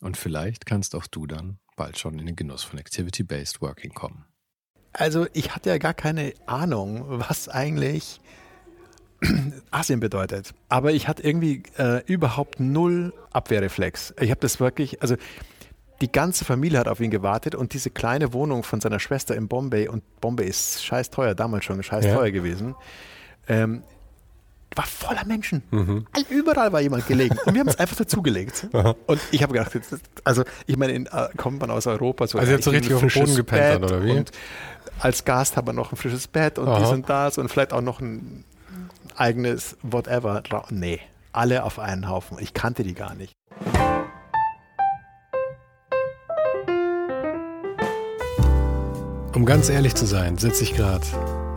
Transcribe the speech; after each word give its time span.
Und 0.00 0.16
vielleicht 0.16 0.66
kannst 0.66 0.94
auch 0.94 1.06
du 1.06 1.26
dann 1.26 1.58
bald 1.76 1.98
schon 1.98 2.18
in 2.18 2.26
den 2.26 2.36
Genuss 2.36 2.62
von 2.62 2.78
Activity-Based 2.78 3.60
Working 3.60 3.92
kommen. 3.92 4.24
Also 4.92 5.26
ich 5.32 5.54
hatte 5.54 5.70
ja 5.70 5.78
gar 5.78 5.94
keine 5.94 6.34
Ahnung, 6.46 7.04
was 7.08 7.48
eigentlich 7.48 8.20
Asien 9.70 10.00
bedeutet. 10.00 10.54
Aber 10.68 10.92
ich 10.92 11.08
hatte 11.08 11.22
irgendwie 11.22 11.62
äh, 11.78 12.02
überhaupt 12.06 12.60
null 12.60 13.12
Abwehrreflex. 13.32 14.14
Ich 14.20 14.30
habe 14.30 14.40
das 14.40 14.60
wirklich, 14.60 15.02
also 15.02 15.16
die 16.00 16.10
ganze 16.10 16.44
Familie 16.44 16.78
hat 16.78 16.88
auf 16.88 17.00
ihn 17.00 17.10
gewartet 17.10 17.54
und 17.54 17.74
diese 17.74 17.90
kleine 17.90 18.32
Wohnung 18.32 18.62
von 18.62 18.80
seiner 18.80 19.00
Schwester 19.00 19.36
in 19.36 19.48
Bombay, 19.48 19.88
und 19.88 20.02
Bombay 20.20 20.48
ist 20.48 20.82
scheiß 20.82 21.10
teuer, 21.10 21.34
damals 21.34 21.64
schon 21.66 21.82
scheiß 21.82 22.06
teuer 22.06 22.26
ja. 22.26 22.30
gewesen, 22.30 22.74
ähm, 23.48 23.82
war 24.76 24.86
voller 24.86 25.24
Menschen. 25.24 25.62
Mhm. 25.70 26.06
Überall 26.28 26.72
war 26.72 26.80
jemand 26.80 27.06
gelegen. 27.06 27.36
Und 27.44 27.54
wir 27.54 27.60
haben 27.60 27.68
es 27.68 27.78
einfach 27.78 27.96
dazugelegt. 27.96 28.68
und 29.06 29.20
ich 29.32 29.42
habe 29.42 29.52
gedacht, 29.52 29.72
also 30.24 30.44
ich 30.66 30.76
meine, 30.76 30.92
in, 30.92 31.06
äh, 31.06 31.28
kommt 31.36 31.60
man 31.60 31.70
aus 31.70 31.86
Europa 31.86 32.26
so. 32.26 32.38
Also 32.38 32.52
jetzt 32.52 32.64
so 32.64 32.70
richtig 32.70 32.94
auf 32.94 33.00
dem 33.00 33.08
Boden 33.08 33.34
gepennt 33.34 33.84
oder 33.84 34.04
wie? 34.04 34.12
Und 34.12 34.30
als 35.00 35.24
Gast 35.24 35.56
hat 35.56 35.66
man 35.66 35.76
noch 35.76 35.92
ein 35.92 35.96
frisches 35.96 36.28
Bett 36.28 36.58
und 36.58 36.68
Aha. 36.68 36.78
dies 36.78 36.88
und 36.90 37.08
das 37.08 37.38
und 37.38 37.48
vielleicht 37.48 37.72
auch 37.72 37.80
noch 37.80 38.00
ein 38.00 38.44
eigenes 39.16 39.76
whatever. 39.82 40.42
Nee, 40.70 41.00
alle 41.32 41.64
auf 41.64 41.78
einen 41.78 42.08
Haufen. 42.08 42.38
Ich 42.40 42.54
kannte 42.54 42.82
die 42.82 42.94
gar 42.94 43.14
nicht. 43.14 43.32
Um 49.34 49.46
ganz 49.46 49.68
ehrlich 49.68 49.94
zu 49.94 50.06
sein, 50.06 50.38
sitze 50.38 50.64
ich 50.64 50.74
gerade 50.74 51.06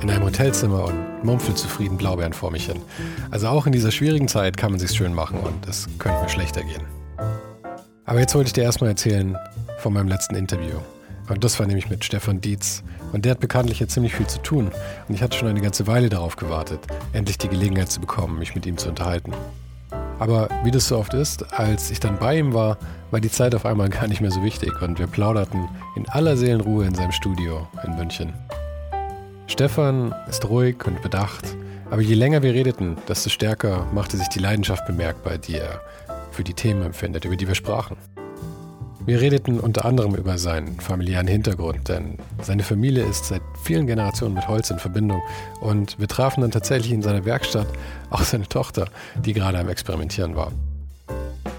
in 0.04 0.12
einem 0.12 0.26
Hotelzimmer 0.26 0.84
und 0.84 1.24
mumpfel 1.24 1.56
zufrieden 1.56 1.98
Blaubeeren 1.98 2.34
vor 2.34 2.52
mich 2.52 2.66
hin. 2.66 2.82
Also 3.32 3.48
auch 3.48 3.66
in 3.66 3.72
dieser 3.72 3.90
schwierigen 3.90 4.28
Zeit 4.28 4.58
kann 4.58 4.72
man 4.72 4.80
sich's 4.80 4.96
schön 4.96 5.14
machen 5.14 5.40
und 5.40 5.66
es 5.68 5.88
könnte 5.98 6.22
mir 6.22 6.30
schlechter 6.30 6.62
gehen. 6.62 6.84
Aber 8.06 8.20
jetzt 8.20 8.36
wollte 8.36 8.48
ich 8.48 8.54
dir 8.54 8.64
erstmal 8.64 8.90
erzählen 8.90 9.38
von 9.78 9.94
meinem 9.94 10.10
letzten 10.10 10.36
Interview. 10.36 10.76
Und 11.30 11.44
das 11.44 11.58
war 11.58 11.68
nämlich 11.68 11.90
mit 11.90 12.04
Stefan 12.04 12.42
Dietz. 12.42 12.84
Und 13.14 13.24
der 13.24 13.32
hat 13.32 13.40
bekanntlich 13.40 13.80
jetzt 13.80 13.94
ziemlich 13.94 14.14
viel 14.14 14.28
zu 14.28 14.40
tun. 14.40 14.72
Und 15.08 15.16
ich 15.16 15.24
hatte 15.24 15.38
schon 15.38 15.48
eine 15.48 15.62
ganze 15.62 15.88
Weile 15.88 16.10
darauf 16.10 16.36
gewartet, 16.36 16.82
endlich 17.14 17.38
die 17.38 17.48
Gelegenheit 17.48 17.90
zu 17.90 18.02
bekommen, 18.02 18.40
mich 18.40 18.56
mit 18.56 18.66
ihm 18.66 18.78
zu 18.78 18.90
unterhalten. 18.90 19.32
Aber 20.20 20.50
wie 20.66 20.72
das 20.72 20.90
so 20.90 20.98
oft 20.98 21.14
ist, 21.14 21.54
als 21.54 21.92
ich 21.92 22.02
dann 22.02 22.20
bei 22.20 22.38
ihm 22.38 22.54
war, 22.54 22.78
war 23.12 23.22
die 23.22 23.32
Zeit 23.32 23.56
auf 23.56 23.66
einmal 23.66 23.88
gar 23.90 24.08
nicht 24.08 24.20
mehr 24.20 24.32
so 24.32 24.44
wichtig 24.44 24.82
und 24.82 25.00
wir 25.00 25.08
plauderten 25.08 25.70
in 25.96 26.10
aller 26.10 26.36
Seelenruhe 26.36 26.86
in 26.86 26.94
seinem 26.94 27.12
Studio 27.14 27.68
in 27.86 27.96
München. 27.96 28.34
Stefan 29.54 30.16
ist 30.28 30.50
ruhig 30.50 30.84
und 30.88 31.04
bedacht, 31.04 31.56
aber 31.92 32.02
je 32.02 32.16
länger 32.16 32.42
wir 32.42 32.56
redeten, 32.56 32.98
desto 33.08 33.30
stärker 33.30 33.86
machte 33.94 34.18
sich 34.18 34.28
die 34.30 34.40
Leidenschaft 34.40 34.88
bemerkbar, 34.88 35.38
die 35.38 35.58
er 35.58 35.80
für 36.32 36.44
die 36.44 36.56
Themen 36.56 36.82
empfindet, 36.82 37.24
über 37.24 37.36
die 37.36 37.48
wir 37.48 37.54
sprachen. 37.54 37.96
Wir 39.06 39.22
redeten 39.22 39.60
unter 39.60 39.86
anderem 39.86 40.16
über 40.16 40.40
seinen 40.40 40.80
familiären 40.80 41.28
Hintergrund, 41.28 41.88
denn 41.88 42.18
seine 42.42 42.64
Familie 42.64 43.04
ist 43.04 43.26
seit 43.26 43.44
vielen 43.62 43.86
Generationen 43.86 44.34
mit 44.34 44.48
Holz 44.48 44.72
in 44.72 44.80
Verbindung 44.80 45.22
und 45.62 46.00
wir 46.00 46.08
trafen 46.08 46.42
dann 46.42 46.50
tatsächlich 46.50 46.92
in 46.92 47.04
seiner 47.04 47.24
Werkstatt 47.24 47.68
auch 48.10 48.24
seine 48.24 48.50
Tochter, 48.50 48.88
die 49.24 49.34
gerade 49.34 49.60
am 49.60 49.70
Experimentieren 49.70 50.36
war. 50.36 50.52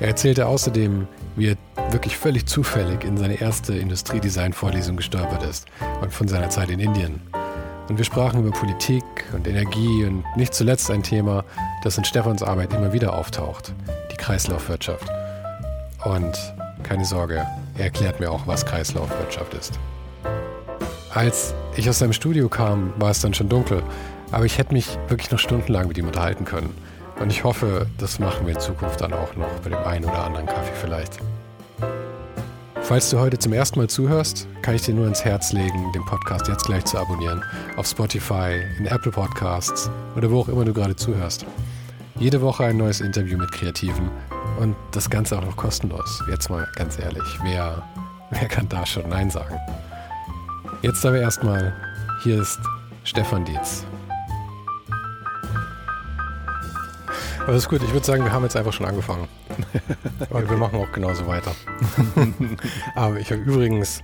Er 0.01 0.09
erzählte 0.09 0.49
außerdem, 0.49 1.07
wie 1.37 1.51
er 1.51 1.93
wirklich 1.93 2.17
völlig 2.17 2.47
zufällig 2.47 3.05
in 3.05 3.17
seine 3.19 3.41
erste 3.41 3.77
Industriedesign-Vorlesung 3.77 4.97
gestolpert 4.97 5.45
ist 5.45 5.67
und 6.03 6.13
von 6.13 6.27
seiner 6.27 6.51
Zeit 6.51 6.71
in 6.71 6.81
Indien. 6.81 7.21
Und 7.89 7.99
wir 7.99 8.05
sprachen 8.05 8.41
über 8.41 8.51
Politik 8.51 9.05
und 9.35 9.47
Energie 9.47 10.05
und 10.05 10.25
nicht 10.37 10.55
zuletzt 10.55 10.91
ein 10.91 11.03
Thema, 11.03 11.45
das 11.83 11.99
in 11.99 12.05
Stefans 12.05 12.43
Arbeit 12.43 12.73
immer 12.73 12.93
wieder 12.93 13.17
auftaucht, 13.17 13.75
die 14.11 14.17
Kreislaufwirtschaft. 14.17 15.07
Und 16.05 16.33
keine 16.83 17.05
Sorge, 17.05 17.47
er 17.77 17.85
erklärt 17.85 18.21
mir 18.21 18.31
auch, 18.31 18.47
was 18.47 18.65
Kreislaufwirtschaft 18.65 19.53
ist. 19.55 19.79
Als 21.13 21.55
ich 21.77 21.89
aus 21.89 21.99
seinem 21.99 22.13
Studio 22.13 22.49
kam, 22.49 22.93
war 22.99 23.11
es 23.11 23.21
dann 23.21 23.35
schon 23.35 23.49
dunkel, 23.49 23.83
aber 24.33 24.47
ich 24.47 24.59
hätte 24.59 24.73
mich 24.73 24.99
wirklich 25.09 25.31
noch 25.31 25.39
stundenlang 25.39 25.87
mit 25.87 25.99
ihm 25.99 26.07
unterhalten 26.07 26.45
können. 26.45 26.75
Und 27.21 27.31
ich 27.31 27.45
hoffe, 27.45 27.87
das 27.99 28.19
machen 28.19 28.47
wir 28.47 28.55
in 28.55 28.61
Zukunft 28.61 29.01
dann 29.01 29.13
auch 29.13 29.37
noch 29.37 29.61
bei 29.63 29.71
dem 29.71 29.85
einen 29.85 30.07
oder 30.07 30.25
anderen 30.25 30.47
Kaffee 30.47 30.75
vielleicht. 30.75 31.21
Falls 32.85 33.09
du 33.09 33.19
heute 33.19 33.39
zum 33.39 33.55
ersten 33.55 33.79
Mal 33.79 33.89
zuhörst, 33.89 34.47
kann 34.61 34.75
ich 34.75 34.83
dir 34.83 34.93
nur 34.93 35.07
ins 35.07 35.25
Herz 35.25 35.53
legen, 35.53 35.91
den 35.95 36.05
Podcast 36.05 36.49
jetzt 36.49 36.67
gleich 36.67 36.85
zu 36.85 36.99
abonnieren. 36.99 37.43
Auf 37.79 37.87
Spotify, 37.87 38.61
in 38.79 38.85
Apple 38.85 39.11
Podcasts 39.11 39.91
oder 40.17 40.31
wo 40.31 40.41
auch 40.41 40.49
immer 40.49 40.67
du 40.67 40.75
gerade 40.75 40.95
zuhörst. 40.95 41.47
Jede 42.19 42.43
Woche 42.43 42.67
ein 42.67 42.77
neues 42.77 43.01
Interview 43.01 43.39
mit 43.39 43.51
Kreativen 43.53 44.11
und 44.61 44.77
das 44.91 45.09
Ganze 45.09 45.39
auch 45.39 45.45
noch 45.45 45.57
kostenlos. 45.57 46.23
Jetzt 46.29 46.51
mal 46.51 46.69
ganz 46.77 46.99
ehrlich, 46.99 47.25
wer, 47.43 47.83
wer 48.31 48.49
kann 48.49 48.69
da 48.69 48.85
schon 48.85 49.09
Nein 49.09 49.31
sagen? 49.31 49.57
Jetzt 50.83 51.07
aber 51.07 51.19
erstmal, 51.19 51.73
hier 52.23 52.43
ist 52.43 52.61
Stefan 53.05 53.47
Dietz. 53.47 53.87
Aber 57.45 57.53
das 57.53 57.65
ist 57.65 57.69
gut, 57.69 57.83
ich 57.83 57.93
würde 57.93 58.07
sagen, 58.07 58.25
wir 58.25 58.33
haben 58.33 58.43
jetzt 58.43 58.57
einfach 58.57 58.73
schon 58.73 58.87
angefangen. 58.87 59.29
Und 60.31 60.49
wir 60.49 60.57
machen 60.57 60.81
auch 60.81 60.91
genauso 60.93 61.27
weiter. 61.27 61.55
aber 62.95 63.21
ich 63.21 63.31
habe 63.31 63.43
übrigens, 63.43 64.03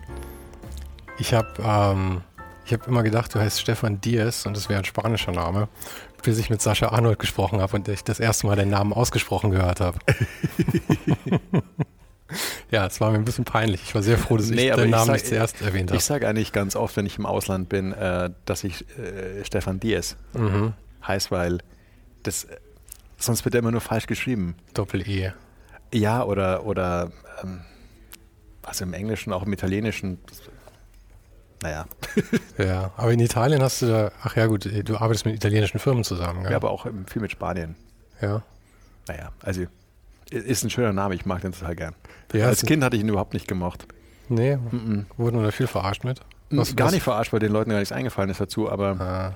ich 1.19 1.33
habe 1.33 1.49
ähm, 1.65 2.21
ich 2.67 2.75
habe 2.75 2.85
immer 2.87 3.03
gedacht, 3.03 3.35
du 3.35 3.41
heißt 3.41 3.59
Stefan 3.59 4.01
Diaz 4.03 4.45
und 4.45 4.57
das 4.57 4.69
wäre 4.69 4.79
ein 4.79 4.85
spanischer 4.85 5.33
Name, 5.33 5.69
bis 6.23 6.39
ich 6.39 6.51
mit 6.51 6.61
Sascha 6.61 6.91
Arnold 6.91 7.19
gesprochen 7.19 7.63
habe 7.63 7.77
und 7.77 7.89
ich 7.89 8.05
das 8.05 8.21
erste 8.21 8.47
Mal 8.47 8.57
den 8.57 8.69
Namen 8.69 8.93
ausgesprochen 8.93 9.51
gehört 9.51 9.81
habe. 9.81 9.99
ja, 12.71 12.87
es 12.87 13.01
war 13.01 13.11
mir 13.11 13.17
ein 13.17 13.25
bisschen 13.25 13.47
peinlich. 13.47 13.83
Ich 13.85 13.95
war 13.95 14.03
sehr 14.03 14.19
froh, 14.19 14.37
dass 14.37 14.51
nee, 14.51 14.69
ich 14.69 14.77
den 14.77 14.91
Namen 14.91 15.07
sag, 15.07 15.15
nicht 15.15 15.27
zuerst 15.27 15.63
erwähnt 15.63 15.91
habe. 15.91 15.97
Ich 15.97 16.05
sage 16.05 16.29
eigentlich 16.29 16.53
ganz 16.53 16.77
oft, 16.77 16.95
wenn 16.97 17.07
ich 17.07 17.17
im 17.17 17.25
Ausland 17.25 17.71
bin, 17.71 17.93
äh, 17.93 18.31
dass 18.45 18.65
ich 18.65 18.83
äh, 18.99 19.45
Stefan 19.45 19.81
Diaz 19.81 20.17
mhm. 20.35 20.75
heißt, 21.03 21.31
weil 21.31 21.59
das 22.23 22.47
sonst 23.21 23.45
wird 23.45 23.55
er 23.55 23.61
immer 23.61 23.71
nur 23.71 23.81
falsch 23.81 24.07
geschrieben. 24.07 24.57
Doppel-E. 24.75 25.33
Ja, 25.93 26.25
oder, 26.25 26.67
oder 26.67 27.11
ähm, 27.43 27.61
also 28.63 28.85
im 28.85 28.93
Englischen, 28.93 29.33
auch 29.33 29.45
im 29.45 29.53
Italienischen 29.53 30.19
naja. 31.63 31.85
ja, 32.59 32.91
aber 32.97 33.13
in 33.13 33.21
Italien 33.21 33.63
hast 33.63 33.83
du 33.83 33.87
da, 33.87 34.13
ach 34.23 34.37
ja 34.37 34.47
gut, 34.47 34.65
du 34.65 34.97
arbeitest 34.97 35.27
mit 35.27 35.35
italienischen 35.35 35.79
Firmen 35.79 36.05
zusammen. 36.05 36.45
Ja, 36.45 36.53
ja 36.53 36.57
aber 36.57 36.71
auch 36.71 36.87
viel 37.07 37.21
mit 37.21 37.31
Spanien. 37.31 37.77
Ja. 38.21 38.43
Naja, 39.09 39.31
also 39.43 39.65
ist 40.31 40.65
ein 40.65 40.71
schöner 40.71 40.93
Name, 40.93 41.15
ich 41.15 41.27
mag 41.27 41.43
den 41.43 41.53
total 41.53 41.77
gern. 41.77 41.95
Ja, 42.33 42.47
Als 42.47 42.63
Kind 42.63 42.83
hatte 42.83 42.97
ich 42.97 43.03
ihn 43.03 43.09
überhaupt 43.09 43.35
nicht 43.35 43.49
gemocht. 43.49 43.87
Nee, 44.29 44.57
mm 44.57 44.69
-mm. 44.71 45.05
wurden 45.17 45.43
da 45.43 45.51
viel 45.51 45.67
verarscht 45.67 46.05
mit? 46.05 46.21
Was, 46.51 46.77
gar 46.77 46.87
was? 46.87 46.95
nicht 46.95 47.03
verarscht, 47.03 47.33
weil 47.33 47.41
den 47.41 47.53
Leuten 47.53 47.71
gar 47.71 47.79
nichts 47.79 47.93
eingefallen 47.93 48.31
ist 48.31 48.41
dazu, 48.41 48.71
aber, 48.71 49.01
ah. 49.01 49.35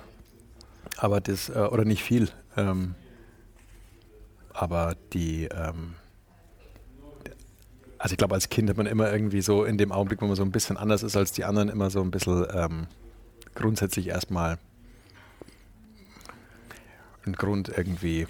aber 0.96 1.20
das, 1.20 1.48
äh, 1.48 1.52
oder 1.52 1.84
nicht 1.84 2.02
viel. 2.02 2.28
Ähm, 2.56 2.94
aber 4.54 4.96
die, 5.12 5.44
ähm, 5.46 5.94
also 7.98 8.12
ich 8.12 8.18
glaube, 8.18 8.34
als 8.34 8.48
Kind 8.48 8.70
hat 8.70 8.76
man 8.76 8.86
immer 8.86 9.12
irgendwie 9.12 9.42
so 9.42 9.64
in 9.64 9.76
dem 9.76 9.92
Augenblick, 9.92 10.22
wo 10.22 10.26
man 10.26 10.36
so 10.36 10.42
ein 10.42 10.52
bisschen 10.52 10.76
anders 10.76 11.02
ist 11.02 11.16
als 11.16 11.32
die 11.32 11.44
anderen, 11.44 11.68
immer 11.68 11.90
so 11.90 12.00
ein 12.00 12.10
bisschen 12.10 12.46
ähm, 12.54 12.86
grundsätzlich 13.54 14.08
erstmal 14.08 14.58
einen 17.26 17.34
Grund 17.34 17.70
irgendwie. 17.74 18.26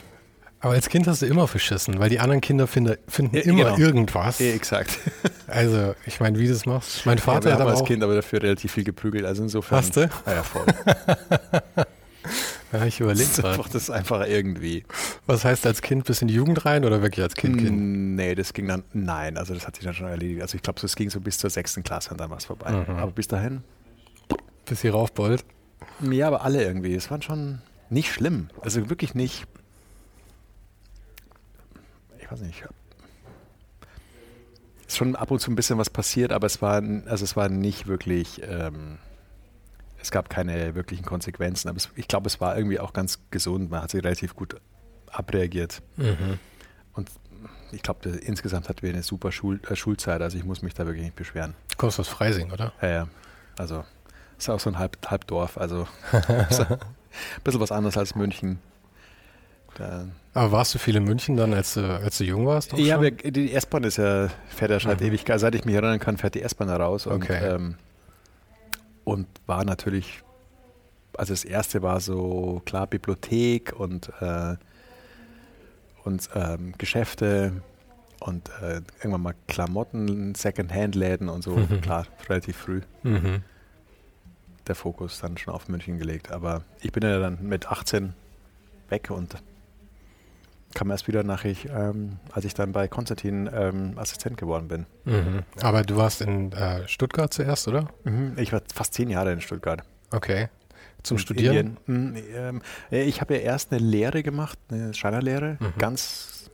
Aber 0.61 0.73
als 0.73 0.89
Kind 0.89 1.07
hast 1.07 1.21
du 1.21 1.27
immer 1.27 1.47
verschissen, 1.47 1.99
weil 1.99 2.09
die 2.09 2.21
anderen 2.21 2.41
Kinder 2.41 2.67
finden, 2.67 2.97
finden 3.07 3.37
Ja, 3.37 3.43
immer 3.43 3.65
genau. 3.65 3.77
irgendwas. 3.77 4.39
Ja, 4.41 4.53
exakt. 4.53 4.99
Also, 5.47 5.95
ich 6.07 6.19
meine, 6.21 6.39
wie 6.39 6.47
du 6.47 6.53
das 6.55 6.65
machst. 6.65 7.05
Mein 7.05 7.19
Ja, 7.19 7.23
Vater 7.23 7.45
wir 7.45 7.53
hat 7.53 7.61
aber 7.61 7.73
als 7.73 7.85
Kind 7.85 8.03
aber 8.03 8.15
dafür 8.15 8.43
relativ 8.43 8.73
viel 8.73 8.83
geprügelt. 8.83 9.27
Also 9.27 9.43
insofern. 9.43 9.77
Hast 9.79 9.95
du? 9.95 10.01
Ja, 10.01 10.11
ja 10.27 10.43
voll. 10.43 10.65
ja, 12.75 12.85
ich 12.87 12.99
überlege 12.99 13.31
gerade. 13.37 13.63
das 13.63 13.75
ist 13.75 13.91
einfach 13.91 14.27
irgendwie. 14.27 14.85
Was 15.27 15.45
heißt 15.45 15.65
als 15.67 15.81
Kind 15.81 16.05
bis 16.05 16.23
in 16.23 16.29
die 16.29 16.35
Jugend 16.35 16.65
rein 16.65 16.85
oder 16.85 17.03
wirklich 17.03 17.23
als 17.23 17.35
Kind, 17.35 17.59
Kind? 17.59 18.17
Nee, 18.17 18.35
das 18.35 18.53
ging 18.53 18.67
dann. 18.67 18.83
Nein, 18.93 19.39
also 19.39 19.55
das 19.55 19.67
hat 19.67 19.77
sich 19.77 19.85
dann 19.85 19.95
schon 19.95 20.09
erledigt. 20.09 20.43
Also 20.43 20.57
ich 20.57 20.63
glaube, 20.63 20.81
das 20.81 20.97
ging 20.97 21.09
so 21.09 21.21
bis 21.21 21.39
zur 21.39 21.51
sechsten 21.51 21.85
Klasse 21.85 22.11
und 22.11 22.21
dann 22.21 22.31
war 22.31 22.39
es 22.39 22.47
vorbei. 22.47 22.73
Mhm. 22.73 22.97
Aber 22.97 23.13
bis 23.13 23.29
dahin. 23.29 23.63
Bis 24.67 24.81
hier 24.81 24.93
raufbollt? 24.93 25.45
Ja, 26.01 26.27
aber 26.27 26.43
alle 26.43 26.65
irgendwie. 26.65 26.95
Es 26.95 27.11
waren 27.11 27.23
schon 27.23 27.61
nicht 27.91 28.13
schlimm. 28.13 28.49
Also 28.61 28.91
wirklich 28.91 29.15
nicht. 29.15 29.47
Ich 32.19 32.31
weiß 32.31 32.41
nicht. 32.41 32.65
Ist 34.89 34.97
schon 34.97 35.15
ab 35.15 35.31
und 35.31 35.39
zu 35.39 35.51
ein 35.53 35.55
bisschen 35.55 35.79
was 35.79 35.91
passiert, 35.91 36.33
aber 36.33 36.47
es 36.47 36.61
war, 36.61 36.83
also 37.07 37.25
es 37.25 37.37
war 37.37 37.49
nicht 37.49 37.87
wirklich. 37.87 38.43
Ähm, 38.45 38.99
es 40.05 40.11
gab 40.11 40.29
keine 40.31 40.75
wirklichen 40.75 41.05
Konsequenzen. 41.05 41.69
Aber 41.69 41.79
es, 41.79 41.89
ich 41.97 42.07
glaube, 42.09 42.27
es 42.29 42.41
war 42.41 42.57
irgendwie 42.57 42.79
auch 42.79 42.93
ganz 42.93 43.19
gesund. 43.31 43.71
Man 43.71 43.83
hat 43.83 43.91
sich 43.91 44.05
relativ 44.05 44.37
gut 44.37 44.57
abreagiert. 45.11 45.83
Mhm. 45.97 46.39
Und 46.93 47.11
ich 47.73 47.83
glaube, 47.83 48.09
insgesamt 48.11 48.69
hatten 48.69 48.83
wir 48.83 48.91
eine 48.91 49.03
super 49.03 49.33
Schul 49.33 49.61
äh, 49.69 49.75
Schulzeit. 49.77 50.21
Also 50.23 50.37
ich 50.39 50.45
muss 50.45 50.63
mich 50.63 50.75
da 50.75 50.85
wirklich 50.87 51.05
nicht 51.05 51.17
beschweren. 51.17 51.55
Du 51.71 51.77
kommst 51.77 51.99
aus 51.99 52.09
Freising, 52.09 52.53
oder? 52.53 52.73
Ja, 52.83 52.89
ja. 52.89 53.09
Also 53.59 53.85
ist 54.39 54.49
auch 54.51 54.61
so 54.61 54.71
ein 54.71 54.79
Halb 54.79 54.99
Halbdorf. 55.11 55.57
Also 55.59 55.89
ein 56.13 56.79
bisschen 57.43 57.61
was 57.61 57.73
anderes 57.73 57.97
als 57.97 58.15
München. 58.15 58.59
Da, 59.77 60.07
Aber 60.35 60.53
warst 60.53 60.73
du 60.75 60.79
viel 60.79 60.95
in 60.95 61.03
München 61.05 61.37
dann, 61.37 61.53
als 61.53 61.75
du, 61.75 61.81
als 61.81 62.19
du 62.19 62.25
jung 62.25 62.47
warst? 62.47 62.73
ja, 62.75 62.95
aber 62.95 63.11
die 63.11 63.53
S-Bahn 63.53 63.83
ist 63.83 63.97
ja, 63.97 64.29
fährt 64.49 64.71
ja 64.71 64.79
schon 64.79 64.93
Mhm. 64.99 65.03
ewig. 65.03 65.25
Seit 65.37 65.55
ich 65.57 65.65
mich 65.65 65.75
erinnern 65.75 65.99
kann, 65.99 66.17
fährt 66.17 66.37
die 66.37 66.43
S-Bahn 66.43 66.69
da 66.69 66.77
raus. 66.77 67.07
Und, 67.09 67.25
Okay. 67.25 67.41
ähm, 67.55 67.75
und 69.05 69.27
war 69.47 69.65
natürlich, 69.65 70.23
also 71.17 71.33
das 71.33 71.45
erste 71.45 71.83
war 71.83 72.01
so, 72.01 72.63
klar, 72.65 72.87
Bibliothek 72.87 73.73
und, 73.79 74.11
äh, 74.21 74.57
und 76.05 76.29
ähm, 76.35 76.73
Geschäfte 76.79 77.63
und 78.21 78.49
äh, 78.63 78.81
irgendwann 78.99 79.23
mal 79.23 79.35
Klamotten, 79.47 80.35
Second-Hand-Läden 80.35 81.29
und 81.29 81.43
so. 81.43 81.57
Mhm. 81.57 81.81
Klar, 81.81 82.07
relativ 82.29 82.57
früh 82.57 82.81
Mhm. 83.03 83.43
der 84.67 84.75
Fokus 84.75 85.21
dann 85.21 85.37
schon 85.37 85.53
auf 85.55 85.69
München 85.69 85.99
gelegt. 85.99 86.33
Aber 86.33 86.63
ich 86.81 86.93
bin 86.93 87.03
ja 87.03 87.19
dann 87.19 87.39
mit 87.47 87.69
18 87.71 88.15
weg 88.89 89.11
und 89.11 89.37
kam 90.75 90.91
erst 90.91 91.07
wieder 91.09 91.23
nach 91.23 91.45
ich, 91.45 91.69
ähm, 91.69 92.19
als 92.33 92.45
ich 92.45 92.55
dann 92.55 92.73
bei 92.73 92.89
Konstantin 92.89 93.49
ähm, 93.53 93.93
Assistent 93.97 94.37
geworden 94.37 94.69
bin. 94.69 94.87
Mhm. 95.05 95.43
Aber 95.63 95.83
du 95.83 95.97
warst 95.97 96.21
in 96.21 96.53
äh, 96.53 96.87
Stuttgart 96.89 97.33
zuerst, 97.33 97.69
oder? 97.69 97.89
Ich 98.37 98.53
war 98.53 98.61
fast 98.75 98.95
zehn 98.95 99.09
Jahre 99.11 99.33
in 99.33 99.41
Stuttgart. 99.41 99.83
Okay. 100.11 100.49
Zum 101.03 101.17
In 101.17 101.21
Studieren? 101.21 101.77
Indien. 101.87 102.13
Mhm, 102.13 102.17
ähm, 102.35 102.63
äh, 102.91 103.03
ich 103.05 103.21
habe 103.21 103.35
ja 103.35 103.41
erst 103.41 103.73
eine 103.73 103.81
Lehre 103.85 104.23
gemacht, 104.23 104.59
eine 104.71 104.95
Schreinerlehre, 104.95 105.57
Mhm. 105.61 105.73
ganz 105.79 106.51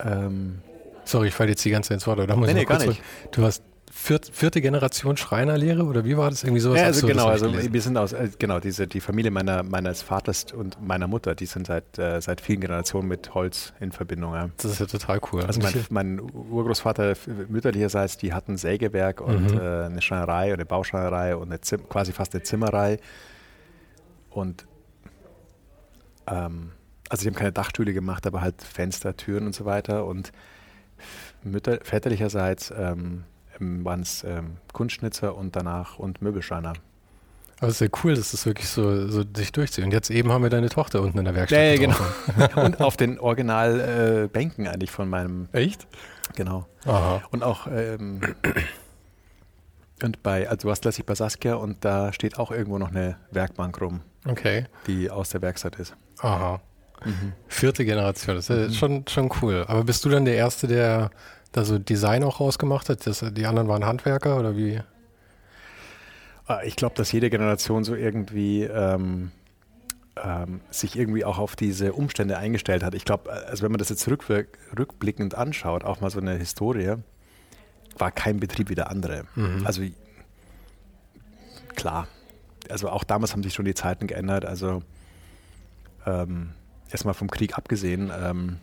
ähm, 0.00 0.60
Sorry, 1.04 1.28
ich 1.28 1.34
falle 1.34 1.50
jetzt 1.50 1.64
die 1.64 1.70
ganze 1.70 1.88
Zeit 1.88 1.96
ins 1.96 2.06
Wort, 2.06 2.18
oder? 2.18 2.34
Muss 2.34 2.48
Nee, 2.48 2.54
nee, 2.54 2.64
gar 2.64 2.78
nicht. 2.78 2.86
zurück- 2.86 2.98
Du 3.32 3.42
warst 3.42 3.62
viert, 3.96 4.28
vierte 4.32 4.60
Generation 4.60 5.16
Schreinerlehre 5.16 5.84
oder 5.84 6.04
wie 6.04 6.16
war 6.16 6.28
das? 6.28 6.42
Irgendwie 6.42 6.62
ja, 6.62 6.70
also 6.70 7.06
Absurdes 7.06 7.16
genau, 7.16 7.28
hab 7.28 7.36
ich 7.36 7.42
also 7.44 7.72
wir 7.72 7.80
sind 7.80 7.96
aus, 7.96 8.12
äh, 8.12 8.28
genau, 8.38 8.58
diese, 8.60 8.86
die 8.86 9.00
Familie 9.00 9.30
meiner, 9.30 9.62
meines 9.62 10.02
Vaters 10.02 10.46
und 10.52 10.84
meiner 10.84 11.06
Mutter, 11.06 11.34
die 11.34 11.46
sind 11.46 11.66
seit, 11.68 11.98
äh, 11.98 12.20
seit 12.20 12.40
vielen 12.40 12.60
Generationen 12.60 13.08
mit 13.08 13.32
Holz 13.34 13.72
in 13.80 13.92
Verbindung. 13.92 14.34
Ja. 14.34 14.50
Das 14.56 14.72
ist 14.72 14.80
ja 14.80 14.86
total 14.86 15.20
cool. 15.32 15.42
Also 15.44 15.60
mein, 15.60 15.86
mein 15.90 16.20
Urgroßvater 16.20 17.14
mütterlicherseits, 17.48 18.18
die 18.18 18.34
hatten 18.34 18.56
Sägewerk 18.56 19.20
und 19.20 19.52
Mhm. 19.52 19.58
äh, 19.58 19.84
eine 19.84 20.02
Schreinerei 20.02 20.48
und 20.48 20.54
eine 20.54 20.66
Bauschreinerei 20.66 21.36
und 21.36 21.48
eine 21.48 21.60
Zim 21.60 21.88
quasi 21.88 22.12
fast 22.12 22.34
eine 22.34 22.42
Zimmerei. 22.42 22.98
Und 24.30 24.66
ähm, 26.26 26.72
also 27.08 27.22
die 27.22 27.28
haben 27.28 27.36
keine 27.36 27.52
Dachstühle 27.52 27.92
gemacht, 27.92 28.26
aber 28.26 28.40
halt 28.40 28.62
Fenster, 28.62 29.16
Türen 29.16 29.46
und 29.46 29.54
so 29.54 29.64
weiter. 29.64 30.04
Und 30.06 30.32
mütter, 31.42 31.78
väterlicherseits 31.82 32.72
ähm, 32.76 33.24
waren 33.60 34.00
es 34.00 34.24
ähm, 34.24 34.56
Kunstschnitzer 34.72 35.34
und 35.34 35.56
danach 35.56 35.98
und 35.98 36.22
Möbelschreiner. 36.22 36.74
Aber 37.58 37.68
es 37.68 37.80
ist 37.80 37.92
ja 37.92 37.98
cool, 38.02 38.14
dass 38.14 38.32
das 38.32 38.46
wirklich 38.46 38.68
so, 38.68 39.08
so 39.08 39.22
sich 39.34 39.52
durchzieht. 39.52 39.84
Und 39.84 39.92
jetzt 39.92 40.10
eben 40.10 40.32
haben 40.32 40.42
wir 40.42 40.50
deine 40.50 40.68
Tochter 40.68 41.00
unten 41.02 41.18
in 41.18 41.24
der 41.24 41.34
Werkstatt. 41.34 41.58
Ja, 41.58 41.76
genau. 41.76 41.96
und 42.64 42.80
auf 42.80 42.96
den 42.96 43.18
Original 43.20 44.28
äh, 44.34 44.38
eigentlich 44.38 44.90
von 44.90 45.08
meinem, 45.08 45.48
Echt? 45.52 45.86
genau. 46.34 46.66
Aha. 46.84 47.22
Und 47.30 47.42
auch 47.44 47.66
ähm, 47.68 48.20
und 50.02 50.22
bei, 50.22 50.48
also 50.48 50.62
du 50.62 50.68
warst 50.68 50.84
letztlich 50.84 51.06
bei 51.06 51.14
Saskia 51.14 51.54
und 51.54 51.84
da 51.84 52.12
steht 52.12 52.38
auch 52.38 52.50
irgendwo 52.50 52.78
noch 52.78 52.90
eine 52.90 53.16
Werkbank 53.30 53.80
rum, 53.80 54.00
Okay. 54.26 54.66
die 54.86 55.10
aus 55.10 55.30
der 55.30 55.40
Werkstatt 55.42 55.76
ist. 55.76 55.94
Aha. 56.20 56.60
Vierte 57.48 57.84
Generation, 57.84 58.36
das 58.36 58.48
ist 58.50 58.56
ja 58.56 58.70
schon, 58.72 59.06
schon 59.08 59.30
cool. 59.42 59.64
Aber 59.68 59.84
bist 59.84 60.04
du 60.04 60.08
dann 60.08 60.24
der 60.24 60.36
Erste, 60.36 60.66
der 60.66 61.10
da 61.54 61.64
so 61.64 61.78
Design 61.78 62.24
auch 62.24 62.40
rausgemacht 62.40 62.88
hat? 62.88 63.06
Das, 63.06 63.24
die 63.32 63.46
anderen 63.46 63.68
waren 63.68 63.86
Handwerker 63.86 64.38
oder 64.38 64.56
wie? 64.56 64.80
Ah, 66.46 66.60
Ich 66.64 66.76
glaube, 66.76 66.94
dass 66.96 67.12
jede 67.12 67.30
Generation 67.30 67.84
so 67.84 67.94
irgendwie 67.94 68.64
ähm, 68.64 69.30
ähm, 70.22 70.60
sich 70.70 70.96
irgendwie 70.96 71.24
auch 71.24 71.38
auf 71.38 71.56
diese 71.56 71.92
Umstände 71.92 72.36
eingestellt 72.36 72.82
hat. 72.82 72.94
Ich 72.94 73.04
glaube, 73.04 73.32
also 73.32 73.62
wenn 73.62 73.72
man 73.72 73.78
das 73.78 73.88
jetzt 73.88 74.06
rückblickend 74.08 75.34
anschaut, 75.34 75.84
auch 75.84 76.00
mal 76.00 76.10
so 76.10 76.20
eine 76.20 76.34
Historie, 76.34 76.96
war 77.96 78.10
kein 78.10 78.40
Betrieb 78.40 78.68
wie 78.68 78.74
der 78.74 78.90
andere. 78.90 79.24
Mhm. 79.36 79.62
Also 79.64 79.82
klar, 81.76 82.08
also 82.68 82.88
auch 82.88 83.04
damals 83.04 83.32
haben 83.32 83.42
sich 83.42 83.54
schon 83.54 83.64
die 83.64 83.74
Zeiten 83.74 84.06
geändert. 84.06 84.44
Also 84.44 84.82
ähm, 86.04 86.50
erstmal 86.90 87.14
vom 87.14 87.30
Krieg 87.30 87.56
abgesehen, 87.56 88.10
ähm, 88.20 88.56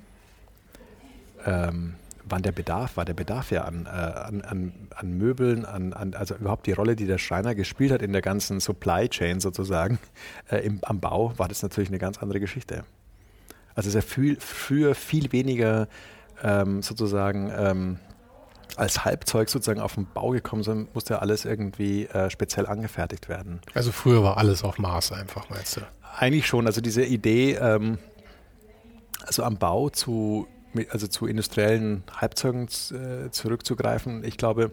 ähm, 1.45 1.95
wann 2.31 2.41
der 2.41 2.51
Bedarf 2.51 2.97
war. 2.97 3.05
Der 3.05 3.13
Bedarf 3.13 3.51
ja 3.51 3.63
an, 3.63 3.85
äh, 3.85 3.89
an, 3.89 4.41
an, 4.41 4.73
an 4.95 5.17
Möbeln, 5.17 5.65
an, 5.65 5.93
an, 5.93 6.13
also 6.13 6.35
überhaupt 6.35 6.65
die 6.67 6.71
Rolle, 6.71 6.95
die 6.95 7.05
der 7.05 7.17
Schreiner 7.17 7.55
gespielt 7.55 7.91
hat 7.91 8.01
in 8.01 8.13
der 8.13 8.21
ganzen 8.21 8.59
Supply 8.59 9.09
Chain 9.09 9.39
sozusagen 9.39 9.99
äh, 10.49 10.57
im, 10.57 10.79
am 10.83 10.99
Bau, 10.99 11.33
war 11.37 11.47
das 11.47 11.61
natürlich 11.61 11.89
eine 11.89 11.99
ganz 11.99 12.17
andere 12.19 12.39
Geschichte. 12.39 12.83
Also 13.75 13.89
es 13.89 13.95
ist 13.95 13.95
ja 13.95 14.01
viel, 14.01 14.37
früher 14.39 14.95
viel 14.95 15.31
weniger 15.31 15.87
ähm, 16.43 16.81
sozusagen 16.81 17.51
ähm, 17.55 17.99
als 18.77 19.05
Halbzeug 19.05 19.49
sozusagen 19.49 19.79
auf 19.79 19.95
den 19.95 20.07
Bau 20.13 20.29
gekommen 20.29 20.63
sind, 20.63 20.93
musste 20.95 21.15
ja 21.15 21.19
alles 21.19 21.45
irgendwie 21.45 22.05
äh, 22.05 22.29
speziell 22.29 22.65
angefertigt 22.65 23.29
werden. 23.29 23.61
Also 23.73 23.91
früher 23.91 24.23
war 24.23 24.37
alles 24.37 24.63
auf 24.63 24.77
Maß 24.77 25.11
einfach, 25.11 25.49
meinst 25.49 25.77
du? 25.77 25.81
Eigentlich 26.17 26.47
schon. 26.47 26.67
Also 26.67 26.81
diese 26.81 27.03
Idee, 27.03 27.55
ähm, 27.55 27.97
also 29.25 29.43
am 29.43 29.57
Bau 29.57 29.89
zu, 29.89 30.47
also 30.89 31.07
zu 31.07 31.27
industriellen 31.27 32.03
Halbzeugen 32.15 32.67
äh, 32.91 33.29
zurückzugreifen, 33.31 34.23
ich 34.23 34.37
glaube, 34.37 34.71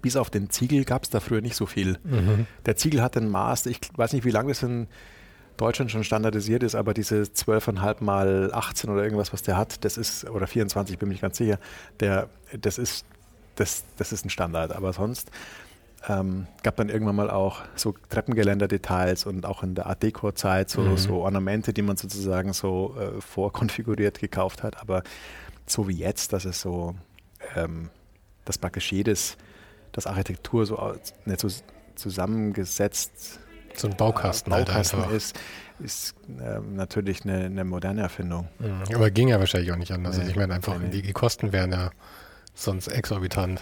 bis 0.00 0.16
auf 0.16 0.30
den 0.30 0.50
Ziegel 0.50 0.84
gab 0.84 1.04
es 1.04 1.10
da 1.10 1.20
früher 1.20 1.40
nicht 1.40 1.56
so 1.56 1.66
viel. 1.66 1.98
Mhm. 2.04 2.46
Der 2.66 2.76
Ziegel 2.76 3.02
hat 3.02 3.16
ein 3.16 3.28
Maß, 3.28 3.66
ich 3.66 3.80
weiß 3.94 4.12
nicht, 4.12 4.24
wie 4.24 4.30
lange 4.30 4.48
das 4.48 4.62
in 4.62 4.86
Deutschland 5.56 5.90
schon 5.90 6.04
standardisiert 6.04 6.62
ist, 6.62 6.74
aber 6.74 6.94
diese 6.94 7.22
12,5 7.22 8.02
mal 8.02 8.50
18 8.52 8.90
oder 8.90 9.02
irgendwas, 9.02 9.32
was 9.32 9.42
der 9.42 9.56
hat, 9.56 9.84
das 9.84 9.96
ist, 9.96 10.28
oder 10.30 10.46
24, 10.46 10.98
bin 10.98 11.08
nicht 11.08 11.20
ganz 11.20 11.36
sicher, 11.36 11.58
der, 11.98 12.28
das 12.58 12.78
ist, 12.78 13.04
das, 13.56 13.84
das 13.96 14.12
ist 14.12 14.24
ein 14.24 14.30
Standard. 14.30 14.72
Aber 14.72 14.92
sonst 14.92 15.30
ähm, 16.08 16.46
gab 16.62 16.76
dann 16.76 16.88
irgendwann 16.88 17.16
mal 17.16 17.30
auch 17.30 17.62
so 17.76 17.94
Treppengeländer-Details 18.08 19.26
und 19.26 19.44
auch 19.44 19.62
in 19.62 19.74
der 19.74 19.86
Art 19.86 20.02
Deco-Zeit 20.02 20.70
so, 20.70 20.80
Mhm. 20.80 20.96
so 20.96 21.14
Ornamente, 21.22 21.72
die 21.72 21.82
man 21.82 21.96
sozusagen 21.96 22.52
so 22.52 22.96
äh, 22.98 23.20
vorkonfiguriert 23.20 24.18
gekauft 24.18 24.62
hat. 24.62 24.80
Aber 24.80 25.02
so 25.66 25.86
wie 25.88 25.96
jetzt, 25.96 26.32
dass 26.32 26.44
es 26.46 26.60
so, 26.60 26.94
ähm, 27.56 27.90
dass 28.46 28.56
praktisch 28.58 28.90
jedes, 28.92 29.36
dass 29.92 30.06
Architektur 30.06 30.64
so 30.64 30.94
nicht 31.26 31.40
so 31.40 31.48
zusammengesetzt 31.94 33.40
So 33.74 33.88
ein 33.88 33.96
Baukasten, 33.96 34.52
halt 34.52 34.66
Baukasten 34.66 35.00
einfach. 35.00 35.12
ist, 35.14 35.38
ist 35.78 36.14
ähm, 36.40 36.74
natürlich 36.74 37.22
eine, 37.24 37.44
eine 37.44 37.64
moderne 37.64 38.00
Erfindung. 38.02 38.48
Mhm. 38.58 38.82
Aber 38.94 39.10
ging 39.10 39.28
ja 39.28 39.38
wahrscheinlich 39.38 39.70
auch 39.72 39.76
nicht 39.76 39.92
anders. 39.92 40.14
Nee, 40.16 40.20
Also 40.22 40.30
ich 40.32 40.36
meine 40.38 40.54
einfach, 40.54 40.78
nee. 40.78 40.88
Die, 40.90 41.02
die 41.02 41.12
Kosten 41.12 41.52
wären 41.52 41.72
ja 41.72 41.90
sonst 42.54 42.88
exorbitant 42.88 43.60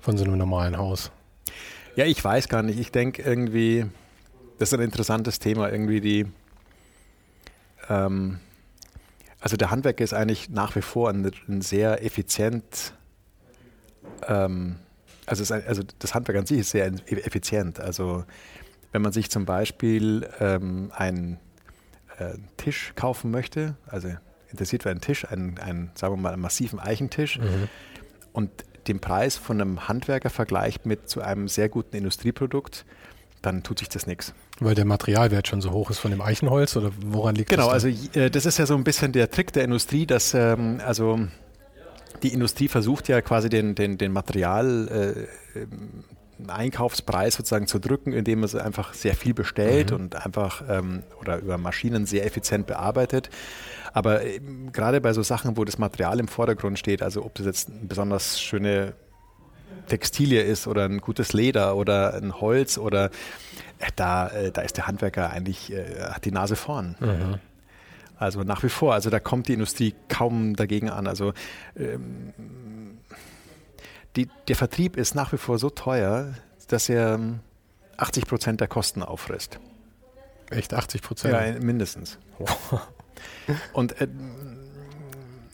von 0.00 0.18
so 0.18 0.24
einem 0.24 0.36
normalen 0.36 0.76
Haus. 0.76 1.10
Ja, 1.96 2.04
ich 2.04 2.22
weiß 2.22 2.48
gar 2.48 2.62
nicht. 2.62 2.78
Ich 2.78 2.92
denke 2.92 3.22
irgendwie, 3.22 3.86
das 4.58 4.72
ist 4.72 4.78
ein 4.78 4.84
interessantes 4.84 5.38
Thema, 5.38 5.70
irgendwie 5.70 6.00
die, 6.00 6.26
ähm, 7.88 8.40
also 9.40 9.56
der 9.56 9.70
Handwerker 9.70 10.04
ist 10.04 10.14
eigentlich 10.14 10.50
nach 10.50 10.74
wie 10.76 10.82
vor 10.82 11.10
ein, 11.10 11.30
ein 11.48 11.60
sehr 11.60 12.04
effizient, 12.04 12.94
ähm, 14.26 14.76
also, 15.26 15.42
es 15.42 15.52
also 15.52 15.82
das 15.98 16.14
Handwerk 16.14 16.38
an 16.38 16.46
sich 16.46 16.58
ist 16.58 16.70
sehr 16.70 16.86
effizient. 17.06 17.80
Also 17.80 18.24
wenn 18.92 19.02
man 19.02 19.12
sich 19.12 19.30
zum 19.30 19.44
Beispiel 19.44 20.28
ähm, 20.40 20.90
ein 20.94 21.38
äh, 22.18 22.34
Tisch 22.56 22.92
kaufen 22.96 23.30
möchte, 23.30 23.76
also 23.86 24.08
interessiert 24.50 24.82
für 24.82 24.90
einen 24.90 25.00
Tisch, 25.00 25.26
einen, 25.30 25.58
einen, 25.58 25.90
sagen 25.94 26.14
wir 26.14 26.20
mal, 26.20 26.32
einen 26.32 26.42
massiven 26.42 26.80
Eichentisch 26.80 27.38
mhm. 27.38 27.68
und 28.32 28.50
den 28.88 29.00
Preis 29.00 29.36
von 29.36 29.60
einem 29.60 29.88
Handwerker 29.88 30.30
vergleicht 30.30 30.86
mit 30.86 31.08
zu 31.08 31.20
einem 31.20 31.48
sehr 31.48 31.68
guten 31.68 31.96
Industrieprodukt, 31.96 32.84
dann 33.42 33.62
tut 33.62 33.78
sich 33.78 33.88
das 33.88 34.06
nichts. 34.06 34.34
Weil 34.60 34.74
der 34.74 34.84
Materialwert 34.84 35.46
schon 35.46 35.60
so 35.60 35.70
hoch 35.70 35.90
ist 35.90 35.98
von 35.98 36.10
dem 36.10 36.20
Eichenholz 36.20 36.76
oder 36.76 36.90
woran 37.00 37.34
liegt 37.34 37.50
genau, 37.50 37.72
das? 37.72 37.84
Genau, 37.84 37.96
also 37.96 38.18
äh, 38.18 38.30
das 38.30 38.46
ist 38.46 38.58
ja 38.58 38.66
so 38.66 38.74
ein 38.74 38.84
bisschen 38.84 39.12
der 39.12 39.30
Trick 39.30 39.52
der 39.52 39.64
Industrie, 39.64 40.06
dass 40.06 40.34
ähm, 40.34 40.80
also 40.84 41.20
die 42.22 42.32
Industrie 42.32 42.68
versucht 42.68 43.08
ja 43.08 43.20
quasi 43.20 43.48
den, 43.48 43.74
den, 43.74 43.98
den 43.98 44.12
Material 44.12 45.26
äh, 45.54 45.66
Einkaufspreis 46.46 47.34
sozusagen 47.34 47.66
zu 47.66 47.78
drücken, 47.78 48.12
indem 48.12 48.44
es 48.44 48.54
einfach 48.54 48.94
sehr 48.94 49.14
viel 49.14 49.34
bestellt 49.34 49.90
mhm. 49.90 49.96
und 49.96 50.16
einfach 50.26 50.62
ähm, 50.68 51.02
oder 51.20 51.38
über 51.38 51.58
Maschinen 51.58 52.06
sehr 52.06 52.24
effizient 52.24 52.66
bearbeitet. 52.66 53.30
Aber 53.98 54.24
äh, 54.24 54.38
gerade 54.72 55.00
bei 55.00 55.12
so 55.12 55.24
Sachen, 55.24 55.56
wo 55.56 55.64
das 55.64 55.76
Material 55.76 56.20
im 56.20 56.28
Vordergrund 56.28 56.78
steht, 56.78 57.02
also 57.02 57.24
ob 57.24 57.34
das 57.34 57.46
jetzt 57.46 57.68
eine 57.68 57.80
besonders 57.80 58.40
schöne 58.40 58.94
Textilie 59.88 60.40
ist 60.40 60.68
oder 60.68 60.84
ein 60.84 60.98
gutes 60.98 61.32
Leder 61.32 61.74
oder 61.74 62.14
ein 62.14 62.40
Holz 62.40 62.78
oder 62.78 63.06
äh, 63.80 63.90
da, 63.96 64.28
äh, 64.28 64.52
da 64.52 64.62
ist 64.62 64.76
der 64.76 64.86
Handwerker 64.86 65.30
eigentlich, 65.30 65.74
hat 66.00 66.24
die 66.24 66.30
Nase 66.30 66.54
vorn. 66.54 66.94
Mhm. 67.00 67.40
Also 68.16 68.44
nach 68.44 68.62
wie 68.62 68.68
vor, 68.68 68.94
also 68.94 69.10
da 69.10 69.18
kommt 69.18 69.48
die 69.48 69.54
Industrie 69.54 69.96
kaum 70.08 70.54
dagegen 70.54 70.90
an. 70.90 71.08
Also 71.08 71.32
ähm, 71.76 72.32
die, 74.14 74.28
der 74.46 74.54
Vertrieb 74.54 74.96
ist 74.96 75.16
nach 75.16 75.32
wie 75.32 75.38
vor 75.38 75.58
so 75.58 75.70
teuer, 75.70 76.34
dass 76.68 76.88
er 76.88 77.18
80 77.96 78.22
ähm, 78.22 78.28
Prozent 78.28 78.60
der 78.60 78.68
Kosten 78.68 79.02
auffrisst. 79.02 79.58
Echt 80.50 80.72
80 80.72 81.02
Prozent? 81.02 81.34
Ja, 81.34 81.60
mindestens. 81.60 82.16
Und 83.72 84.00
äh, 84.00 84.08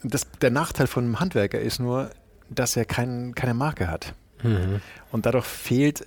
das, 0.03 0.27
der 0.41 0.51
Nachteil 0.51 0.87
von 0.87 1.05
einem 1.05 1.21
Handwerker 1.21 1.61
ist 1.61 1.81
nur, 1.81 2.11
dass 2.51 2.77
er 2.77 2.85
kein, 2.85 3.35
keine 3.35 3.55
Marke 3.55 3.89
hat. 3.89 4.15
Mhm. 4.43 4.81
Und 5.11 5.27
dadurch 5.27 5.47
fehlt 5.47 6.05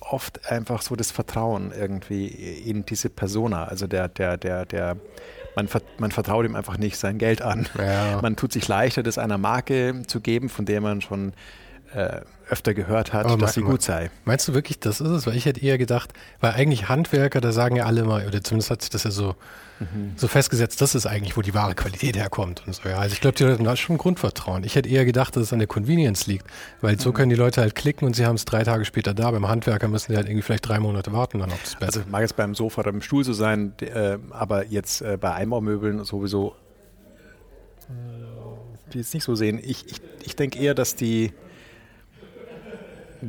oft 0.00 0.50
einfach 0.50 0.82
so 0.82 0.96
das 0.96 1.10
Vertrauen 1.10 1.72
irgendwie 1.72 2.26
in 2.26 2.84
diese 2.84 3.08
Persona. 3.08 3.64
Also 3.64 3.86
der, 3.86 4.08
der, 4.08 4.36
der, 4.36 4.66
der, 4.66 4.96
man, 5.56 5.68
man 5.98 6.10
vertraut 6.10 6.44
ihm 6.44 6.56
einfach 6.56 6.78
nicht 6.78 6.96
sein 6.96 7.18
Geld 7.18 7.42
an. 7.42 7.68
Ja. 7.78 8.20
Man 8.20 8.36
tut 8.36 8.52
sich 8.52 8.68
leichter, 8.68 9.02
das 9.02 9.18
einer 9.18 9.38
Marke 9.38 10.02
zu 10.06 10.20
geben, 10.20 10.48
von 10.48 10.66
der 10.66 10.80
man 10.80 11.00
schon 11.00 11.32
äh, 11.94 12.20
öfter 12.48 12.74
gehört 12.74 13.12
hat, 13.12 13.26
Aber 13.26 13.36
dass 13.38 13.54
sie 13.54 13.62
gut 13.62 13.82
sei. 13.82 14.10
Meinst 14.24 14.46
du 14.48 14.54
wirklich, 14.54 14.78
das 14.78 15.00
ist 15.00 15.08
es? 15.08 15.26
Weil 15.26 15.36
ich 15.36 15.46
hätte 15.46 15.60
eher 15.60 15.78
gedacht, 15.78 16.12
weil 16.40 16.52
eigentlich 16.52 16.88
Handwerker, 16.88 17.40
da 17.40 17.52
sagen 17.52 17.76
ja 17.76 17.86
alle 17.86 18.02
immer, 18.02 18.26
oder 18.26 18.42
zumindest 18.42 18.70
hat 18.70 18.82
sich 18.82 18.90
das 18.90 19.04
ja 19.04 19.10
so, 19.10 19.34
mhm. 19.80 20.12
so 20.16 20.28
festgesetzt, 20.28 20.80
das 20.80 20.94
ist 20.94 21.06
eigentlich, 21.06 21.36
wo 21.36 21.42
die 21.42 21.54
wahre 21.54 21.74
Qualität 21.74 22.16
herkommt 22.16 22.62
und 22.66 22.74
so. 22.74 22.88
Ja. 22.88 22.98
Also 22.98 23.14
ich 23.14 23.20
glaube, 23.20 23.36
die 23.36 23.44
Leute 23.44 23.64
haben 23.64 23.76
schon 23.76 23.98
Grundvertrauen. 23.98 24.64
Ich 24.64 24.74
hätte 24.76 24.88
eher 24.88 25.04
gedacht, 25.04 25.36
dass 25.36 25.44
es 25.44 25.52
an 25.52 25.58
der 25.58 25.68
Convenience 25.68 26.26
liegt, 26.26 26.46
weil 26.80 26.94
mhm. 26.94 27.00
so 27.00 27.12
können 27.12 27.30
die 27.30 27.36
Leute 27.36 27.60
halt 27.60 27.74
klicken 27.74 28.06
und 28.06 28.14
sie 28.14 28.26
haben 28.26 28.36
es 28.36 28.44
drei 28.44 28.62
Tage 28.64 28.84
später 28.84 29.14
da. 29.14 29.30
Beim 29.30 29.48
Handwerker 29.48 29.88
müssen 29.88 30.12
die 30.12 30.16
halt 30.16 30.26
irgendwie 30.26 30.42
vielleicht 30.42 30.68
drei 30.68 30.78
Monate 30.80 31.12
warten 31.12 31.38
dann 31.38 31.50
auf 31.50 31.62
das 31.62 31.76
Bett. 31.76 31.88
Also 31.88 32.02
mag 32.10 32.22
es 32.22 32.32
beim 32.32 32.54
Sofa 32.54 32.82
oder 32.82 32.92
beim 32.92 33.02
Stuhl 33.02 33.24
so 33.24 33.32
sein, 33.32 33.72
äh, 33.80 34.18
aber 34.30 34.66
jetzt 34.66 35.00
äh, 35.02 35.16
bei 35.20 35.32
Einbaumöbeln 35.32 36.04
sowieso 36.04 36.54
die 38.92 38.98
jetzt 38.98 39.14
nicht 39.14 39.24
so 39.24 39.34
sehen. 39.34 39.60
Ich, 39.62 39.86
ich, 39.88 40.00
ich 40.24 40.36
denke 40.36 40.58
eher, 40.58 40.74
dass 40.74 40.94
die 40.94 41.32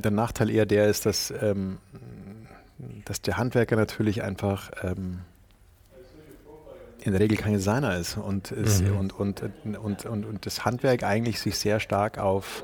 der 0.01 0.11
Nachteil 0.11 0.49
eher 0.49 0.65
der 0.65 0.87
ist, 0.87 1.05
dass, 1.05 1.33
ähm, 1.41 1.77
dass 3.05 3.21
der 3.21 3.37
Handwerker 3.37 3.75
natürlich 3.75 4.23
einfach 4.23 4.71
ähm, 4.83 5.19
in 7.01 7.11
der 7.11 7.21
Regel 7.21 7.37
kein 7.37 7.53
Designer 7.53 7.97
ist 7.97 8.17
und, 8.17 8.51
ist 8.51 8.83
mhm. 8.83 8.97
und, 8.97 9.13
und, 9.13 9.43
und, 9.77 10.05
und, 10.05 10.25
und 10.25 10.45
das 10.45 10.65
Handwerk 10.65 11.03
eigentlich 11.03 11.39
sich 11.39 11.57
sehr 11.57 11.79
stark 11.79 12.17
auf 12.17 12.63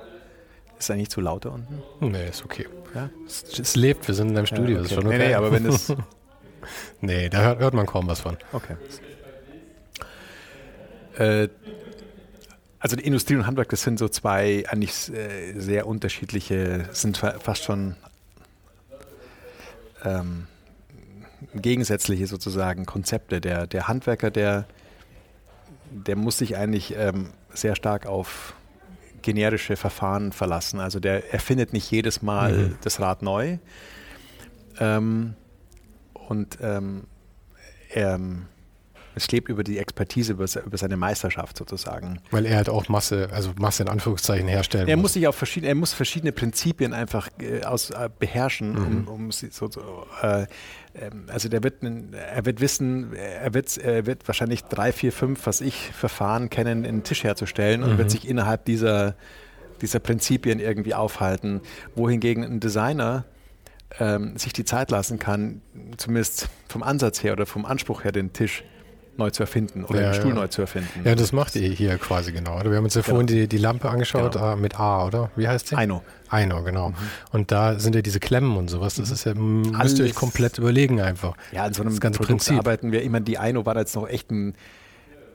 ist 0.82 0.90
eigentlich 0.90 1.10
zu 1.10 1.22
laut 1.22 1.46
da 1.46 1.50
unten? 1.50 1.84
Nee, 2.00 2.30
ist 2.30 2.44
okay. 2.44 2.68
Ja? 2.96 3.12
Es, 3.28 3.60
es, 3.60 3.76
lebt, 3.76 4.08
wir 4.08 4.16
sind 4.16 4.30
in 4.30 4.38
einem 4.38 4.48
Studio, 4.48 4.78
ja, 4.78 4.82
okay. 4.82 4.86
ist 4.86 4.94
schon 4.96 5.06
okay. 5.06 5.18
Nee, 5.20 5.28
nee, 5.28 5.34
aber 5.36 5.52
wenn 5.52 5.66
es. 5.68 5.94
nee, 7.02 7.30
da 7.30 7.42
hört, 7.44 7.60
hört, 7.60 7.74
man 7.76 7.86
kaum 7.86 8.08
was 8.08 8.22
von. 8.22 8.36
Okay. 8.52 8.76
Äh, 11.18 11.50
also 12.82 12.96
die 12.96 13.06
Industrie 13.06 13.36
und 13.36 13.46
Handwerk, 13.46 13.70
das 13.70 13.84
sind 13.84 14.00
so 14.00 14.10
zwei 14.10 14.64
eigentlich 14.68 15.14
äh, 15.14 15.54
sehr 15.60 15.86
unterschiedliche, 15.86 16.90
sind 16.92 17.18
fast 17.18 17.64
schon 17.64 17.96
ähm, 20.04 20.48
gegensätzliche 21.54 22.26
sozusagen 22.26 22.88
Konzepte. 22.88 23.40
Der, 23.40 23.68
der 23.68 23.88
Handwerker, 23.88 24.32
der, 24.32 24.66
der 25.92 26.16
muss 26.16 26.40
sich 26.40 26.58
eigentlich 26.58 26.96
ähm, 26.98 27.30
sehr 27.54 27.76
stark 27.76 28.08
auf 28.08 28.56
generische 29.22 29.76
Verfahren 29.76 30.32
verlassen. 30.32 30.80
Also 30.80 31.00
der 31.00 31.32
erfindet 31.32 31.74
nicht 31.74 31.92
jedes 31.92 32.24
Mal 32.24 32.54
mhm. 32.54 32.76
das 32.82 33.00
Rad 33.00 33.22
neu. 33.22 33.60
Ähm, 34.80 35.36
und 36.14 36.58
ähm, 36.62 37.04
er 37.90 38.20
es 39.16 39.32
lebt 39.32 39.50
über 39.50 39.64
die 39.64 39.78
Expertise, 39.78 40.34
über, 40.34 40.46
über, 40.66 40.78
seine 40.78 40.98
Meisterschaft 40.98 41.58
sozusagen. 41.58 42.20
Weil 42.32 42.46
er 42.46 42.58
halt 42.58 42.70
auch 42.70 42.88
Masse, 42.90 43.30
also 43.32 43.52
Masse 43.60 43.84
in 43.84 43.90
Anführungszeichen 43.90 44.48
herstellen 44.48 44.88
er 44.88 44.96
muss. 44.96 45.04
muss 45.04 45.14
sich 45.14 45.28
auf 45.28 45.36
verschiedene, 45.36 45.70
er 45.70 45.76
muss 45.76 45.94
verschiedene 45.94 46.32
Prinzipien 46.32 46.94
einfach 46.94 47.30
äh, 47.40 47.64
aus, 47.64 47.90
äh, 47.90 48.10
beherrschen, 48.20 48.74
mhm. 48.74 49.08
um, 49.08 49.08
um 49.08 49.32
so, 49.32 49.70
so 49.70 50.08
äh, 50.22 50.46
ähm, 50.96 51.26
also 51.28 51.50
der 51.50 51.64
wird, 51.64 51.84
er 51.84 52.46
wird 52.46 52.62
wissen, 52.62 53.14
er 53.14 53.54
wird, 53.54 53.78
er 53.78 54.06
wird 54.06 54.28
wahrscheinlich 54.28 54.64
drei, 54.64 54.92
vier, 54.92 55.12
fünf, 55.12 55.46
was 55.46 55.62
ich, 55.62 55.92
Verfahren 55.92 56.50
kennen, 56.50 56.86
einen 56.86 57.04
Tisch 57.04 57.24
herzustellen 57.24 57.84
und 57.84 57.94
mhm. 57.94 57.98
wird 57.98 58.12
sich 58.12 58.28
innerhalb 58.28 58.66
dieser, 58.66 59.16
dieser 59.82 60.00
Prinzipien 60.00 60.60
irgendwie 60.60 60.94
aufhalten. 60.94 61.62
Wohingegen 61.96 62.44
ein 62.44 62.60
Designer 62.60 63.26
ähm, 64.00 64.38
sich 64.38 64.54
die 64.54 64.66
Zeit 64.66 64.92
lassen 64.92 65.20
kann, 65.20 65.62
zumindest 65.98 66.50
vom 66.68 66.84
Ansatz 66.84 67.24
her 67.24 67.34
oder 67.34 67.46
vom 67.46 67.66
Anspruch 67.66 68.04
her, 68.04 68.12
den 68.12 68.34
Tisch 68.34 68.64
neu 69.22 69.30
zu 69.30 69.44
erfinden 69.44 69.84
oder 69.86 70.02
ja, 70.02 70.12
den 70.12 70.14
Stuhl 70.16 70.30
ja. 70.30 70.36
neu 70.36 70.48
zu 70.48 70.62
erfinden. 70.62 71.02
Ja, 71.04 71.16
das 71.16 71.32
macht 71.32 71.56
ihr 71.56 71.70
hier 71.70 71.98
quasi 71.98 72.32
genau. 72.32 72.60
Wir 72.64 72.78
haben 72.78 72.84
uns 72.84 72.96
ja 72.96 73.02
genau. 73.02 73.16
vorhin 73.16 73.28
die, 73.28 73.48
die 73.48 73.58
Lampe 73.58 73.90
angeschaut 73.90 74.34
genau. 74.34 74.56
mit 74.56 74.80
A, 74.80 75.06
oder? 75.06 75.32
Wie 75.36 75.48
heißt 75.48 75.68
sie? 75.68 75.76
Eino. 75.76 76.04
Eino, 76.30 76.64
genau. 76.64 76.90
Mhm. 76.90 76.96
Und 77.32 77.52
da 77.52 77.80
sind 77.80 77.96
ja 77.96 78.02
diese 78.02 78.20
Klemmen 78.20 78.58
und 78.58 78.70
sowas. 78.70 78.96
Das 78.96 79.10
mhm. 79.10 79.14
ist 79.14 79.24
ja, 79.26 79.34
müsst 79.34 79.76
Alles. 79.76 80.00
ihr 80.00 80.06
euch 80.06 80.16
komplett 80.16 80.58
überlegen 80.58 81.02
einfach. 81.02 81.36
Ja, 81.52 81.64
an 81.64 81.74
so 81.74 81.82
einem 81.82 81.92
das 81.92 82.02
ganze 82.02 82.18
Produkt 82.18 82.40
Prinzip. 82.40 82.58
arbeiten 82.58 82.92
wir 82.92 83.04
immer. 83.04 83.20
Die 83.20 83.38
Eino 83.38 83.66
war 83.66 83.76
jetzt 83.78 83.96
noch 83.96 84.08
echt 84.08 84.32
ein, 84.32 84.56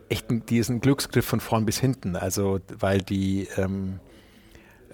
echt 0.08 0.30
ein, 0.30 0.44
die 0.46 0.58
ist 0.58 0.68
ein 0.68 0.80
Glücksgriff 0.80 1.24
von 1.24 1.40
vorn 1.40 1.64
bis 1.64 1.78
hinten. 1.78 2.16
Also, 2.16 2.60
weil 2.78 3.02
die, 3.02 3.48
ähm, 3.56 4.00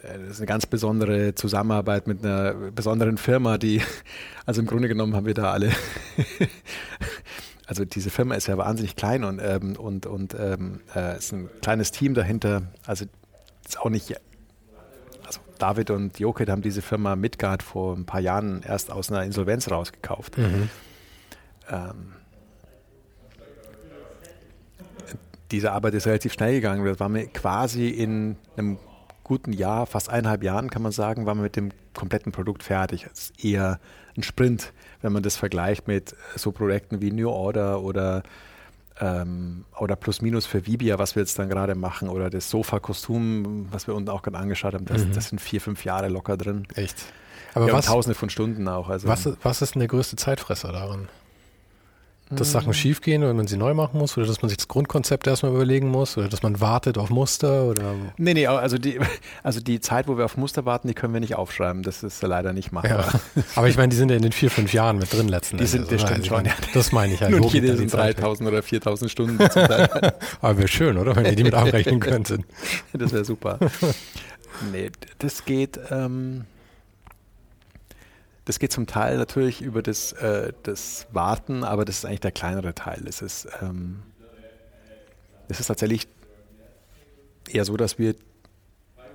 äh, 0.03 0.19
das 0.19 0.33
ist 0.33 0.39
eine 0.39 0.47
ganz 0.47 0.67
besondere 0.67 1.35
Zusammenarbeit 1.35 2.07
mit 2.07 2.25
einer 2.25 2.55
besonderen 2.55 3.17
Firma, 3.17 3.59
die, 3.59 3.81
also 4.47 4.61
im 4.61 4.67
Grunde 4.67 4.89
genommen 4.89 5.17
haben 5.17 5.27
wir 5.27 5.35
da 5.35 5.53
alle 5.53 5.71
also 7.67 7.85
diese 7.85 8.11
Firma 8.11 8.35
ist 8.35 8.49
ja 8.49 8.59
wahnsinnig 8.59 8.97
klein 8.97 9.25
und, 9.25 9.41
ähm, 9.43 9.77
und, 9.77 10.07
und 10.07 10.35
ähm, 10.39 10.81
äh, 10.95 11.17
ist 11.17 11.33
ein 11.33 11.49
kleines 11.61 11.91
Team 11.91 12.15
dahinter. 12.15 12.63
Also 12.87 13.07
ist 13.67 13.81
auch 13.81 13.91
nicht. 13.91 14.15
Also 15.25 15.41
David 15.59 15.91
und 15.91 16.19
Joket 16.19 16.49
haben 16.49 16.63
diese 16.63 16.83
Firma 16.83 17.15
Midgard 17.17 17.63
vor 17.63 17.97
ein 17.97 18.05
paar 18.05 18.21
Jahren 18.21 18.63
erst 18.63 18.91
aus 18.91 19.11
einer 19.11 19.23
Insolvenz 19.25 19.71
rausgekauft. 19.71 20.39
Mhm. 20.39 20.69
Ähm, 21.71 22.13
diese 25.53 25.73
Arbeit 25.73 25.95
ist 25.95 26.07
relativ 26.07 26.33
schnell 26.33 26.55
gegangen. 26.55 26.85
Das 26.85 26.99
war 26.99 27.09
mir 27.09 27.27
quasi 27.27 27.89
in 27.89 28.37
einem 28.57 28.79
guten 29.33 29.55
Jahr, 29.55 29.87
fast 29.87 30.11
eineinhalb 30.11 30.43
Jahren, 30.43 30.69
kann 30.69 30.83
man 30.83 30.93
sagen, 30.93 31.25
waren 31.25 31.39
wir 31.39 31.45
mit 31.45 31.57
dem 31.57 31.71
kompletten 31.95 32.33
Produkt 32.33 32.63
fertig. 32.63 33.09
Es 33.11 33.31
ist 33.31 33.43
eher 33.43 33.81
ein 34.15 34.23
Sprint, 34.23 34.75
wenn 35.01 35.11
man 35.11 35.23
das 35.23 35.37
vergleicht 35.37 35.89
mit 35.89 36.15
so 36.37 36.53
Projekten 36.53 37.01
wie 37.01 37.11
New 37.11 37.31
Order 37.31 37.81
oder, 37.81 38.25
ähm, 39.01 39.65
oder 39.81 39.97
Plus 39.97 40.21
Minus 40.21 40.45
für 40.45 40.67
Vibia, 40.67 40.99
was 40.99 41.17
wir 41.17 41.23
jetzt 41.23 41.39
dann 41.39 41.49
gerade 41.49 41.75
machen, 41.75 42.11
oder 42.11 42.29
das 42.29 42.51
Sofa-Kostüm, 42.51 43.69
was 43.71 43.87
wir 43.87 43.95
unten 43.95 44.11
auch 44.11 44.21
gerade 44.21 44.37
angeschaut 44.37 44.75
haben. 44.75 44.85
Das, 44.85 45.03
mhm. 45.03 45.15
das, 45.15 45.31
sind 45.31 45.41
vier, 45.41 45.63
fünf 45.63 45.83
Jahre 45.87 46.09
locker 46.09 46.37
drin. 46.37 46.67
Echt? 46.75 47.03
Aber 47.55 47.69
ja, 47.69 47.73
was, 47.73 47.87
tausende 47.87 48.15
von 48.15 48.29
Stunden 48.29 48.69
auch. 48.69 48.91
Also. 48.91 49.09
Was, 49.09 49.27
was 49.43 49.63
ist 49.63 49.75
denn 49.75 49.81
der 49.81 49.89
größte 49.89 50.17
Zeitfresser 50.17 50.73
daran? 50.73 51.09
Dass 52.37 52.53
Sachen 52.53 52.75
schiefgehen 52.75 53.23
oder 53.23 53.35
man 53.35 53.47
sie 53.47 53.57
neu 53.57 53.75
machen 53.75 53.99
muss 53.99 54.17
oder 54.17 54.27
dass 54.27 54.43
man 54.43 54.49
sich 54.49 54.59
das 54.59 54.69
Grundkonzept 54.69 55.27
erstmal 55.27 55.53
überlegen 55.53 55.89
muss 55.89 56.17
oder 56.17 56.29
dass 56.29 56.43
man 56.43 56.61
wartet 56.61 56.99
auf 56.99 57.11
Muster 57.11 57.65
oder 57.65 57.95
Nee, 58.17 58.35
nee, 58.35 58.47
also 58.47 58.79
die, 58.79 58.99
also 59.43 59.61
die 59.61 59.81
Zeit, 59.81 60.09
wo 60.09 60.17
wir 60.17 60.25
auf 60.25 60.37
Muster 60.37 60.65
warten, 60.65 60.89
die 60.89 60.95
können 60.95 61.13
wir 61.13 61.21
nicht 61.21 61.37
aufschreiben. 61.37 61.83
Das 61.83 62.03
ist 62.03 62.23
leider 62.23 62.53
nicht 62.53 62.73
machbar. 62.73 63.13
Ja. 63.35 63.43
Aber 63.57 63.69
ich 63.69 63.77
meine, 63.77 63.89
die 63.89 63.97
sind 63.97 64.11
ja 64.11 64.17
in 64.17 64.23
den 64.23 64.33
vier, 64.33 64.51
fünf 64.51 64.73
Jahren 64.73 64.99
mit 64.99 65.13
drin 65.13 65.29
letzten 65.29 65.59
Die 65.59 65.67
sind, 65.67 65.91
das 65.91 66.03
stimmt 66.03 66.27
schon. 66.27 66.37
Meine, 66.39 66.55
das 66.75 66.93
meine 66.93 67.15
ich 67.15 67.23
halt. 67.23 67.33
Nur 67.33 67.51
jede 67.51 67.77
sind 67.77 67.93
3000 67.93 68.49
oder 68.49 68.63
4000 68.63 69.11
Stunden. 69.11 69.43
Aber 70.41 70.59
wäre 70.59 70.69
schön, 70.69 70.97
oder? 70.99 71.17
Wenn 71.17 71.27
ihr 71.27 71.37
die 71.37 71.45
mit 71.45 71.55
abrechnen 71.55 72.01
könnten. 72.01 72.45
das 72.93 73.13
wäre 73.13 73.25
super. 73.25 73.59
Nee, 74.71 74.91
das 75.19 75.45
geht... 75.45 75.79
Ähm, 75.91 76.45
das 78.45 78.59
geht 78.59 78.73
zum 78.73 78.87
Teil 78.87 79.19
natürlich 79.19 79.63
über 79.63 79.83
das, 79.83 80.13
äh, 80.15 80.53
das 80.63 81.07
Warten, 81.13 81.65
aber 81.65 81.85
das 81.85 81.99
ist 81.99 82.05
eigentlich 82.05 82.21
der 82.21 82.33
kleinere 82.33 82.75
Teil. 82.75 83.07
Es 83.07 83.23
ist, 83.23 83.49
ähm, 83.61 84.03
ist 85.49 85.67
tatsächlich 85.67 86.09
eher 87.51 87.65
so, 87.65 87.77
dass 87.77 87.99
wir 87.99 88.15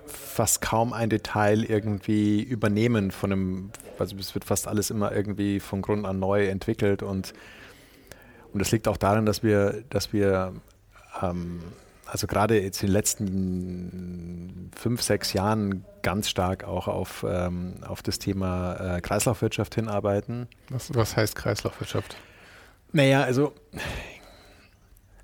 fast 0.06 0.62
kaum 0.62 0.94
ein 0.94 1.10
Detail 1.10 1.64
irgendwie 1.64 2.42
übernehmen 2.42 3.12
von 3.12 3.32
einem, 3.32 3.72
also 4.00 4.16
es 4.18 4.34
wird 4.34 4.46
fast 4.46 4.68
alles 4.68 4.90
immer 4.90 5.12
irgendwie 5.12 5.60
von 5.60 5.82
Grund 5.82 6.06
an 6.06 6.20
neu 6.20 6.48
entwickelt 6.48 7.04
und, 7.04 7.34
und 8.54 8.60
das 8.60 8.72
liegt 8.72 8.88
auch 8.88 8.98
daran, 8.98 9.26
dass 9.26 9.44
wir, 9.44 9.84
dass 9.90 10.14
wir 10.14 10.54
ähm, 11.22 11.60
also 12.08 12.28
gerade 12.28 12.62
jetzt 12.62 12.82
in 12.82 12.88
den 12.88 12.94
letzten 12.94 14.72
fünf, 14.76 15.02
sechs 15.02 15.34
Jahren 15.34 15.86
ganz 16.02 16.30
stark 16.30 16.64
auch 16.64 16.88
auf, 16.88 17.26
ähm, 17.28 17.76
auf 17.86 18.02
das 18.02 18.20
Thema 18.20 18.98
äh, 18.98 19.02
Kreislaufwirtschaft 19.02 19.76
hinarbeiten. 19.76 20.48
Was, 20.70 20.94
was 20.94 21.18
heißt 21.18 21.36
Kreislaufwirtschaft? 21.36 22.16
Naja, 22.92 23.24
also 23.24 23.54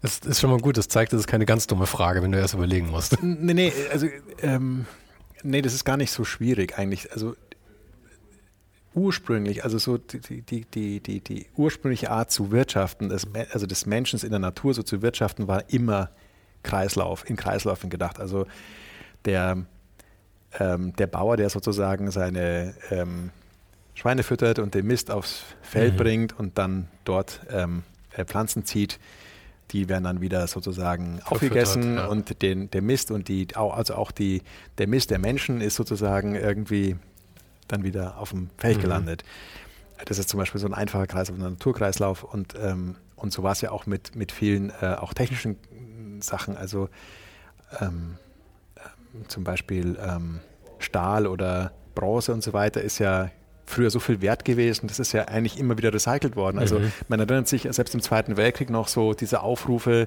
das 0.01 0.19
ist 0.19 0.41
schon 0.41 0.49
mal 0.49 0.59
gut, 0.59 0.77
das 0.77 0.89
zeigt, 0.89 1.13
das 1.13 1.21
ist 1.21 1.27
keine 1.27 1.45
ganz 1.45 1.65
dumme 1.65 1.85
Frage, 1.85 2.21
wenn 2.21 2.31
du 2.33 2.37
erst 2.37 2.53
überlegen 2.53 2.89
musst. 2.89 3.23
Nee, 3.23 3.53
nee, 3.53 3.73
also 3.91 4.07
ähm, 4.41 4.85
nee, 5.43 5.61
das 5.61 5.73
ist 5.73 5.85
gar 5.85 5.95
nicht 5.95 6.11
so 6.11 6.25
schwierig 6.25 6.77
eigentlich. 6.77 7.13
Also 7.13 7.35
ursprünglich, 8.93 9.63
also 9.63 9.77
so 9.77 9.97
die, 9.97 10.41
die, 10.41 10.65
die, 10.65 10.99
die, 10.99 11.19
die 11.21 11.45
ursprüngliche 11.55 12.11
Art 12.11 12.31
zu 12.31 12.51
wirtschaften, 12.51 13.09
des, 13.09 13.27
also 13.51 13.65
des 13.65 13.85
Menschen 13.85 14.19
in 14.19 14.29
der 14.29 14.39
Natur 14.39 14.73
so 14.73 14.83
zu 14.83 15.01
wirtschaften, 15.01 15.47
war 15.47 15.69
immer 15.69 16.09
Kreislauf, 16.63 17.29
in 17.29 17.35
Kreislaufen 17.35 17.89
gedacht. 17.89 18.19
Also 18.19 18.47
der, 19.25 19.57
ähm, 20.59 20.93
der 20.95 21.07
Bauer, 21.07 21.37
der 21.37 21.49
sozusagen 21.49 22.11
seine 22.11 22.73
ähm, 22.89 23.31
Schweine 23.95 24.23
füttert 24.23 24.59
und 24.59 24.73
den 24.73 24.87
Mist 24.87 25.11
aufs 25.11 25.43
Feld 25.61 25.93
mhm. 25.93 25.97
bringt 25.97 26.39
und 26.39 26.57
dann 26.57 26.87
dort 27.05 27.41
ähm, 27.49 27.83
äh, 28.11 28.25
Pflanzen 28.25 28.65
zieht, 28.65 28.99
die 29.71 29.89
werden 29.89 30.03
dann 30.03 30.21
wieder 30.21 30.47
sozusagen 30.47 31.19
aufgegessen 31.25 31.95
ja. 31.95 32.05
und 32.07 32.41
den, 32.41 32.69
der 32.71 32.81
Mist 32.81 33.11
und 33.11 33.27
die, 33.27 33.47
also 33.55 33.95
auch 33.95 34.11
die, 34.11 34.41
der 34.77 34.87
Mist 34.87 35.09
der 35.09 35.19
Menschen 35.19 35.61
ist 35.61 35.75
sozusagen 35.75 36.35
irgendwie 36.35 36.95
dann 37.67 37.83
wieder 37.83 38.17
auf 38.17 38.31
dem 38.31 38.49
Feld 38.57 38.77
mhm. 38.77 38.81
gelandet. 38.81 39.23
Das 40.05 40.19
ist 40.19 40.29
zum 40.29 40.39
Beispiel 40.39 40.59
so 40.59 40.67
ein 40.67 40.73
einfacher 40.73 41.07
Kreislauf, 41.07 41.37
ein 41.37 41.41
Naturkreislauf 41.41 42.23
und, 42.23 42.55
ähm, 42.59 42.95
und 43.15 43.31
so 43.31 43.41
war 43.41 43.53
es 43.53 43.61
ja 43.61 43.71
auch 43.71 43.85
mit, 43.85 44.15
mit 44.15 44.31
vielen 44.31 44.69
äh, 44.81 44.95
auch 44.99 45.13
technischen 45.13 45.57
Sachen, 46.23 46.57
also 46.57 46.89
ähm, 47.79 48.17
äh, 48.75 49.27
zum 49.27 49.43
Beispiel 49.43 49.97
ähm, 50.01 50.39
Stahl 50.79 51.27
oder 51.27 51.71
Bronze 51.95 52.33
und 52.33 52.43
so 52.43 52.53
weiter 52.53 52.81
ist 52.81 52.99
ja 52.99 53.29
früher 53.65 53.89
so 53.89 53.99
viel 53.99 54.21
wert 54.21 54.45
gewesen. 54.45 54.87
Das 54.87 54.99
ist 54.99 55.13
ja 55.13 55.25
eigentlich 55.25 55.57
immer 55.59 55.77
wieder 55.77 55.93
recycelt 55.93 56.35
worden. 56.35 56.59
Also 56.59 56.79
mhm. 56.79 56.91
man 57.07 57.19
erinnert 57.19 57.47
sich 57.47 57.67
selbst 57.71 57.93
im 57.93 58.01
Zweiten 58.01 58.37
Weltkrieg 58.37 58.69
noch 58.69 58.87
so 58.87 59.13
diese 59.13 59.41
Aufrufe 59.41 60.05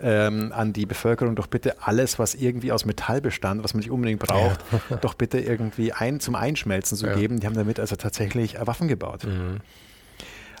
ähm, 0.00 0.52
an 0.54 0.72
die 0.72 0.86
Bevölkerung, 0.86 1.36
doch 1.36 1.46
bitte 1.46 1.82
alles, 1.82 2.18
was 2.18 2.34
irgendwie 2.34 2.72
aus 2.72 2.84
Metall 2.84 3.20
bestand, 3.20 3.64
was 3.64 3.74
man 3.74 3.80
nicht 3.80 3.90
unbedingt 3.90 4.20
braucht, 4.20 4.60
ja. 4.90 4.96
doch 5.00 5.14
bitte 5.14 5.40
irgendwie 5.40 5.92
ein, 5.92 6.20
zum 6.20 6.34
Einschmelzen 6.34 6.96
zu 6.96 7.06
ja. 7.06 7.14
geben. 7.14 7.40
Die 7.40 7.46
haben 7.46 7.54
damit 7.54 7.80
also 7.80 7.96
tatsächlich 7.96 8.56
äh, 8.56 8.66
Waffen 8.66 8.88
gebaut. 8.88 9.24
Mhm. 9.24 9.60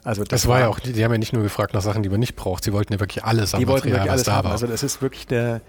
Also 0.04 0.22
das, 0.22 0.42
das 0.42 0.48
war 0.48 0.60
ja 0.60 0.68
auch, 0.68 0.80
die, 0.80 0.92
die, 0.92 1.04
haben 1.04 1.12
ja 1.12 1.18
nicht 1.18 1.32
nur 1.32 1.42
gefragt 1.42 1.74
nach 1.74 1.82
Sachen, 1.82 2.02
die 2.02 2.08
man 2.08 2.20
nicht 2.20 2.34
braucht, 2.34 2.64
sie 2.64 2.72
wollten 2.72 2.92
ja 2.92 3.00
wirklich 3.00 3.24
alles 3.24 3.54
am 3.54 3.60
Die 3.60 3.68
wollten 3.68 3.88
Material, 3.88 4.06
wirklich 4.06 4.12
alles 4.12 4.28
haben. 4.28 4.44
War. 4.46 4.52
Also 4.52 4.66
das 4.66 4.82
ist 4.82 5.00
wirklich 5.00 5.26
der, 5.26 5.60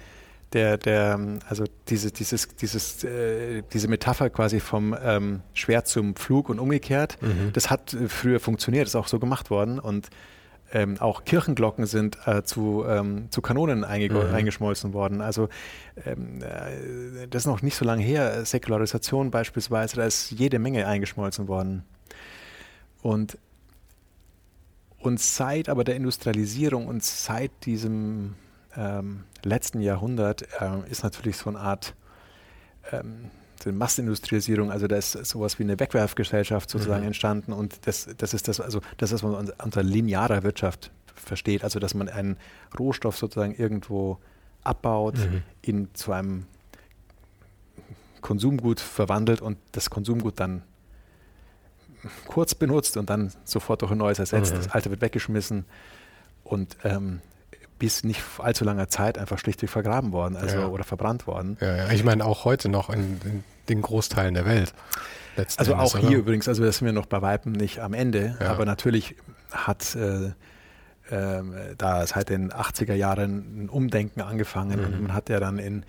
der, 0.54 0.78
der, 0.78 1.20
also 1.48 1.66
diese, 1.90 2.12
dieses, 2.12 2.48
dieses, 2.56 3.04
äh, 3.04 3.64
diese 3.74 3.88
Metapher 3.88 4.30
quasi 4.30 4.60
vom 4.60 4.96
ähm, 5.04 5.42
Schwert 5.54 5.88
zum 5.88 6.16
Flug 6.16 6.50
und 6.50 6.60
umgekehrt, 6.60 7.18
mhm. 7.22 7.52
das 7.54 7.70
hat 7.70 7.94
äh, 7.94 8.08
früher 8.08 8.40
funktioniert, 8.40 8.88
ist 8.88 8.96
auch 8.96 9.08
so 9.08 9.20
gemacht 9.20 9.50
worden 9.50 9.80
und 9.80 10.10
ähm, 10.74 11.00
auch 11.00 11.24
Kirchenglocken 11.24 11.86
sind 11.86 12.18
äh, 12.26 12.44
zu, 12.44 12.84
ähm, 12.88 13.28
zu 13.30 13.42
Kanonen 13.42 13.80
mhm. 13.80 13.86
eingeschmolzen 13.86 14.94
worden. 14.94 15.22
Also 15.22 15.50
ähm, 16.06 16.42
äh, 16.42 17.28
das 17.28 17.44
ist 17.44 17.46
noch 17.46 17.62
nicht 17.62 17.76
so 17.76 17.86
lange 17.86 18.04
her. 18.04 18.44
Säkularisation 18.46 19.30
beispielsweise, 19.30 19.98
da 19.98 20.06
ist 20.06 20.32
jede 20.32 20.58
Menge 20.58 20.88
eingeschmolzen 20.88 21.48
worden. 21.48 21.84
Und, 23.04 23.38
und 25.04 25.20
seit 25.20 25.70
aber 25.70 25.84
der 25.84 25.96
Industrialisierung 25.96 26.88
und 26.88 27.04
seit 27.04 27.52
diesem 27.66 28.36
ähm, 28.76 29.24
letzten 29.44 29.80
Jahrhundert 29.82 30.44
äh, 30.60 30.90
ist 30.90 31.04
natürlich 31.04 31.38
so 31.38 31.50
eine 31.50 31.60
Art 31.60 31.96
ähm, 32.92 33.30
Massenindustrialisierung, 33.66 34.72
also 34.72 34.88
da 34.88 34.98
ist 34.98 35.14
sowas 35.14 35.58
wie 35.58 35.64
eine 35.64 35.80
Wegwerfgesellschaft 35.80 36.70
sozusagen 36.70 37.02
mhm. 37.02 37.08
entstanden 37.08 37.54
und 37.54 37.88
das, 37.88 38.10
das 38.18 38.34
ist 38.34 38.50
das, 38.50 38.60
also 38.60 38.82
das, 38.98 39.14
was 39.14 39.24
man 39.24 39.52
unter 39.64 39.84
linearer 39.84 40.44
Wirtschaft 40.44 40.92
versteht, 41.16 41.64
also 41.64 41.80
dass 41.80 41.94
man 41.94 42.10
einen 42.10 42.38
Rohstoff 42.78 43.18
sozusagen 43.18 43.56
irgendwo 43.56 44.18
abbaut, 44.64 45.18
mhm. 45.18 45.44
ihn 45.62 45.88
zu 45.94 46.12
einem 46.12 46.46
Konsumgut 48.20 48.80
verwandelt 48.80 49.42
und 49.42 49.58
das 49.72 49.90
Konsumgut 49.90 50.40
dann 50.40 50.64
kurz 52.28 52.56
benutzt 52.56 52.98
und 52.98 53.10
dann 53.10 53.32
sofort 53.44 53.82
durch 53.82 53.92
ein 53.92 53.98
neues 53.98 54.20
ersetzt. 54.20 54.54
Mhm. 54.54 54.58
Das 54.58 54.72
alte 54.72 54.90
wird 54.90 55.02
weggeschmissen 55.02 55.66
und 56.44 56.78
ähm, 56.84 57.22
bis 57.80 58.04
nicht 58.04 58.22
allzu 58.38 58.64
langer 58.64 58.88
Zeit 58.88 59.18
einfach 59.18 59.40
schlichtweg 59.40 59.70
vergraben 59.70 60.12
worden, 60.12 60.38
also 60.38 60.58
ja. 60.58 60.68
oder 60.68 60.84
verbrannt 60.84 61.28
worden. 61.28 61.58
Ja, 61.60 61.76
ja. 61.76 61.92
ich 61.92 62.04
meine 62.04 62.26
auch 62.26 62.46
heute 62.46 62.70
noch 62.70 62.90
in, 62.90 63.20
in 63.26 63.44
den 63.70 63.82
Großteilen 63.82 64.34
der 64.34 64.46
Welt. 64.46 64.74
Also 65.58 65.76
auch 65.76 65.98
hier 65.98 66.10
oder? 66.10 66.18
übrigens, 66.18 66.48
also 66.48 66.64
das 66.64 66.78
sind 66.78 66.86
wir 66.86 66.94
noch 66.94 67.08
bei 67.08 67.22
Weitem 67.22 67.52
nicht 67.52 67.80
am 67.80 67.94
Ende, 67.94 68.38
aber 68.40 68.66
natürlich 68.66 69.16
hat 69.52 69.96
äh, 69.96 70.28
äh, 71.10 71.44
da 71.78 72.06
seit 72.06 72.30
den 72.30 72.52
80er 72.52 72.94
Jahren 72.94 73.66
ein 73.66 73.70
Umdenken 73.70 74.22
angefangen 74.22 74.80
mhm. 74.80 74.86
und 74.86 75.02
man 75.02 75.14
hat 75.14 75.30
ja 75.30 75.40
dann 75.40 75.58
in 75.58 75.86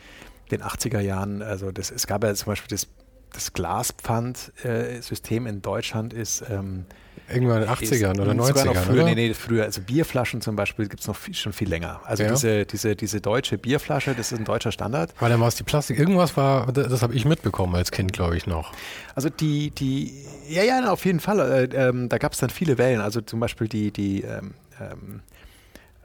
den 0.50 0.62
80er 0.62 1.00
Jahren, 1.00 1.42
also 1.42 1.70
das, 1.72 1.90
es 1.90 2.07
gab 2.07 2.24
ja 2.24 2.35
zum 2.35 2.46
Beispiel 2.46 2.68
das, 2.68 2.88
das 3.34 3.52
Glaspfand-System 3.52 5.46
in 5.46 5.60
Deutschland 5.60 6.12
ist 6.12 6.44
ähm, 6.48 6.86
Irgendwann 7.28 7.62
in 7.62 7.68
den 7.68 7.74
80ern 7.74 8.20
oder 8.20 8.32
90ern, 8.32 8.64
noch 8.66 8.76
früher, 8.76 8.94
oder? 9.02 9.04
Nee, 9.04 9.14
nee, 9.14 9.34
früher. 9.34 9.64
Also 9.64 9.80
Bierflaschen 9.80 10.42
zum 10.42 10.56
Beispiel 10.56 10.88
gibt 10.88 11.00
es 11.00 11.06
noch 11.06 11.16
viel, 11.16 11.34
schon 11.34 11.54
viel 11.54 11.68
länger. 11.68 12.00
Also 12.04 12.22
ja. 12.22 12.30
diese, 12.30 12.66
diese, 12.66 12.96
diese 12.96 13.20
deutsche 13.22 13.56
Bierflasche, 13.56 14.14
das 14.14 14.30
ist 14.30 14.38
ein 14.38 14.44
deutscher 14.44 14.72
Standard. 14.72 15.18
War 15.20 15.30
dann 15.30 15.40
war 15.40 15.48
es 15.48 15.54
die 15.54 15.62
Plastik. 15.62 15.98
Irgendwas 15.98 16.36
war, 16.36 16.70
das 16.70 17.02
habe 17.02 17.14
ich 17.14 17.24
mitbekommen 17.24 17.74
als 17.76 17.90
Kind, 17.90 18.12
glaube 18.12 18.36
ich, 18.36 18.46
noch. 18.46 18.72
Also 19.14 19.30
die, 19.30 19.70
die, 19.70 20.12
ja, 20.48 20.64
ja, 20.64 20.92
auf 20.92 21.06
jeden 21.06 21.20
Fall. 21.20 21.40
Äh, 21.40 21.64
ähm, 21.74 22.10
da 22.10 22.18
gab 22.18 22.34
es 22.34 22.40
dann 22.40 22.50
viele 22.50 22.76
Wellen. 22.76 23.00
Also 23.00 23.22
zum 23.22 23.40
Beispiel 23.40 23.68
die, 23.68 23.90
die 23.90 24.22
ähm, 24.22 24.54
ähm, 24.80 25.20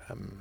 ähm 0.09 0.31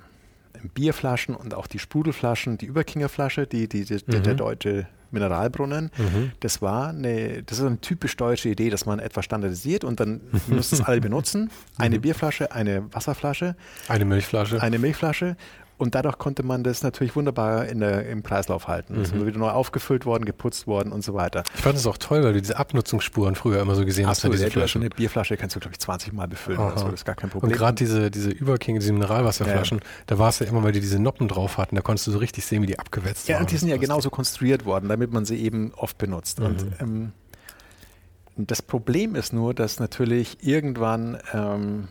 Bierflaschen 0.74 1.36
und 1.36 1.54
auch 1.54 1.68
die 1.68 1.78
Sprudelflaschen, 1.78 2.58
die 2.58 2.66
Überkingerflasche, 2.66 3.46
die, 3.46 3.68
die, 3.68 3.84
die 3.84 3.94
mhm. 4.06 4.22
der 4.22 4.34
deutsche 4.34 4.86
Mineralbrunnen. 5.10 5.90
Mhm. 5.96 6.32
Das 6.40 6.62
war 6.62 6.88
eine, 6.88 7.42
das 7.42 7.58
ist 7.58 7.64
eine 7.64 7.80
typisch 7.80 8.16
deutsche 8.16 8.48
Idee, 8.48 8.70
dass 8.70 8.86
man 8.86 8.98
etwas 8.98 9.24
standardisiert 9.24 9.84
und 9.84 10.00
dann 10.00 10.20
müssen 10.46 10.74
es 10.74 10.82
alle 10.82 11.00
benutzen. 11.00 11.50
Eine 11.76 11.96
mhm. 11.96 12.02
Bierflasche, 12.02 12.52
eine 12.52 12.92
Wasserflasche, 12.92 13.56
eine 13.88 14.04
Milchflasche, 14.04 14.62
eine 14.62 14.78
Milchflasche 14.78 15.36
und 15.78 15.94
dadurch 15.94 16.18
konnte 16.18 16.42
man 16.42 16.64
das 16.64 16.82
natürlich 16.82 17.14
wunderbar 17.14 17.66
in 17.66 17.78
der, 17.80 18.08
im 18.08 18.22
Kreislauf 18.22 18.68
halten. 18.68 18.96
Mhm. 18.96 19.02
Es 19.02 19.12
ist 19.12 19.26
wieder 19.26 19.38
neu 19.38 19.50
aufgefüllt 19.50 20.04
worden, 20.06 20.24
geputzt 20.24 20.66
worden 20.66 20.92
und 20.92 21.02
so 21.02 21.14
weiter. 21.14 21.44
Ich 21.54 21.60
fand 21.60 21.76
es 21.76 21.86
auch 21.86 21.96
toll, 21.96 22.22
weil 22.24 22.32
du 22.32 22.40
diese 22.40 22.58
Abnutzungsspuren 22.58 23.36
früher 23.36 23.60
immer 23.60 23.76
so 23.76 23.84
gesehen 23.84 24.06
Absolut, 24.06 24.36
hast. 24.42 24.54
Diese 24.54 24.78
Eine 24.78 24.90
Bierflasche 24.90 25.36
kannst 25.36 25.56
du, 25.56 25.60
glaube 25.60 25.74
ich, 25.74 25.78
20 25.78 26.12
Mal 26.12 26.26
befüllen. 26.26 26.58
Also 26.58 26.86
das 26.86 26.94
ist 26.94 27.04
gar 27.04 27.14
kein 27.14 27.30
Problem. 27.30 27.52
Und 27.52 27.56
gerade 27.56 27.76
diese, 27.76 28.10
diese 28.10 28.30
Überkinge, 28.30 28.80
diese 28.80 28.92
Mineralwasserflaschen, 28.92 29.78
ja. 29.78 29.84
da 30.06 30.18
war 30.18 30.30
es 30.30 30.40
ja 30.40 30.46
immer, 30.46 30.62
weil 30.64 30.72
die 30.72 30.80
diese 30.80 30.98
Noppen 30.98 31.28
drauf 31.28 31.58
hatten, 31.58 31.76
da 31.76 31.82
konntest 31.82 32.08
du 32.08 32.10
so 32.10 32.18
richtig 32.18 32.44
sehen, 32.44 32.62
wie 32.62 32.66
die 32.66 32.78
abgewetzt 32.78 33.28
ja, 33.28 33.34
waren. 33.34 33.40
Ja, 33.40 33.44
und 33.44 33.52
die 33.52 33.56
sind 33.56 33.68
ja 33.68 33.76
genauso 33.76 34.10
konstruiert 34.10 34.64
worden, 34.64 34.88
damit 34.88 35.12
man 35.12 35.24
sie 35.24 35.36
eben 35.36 35.72
oft 35.76 35.96
benutzt. 35.98 36.40
Mhm. 36.40 36.46
Und 36.46 36.66
ähm, 36.80 37.12
das 38.36 38.62
Problem 38.62 39.14
ist 39.14 39.32
nur, 39.32 39.54
dass 39.54 39.80
natürlich 39.80 40.38
irgendwann 40.42 41.18
ähm, 41.32 41.88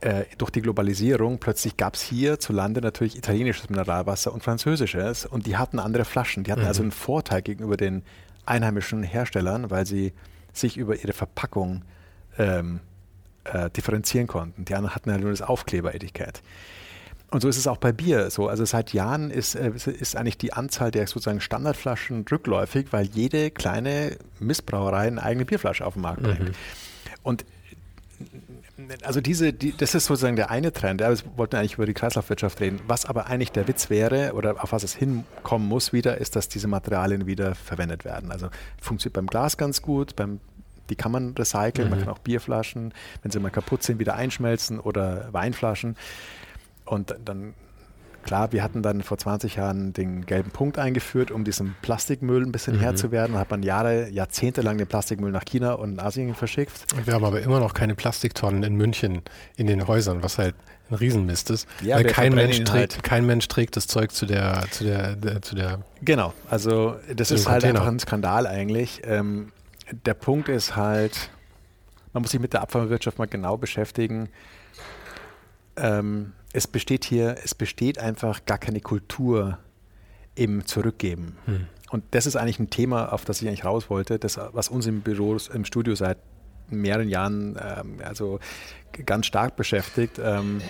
äh, 0.00 0.24
durch 0.38 0.50
die 0.50 0.62
Globalisierung 0.62 1.38
plötzlich 1.38 1.76
gab 1.76 1.94
es 1.94 2.02
hier 2.02 2.38
zu 2.38 2.52
Lande 2.52 2.80
natürlich 2.80 3.16
italienisches 3.16 3.68
Mineralwasser 3.68 4.32
und 4.32 4.42
französisches 4.42 5.26
und 5.26 5.46
die 5.46 5.56
hatten 5.56 5.78
andere 5.78 6.04
Flaschen. 6.04 6.44
Die 6.44 6.52
hatten 6.52 6.64
also 6.64 6.82
mhm. 6.82 6.88
also 6.88 7.04
einen 7.04 7.14
Vorteil 7.14 7.42
gegenüber 7.42 7.76
den 7.76 8.02
einheimischen 8.46 9.02
Herstellern, 9.02 9.70
weil 9.70 9.86
sie 9.86 10.12
sich 10.52 10.76
über 10.76 10.96
ihre 10.96 11.12
Verpackung 11.12 11.82
ähm, 12.38 12.80
äh, 13.44 13.70
differenzieren 13.70 14.26
konnten. 14.26 14.64
Die 14.64 14.74
anderen 14.74 14.94
hatten 14.94 15.10
ja 15.10 15.18
nur 15.18 15.30
das 15.30 15.42
Aufkleberetikett. 15.42 16.42
Und 17.30 17.42
so 17.42 17.48
ist 17.48 17.58
es 17.58 17.68
auch 17.68 17.76
bei 17.76 17.92
Bier 17.92 18.30
so. 18.30 18.48
Also 18.48 18.64
seit 18.64 18.92
Jahren 18.92 19.30
ist, 19.30 19.54
äh, 19.54 19.70
ist 19.70 20.16
eigentlich 20.16 20.38
die 20.38 20.52
Anzahl 20.52 20.90
der 20.90 21.06
sozusagen 21.06 21.40
Standardflaschen 21.40 22.24
rückläufig, 22.30 22.86
weil 22.90 23.06
jede 23.06 23.50
kleine 23.50 24.16
Missbrauerei 24.40 25.06
eine 25.06 25.22
eigene 25.22 25.44
Bierflasche 25.44 25.86
auf 25.86 25.94
den 25.94 26.02
Markt 26.02 26.22
bringt. 26.22 26.40
Mhm. 26.40 26.54
Und 27.22 27.44
also 29.02 29.20
diese, 29.20 29.52
die, 29.52 29.76
das 29.76 29.94
ist 29.94 30.06
sozusagen 30.06 30.36
der 30.36 30.50
eine 30.50 30.72
Trend. 30.72 31.00
Ja, 31.00 31.10
wir 31.10 31.18
wollten 31.36 31.56
eigentlich 31.56 31.74
über 31.74 31.86
die 31.86 31.94
Kreislaufwirtschaft 31.94 32.60
reden. 32.60 32.80
Was 32.86 33.06
aber 33.06 33.26
eigentlich 33.26 33.52
der 33.52 33.68
Witz 33.68 33.90
wäre 33.90 34.32
oder 34.34 34.62
auf 34.62 34.72
was 34.72 34.82
es 34.82 34.94
hinkommen 34.94 35.68
muss 35.68 35.92
wieder, 35.92 36.18
ist, 36.18 36.36
dass 36.36 36.48
diese 36.48 36.68
Materialien 36.68 37.26
wieder 37.26 37.54
verwendet 37.54 38.04
werden. 38.04 38.30
Also 38.30 38.48
funktioniert 38.80 39.14
beim 39.14 39.26
Glas 39.26 39.56
ganz 39.56 39.82
gut, 39.82 40.16
beim 40.16 40.40
Die 40.90 40.96
kann 40.96 41.12
man 41.12 41.34
recyceln. 41.34 41.88
Mhm. 41.88 41.90
Man 41.90 41.98
kann 42.00 42.08
auch 42.08 42.18
Bierflaschen, 42.18 42.92
wenn 43.22 43.30
sie 43.30 43.38
mal 43.38 43.50
kaputt 43.50 43.82
sind, 43.82 43.98
wieder 43.98 44.14
einschmelzen 44.16 44.80
oder 44.80 45.28
Weinflaschen. 45.32 45.96
Und 46.84 47.14
dann, 47.24 47.54
klar, 48.24 48.52
wir 48.52 48.62
hatten 48.62 48.82
dann 48.82 49.02
vor 49.02 49.18
20 49.18 49.56
Jahren 49.56 49.92
den 49.92 50.26
gelben 50.26 50.50
Punkt 50.50 50.78
eingeführt, 50.78 51.30
um 51.30 51.44
diesem 51.44 51.74
Plastikmüll 51.82 52.42
ein 52.44 52.52
bisschen 52.52 52.76
Mhm. 52.76 52.80
Herr 52.80 52.96
zu 52.96 53.10
werden. 53.10 53.32
Da 53.34 53.40
hat 53.40 53.50
man 53.50 53.62
Jahre, 53.62 54.08
Jahrzehnte 54.08 54.60
lang 54.62 54.78
den 54.78 54.86
Plastikmüll 54.86 55.30
nach 55.32 55.44
China 55.44 55.72
und 55.74 55.98
Asien 56.00 56.34
verschickt. 56.34 56.72
Wir 57.04 57.14
haben 57.14 57.24
aber 57.24 57.40
immer 57.40 57.60
noch 57.60 57.74
keine 57.74 57.94
Plastiktonnen 57.94 58.62
in 58.62 58.74
München 58.76 59.22
in 59.56 59.66
den 59.66 59.86
Häusern, 59.86 60.22
was 60.22 60.38
halt 60.38 60.54
ein 60.90 60.94
Riesenmist 60.94 61.50
ist. 61.50 61.68
Ja, 61.82 61.96
weil 61.96 62.04
kein 62.04 62.34
Mensch, 62.34 62.56
trägt, 62.64 62.94
halt. 62.94 63.02
kein 63.02 63.24
Mensch 63.26 63.46
trägt 63.48 63.76
das 63.76 63.86
Zeug 63.86 64.10
zu 64.12 64.26
der, 64.26 64.64
zu 64.70 64.84
der, 64.84 65.14
der 65.16 65.40
zu 65.42 65.54
der 65.54 65.80
Genau, 66.02 66.32
also 66.48 66.96
das 67.14 67.30
ist 67.30 67.48
halt 67.48 67.62
Container. 67.62 67.80
einfach 67.80 67.92
ein 67.92 67.98
Skandal 68.00 68.46
eigentlich. 68.46 69.02
Ähm, 69.04 69.52
der 70.04 70.14
Punkt 70.14 70.48
ist 70.48 70.74
halt, 70.76 71.30
man 72.12 72.22
muss 72.22 72.32
sich 72.32 72.40
mit 72.40 72.52
der 72.52 72.62
Abfallwirtschaft 72.62 73.18
mal 73.18 73.26
genau 73.26 73.56
beschäftigen. 73.56 74.28
Ähm, 75.76 76.32
es 76.52 76.66
besteht 76.66 77.04
hier, 77.04 77.36
es 77.44 77.54
besteht 77.54 77.98
einfach 77.98 78.44
gar 78.44 78.58
keine 78.58 78.80
Kultur 78.80 79.58
im 80.34 80.66
Zurückgeben. 80.66 81.36
Hm. 81.46 81.66
Und 81.90 82.04
das 82.12 82.26
ist 82.26 82.36
eigentlich 82.36 82.58
ein 82.58 82.70
Thema, 82.70 83.12
auf 83.12 83.24
das 83.24 83.42
ich 83.42 83.48
eigentlich 83.48 83.64
raus 83.64 83.90
wollte, 83.90 84.18
das, 84.18 84.38
was 84.52 84.68
uns 84.68 84.86
im 84.86 85.00
Büro, 85.00 85.36
im 85.52 85.64
Studio 85.64 85.94
seit 85.94 86.18
mehreren 86.68 87.08
Jahren 87.08 87.58
ähm, 87.60 87.98
also 88.04 88.38
ganz 89.06 89.26
stark 89.26 89.56
beschäftigt, 89.56 90.20
ähm, 90.22 90.60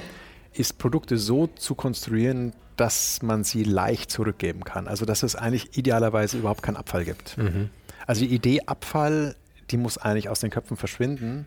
ist 0.52 0.78
Produkte 0.78 1.18
so 1.18 1.46
zu 1.46 1.74
konstruieren, 1.74 2.52
dass 2.76 3.22
man 3.22 3.44
sie 3.44 3.64
leicht 3.64 4.10
zurückgeben 4.10 4.64
kann. 4.64 4.88
Also 4.88 5.04
dass 5.04 5.22
es 5.22 5.36
eigentlich 5.36 5.76
idealerweise 5.76 6.38
überhaupt 6.38 6.62
keinen 6.62 6.76
Abfall 6.76 7.04
gibt. 7.04 7.36
Mhm. 7.36 7.68
Also 8.06 8.22
die 8.22 8.34
Idee 8.34 8.62
Abfall, 8.66 9.36
die 9.70 9.76
muss 9.76 9.98
eigentlich 9.98 10.30
aus 10.30 10.40
den 10.40 10.50
Köpfen 10.50 10.78
verschwinden. 10.78 11.46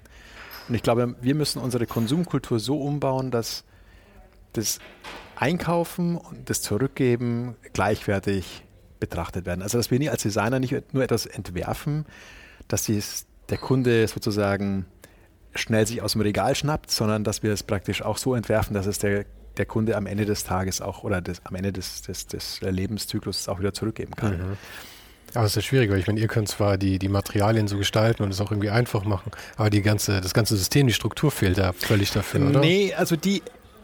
Und 0.70 0.76
ich 0.76 0.84
glaube, 0.84 1.16
wir 1.20 1.36
müssen 1.36 1.60
unsere 1.60 1.88
Konsumkultur 1.88 2.60
so 2.60 2.80
umbauen, 2.80 3.32
dass 3.32 3.66
das 4.54 4.80
Einkaufen 5.36 6.18
und 6.18 6.50
das 6.50 6.62
Zurückgeben 6.62 7.56
gleichwertig 7.74 8.64
betrachtet 9.00 9.46
werden. 9.46 9.62
Also 9.62 9.78
dass 9.78 9.92
wir 9.92 10.12
als 10.12 10.22
Designer 10.24 10.60
nicht 10.60 10.94
nur 10.94 11.04
etwas 11.04 11.26
entwerfen, 11.26 12.06
dass 12.68 12.84
dies, 12.84 13.26
der 13.50 13.58
Kunde 13.58 14.08
sozusagen 14.08 14.86
schnell 15.56 15.86
sich 15.86 16.02
aus 16.02 16.14
dem 16.14 16.22
Regal 16.22 16.56
schnappt, 16.56 16.90
sondern 16.90 17.24
dass 17.24 17.44
wir 17.44 17.52
es 17.52 17.64
praktisch 17.64 18.02
auch 18.02 18.18
so 18.18 18.36
entwerfen, 18.36 18.74
dass 18.74 18.86
es 18.86 19.00
der, 19.00 19.26
der 19.58 19.66
Kunde 19.66 19.98
am 19.98 20.06
Ende 20.06 20.26
des 20.26 20.44
Tages 20.44 20.82
auch 20.82 21.04
oder 21.04 21.22
des, 21.22 21.46
am 21.46 21.56
Ende 21.56 21.74
des, 21.74 22.02
des, 22.04 22.28
des 22.28 22.62
Lebenszyklus 22.62 23.50
auch 23.50 23.60
wieder 23.60 23.74
zurückgeben 23.74 24.16
kann. 24.16 24.38
Mhm. 24.38 24.58
Aber 25.36 25.46
es 25.46 25.52
ist 25.52 25.56
ja 25.56 25.62
schwierig, 25.64 25.90
weil 25.90 26.00
ich 26.00 26.08
meine, 26.08 26.20
ihr 26.20 26.28
könnt 26.28 26.48
zwar 26.48 26.78
die, 26.78 27.00
die 27.00 27.10
Materialien 27.10 27.68
so 27.68 27.78
gestalten 27.78 28.24
und 28.24 28.32
es 28.32 28.40
auch 28.40 28.52
irgendwie 28.52 28.70
einfach 28.70 29.04
machen, 29.04 29.32
aber 29.58 29.70
die 29.70 29.82
ganze, 29.82 30.22
das 30.22 30.34
ganze 30.34 30.56
System, 30.56 30.88
die 30.88 30.94
Struktur 30.94 31.32
fehlt 31.32 31.58
da 31.58 31.74
völlig 31.74 32.12
dafür, 32.12 32.50
oder? 32.50 32.60
Nee, 32.60 32.94
also 32.94 33.16
die, 33.16 33.42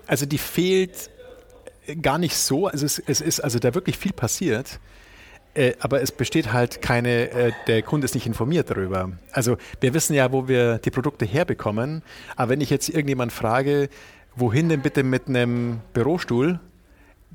also 0.09 0.25
die 0.25 0.39
fehlt 0.39 1.09
gar 2.01 2.17
nicht 2.17 2.35
so. 2.35 2.67
Also 2.67 2.85
es, 2.85 2.99
es 2.99 3.21
ist 3.21 3.39
also 3.39 3.59
da 3.59 3.73
wirklich 3.75 3.97
viel 3.97 4.11
passiert. 4.11 4.79
Äh, 5.53 5.73
aber 5.79 6.01
es 6.01 6.11
besteht 6.11 6.51
halt 6.51 6.81
keine, 6.81 7.29
äh, 7.31 7.51
der 7.67 7.81
Kunde 7.83 8.05
ist 8.05 8.15
nicht 8.15 8.27
informiert 8.27 8.69
darüber. 8.69 9.11
Also 9.31 9.57
wir 9.81 9.93
wissen 9.93 10.13
ja, 10.13 10.31
wo 10.31 10.47
wir 10.47 10.79
die 10.79 10.91
Produkte 10.91 11.25
herbekommen. 11.25 12.03
Aber 12.35 12.49
wenn 12.49 12.61
ich 12.61 12.69
jetzt 12.69 12.89
irgendjemand 12.89 13.31
frage, 13.31 13.89
wohin 14.35 14.69
denn 14.69 14.81
bitte 14.81 15.03
mit 15.03 15.27
einem 15.27 15.81
Bürostuhl, 15.93 16.59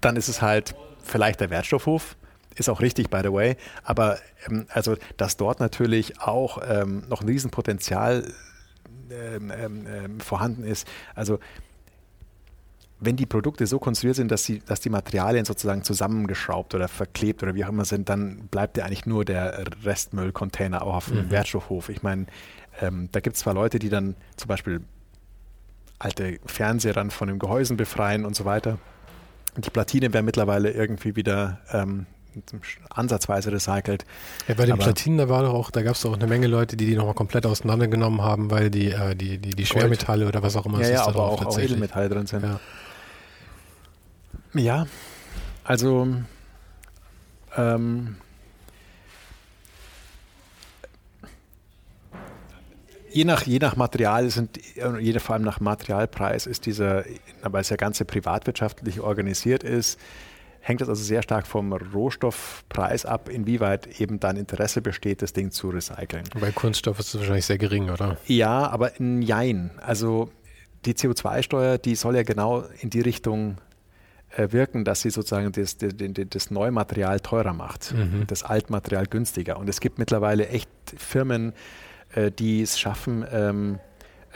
dann 0.01 0.17
ist 0.17 0.29
es 0.29 0.43
halt 0.43 0.75
vielleicht 1.03 1.41
der 1.41 1.51
Wertstoffhof. 1.51 2.17
Ist 2.57 2.69
auch 2.69 2.81
richtig, 2.81 3.11
by 3.11 3.21
the 3.23 3.33
way. 3.33 3.57
Aber 3.83 4.19
ähm, 4.49 4.67
also, 4.69 4.97
dass 5.17 5.37
dort 5.37 5.61
natürlich 5.61 6.21
auch 6.21 6.59
ähm, 6.69 7.05
noch 7.09 7.21
ein 7.21 7.29
Riesenpotenzial 7.29 8.33
ähm, 9.11 9.53
ähm, 9.57 9.87
ähm, 9.87 10.21
vorhanden 10.21 10.65
ist. 10.65 10.89
Also 11.15 11.39
wenn 13.01 13.17
die 13.17 13.27
Produkte 13.27 13.67
so 13.67 13.79
konstruiert 13.79 14.17
sind, 14.17 14.31
dass, 14.31 14.45
sie, 14.45 14.61
dass 14.61 14.81
die 14.81 14.89
Materialien 14.89 15.45
sozusagen 15.45 15.83
zusammengeschraubt 15.85 16.75
oder 16.75 16.89
verklebt 16.89 17.43
oder 17.43 17.55
wie 17.55 17.65
auch 17.65 17.69
immer 17.69 17.85
sind, 17.85 18.09
dann 18.09 18.47
bleibt 18.51 18.77
ja 18.79 18.85
eigentlich 18.85 19.05
nur 19.07 19.25
der 19.25 19.65
Restmüllcontainer 19.85 20.83
auch 20.83 20.95
auf 20.95 21.07
dem 21.09 21.27
Mhm. 21.27 21.31
Wertstoffhof. 21.31 21.89
Ich 21.91 22.03
meine, 22.03 22.27
ähm, 22.81 23.09
da 23.13 23.21
gibt 23.21 23.37
es 23.37 23.43
zwar 23.43 23.53
Leute, 23.55 23.79
die 23.79 23.89
dann 23.91 24.15
zum 24.37 24.49
Beispiel 24.49 24.81
alte 25.99 26.39
Fernseher 26.47 26.93
dann 26.93 27.11
von 27.11 27.29
den 27.29 27.39
Gehäusen 27.39 27.77
befreien 27.77 28.25
und 28.25 28.35
so 28.37 28.45
weiter. 28.45 28.79
Die 29.57 29.71
Platine 29.71 30.13
werden 30.13 30.25
mittlerweile 30.25 30.71
irgendwie 30.71 31.15
wieder 31.17 31.61
ähm, 31.73 32.07
ansatzweise 32.91 33.53
recycelt. 33.53 34.05
Ja, 34.49 34.55
bei 34.55 34.65
den 34.67 34.73
Aber- 34.75 34.83
Platinen, 34.85 35.19
da 35.19 35.29
war 35.29 35.43
doch 35.43 35.55
auch, 35.55 35.71
da 35.71 35.83
gab 35.83 35.95
es 35.95 36.01
doch 36.03 36.11
auch 36.11 36.17
eine 36.17 36.27
Menge 36.27 36.49
Leute, 36.49 36.77
die 36.77 36.87
die 36.87 36.97
nochmal 36.97 37.15
komplett 37.15 37.47
auseinandergenommen 37.47 38.23
haben, 38.23 38.51
weil 38.51 38.71
die, 38.71 38.91
äh, 38.91 39.15
die, 39.15 39.39
die, 39.39 39.51
die 39.51 39.67
Schwermetalle 39.67 40.27
oder 40.27 40.43
was 40.43 40.57
auch 40.57 40.67
immer 40.67 40.79
Ja, 40.81 40.85
es 40.85 40.91
ja, 40.91 41.07
aber 41.07 41.25
auch, 41.25 41.45
auch. 41.47 41.59
Edelmetalle 41.59 42.09
drin 42.09 42.27
sind. 42.27 42.43
Ja. 42.45 42.59
Ja, 44.55 44.87
also 45.65 46.07
ähm, 47.57 48.17
je, 53.11 53.25
nach, 53.25 53.43
je 53.43 53.59
nach 53.59 53.77
Material 53.77 54.31
sind, 54.31 54.59
äh, 54.77 54.99
je, 55.01 55.19
vor 55.19 55.35
allem 55.35 55.45
nach 55.45 55.61
Materialpreis 55.61 56.47
ist 56.47 56.67
dieser, 56.67 57.05
weil 57.43 57.63
es 57.63 57.71
ja 57.71 57.77
ganze 57.77 58.05
privatwirtschaftlich 58.05 59.01
organisiert 59.01 59.65
ist, 59.65 59.99
hängt 60.61 60.81
das 60.81 60.89
also 60.89 61.03
sehr 61.03 61.23
stark 61.23 61.47
vom 61.47 61.73
Rohstoffpreis 61.73 63.07
ab, 63.07 63.29
inwieweit 63.29 64.01
eben 64.01 64.21
dann 64.21 64.37
Interesse 64.37 64.81
besteht, 64.81 65.21
das 65.21 65.33
Ding 65.33 65.51
zu 65.51 65.71
recyceln. 65.71 66.25
Bei 66.41 66.53
Kunststoff 66.53 66.99
ist 67.01 67.09
es 67.09 67.21
wahrscheinlich 67.21 67.47
sehr 67.47 67.59
gering, 67.59 67.91
oder? 67.91 68.17
Ja, 68.27 68.69
aber 68.69 68.93
ein 68.99 69.21
Jein. 69.21 69.73
Also 69.81 70.31
die 70.87 70.95
CO2-Steuer, 70.95 71.79
die 71.79 71.97
soll 71.97 72.17
ja 72.17 72.23
genau 72.23 72.65
in 72.81 72.91
die 72.91 73.01
Richtung 73.01 73.59
wirken, 74.37 74.85
dass 74.85 75.03
sie 75.03 75.11
sozusagen 75.11 75.53
das, 75.53 75.77
das, 75.77 75.93
das, 75.97 76.27
das 76.31 76.51
Neumaterial 76.51 77.21
teurer 77.21 77.53
macht, 77.53 77.93
Mhm. 77.95 78.27
das 78.27 78.43
Altmaterial 78.43 79.07
günstiger. 79.07 79.59
Und 79.59 79.69
es 79.69 79.81
gibt 79.81 79.99
mittlerweile 79.99 80.49
echt 80.49 80.69
Firmen, 80.97 81.53
äh, 82.15 82.31
die 82.31 82.63
es 82.63 82.79
schaffen, 82.79 83.25
ähm, 83.31 83.79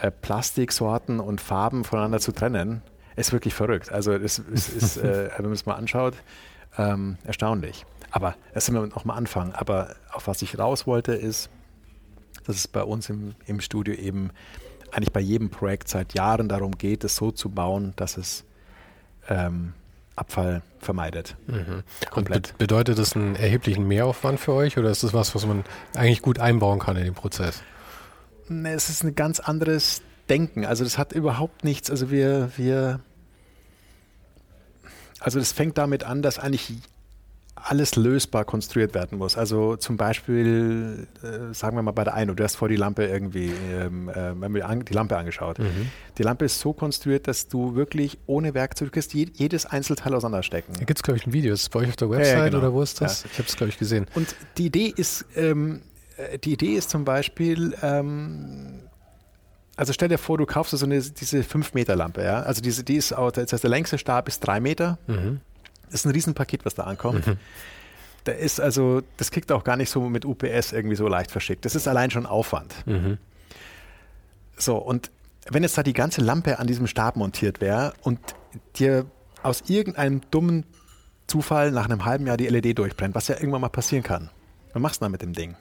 äh, 0.01 0.11
Plastiksorten 0.11 1.21
und 1.21 1.41
Farben 1.41 1.85
voneinander 1.85 2.21
zu 2.21 2.33
trennen. 2.33 2.83
Ist 3.17 3.33
wirklich 3.33 3.55
verrückt. 3.55 3.91
Also 3.91 4.13
es, 4.13 4.39
es 4.53 4.69
ist, 4.69 4.97
äh, 4.99 5.31
wenn 5.37 5.47
man 5.47 5.55
es 5.55 5.67
mal 5.67 5.75
anschaut, 5.75 6.15
ähm, 6.77 7.17
erstaunlich. 7.25 7.85
Aber 8.11 8.37
das 8.55 8.67
sind 8.67 8.75
wir 8.75 8.87
noch 8.87 9.05
mal 9.05 9.15
anfangen. 9.15 9.53
Aber 9.53 9.97
auf 10.13 10.29
was 10.29 10.41
ich 10.43 10.59
raus 10.59 10.87
wollte, 10.87 11.13
ist, 11.13 11.51
dass 12.47 12.57
es 12.57 12.69
bei 12.69 12.83
uns 12.83 13.11
im, 13.11 13.35
im 13.47 13.61
Studio 13.61 13.95
eben 13.95 14.31
eigentlich 14.93 15.13
bei 15.13 15.21
jedem 15.21 15.51
Projekt 15.51 15.89
seit 15.89 16.15
Jahren 16.15 16.49
darum 16.49 16.73
geht, 16.79 17.05
es 17.05 17.17
so 17.17 17.31
zu 17.31 17.51
bauen, 17.51 17.93
dass 17.97 18.17
es 18.17 18.45
ähm, 19.29 19.75
Abfall 20.19 20.63
vermeidet. 20.79 21.37
Mhm. 21.47 21.83
Komplett. 22.11 22.49
be 22.53 22.59
bedeutet 22.59 22.99
das 22.99 23.15
einen 23.15 23.37
erheblichen 23.37 23.87
Mehraufwand 23.87 24.41
für 24.41 24.53
euch 24.53 24.79
oder 24.79 24.91
ist 24.91 25.03
das 25.03 25.15
was, 25.15 25.35
was 25.35 25.47
man 25.47 25.65
eigentlich 25.95 26.23
gut 26.23 26.39
einbauen 26.39 26.79
kann 26.79 26.97
in 26.97 27.05
den 27.05 27.15
Prozess? 27.15 27.63
Ne, 28.49 28.73
Es 28.73 28.89
ist 28.89 29.05
ein 29.05 29.15
ganz 29.15 29.41
anderes 29.41 30.03
Denken. 30.29 30.65
Also 30.65 30.85
das 30.85 30.99
hat 30.99 31.13
überhaupt 31.13 31.65
nichts. 31.65 31.91
Also 31.91 32.11
wir, 32.11 32.51
wir, 32.57 33.01
also 35.21 35.39
das 35.39 35.53
fängt 35.53 35.79
damit 35.79 36.05
an, 36.05 36.23
dass 36.23 36.39
eigentlich 36.39 36.75
alles 37.71 37.97
lösbar 37.97 38.45
konstruiert 38.45 38.95
werden 38.95 39.19
muss. 39.19 39.37
Also 39.37 39.77
zum 39.77 39.97
Beispiel, 39.97 41.07
äh, 41.23 41.53
sagen 41.53 41.77
wir 41.77 41.83
mal 41.83 41.93
bei 41.93 42.05
der 42.05 42.15
Eino, 42.15 42.33
du 42.35 42.43
hast 42.43 42.57
vor 42.57 42.69
die 42.69 42.77
Lampe 42.77 43.07
irgendwie, 43.07 43.53
ähm, 43.73 44.09
äh, 44.09 44.85
die 44.85 44.93
Lampe 44.95 45.17
angeschaut. 45.17 45.59
Mhm. 45.59 45.91
Die 46.17 46.23
Lampe 46.23 46.47
ist 46.47 46.61
so 46.61 46.73
konstruiert, 46.73 47.29
dass 47.29 47.49
du 47.49 47.75
wirklich 47.75 48.19
ohne 48.27 48.55
Werkzeug 48.55 48.93
kannst 48.93 49.13
je, 49.13 49.29
jedes 49.35 49.67
Einzelteil 49.67 50.15
auseinanderstecken. 50.15 50.75
Da 50.79 50.85
gibt 50.85 50.99
es, 50.99 51.03
glaube 51.03 51.19
ich, 51.19 51.27
ein 51.27 51.33
Video. 51.33 51.53
Ist 51.53 51.65
das 51.65 51.69
bei 51.69 51.81
euch 51.81 51.89
auf 51.91 51.97
der 51.97 52.09
ja, 52.09 52.17
Website 52.17 52.45
genau. 52.53 52.59
oder 52.59 52.73
wo 52.73 52.83
ist 52.83 53.01
das? 53.01 53.25
Ich 53.27 53.39
habe 53.39 53.49
es, 53.49 53.57
glaube 53.57 53.71
ich, 53.71 53.79
gesehen. 53.79 54.07
Und 54.15 54.35
die 54.57 54.67
Idee 54.67 54.93
ist, 54.97 55.27
ähm, 55.37 55.83
äh, 56.17 56.39
die 56.39 56.55
Idee 56.55 56.75
ist 56.75 56.89
zum 56.89 57.05
Beispiel, 57.05 57.75
ähm, 57.83 58.81
also 59.77 59.93
stell 59.93 60.09
dir 60.09 60.19
vor, 60.19 60.39
du 60.39 60.47
kaufst 60.47 60.77
so 60.77 60.85
eine, 60.85 61.01
diese 61.01 61.41
5-Meter-Lampe, 61.43 62.25
ja. 62.25 62.41
Also 62.41 62.61
diese, 62.61 62.83
die 62.83 62.97
ist 62.97 63.13
auch, 63.13 63.31
das 63.31 63.53
heißt, 63.53 63.63
der 63.63 63.71
längste 63.71 63.99
Stab 63.99 64.27
ist 64.27 64.41
3 64.41 64.59
Meter. 64.61 64.99
Mhm. 65.07 65.41
Das 65.91 66.01
ist 66.01 66.07
ein 66.07 66.13
Riesenpaket, 66.13 66.65
was 66.65 66.75
da 66.75 66.85
ankommt. 66.85 67.27
Mhm. 67.27 67.37
Da 68.25 68.33
ist 68.33 68.61
also, 68.61 69.03
das 69.17 69.31
kriegt 69.31 69.51
auch 69.53 69.65
gar 69.65 69.77
nicht 69.77 69.91
so 69.91 70.03
mit 70.09 70.25
UPS 70.25 70.73
irgendwie 70.73 70.97
so 70.97 71.09
leicht 71.09 71.31
verschickt. 71.31 71.65
Das 71.65 71.75
ist 71.75 71.89
allein 71.89 72.11
schon 72.11 72.27
Aufwand. 72.27 72.75
Mhm. 72.87 73.19
So, 74.57 74.77
und 74.77 75.11
wenn 75.49 75.63
jetzt 75.63 75.79
da 75.79 75.83
die 75.83 75.93
ganze 75.93 76.21
Lampe 76.21 76.59
an 76.59 76.67
diesem 76.67 76.87
Stab 76.87 77.17
montiert 77.17 77.61
wäre 77.61 77.95
und 78.03 78.19
dir 78.77 79.07
aus 79.43 79.63
irgendeinem 79.69 80.21
dummen 80.31 80.65
Zufall 81.27 81.71
nach 81.71 81.87
einem 81.87 82.05
halben 82.05 82.27
Jahr 82.27 82.37
die 82.37 82.49
LED 82.49 82.79
durchbrennt, 82.79 83.15
was 83.15 83.29
ja 83.29 83.37
irgendwann 83.37 83.61
mal 83.61 83.69
passieren 83.69 84.03
kann, 84.03 84.31
was 84.73 84.83
machst 84.83 85.01
du 85.01 85.05
dann 85.05 85.13
mit 85.13 85.23
dem 85.23 85.33
Ding? 85.33 85.57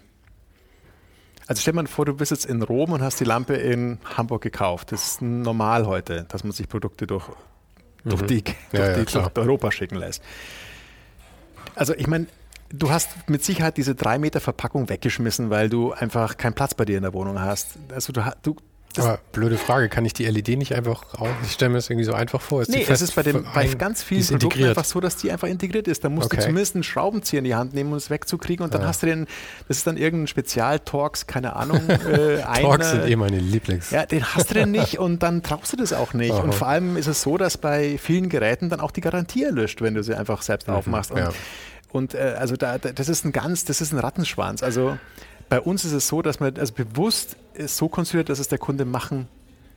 Also 1.48 1.62
stell 1.62 1.74
dir 1.74 1.84
mal 1.84 1.88
vor, 1.88 2.06
du 2.06 2.14
bist 2.14 2.32
jetzt 2.32 2.46
in 2.46 2.62
Rom 2.62 2.92
und 2.92 3.02
hast 3.02 3.20
die 3.22 3.24
Lampe 3.24 3.54
in 3.54 4.00
Hamburg 4.18 4.42
gekauft. 4.42 4.92
Das 4.92 5.08
ist 5.08 5.22
normal 5.22 5.86
heute, 5.88 6.26
dass 6.28 6.44
man 6.44 6.52
sich 6.52 6.68
Produkte 6.68 7.08
durch, 7.08 7.30
durch, 8.10 8.22
Mhm. 8.22 8.28
die, 8.28 8.44
durch, 8.44 8.56
ja, 8.74 8.94
die, 8.94 9.06
durch 9.06 9.38
Europa 9.38 9.72
schicken 9.72 9.96
lässt. 9.96 10.22
Also 11.76 11.94
ich 11.96 12.08
meine, 12.08 12.28
du 12.70 12.90
hast 12.90 13.30
mit 13.30 13.44
Sicherheit 13.44 13.78
diese 13.78 13.96
drei 13.96 14.18
Meter 14.18 14.40
Verpackung 14.40 14.90
weggeschmissen, 14.90 15.50
weil 15.50 15.70
du 15.70 15.94
einfach 15.94 16.38
keinen 16.38 16.54
Platz 16.54 16.74
bei 16.74 16.86
dir 16.86 16.98
in 16.98 17.04
der 17.04 17.14
Wohnung 17.14 17.40
hast. 17.40 17.78
Also 17.94 18.14
du, 18.14 18.22
du 18.42 18.56
aber 19.00 19.20
blöde 19.32 19.58
Frage, 19.58 19.90
kann 19.90 20.06
ich 20.06 20.14
die 20.14 20.26
LED 20.26 20.58
nicht 20.58 20.74
einfach 20.74 21.20
raus? 21.20 21.30
Ich 21.44 21.54
stelle 21.54 21.70
mir 21.70 21.78
das 21.78 21.90
irgendwie 21.90 22.06
so 22.06 22.14
einfach 22.14 22.42
vor. 22.42 22.62
Ist 22.62 22.70
nee, 22.70 22.86
es 22.88 23.02
ist 23.02 23.16
bei, 23.16 23.24
dem, 23.24 23.46
bei 23.54 23.68
ganz 23.68 24.04
vielen 24.04 24.26
Produkten 24.26 24.64
einfach 24.66 24.86
so, 24.86 25.00
dass 25.00 25.18
die 25.18 25.32
einfach 25.32 25.48
integriert 25.48 25.88
ist. 25.88 26.04
Da 26.04 26.10
musst 26.10 26.28
okay. 26.28 26.38
du 26.38 26.44
zumindest 26.44 26.76
einen 26.76 26.84
Schraubenzieher 26.84 27.40
in 27.40 27.46
die 27.46 27.56
Hand 27.56 27.74
nehmen, 27.74 27.92
um 27.92 27.98
es 27.98 28.10
wegzukriegen 28.10 28.64
und 28.64 28.74
dann 28.74 28.82
ja. 28.82 28.88
hast 28.88 29.04
du 29.04 29.08
den, 29.08 29.28
das 29.68 29.78
ist 29.78 29.88
dann 29.88 29.98
irgendein 29.98 30.28
Spezial-Torx, 30.28 31.28
keine 31.28 31.56
Ahnung. 31.56 31.82
Äh, 32.08 32.42
Torx 32.62 32.92
sind 32.92 33.06
eh 33.06 33.16
meine 33.16 33.40
Lieblings. 33.40 33.92
Ja, 33.92 34.06
den 34.06 34.24
hast 34.24 34.50
du 34.50 34.54
denn 34.54 34.72
nicht 34.72 34.98
und 34.98 35.24
dann 35.24 35.44
traust 35.44 35.74
du 35.74 35.78
das 35.78 35.94
auch 35.94 36.14
nicht. 36.14 36.32
Aha. 36.32 36.42
Und 36.42 36.54
vor 36.54 36.68
allem 36.68 36.96
ist 36.96 37.08
es 37.08 37.22
so, 37.22 37.38
dass 37.38 37.58
bei 37.58 37.98
vielen 37.98 38.30
Geräten 38.30 38.70
dann 38.70 38.80
auch 38.80 38.92
die 38.92 39.02
Garantie 39.02 39.44
erlöscht, 39.44 39.82
wenn 39.82 39.94
du 39.94 40.04
sie 40.04 40.16
einfach 40.16 40.42
selbst 40.42 40.68
mhm, 40.68 40.76
aufmachst. 40.76 41.12
Und, 41.12 41.18
ja. 41.18 41.30
und 41.92 42.14
äh, 42.14 42.36
also 42.38 42.56
da, 42.56 42.78
das 42.78 43.10
ist 43.10 43.26
ein 43.26 43.32
ganz, 43.32 43.66
das 43.66 43.82
ist 43.82 43.92
ein 43.94 44.00
Rattenschwanz. 44.00 44.64
Also 44.64 44.98
bei 45.50 45.62
uns 45.62 45.86
ist 45.86 45.94
es 45.94 46.08
so, 46.08 46.22
dass 46.22 46.40
man 46.40 46.58
also 46.58 46.74
bewusst 46.74 47.38
so 47.66 47.88
konstruiert, 47.88 48.30
dass 48.30 48.40
es 48.40 48.48
der 48.48 48.58
Kunde 48.58 48.86
machen 48.86 49.28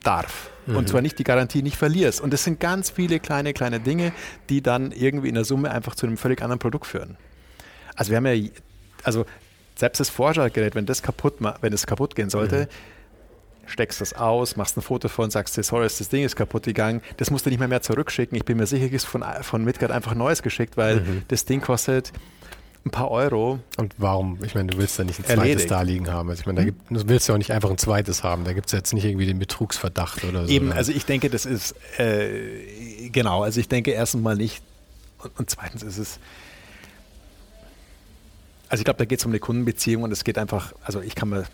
darf. 0.03 0.51
Mhm. 0.67 0.77
Und 0.77 0.89
zwar 0.89 1.03
nicht 1.03 1.19
die 1.19 1.25
Garantie 1.25 1.63
nicht 1.63 1.77
verlierst. 1.77 2.21
Und 2.21 2.33
das 2.33 2.45
sind 2.45 2.61
ganz 2.61 2.91
viele 2.91 3.21
kleine, 3.21 3.53
kleine 3.53 3.81
Dinge, 3.81 4.13
die 4.49 4.63
dann 4.63 4.93
irgendwie 4.93 5.29
in 5.29 5.35
der 5.35 5.45
Summe 5.45 5.71
einfach 5.71 5.95
zu 5.95 6.07
einem 6.07 6.17
völlig 6.17 6.43
anderen 6.43 6.59
Produkt 6.59 6.87
führen. 6.87 7.17
Also 7.95 8.11
wir 8.11 8.17
haben 8.17 8.27
ja, 8.27 8.49
also 9.05 9.27
selbst 9.77 10.01
das 10.01 10.11
Vorschlaggerät, 10.11 10.75
wenn 10.75 10.87
das 10.87 11.03
kaputt, 11.03 11.35
wenn 11.61 11.73
es 11.73 11.87
kaputt 11.87 12.15
gehen 12.15 12.31
sollte, 12.31 12.63
mhm. 12.63 13.69
steckst 13.69 14.01
das 14.01 14.13
aus, 14.15 14.57
machst 14.57 14.77
ein 14.77 14.83
Foto 14.83 15.09
von, 15.09 15.31
sagst 15.31 15.57
dir, 15.57 15.63
sorry, 15.63 15.85
das 15.85 16.09
Ding 16.09 16.25
ist 16.25 16.37
kaputt 16.37 16.65
gegangen, 16.65 17.03
das 17.19 17.31
musst 17.31 17.47
du 17.47 17.51
nicht 17.51 17.59
mehr, 17.59 17.69
mehr 17.69 17.83
zurückschicken. 17.83 18.37
Ich 18.37 18.45
bin 18.45 18.57
mir 18.57 18.67
sicher, 18.67 18.91
ist 18.91 19.07
von, 19.07 19.25
von 19.43 19.65
Midgard 19.65 19.93
einfach 19.93 20.15
Neues 20.15 20.43
geschickt, 20.43 20.77
weil 20.77 21.01
mhm. 21.01 21.23
das 21.29 21.45
Ding 21.45 21.61
kostet 21.61 22.13
ein 22.85 22.91
paar 22.91 23.11
Euro. 23.11 23.59
Und 23.77 23.95
warum? 23.99 24.39
Ich 24.43 24.55
meine, 24.55 24.69
du 24.69 24.79
willst 24.79 24.99
ja 24.99 25.05
nicht 25.05 25.19
ein 25.21 25.25
zweites 25.25 25.39
erledigt. 25.39 25.71
da 25.71 25.83
liegen 25.83 26.11
haben. 26.11 26.31
Also 26.31 26.41
ich 26.41 26.47
meine, 26.47 26.61
da 26.61 26.67
hm? 26.67 26.75
gibt, 26.75 26.91
du 26.91 27.09
willst 27.09 27.29
ja 27.29 27.35
auch 27.35 27.39
nicht 27.39 27.53
einfach 27.53 27.71
ein 27.71 27.79
zweites 27.79 28.23
haben. 28.23 28.45
Da 28.45 28.53
gibt 28.53 28.67
es 28.67 28.73
jetzt 28.73 28.95
nicht 28.95 29.05
irgendwie 29.05 29.27
den 29.27 29.39
Betrugsverdacht 29.39 30.25
oder 30.25 30.47
so. 30.47 30.51
Eben, 30.51 30.73
also 30.73 30.93
ich 30.93 31.05
denke, 31.05 31.29
das 31.29 31.45
ist, 31.45 31.75
äh, 31.99 33.09
genau, 33.11 33.43
also 33.43 33.61
ich 33.61 33.69
denke 33.69 33.91
erstens 33.91 34.23
mal 34.23 34.37
nicht. 34.37 34.63
Und, 35.19 35.39
und 35.39 35.51
zweitens 35.51 35.83
ist 35.83 35.99
es, 35.99 36.19
also 38.71 38.81
ich 38.81 38.85
glaube, 38.85 38.99
da 38.99 39.05
geht 39.05 39.19
es 39.19 39.25
um 39.27 39.33
eine 39.33 39.41
Kundenbeziehung 39.41 40.05
und 40.05 40.13
es 40.13 40.25
geht 40.25 40.39
einfach, 40.39 40.73
also 40.83 41.03
ich 41.03 41.15
kann 41.15 41.29
mir, 41.29 41.45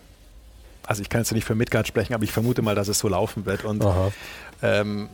also 0.85 1.01
ich 1.01 1.09
kann 1.09 1.21
jetzt 1.21 1.33
nicht 1.33 1.45
für 1.45 1.55
Midgard 1.55 1.87
sprechen, 1.87 2.13
aber 2.13 2.23
ich 2.23 2.31
vermute 2.31 2.61
mal, 2.61 2.75
dass 2.75 2.87
es 2.87 2.99
so 2.99 3.09
laufen 3.09 3.45
wird. 3.45 3.65
Und 3.65 3.83
ähm, 4.61 5.09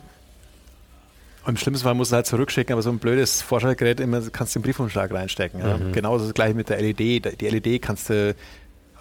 im 1.45 1.57
schlimmsten 1.57 1.83
Fall 1.83 1.93
musst 1.95 2.11
du 2.11 2.15
halt 2.15 2.25
zurückschicken, 2.25 2.73
aber 2.73 2.81
so 2.81 2.89
ein 2.89 2.99
blödes 2.99 3.41
Vorschlaggerät 3.41 3.99
immer 3.99 4.21
kannst 4.31 4.55
du 4.55 4.59
den 4.59 4.63
Briefumschlag 4.63 5.11
reinstecken. 5.11 5.59
Ja? 5.59 5.77
Mhm. 5.77 5.91
Genauso 5.91 6.25
das 6.25 6.33
gleiche 6.33 6.53
mit 6.53 6.69
der 6.69 6.81
LED. 6.81 7.41
Die 7.41 7.47
LED 7.47 7.81
kannst 7.81 8.09
du 8.09 8.35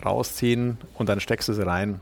rausziehen 0.05 0.79
und 0.95 1.09
dann 1.09 1.21
steckst 1.21 1.49
du 1.49 1.53
sie 1.53 1.65
rein. 1.65 2.01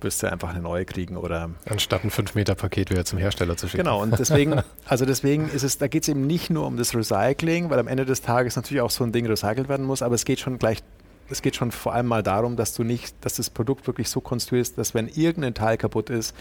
Wirst 0.00 0.22
du 0.22 0.30
einfach 0.30 0.50
eine 0.50 0.60
neue 0.60 0.84
kriegen 0.84 1.16
oder. 1.16 1.50
Anstatt 1.66 2.04
ein 2.04 2.10
5-Meter-Paket 2.10 2.90
wieder 2.90 3.04
zum 3.04 3.18
Hersteller 3.18 3.56
zu 3.56 3.68
schicken. 3.68 3.84
Genau, 3.84 4.02
und 4.02 4.18
deswegen, 4.18 4.60
also 4.86 5.06
deswegen 5.06 5.48
ist 5.48 5.62
es, 5.62 5.78
da 5.78 5.88
geht 5.88 6.02
es 6.02 6.08
eben 6.08 6.26
nicht 6.26 6.50
nur 6.50 6.66
um 6.66 6.76
das 6.76 6.94
Recycling, 6.94 7.70
weil 7.70 7.78
am 7.78 7.88
Ende 7.88 8.04
des 8.04 8.20
Tages 8.20 8.56
natürlich 8.56 8.82
auch 8.82 8.90
so 8.90 9.04
ein 9.04 9.12
Ding 9.12 9.26
recycelt 9.26 9.68
werden 9.68 9.86
muss, 9.86 10.02
aber 10.02 10.14
es 10.14 10.24
geht 10.24 10.40
schon 10.40 10.58
gleich 10.58 10.82
es 11.30 11.40
geht 11.40 11.56
schon 11.56 11.70
vor 11.70 11.94
allem 11.94 12.06
mal 12.06 12.22
darum, 12.22 12.56
dass 12.56 12.74
du 12.74 12.84
nicht, 12.84 13.14
dass 13.22 13.36
das 13.36 13.48
Produkt 13.48 13.86
wirklich 13.86 14.10
so 14.10 14.20
konstruierst, 14.20 14.76
dass 14.76 14.92
wenn 14.92 15.08
irgendein 15.08 15.54
Teil 15.54 15.78
kaputt 15.78 16.10
ist, 16.10 16.34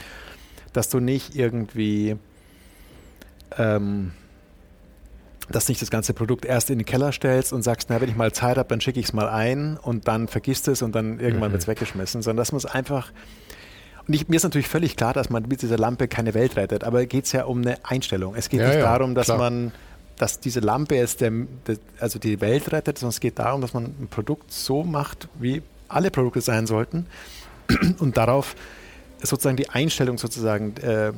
dass 0.73 0.89
du 0.89 0.99
nicht 0.99 1.35
irgendwie 1.35 2.17
ähm, 3.57 4.11
dass 5.49 5.67
nicht 5.67 5.81
das 5.81 5.91
ganze 5.91 6.13
Produkt 6.13 6.45
erst 6.45 6.69
in 6.69 6.79
den 6.79 6.85
Keller 6.85 7.11
stellst 7.11 7.53
und 7.53 7.63
sagst, 7.63 7.89
na, 7.89 7.99
wenn 7.99 8.09
ich 8.09 8.15
mal 8.15 8.31
Zeit 8.31 8.57
habe, 8.57 8.69
dann 8.69 8.81
schicke 8.81 8.99
ich 8.99 9.07
es 9.07 9.13
mal 9.13 9.27
ein 9.27 9.77
und 9.77 10.07
dann 10.07 10.27
vergisst 10.27 10.67
es 10.67 10.81
und 10.81 10.93
dann 10.95 11.19
irgendwann 11.19 11.49
mhm. 11.49 11.53
wird 11.53 11.63
es 11.63 11.67
weggeschmissen, 11.67 12.21
sondern 12.21 12.37
das 12.37 12.51
muss 12.51 12.65
einfach 12.65 13.11
und 14.07 14.13
ich, 14.13 14.27
mir 14.27 14.35
ist 14.35 14.43
natürlich 14.43 14.67
völlig 14.67 14.97
klar, 14.97 15.13
dass 15.13 15.29
man 15.29 15.43
mit 15.47 15.61
dieser 15.61 15.77
Lampe 15.77 16.07
keine 16.07 16.33
Welt 16.33 16.57
rettet, 16.57 16.83
aber 16.83 17.05
geht 17.05 17.25
es 17.25 17.31
ja 17.31 17.45
um 17.45 17.61
eine 17.61 17.77
Einstellung. 17.85 18.35
Es 18.35 18.49
geht 18.49 18.59
ja, 18.59 18.67
nicht 18.67 18.75
ja, 18.75 18.83
darum, 18.83 19.15
dass 19.15 19.27
klar. 19.27 19.37
man, 19.37 19.71
dass 20.17 20.39
diese 20.39 20.59
Lampe 20.59 20.95
jetzt 20.95 21.21
der, 21.21 21.31
der, 21.67 21.77
also 21.99 22.19
die 22.19 22.41
Welt 22.41 22.71
rettet, 22.71 22.99
sondern 22.99 23.11
es 23.11 23.21
geht 23.21 23.39
darum, 23.39 23.61
dass 23.61 23.73
man 23.73 23.85
ein 23.85 24.07
Produkt 24.09 24.51
so 24.51 24.83
macht, 24.83 25.29
wie 25.39 25.61
alle 25.87 26.11
Produkte 26.11 26.41
sein 26.41 26.67
sollten 26.67 27.05
und 27.99 28.17
darauf 28.17 28.55
sozusagen 29.23 29.57
die 29.57 29.69
Einstellung 29.69 30.17
sozusagen 30.17 30.75
äh, 30.83 31.07
äh, 31.07 31.11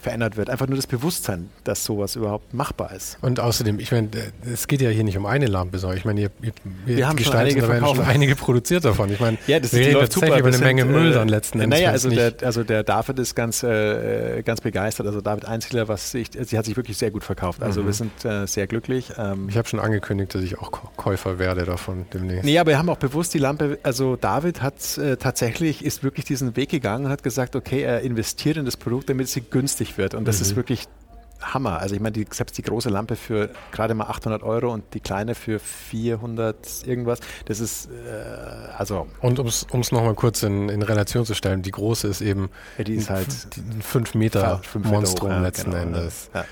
verändert 0.00 0.36
wird. 0.36 0.50
Einfach 0.50 0.66
nur 0.66 0.76
das 0.76 0.86
Bewusstsein, 0.86 1.50
dass 1.64 1.84
sowas 1.84 2.16
überhaupt 2.16 2.54
machbar 2.54 2.92
ist. 2.92 3.18
Und 3.20 3.40
außerdem, 3.40 3.78
ich 3.78 3.92
meine, 3.92 4.08
es 4.50 4.66
geht 4.66 4.80
ja 4.80 4.90
hier 4.90 5.04
nicht 5.04 5.16
um 5.16 5.26
eine 5.26 5.46
Lampe, 5.46 5.78
sondern 5.78 5.98
ich 5.98 6.04
meine, 6.04 6.22
ihr, 6.22 6.30
ihr, 6.42 6.52
wir 6.86 7.08
haben 7.08 7.18
schon 7.18 7.36
einige, 7.36 7.62
schon 7.62 8.00
einige 8.00 8.36
produziert 8.36 8.84
davon. 8.84 9.12
Ich 9.12 9.20
meine, 9.20 9.38
ja, 9.46 9.60
das 9.60 9.72
wir 9.72 9.80
reden 9.80 10.00
tatsächlich 10.00 10.38
über 10.38 10.48
eine 10.48 10.58
Menge 10.58 10.84
Müll 10.84 11.12
dann 11.12 11.28
letzten 11.28 11.60
Endes. 11.60 11.78
Naja, 11.78 11.90
also 11.90 12.10
der, 12.10 12.34
also 12.42 12.64
der 12.64 12.82
David 12.82 13.18
ist 13.18 13.34
ganz, 13.34 13.62
äh, 13.62 14.42
ganz 14.42 14.60
begeistert. 14.60 15.06
Also 15.06 15.20
David 15.20 15.44
Einzler, 15.44 15.88
was 15.88 16.14
ich, 16.14 16.30
sie 16.32 16.58
hat 16.58 16.64
sich 16.64 16.76
wirklich 16.76 16.96
sehr 16.96 17.10
gut 17.10 17.24
verkauft. 17.24 17.62
Also 17.62 17.82
mhm. 17.82 17.86
wir 17.86 17.92
sind 17.92 18.24
äh, 18.24 18.46
sehr 18.46 18.66
glücklich. 18.66 19.12
Ähm, 19.18 19.48
ich 19.48 19.56
habe 19.56 19.68
schon 19.68 19.80
angekündigt, 19.80 20.34
dass 20.34 20.42
ich 20.42 20.58
auch 20.58 20.70
Käufer 20.96 21.38
werde 21.38 21.64
davon 21.64 22.06
demnächst. 22.12 22.44
Nee, 22.44 22.58
aber 22.58 22.70
wir 22.70 22.78
haben 22.78 22.88
auch 22.88 22.96
bewusst 22.96 23.34
die 23.34 23.38
Lampe, 23.38 23.78
also 23.82 24.16
David 24.16 24.62
hat 24.62 24.96
äh, 24.98 25.16
tatsächlich, 25.16 25.84
ist 25.84 26.02
wirklich 26.02 26.24
diesen 26.24 26.56
Weg 26.56 26.70
gegangen 26.70 27.06
und 27.06 27.10
hat 27.10 27.22
gesagt, 27.22 27.41
okay, 27.56 27.82
er 27.82 28.00
investiert 28.00 28.56
in 28.56 28.64
das 28.64 28.76
Produkt, 28.76 29.08
damit 29.08 29.28
sie 29.28 29.40
günstig 29.40 29.98
wird. 29.98 30.14
Und 30.14 30.26
das 30.26 30.38
mhm. 30.38 30.42
ist 30.42 30.56
wirklich 30.56 30.88
Hammer. 31.42 31.80
Also 31.80 31.94
ich 31.94 32.00
meine, 32.00 32.12
die, 32.12 32.26
selbst 32.30 32.56
die 32.58 32.62
große 32.62 32.88
Lampe 32.88 33.16
für 33.16 33.50
gerade 33.72 33.94
mal 33.94 34.06
800 34.06 34.42
Euro 34.42 34.72
und 34.72 34.94
die 34.94 35.00
kleine 35.00 35.34
für 35.34 35.58
400 35.58 36.86
irgendwas, 36.86 37.20
das 37.46 37.60
ist 37.60 37.88
äh, 37.90 38.72
also... 38.76 39.06
Und 39.20 39.38
um 39.38 39.46
es 39.46 39.92
nochmal 39.92 40.14
kurz 40.14 40.42
in, 40.42 40.68
in, 40.68 40.82
Relation 40.82 41.24
zu 41.24 41.34
stellen, 41.34 41.62
die 41.62 41.70
große 41.70 42.08
ist 42.08 42.20
eben 42.20 42.50
ja, 42.78 42.84
die 42.84 42.94
ist 42.94 43.10
halt 43.10 43.28
ein 43.56 43.82
5 43.82 44.14
Meter, 44.14 44.60
fünf 44.62 44.84
Meter 44.84 44.96
Monstrum 44.96 45.30
hoch, 45.30 45.34
ja, 45.34 45.40
letzten 45.40 45.70
genau, 45.72 45.82
Endes. 45.82 46.30
Ja. 46.34 46.44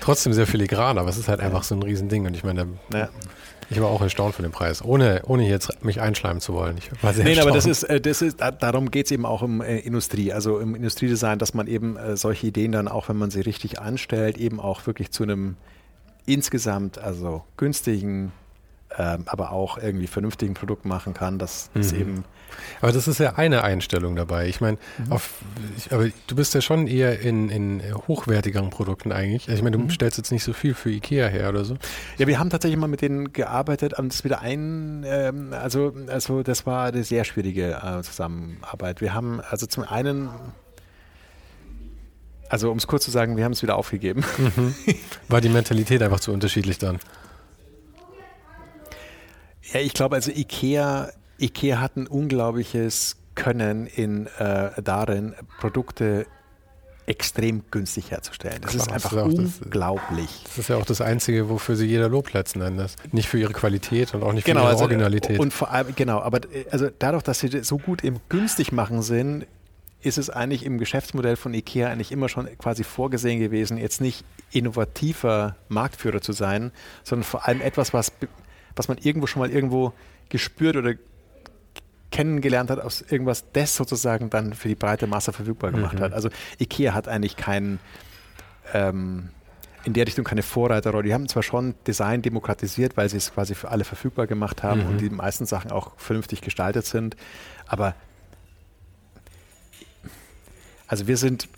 Trotzdem 0.00 0.32
sehr 0.32 0.46
filigran, 0.46 0.96
aber 0.96 1.10
es 1.10 1.18
ist 1.18 1.28
halt 1.28 1.40
einfach 1.40 1.62
so 1.62 1.74
ein 1.74 1.82
Riesending 1.82 2.26
und 2.26 2.34
ich 2.34 2.42
meine, 2.42 2.66
ich 3.70 3.80
war 3.80 3.88
auch 3.88 4.02
erstaunt 4.02 4.34
von 4.34 4.42
dem 4.42 4.50
Preis, 4.50 4.84
ohne, 4.84 5.22
ohne 5.26 5.48
jetzt 5.48 5.84
mich 5.84 6.00
einschleimen 6.00 6.40
zu 6.40 6.52
wollen. 6.54 6.76
Ich 6.76 6.90
war 7.02 7.14
sehr 7.14 7.24
Nein, 7.24 7.38
aber 7.38 7.52
das 7.52 7.66
ist, 7.66 7.84
äh, 7.84 8.00
das 8.00 8.20
ist, 8.20 8.40
darum 8.40 8.90
geht 8.90 9.06
es 9.06 9.12
eben 9.12 9.24
auch 9.24 9.42
im 9.42 9.60
äh, 9.60 9.78
Industrie, 9.78 10.32
also 10.32 10.58
im 10.58 10.74
Industriedesign, 10.74 11.38
dass 11.38 11.54
man 11.54 11.68
eben 11.68 11.96
äh, 11.96 12.16
solche 12.16 12.48
Ideen 12.48 12.72
dann 12.72 12.88
auch, 12.88 13.08
wenn 13.08 13.16
man 13.16 13.30
sie 13.30 13.40
richtig 13.40 13.80
anstellt, 13.80 14.38
eben 14.38 14.58
auch 14.58 14.86
wirklich 14.86 15.12
zu 15.12 15.22
einem 15.22 15.56
insgesamt 16.26 16.98
also 16.98 17.44
günstigen, 17.56 18.32
ähm, 18.98 19.24
aber 19.26 19.52
auch 19.52 19.78
irgendwie 19.78 20.06
vernünftigen 20.06 20.54
Produkt 20.54 20.84
machen 20.84 21.14
kann. 21.14 21.38
Das 21.38 21.70
mhm. 21.74 21.80
ist 21.80 21.92
eben 21.92 22.24
aber 22.80 22.92
das 22.92 23.08
ist 23.08 23.18
ja 23.18 23.34
eine 23.34 23.62
Einstellung 23.62 24.16
dabei. 24.16 24.48
Ich 24.48 24.60
meine, 24.60 24.78
mhm. 24.98 25.12
aber 25.90 26.08
du 26.26 26.36
bist 26.36 26.54
ja 26.54 26.60
schon 26.60 26.86
eher 26.86 27.20
in, 27.20 27.48
in 27.48 27.82
hochwertigeren 28.08 28.70
Produkten 28.70 29.12
eigentlich. 29.12 29.48
Also 29.48 29.58
ich 29.58 29.62
meine, 29.62 29.76
du 29.76 29.82
mhm. 29.84 29.90
stellst 29.90 30.18
jetzt 30.18 30.32
nicht 30.32 30.44
so 30.44 30.52
viel 30.52 30.74
für 30.74 30.90
Ikea 30.90 31.28
her 31.28 31.48
oder 31.48 31.64
so. 31.64 31.76
Ja, 32.18 32.26
wir 32.26 32.38
haben 32.38 32.50
tatsächlich 32.50 32.78
mal 32.78 32.88
mit 32.88 33.02
denen 33.02 33.32
gearbeitet 33.32 33.98
und 33.98 34.12
das 34.12 34.24
wieder 34.24 34.40
ein, 34.40 35.04
ähm, 35.06 35.52
also, 35.52 35.92
also 36.08 36.42
das 36.42 36.66
war 36.66 36.86
eine 36.86 37.04
sehr 37.04 37.24
schwierige 37.24 37.80
äh, 37.82 38.02
Zusammenarbeit. 38.02 39.00
Wir 39.00 39.14
haben 39.14 39.40
also 39.40 39.66
zum 39.66 39.84
einen 39.84 40.28
also 42.48 42.72
um 42.72 42.78
es 42.78 42.88
kurz 42.88 43.04
zu 43.04 43.12
sagen, 43.12 43.36
wir 43.36 43.44
haben 43.44 43.52
es 43.52 43.62
wieder 43.62 43.76
aufgegeben. 43.76 44.24
Mhm. 44.36 44.74
War 45.28 45.40
die 45.40 45.48
Mentalität 45.48 46.02
einfach 46.02 46.18
zu 46.18 46.32
unterschiedlich 46.32 46.78
dann? 46.78 46.98
Ja, 49.72 49.80
ich 49.80 49.92
glaube, 49.92 50.16
also 50.16 50.30
Ikea 50.30 51.10
IKEA 51.40 51.80
hat 51.80 51.96
ein 51.96 52.06
unglaubliches 52.06 53.16
Können 53.34 53.86
in, 53.86 54.26
äh, 54.38 54.82
darin, 54.82 55.34
Produkte 55.58 56.26
extrem 57.06 57.62
günstig 57.70 58.10
herzustellen. 58.10 58.60
Das 58.60 58.72
Klar, 58.72 58.86
ist 58.86 58.92
einfach 58.92 59.10
das 59.10 59.34
ist 59.34 59.62
unglaublich. 59.62 60.28
Das, 60.44 60.50
das, 60.50 60.58
ist 60.58 60.68
ja 60.68 60.76
auch 60.76 60.84
das 60.84 61.00
Einzige, 61.00 61.48
wofür 61.48 61.74
sie 61.74 61.86
jeder 61.86 62.08
Lob 62.08 62.32
letzten 62.32 62.60
Endes. 62.60 62.96
Nicht 63.10 63.28
für 63.28 63.38
ihre 63.38 63.52
Qualität 63.52 64.14
und 64.14 64.22
auch 64.22 64.32
nicht 64.32 64.44
für 64.44 64.52
genau, 64.52 64.62
ihre 64.62 64.70
also, 64.70 64.84
Originalität. 64.84 65.40
Und 65.40 65.52
vor 65.52 65.70
allem, 65.70 65.94
genau, 65.96 66.20
aber 66.20 66.40
also 66.70 66.88
dadurch, 66.98 67.22
dass 67.22 67.40
sie 67.40 67.64
so 67.64 67.78
gut 67.78 68.04
im 68.04 68.20
günstig 68.28 68.70
machen 68.70 69.02
sind, 69.02 69.46
ist 70.02 70.18
es 70.18 70.30
eigentlich 70.30 70.64
im 70.64 70.78
Geschäftsmodell 70.78 71.36
von 71.36 71.52
IKEA 71.52 71.88
eigentlich 71.88 72.12
immer 72.12 72.28
schon 72.28 72.46
quasi 72.58 72.84
vorgesehen 72.84 73.40
gewesen, 73.40 73.76
jetzt 73.76 74.00
nicht 74.00 74.24
innovativer 74.52 75.56
Marktführer 75.68 76.20
zu 76.20 76.32
sein, 76.32 76.70
sondern 77.02 77.24
vor 77.24 77.46
allem 77.46 77.60
etwas, 77.60 77.92
was, 77.92 78.12
was 78.80 78.88
man 78.88 78.96
irgendwo 78.96 79.26
schon 79.26 79.40
mal 79.40 79.50
irgendwo 79.50 79.92
gespürt 80.30 80.76
oder 80.76 80.94
kennengelernt 82.10 82.70
hat 82.70 82.80
aus 82.80 83.02
irgendwas, 83.02 83.44
das 83.52 83.76
sozusagen 83.76 84.30
dann 84.30 84.54
für 84.54 84.68
die 84.68 84.74
breite 84.74 85.06
Masse 85.06 85.34
verfügbar 85.34 85.70
gemacht 85.70 85.98
mhm. 85.98 86.00
hat. 86.00 86.12
Also 86.14 86.30
IKEA 86.58 86.94
hat 86.94 87.08
eigentlich 87.08 87.36
keinen 87.36 87.78
ähm, 88.72 89.28
in 89.84 89.92
der 89.92 90.06
Richtung 90.06 90.24
keine 90.24 90.42
Vorreiterrolle. 90.42 91.04
Die 91.04 91.12
haben 91.12 91.28
zwar 91.28 91.42
schon 91.42 91.74
Design 91.86 92.22
demokratisiert, 92.22 92.96
weil 92.96 93.10
sie 93.10 93.18
es 93.18 93.34
quasi 93.34 93.54
für 93.54 93.68
alle 93.68 93.84
verfügbar 93.84 94.26
gemacht 94.26 94.62
haben 94.62 94.80
mhm. 94.82 94.88
und 94.88 95.00
die 95.02 95.10
meisten 95.10 95.44
Sachen 95.44 95.70
auch 95.70 95.92
vernünftig 95.98 96.40
gestaltet 96.40 96.86
sind, 96.86 97.16
aber 97.66 97.94
also 100.88 101.06
wir 101.06 101.18
sind 101.18 101.50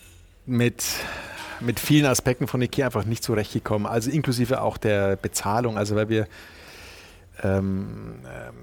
mit, 0.45 0.85
mit 1.61 1.79
vielen 1.79 2.07
Aspekten 2.07 2.49
von 2.49 2.61
IKEA 2.61 2.87
einfach 2.87 3.05
nicht 3.05 3.23
zurechtgekommen, 3.23 3.87
also 3.87 4.11
inklusive 4.11 4.61
auch 4.61 4.77
der 4.77 5.15
Bezahlung, 5.15 5.79
also 5.79 5.95
weil 5.95 6.09
wir 6.09 6.27
ähm, 7.43 8.15
ähm, 8.25 8.55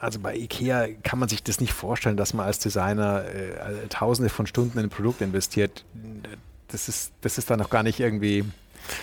also 0.00 0.20
bei 0.20 0.36
IKEA 0.36 0.88
kann 1.02 1.18
man 1.18 1.28
sich 1.28 1.42
das 1.42 1.60
nicht 1.60 1.72
vorstellen, 1.72 2.16
dass 2.16 2.32
man 2.32 2.46
als 2.46 2.58
Designer 2.58 3.24
äh, 3.24 3.88
Tausende 3.88 4.28
von 4.28 4.46
Stunden 4.46 4.78
in 4.78 4.84
ein 4.84 4.90
Produkt 4.90 5.20
investiert. 5.20 5.84
Das 6.68 6.88
ist, 6.88 7.12
das 7.20 7.38
ist 7.38 7.50
da 7.50 7.56
noch 7.56 7.70
gar 7.70 7.82
nicht 7.82 7.98
irgendwie. 7.98 8.44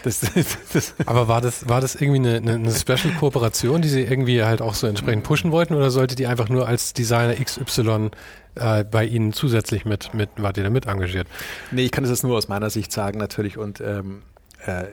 Das, 0.03 0.21
das 0.73 0.95
Aber 1.05 1.27
war 1.27 1.41
das, 1.41 1.67
war 1.67 1.81
das 1.81 1.95
irgendwie 1.95 2.29
eine, 2.29 2.53
eine 2.53 2.73
Special-Kooperation, 2.73 3.81
die 3.81 3.89
Sie 3.89 4.01
irgendwie 4.01 4.43
halt 4.43 4.61
auch 4.61 4.73
so 4.73 4.87
entsprechend 4.87 5.23
pushen 5.23 5.51
wollten 5.51 5.75
oder 5.75 5.91
sollte 5.91 6.15
die 6.15 6.27
einfach 6.27 6.49
nur 6.49 6.67
als 6.67 6.93
Designer 6.93 7.35
XY 7.35 8.11
äh, 8.55 8.83
bei 8.85 9.05
Ihnen 9.05 9.33
zusätzlich 9.33 9.85
mit, 9.85 10.13
mit, 10.13 10.29
wart 10.37 10.57
ihr 10.57 10.63
da 10.63 10.69
mit 10.69 10.87
engagiert? 10.87 11.27
Nee, 11.71 11.85
ich 11.85 11.91
kann 11.91 12.03
das 12.03 12.11
jetzt 12.11 12.23
nur 12.23 12.37
aus 12.37 12.47
meiner 12.47 12.69
Sicht 12.69 12.91
sagen 12.91 13.19
natürlich 13.19 13.57
und 13.57 13.81
ähm, 13.81 14.23
äh, 14.65 14.85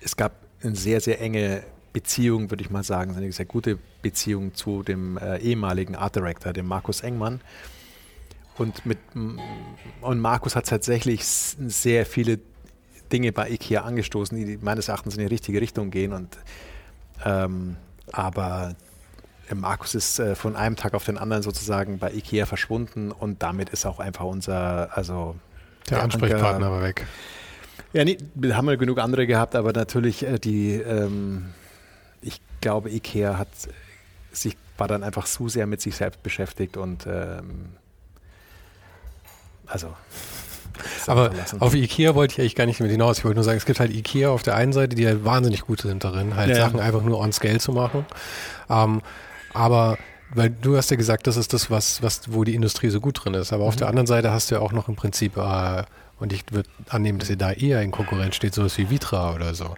es 0.00 0.16
gab 0.16 0.32
eine 0.62 0.76
sehr, 0.76 1.00
sehr 1.00 1.20
enge 1.20 1.62
Beziehung, 1.92 2.50
würde 2.50 2.62
ich 2.62 2.70
mal 2.70 2.82
sagen, 2.82 3.16
eine 3.16 3.30
sehr 3.32 3.46
gute 3.46 3.78
Beziehung 4.02 4.54
zu 4.54 4.82
dem 4.82 5.18
äh, 5.18 5.38
ehemaligen 5.38 5.96
Art 5.96 6.16
Director, 6.16 6.52
dem 6.52 6.66
Markus 6.66 7.00
Engmann. 7.00 7.40
Und, 8.58 8.84
mit, 8.84 8.98
und 10.02 10.20
Markus 10.20 10.54
hat 10.54 10.66
tatsächlich 10.66 11.24
sehr 11.24 12.04
viele 12.04 12.38
Dinge 13.12 13.32
bei 13.32 13.50
IKEA 13.50 13.82
angestoßen, 13.82 14.36
die 14.36 14.58
meines 14.58 14.88
Erachtens 14.88 15.16
in 15.16 15.20
die 15.20 15.26
richtige 15.26 15.60
Richtung 15.60 15.90
gehen. 15.90 16.12
Und, 16.12 16.36
ähm, 17.24 17.76
aber 18.12 18.76
Markus 19.54 19.94
ist 19.94 20.18
äh, 20.18 20.34
von 20.34 20.56
einem 20.56 20.76
Tag 20.76 20.94
auf 20.94 21.04
den 21.04 21.18
anderen 21.18 21.42
sozusagen 21.42 21.98
bei 21.98 22.12
IKEA 22.12 22.46
verschwunden 22.46 23.10
und 23.10 23.42
damit 23.42 23.70
ist 23.70 23.86
auch 23.86 23.98
einfach 23.98 24.24
unser, 24.24 24.96
also 24.96 25.36
der, 25.88 25.96
der 25.96 26.04
Ansprechpartner 26.04 26.66
Anker, 26.66 26.70
war 26.70 26.82
weg. 26.82 27.06
Ja, 27.92 28.04
nee, 28.04 28.18
wir 28.34 28.56
haben 28.56 28.68
ja 28.68 28.76
genug 28.76 28.98
andere 28.98 29.26
gehabt, 29.26 29.56
aber 29.56 29.72
natürlich 29.72 30.24
äh, 30.24 30.38
die, 30.38 30.74
ähm, 30.74 31.46
glaube, 32.60 32.90
IKEA 32.90 33.38
hat 33.38 33.48
sich, 34.32 34.56
war 34.78 34.88
dann 34.88 35.02
einfach 35.02 35.26
zu 35.26 35.48
sehr 35.48 35.66
mit 35.66 35.80
sich 35.80 35.96
selbst 35.96 36.22
beschäftigt 36.22 36.76
und 36.76 37.06
ähm, 37.06 37.70
also 39.66 39.94
aber 41.06 41.30
auf 41.58 41.74
Ikea 41.74 42.14
wollte 42.14 42.32
ich 42.32 42.40
eigentlich 42.40 42.54
gar 42.54 42.66
nicht 42.66 42.80
mit 42.80 42.90
hinaus. 42.90 43.18
Ich 43.18 43.24
wollte 43.24 43.36
nur 43.36 43.44
sagen, 43.44 43.58
es 43.58 43.66
gibt 43.66 43.80
halt 43.80 43.92
Ikea 43.92 44.30
auf 44.30 44.42
der 44.42 44.54
einen 44.54 44.72
Seite, 44.72 44.96
die 44.96 45.06
halt 45.06 45.24
wahnsinnig 45.24 45.62
gut 45.62 45.82
sind 45.82 46.04
darin, 46.04 46.36
halt 46.36 46.50
ja. 46.50 46.56
Sachen 46.56 46.80
einfach 46.80 47.02
nur 47.02 47.18
on 47.18 47.32
scale 47.32 47.58
zu 47.58 47.72
machen. 47.72 48.06
Ähm, 48.68 49.02
aber 49.52 49.98
weil 50.32 50.50
du 50.50 50.76
hast 50.76 50.90
ja 50.90 50.96
gesagt, 50.96 51.26
das 51.26 51.36
ist 51.36 51.52
das, 51.52 51.70
was, 51.70 52.02
was, 52.02 52.32
wo 52.32 52.44
die 52.44 52.54
Industrie 52.54 52.88
so 52.88 53.00
gut 53.00 53.24
drin 53.24 53.34
ist. 53.34 53.52
Aber 53.52 53.64
mhm. 53.64 53.68
auf 53.68 53.76
der 53.76 53.88
anderen 53.88 54.06
Seite 54.06 54.30
hast 54.30 54.50
du 54.50 54.54
ja 54.56 54.60
auch 54.60 54.72
noch 54.72 54.88
im 54.88 54.96
Prinzip, 54.96 55.36
äh, 55.36 55.82
und 56.18 56.32
ich 56.32 56.44
würde 56.50 56.68
annehmen, 56.88 57.18
dass 57.18 57.30
ihr 57.30 57.36
da 57.36 57.50
eher 57.50 57.82
in 57.82 57.90
Konkurrenz 57.90 58.36
steht, 58.36 58.54
sowas 58.54 58.76
wie 58.78 58.90
Vitra 58.90 59.34
oder 59.34 59.54
so 59.54 59.74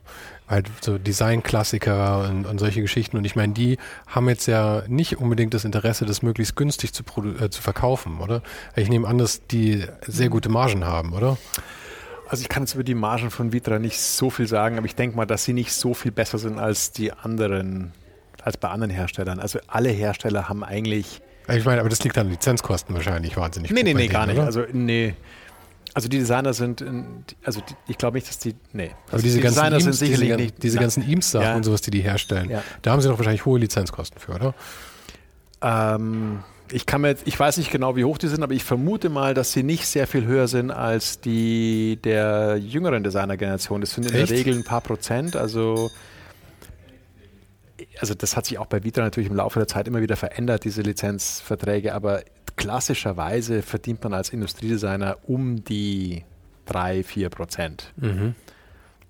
halt 0.53 0.71
so 0.81 0.99
Designklassiker 0.99 2.29
und, 2.29 2.47
und 2.47 2.59
solche 2.59 2.81
Geschichten. 2.81 3.17
Und 3.17 3.25
ich 3.25 3.35
meine, 3.35 3.53
die 3.53 3.79
haben 4.07 4.29
jetzt 4.29 4.47
ja 4.47 4.83
nicht 4.87 5.19
unbedingt 5.19 5.55
das 5.55 5.65
Interesse, 5.65 6.05
das 6.05 6.23
möglichst 6.23 6.55
günstig 6.55 6.93
zu, 6.93 7.03
äh, 7.41 7.51
zu 7.51 7.62
verkaufen, 7.62 8.21
oder? 8.21 8.43
Ich 8.77 8.88
nehme 8.88 9.09
an, 9.09 9.19
dass 9.19 9.47
die 9.47 9.85
sehr 10.07 10.29
gute 10.29 10.49
Margen 10.49 10.85
haben, 10.85 11.12
oder? 11.12 11.38
Also 12.29 12.43
ich 12.43 12.49
kann 12.49 12.62
jetzt 12.62 12.75
über 12.75 12.85
die 12.85 12.95
Margen 12.95 13.31
von 13.31 13.53
Vitra 13.53 13.79
nicht 13.79 14.01
so 14.01 14.31
viel 14.31 14.47
sagen, 14.47 14.79
aber 14.79 14.87
ich 14.87 14.95
denke 14.95 15.17
mal, 15.17 15.27
dass 15.27 15.45
sie 15.45 15.53
nicht 15.53 15.73
so 15.73 15.93
viel 15.93 16.12
besser 16.12 16.38
sind 16.38 16.59
als 16.59 16.93
die 16.93 17.12
anderen, 17.12 17.93
als 18.43 18.57
bei 18.57 18.69
anderen 18.69 18.91
Herstellern. 18.91 19.38
Also 19.38 19.59
alle 19.67 19.91
Hersteller 19.91 20.49
haben 20.49 20.65
eigentlich. 20.65 21.21
Ich 21.49 21.65
meine, 21.65 21.81
aber 21.81 21.91
das 21.91 22.03
liegt 22.05 22.17
an 22.17 22.31
Lizenzkosten 22.31 22.95
wahrscheinlich 22.95 23.37
wahnsinnig. 23.37 23.71
Nee, 23.71 23.83
nee, 23.83 23.93
nee, 23.95 24.07
gar 24.07 24.27
nicht. 24.27 24.37
Oder? 24.37 24.47
Also 24.47 24.65
nee, 24.73 25.15
also 25.95 26.09
die 26.09 26.19
Designer 26.19 26.55
sind, 26.55 26.85
also 27.45 27.61
die, 27.61 27.75
ich 27.89 27.99
glaube 27.99 28.17
nicht, 28.17 28.29
dass 28.29 28.39
die, 28.39 28.55
nee. 28.73 28.93
Also 29.05 29.15
Aber 29.15 29.23
diese 29.23 29.37
die 29.37 29.43
ganzen 29.43 29.57
Designer 29.57 29.81
sind 29.81 29.95
sicherlich 29.95 30.29
diese, 30.29 30.37
nicht. 30.37 30.63
Diese 30.63 30.79
ganzen 30.79 31.09
Eames-Sachen 31.09 31.47
ja. 31.47 31.57
und 31.57 31.65
sowas, 31.65 31.83
die 31.83 31.91
die 31.91 32.01
herstellen, 32.01 32.51
ja. 32.51 32.63
da 32.83 32.93
haben 32.93 33.01
sie 33.01 33.09
doch 33.09 33.19
wahrscheinlich 33.19 33.45
hohe 33.45 33.59
Lizenzkosten 33.59 34.19
für, 34.19 34.33
oder? 34.33 34.55
Ähm, 35.61 36.41
ich 36.71 36.87
kann 36.87 37.03
mir 37.03 37.09
jetzt, 37.09 37.27
ich 37.27 37.39
weiß 37.39 37.59
nicht 37.59 37.71
genau, 37.71 37.97
wie 37.97 38.05
hoch 38.05 38.19
die 38.19 38.29
sind, 38.29 38.43
aber 38.43 38.55
ich 38.55 38.65
vermute 38.65 39.11
mal, 39.11 39.35
dass 39.35 39.53
sie 39.53 39.63
nicht 39.63 39.87
sehr 39.87 40.07
viel 40.07 40.25
höher 40.25 40.49
sind 40.49 40.71
als 40.71 41.21
die 41.21 41.99
der 42.03 42.57
jüngeren 42.57 43.05
Designer-Generation. 43.05 43.81
Das 43.81 43.91
sind 43.91 44.07
in 44.07 44.15
Echt? 44.15 44.31
der 44.31 44.39
Regel 44.39 44.57
ein 44.57 44.65
paar 44.65 44.81
Prozent, 44.81 45.37
also 45.37 45.91
also 47.99 48.15
das 48.15 48.37
hat 48.37 48.47
sich 48.47 48.59
auch 48.59 48.67
bei 48.67 48.85
Vitra 48.85 49.03
natürlich 49.03 49.31
im 49.31 49.37
Laufe 49.37 49.59
der 49.59 49.69
Zeit 49.69 49.87
immer 49.89 50.01
wieder 50.01 50.17
verändert, 50.17 50.65
diese 50.65 50.83
Lizenzverträge, 50.83 51.95
aber 51.95 52.23
klassischerweise 52.57 53.63
verdient 53.63 54.03
man 54.05 54.15
als 54.15 54.31
Industriedesigner 54.31 55.19
um 55.27 55.65
die 55.65 56.25
3, 56.67 57.03
4 57.03 57.29
Prozent. 57.31 57.93
Mhm. 57.97 58.35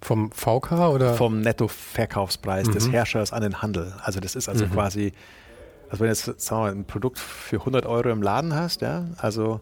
Vom 0.00 0.32
VK 0.32 0.72
oder? 0.72 1.14
Vom 1.14 1.40
Nettoverkaufspreis 1.40 2.68
mhm. 2.68 2.72
des 2.72 2.90
Herstellers 2.90 3.32
an 3.32 3.42
den 3.42 3.62
Handel. 3.62 3.94
Also 4.02 4.20
das 4.20 4.34
ist 4.34 4.48
also 4.48 4.66
mhm. 4.66 4.72
quasi, 4.72 5.12
also 5.90 6.00
wenn 6.00 6.12
du 6.12 6.12
jetzt 6.12 6.40
sagen 6.40 6.64
wir, 6.64 6.72
ein 6.72 6.84
Produkt 6.84 7.18
für 7.18 7.60
100 7.60 7.86
Euro 7.86 8.10
im 8.10 8.22
Laden 8.22 8.54
hast, 8.54 8.80
ja, 8.80 9.06
also 9.18 9.60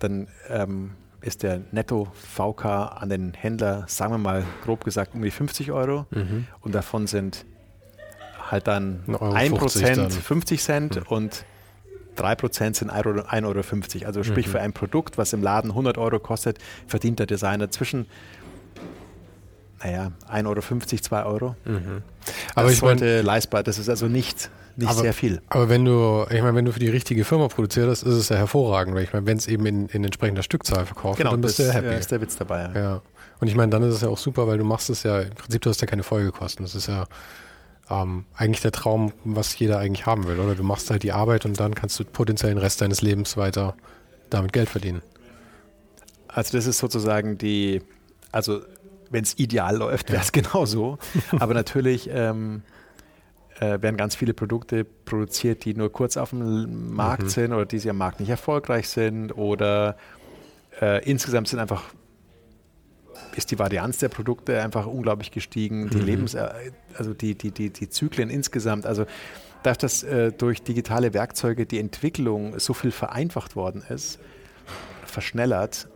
dann 0.00 0.26
ähm, 0.48 0.92
ist 1.20 1.44
der 1.44 1.60
Netto-VK 1.70 2.64
an 2.64 3.08
den 3.08 3.34
Händler, 3.34 3.84
sagen 3.86 4.12
wir 4.12 4.18
mal 4.18 4.44
grob 4.64 4.84
gesagt, 4.84 5.14
um 5.14 5.22
die 5.22 5.30
50 5.30 5.70
Euro 5.70 6.06
mhm. 6.10 6.46
und 6.60 6.74
davon 6.74 7.06
sind 7.06 7.44
halt 8.52 8.68
dann 8.68 9.02
1 9.18 9.58
Prozent 9.58 10.12
50 10.12 10.62
Cent 10.62 10.96
mhm. 10.96 11.02
und 11.08 11.44
3% 12.18 12.76
sind 12.76 12.92
1,50 12.92 13.44
Euro. 13.46 14.06
Also 14.06 14.22
sprich 14.22 14.46
mhm. 14.46 14.50
für 14.50 14.60
ein 14.60 14.72
Produkt, 14.72 15.18
was 15.18 15.32
im 15.32 15.42
Laden 15.42 15.70
100 15.70 15.98
Euro 15.98 16.18
kostet, 16.20 16.58
verdient 16.86 17.18
der 17.18 17.26
Designer 17.26 17.70
zwischen 17.70 18.06
naja, 19.82 20.12
1,50 20.30 20.46
Euro, 20.46 20.60
2 21.00 21.24
Euro. 21.24 21.56
Mhm. 21.64 22.02
Aber 22.54 22.64
das 22.64 22.74
ich 22.74 22.78
sollte 22.78 23.16
mein, 23.16 23.24
leistbar, 23.24 23.62
das 23.64 23.78
ist 23.78 23.88
also 23.88 24.06
nicht, 24.06 24.50
nicht 24.76 24.88
aber, 24.88 25.00
sehr 25.00 25.12
viel. 25.12 25.40
Aber 25.48 25.68
wenn 25.68 25.84
du, 25.84 26.24
ich 26.30 26.40
meine, 26.40 26.54
wenn 26.54 26.66
du 26.66 26.72
für 26.72 26.78
die 26.78 26.88
richtige 26.88 27.24
Firma 27.24 27.48
produziert 27.48 27.88
hast, 27.88 28.02
ist 28.02 28.14
es 28.14 28.28
ja 28.28 28.36
hervorragend, 28.36 28.94
weil 28.94 29.02
ich 29.02 29.12
meine, 29.12 29.26
wenn 29.26 29.38
es 29.38 29.48
eben 29.48 29.66
in, 29.66 29.88
in 29.88 30.04
entsprechender 30.04 30.44
Stückzahl 30.44 30.86
verkauft 30.86 31.18
genau, 31.18 31.30
wird, 31.30 31.38
dann 31.38 31.40
bist 31.40 31.58
du 31.58 31.64
ja 31.64 31.72
happy. 31.72 31.86
Genau, 31.86 31.98
ist 31.98 32.10
der 32.12 32.20
Witz 32.20 32.36
dabei. 32.36 32.70
Ja. 32.74 32.80
ja. 32.80 33.02
Und 33.40 33.48
ich 33.48 33.56
meine, 33.56 33.70
dann 33.70 33.82
ist 33.82 33.94
es 33.94 34.02
ja 34.02 34.08
auch 34.08 34.18
super, 34.18 34.46
weil 34.46 34.58
du 34.58 34.64
machst 34.64 34.88
es 34.88 35.02
ja, 35.02 35.20
im 35.20 35.30
Prinzip, 35.30 35.62
du 35.62 35.70
hast 35.70 35.80
ja 35.80 35.88
keine 35.88 36.04
Folgekosten. 36.04 36.64
Das 36.64 36.76
ist 36.76 36.86
ja 36.86 37.06
ähm, 37.92 38.24
eigentlich 38.34 38.62
der 38.62 38.72
Traum, 38.72 39.12
was 39.24 39.58
jeder 39.58 39.78
eigentlich 39.78 40.06
haben 40.06 40.26
will, 40.26 40.38
oder? 40.38 40.54
Du 40.54 40.62
machst 40.62 40.90
halt 40.90 41.02
die 41.02 41.12
Arbeit 41.12 41.44
und 41.44 41.60
dann 41.60 41.74
kannst 41.74 41.98
du 42.00 42.04
potenziell 42.04 42.52
den 42.52 42.58
Rest 42.58 42.80
deines 42.80 43.02
Lebens 43.02 43.36
weiter 43.36 43.74
damit 44.30 44.52
Geld 44.52 44.68
verdienen. 44.68 45.02
Also 46.28 46.56
das 46.56 46.66
ist 46.66 46.78
sozusagen 46.78 47.36
die, 47.36 47.82
also 48.30 48.60
wenn 49.10 49.22
es 49.22 49.38
ideal 49.38 49.76
läuft, 49.76 50.10
wäre 50.10 50.22
es 50.22 50.32
ja. 50.34 50.42
genauso. 50.42 50.98
Aber 51.38 51.52
natürlich 51.52 52.08
ähm, 52.10 52.62
äh, 53.60 53.82
werden 53.82 53.96
ganz 53.96 54.16
viele 54.16 54.32
Produkte 54.32 54.84
produziert, 54.84 55.64
die 55.64 55.74
nur 55.74 55.92
kurz 55.92 56.16
auf 56.16 56.30
dem 56.30 56.94
Markt 56.94 57.24
mhm. 57.24 57.28
sind 57.28 57.52
oder 57.52 57.66
die 57.66 57.78
sie 57.78 57.90
am 57.90 57.98
Markt 57.98 58.20
nicht 58.20 58.30
erfolgreich 58.30 58.88
sind 58.88 59.32
oder 59.32 59.96
äh, 60.80 61.04
insgesamt 61.08 61.48
sind 61.48 61.58
einfach 61.58 61.82
ist 63.36 63.50
die 63.50 63.58
Varianz 63.58 63.98
der 63.98 64.08
Produkte 64.08 64.60
einfach 64.60 64.86
unglaublich 64.86 65.30
gestiegen, 65.30 65.90
die 65.90 65.98
mhm. 65.98 66.04
Lebens, 66.04 66.34
äh, 66.34 66.48
also 66.96 67.14
die, 67.14 67.34
die, 67.34 67.50
die, 67.50 67.70
die 67.70 67.88
Zyklen 67.88 68.30
insgesamt. 68.30 68.86
Also 68.86 69.06
dadurch, 69.62 69.78
dass 69.78 70.02
äh, 70.02 70.32
durch 70.32 70.62
digitale 70.62 71.14
Werkzeuge 71.14 71.66
die 71.66 71.78
Entwicklung 71.78 72.58
so 72.58 72.74
viel 72.74 72.90
vereinfacht 72.90 73.56
worden 73.56 73.82
ist, 73.88 74.18
verschnellert, 75.04 75.88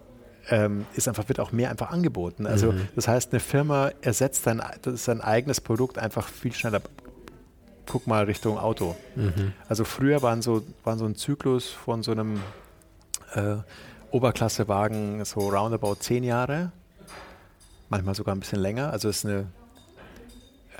ähm, 0.48 0.86
ist 0.94 1.08
einfach, 1.08 1.28
wird 1.28 1.40
auch 1.40 1.52
mehr 1.52 1.70
einfach 1.70 1.90
angeboten. 1.90 2.46
Also 2.46 2.72
mhm. 2.72 2.88
das 2.94 3.08
heißt, 3.08 3.32
eine 3.32 3.40
Firma 3.40 3.90
ersetzt 4.00 4.44
sein, 4.44 4.62
sein 4.84 5.20
eigenes 5.20 5.60
Produkt 5.60 5.98
einfach 5.98 6.28
viel 6.28 6.52
schneller. 6.52 6.80
Guck 7.86 8.06
mal 8.06 8.24
Richtung 8.24 8.58
Auto. 8.58 8.96
Mhm. 9.14 9.52
Also 9.68 9.84
früher 9.84 10.22
waren 10.22 10.42
so, 10.42 10.62
waren 10.84 10.98
so 10.98 11.04
ein 11.04 11.14
Zyklus 11.16 11.68
von 11.68 12.02
so 12.02 12.12
einem 12.12 12.40
äh, 13.34 13.56
Oberklassewagen 14.10 15.24
so 15.24 15.40
roundabout 15.48 15.96
zehn 15.96 16.24
Jahre 16.24 16.72
manchmal 17.88 18.14
sogar 18.14 18.34
ein 18.34 18.40
bisschen 18.40 18.60
länger. 18.60 18.92
Also 18.92 19.08
es 19.08 19.18
ist 19.18 19.26
eine, 19.26 19.46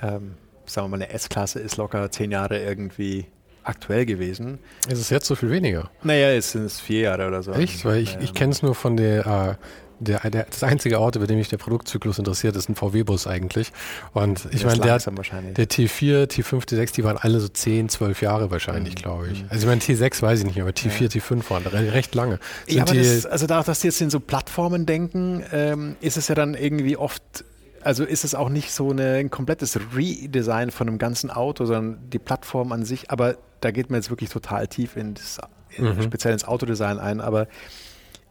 ähm, 0.01 0.35
sagen 0.65 0.85
wir 0.85 0.89
mal, 0.89 1.03
eine 1.03 1.09
S-Klasse 1.09 1.59
ist 1.59 1.77
locker 1.77 2.09
zehn 2.11 2.31
Jahre 2.31 2.59
irgendwie 2.59 3.25
aktuell 3.63 4.05
gewesen. 4.05 4.59
Ist 4.87 4.99
es 4.99 5.09
jetzt 5.09 5.27
so 5.27 5.35
viel 5.35 5.49
weniger? 5.49 5.89
Naja, 6.03 6.29
es 6.29 6.53
sind 6.53 6.71
vier 6.71 7.01
Jahre 7.01 7.27
oder 7.27 7.43
so. 7.43 7.51
Echt? 7.51 7.83
Weil 7.85 7.97
ich, 7.97 8.17
ich 8.21 8.33
kenne 8.33 8.51
es 8.51 8.61
nur 8.61 8.75
von 8.75 8.97
der, 8.97 9.25
äh, 9.25 9.55
der, 9.99 10.19
der, 10.29 10.45
das 10.45 10.63
einzige 10.63 10.99
Auto, 10.99 11.19
bei 11.19 11.25
dem 11.25 11.37
mich 11.37 11.49
der 11.49 11.57
Produktzyklus 11.57 12.19
interessiert, 12.19 12.55
ist 12.55 12.69
ein 12.69 12.75
VW-Bus 12.75 13.27
eigentlich. 13.27 13.71
Und 14.13 14.47
ich 14.51 14.65
meine, 14.65 14.79
der, 14.79 14.97
der 14.97 15.67
T4, 15.67 16.25
T5, 16.25 16.67
T6, 16.67 16.93
die 16.93 17.03
waren 17.03 17.17
alle 17.17 17.39
so 17.39 17.47
10, 17.47 17.89
12 17.89 18.21
Jahre 18.21 18.51
wahrscheinlich, 18.51 18.95
mhm. 18.95 18.99
glaube 18.99 19.29
ich. 19.29 19.45
Also 19.49 19.63
ich 19.63 19.67
meine, 19.67 19.81
T6 19.81 20.21
weiß 20.21 20.39
ich 20.39 20.45
nicht, 20.45 20.61
aber 20.61 20.71
T4, 20.71 21.01
ja. 21.01 21.07
T5 21.07 21.49
waren 21.49 21.65
recht 21.65 22.15
lange. 22.15 22.39
ja, 22.67 22.83
aber 22.83 22.93
das, 22.93 23.25
also 23.25 23.47
dadurch, 23.47 23.65
dass 23.65 23.79
die 23.81 23.87
jetzt 23.87 24.01
in 24.01 24.09
so 24.09 24.19
Plattformen 24.19 24.85
denken, 24.85 25.43
ähm, 25.51 25.95
ist 26.01 26.17
es 26.17 26.27
ja 26.27 26.35
dann 26.35 26.53
irgendwie 26.53 26.97
oft 26.97 27.45
also 27.83 28.03
ist 28.03 28.25
es 28.25 28.35
auch 28.35 28.49
nicht 28.49 28.71
so 28.73 28.89
eine, 28.89 29.13
ein 29.13 29.29
komplettes 29.29 29.79
Redesign 29.95 30.71
von 30.71 30.89
einem 30.89 30.97
ganzen 30.97 31.31
Auto, 31.31 31.65
sondern 31.65 32.09
die 32.09 32.19
Plattform 32.19 32.73
an 32.73 32.83
sich, 32.83 33.11
aber 33.11 33.37
da 33.61 33.71
geht 33.71 33.89
man 33.89 33.99
jetzt 33.99 34.09
wirklich 34.09 34.29
total 34.29 34.67
tief 34.67 34.97
in 34.97 35.13
das, 35.13 35.39
in, 35.69 35.85
mhm. 35.85 36.01
speziell 36.01 36.33
ins 36.33 36.43
Autodesign 36.43 36.99
ein, 36.99 37.21
aber 37.21 37.47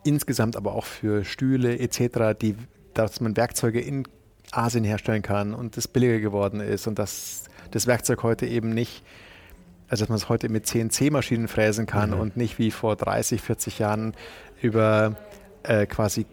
insgesamt 0.07 0.57
aber 0.57 0.75
auch 0.75 0.85
für 0.85 1.25
Stühle 1.25 1.79
etc., 1.79 2.39
die, 2.41 2.57
dass 2.95 3.21
man 3.21 3.37
Werkzeuge 3.37 3.81
in 3.81 4.05
Asien 4.53 4.85
herstellen 4.85 5.23
kann 5.23 5.55
und 5.55 5.77
das 5.77 5.89
billiger 5.89 6.21
geworden 6.21 6.61
ist 6.61 6.87
und 6.87 6.99
dass 6.99 7.45
das 7.71 7.87
Werkzeug 7.87 8.23
heute 8.23 8.47
eben 8.47 8.71
nicht, 8.71 9.03
also 9.89 10.05
dass 10.05 10.09
man 10.09 10.17
es 10.17 10.29
heute 10.29 10.49
mit 10.49 10.67
CNC-Maschinen 10.67 11.49
fräsen 11.49 11.87
kann 11.87 12.11
mhm. 12.11 12.21
und 12.21 12.37
nicht 12.37 12.59
wie 12.59 12.71
vor 12.71 12.97
30, 12.97 13.41
40 13.43 13.79
Jahren 13.79 14.15
über 14.63 15.17
äh, 15.65 15.87
quasi 15.87 16.27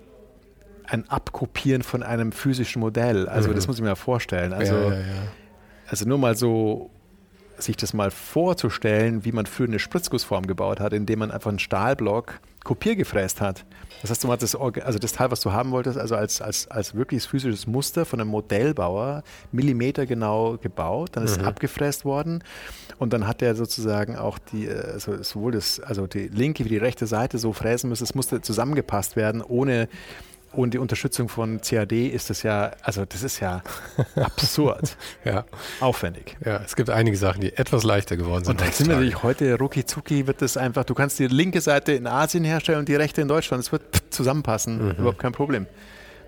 ein 0.86 1.10
Abkopieren 1.10 1.82
von 1.82 2.04
einem 2.04 2.32
physischen 2.32 2.80
Modell. 2.80 3.28
Also 3.28 3.50
mhm. 3.50 3.56
das 3.56 3.68
muss 3.68 3.78
ich 3.78 3.84
mir 3.84 3.96
vorstellen. 3.96 4.54
Also, 4.54 4.76
ja, 4.76 4.92
ja, 4.92 5.00
ja. 5.00 5.04
also 5.88 6.08
nur 6.08 6.18
mal 6.18 6.36
so 6.36 6.92
sich 7.64 7.78
das 7.78 7.94
mal 7.94 8.12
vorzustellen, 8.12 9.26
wie 9.26 9.32
man 9.32 9.46
früher 9.46 9.68
eine 9.68 9.80
Spritzgussform 9.80 10.48
gebaut 10.48 10.80
hat, 10.80 10.94
indem 10.94 11.20
man 11.20 11.32
einfach 11.32 11.50
einen 11.50 11.60
Stahlblock 11.60 12.40
kopiergefräst 12.64 13.42
hat. 13.42 13.66
Das 14.02 14.10
heißt, 14.10 14.24
du 14.24 14.32
hast 14.32 14.42
das, 14.42 14.56
also 14.56 15.00
das 15.00 15.12
Teil, 15.14 15.32
was 15.32 15.42
du 15.42 15.52
haben 15.52 15.72
wolltest, 15.72 15.98
also 15.98 16.16
als, 16.16 16.42
als, 16.42 16.68
als 16.70 16.96
wirkliches 16.96 17.26
physisches 17.26 17.68
Muster 17.68 18.06
von 18.06 18.22
einem 18.22 18.30
Modellbauer, 18.30 19.24
Millimeter 19.52 20.06
genau 20.06 20.58
gebaut, 20.58 21.12
dann 21.14 21.24
ist 21.24 21.38
mhm. 21.38 21.42
es 21.42 21.48
abgefräst 21.48 22.06
worden 22.06 22.44
und 23.00 23.14
dann 23.14 23.28
hat 23.28 23.42
er 23.42 23.56
sozusagen 23.56 24.16
auch 24.16 24.40
die, 24.40 24.70
also 24.70 25.22
sowohl 25.22 25.52
das, 25.52 25.80
also 25.80 26.08
die 26.08 26.28
linke 26.28 26.66
wie 26.66 26.70
die 26.70 26.78
rechte 26.78 27.08
Seite 27.08 27.38
so 27.38 27.54
fräsen 27.54 27.90
müssen, 27.90 28.04
es 28.04 28.16
musste 28.16 28.42
zusammengepasst 28.42 29.16
werden, 29.16 29.42
ohne 29.42 29.90
ohne 30.54 30.72
die 30.72 30.78
Unterstützung 30.78 31.30
von 31.30 31.62
CAD 31.62 31.92
ist 31.92 32.30
das 32.30 32.44
ja, 32.44 32.72
also 32.82 33.06
das 33.06 33.24
ist 33.24 33.40
ja 33.40 33.62
absurd. 34.16 34.98
ja. 35.26 35.46
Aufwendig. 35.80 36.38
Ja, 36.46 36.62
es 36.64 36.76
gibt 36.76 36.90
einige 36.90 37.18
Sachen, 37.18 37.42
die 37.42 37.56
etwas 37.58 37.84
leichter 37.84 38.18
geworden 38.18 38.46
sind. 38.46 38.62
Und 38.62 38.62
da 38.62 38.72
sind 38.72 38.88
wir 38.88 38.96
natürlich 38.96 39.24
heute, 39.24 39.58
rucki 39.58 39.86
zucki 39.86 40.28
wird 40.28 40.42
das 40.42 40.58
einfach, 40.58 40.84
du 40.84 40.94
kannst 40.94 41.20
die 41.20 41.28
linke 41.28 41.62
Seite 41.62 41.94
in 41.94 42.08
Asien 42.08 42.44
herstellen 42.44 42.80
und 42.80 42.90
die 42.90 42.96
rechte 42.96 43.22
in 43.22 43.28
Deutschland. 43.28 43.64
Es 43.64 43.72
wird 43.72 43.84
zusammenpassen, 44.10 44.84
mhm. 44.84 44.92
überhaupt 44.92 45.20
kein 45.20 45.32
Problem. 45.32 45.68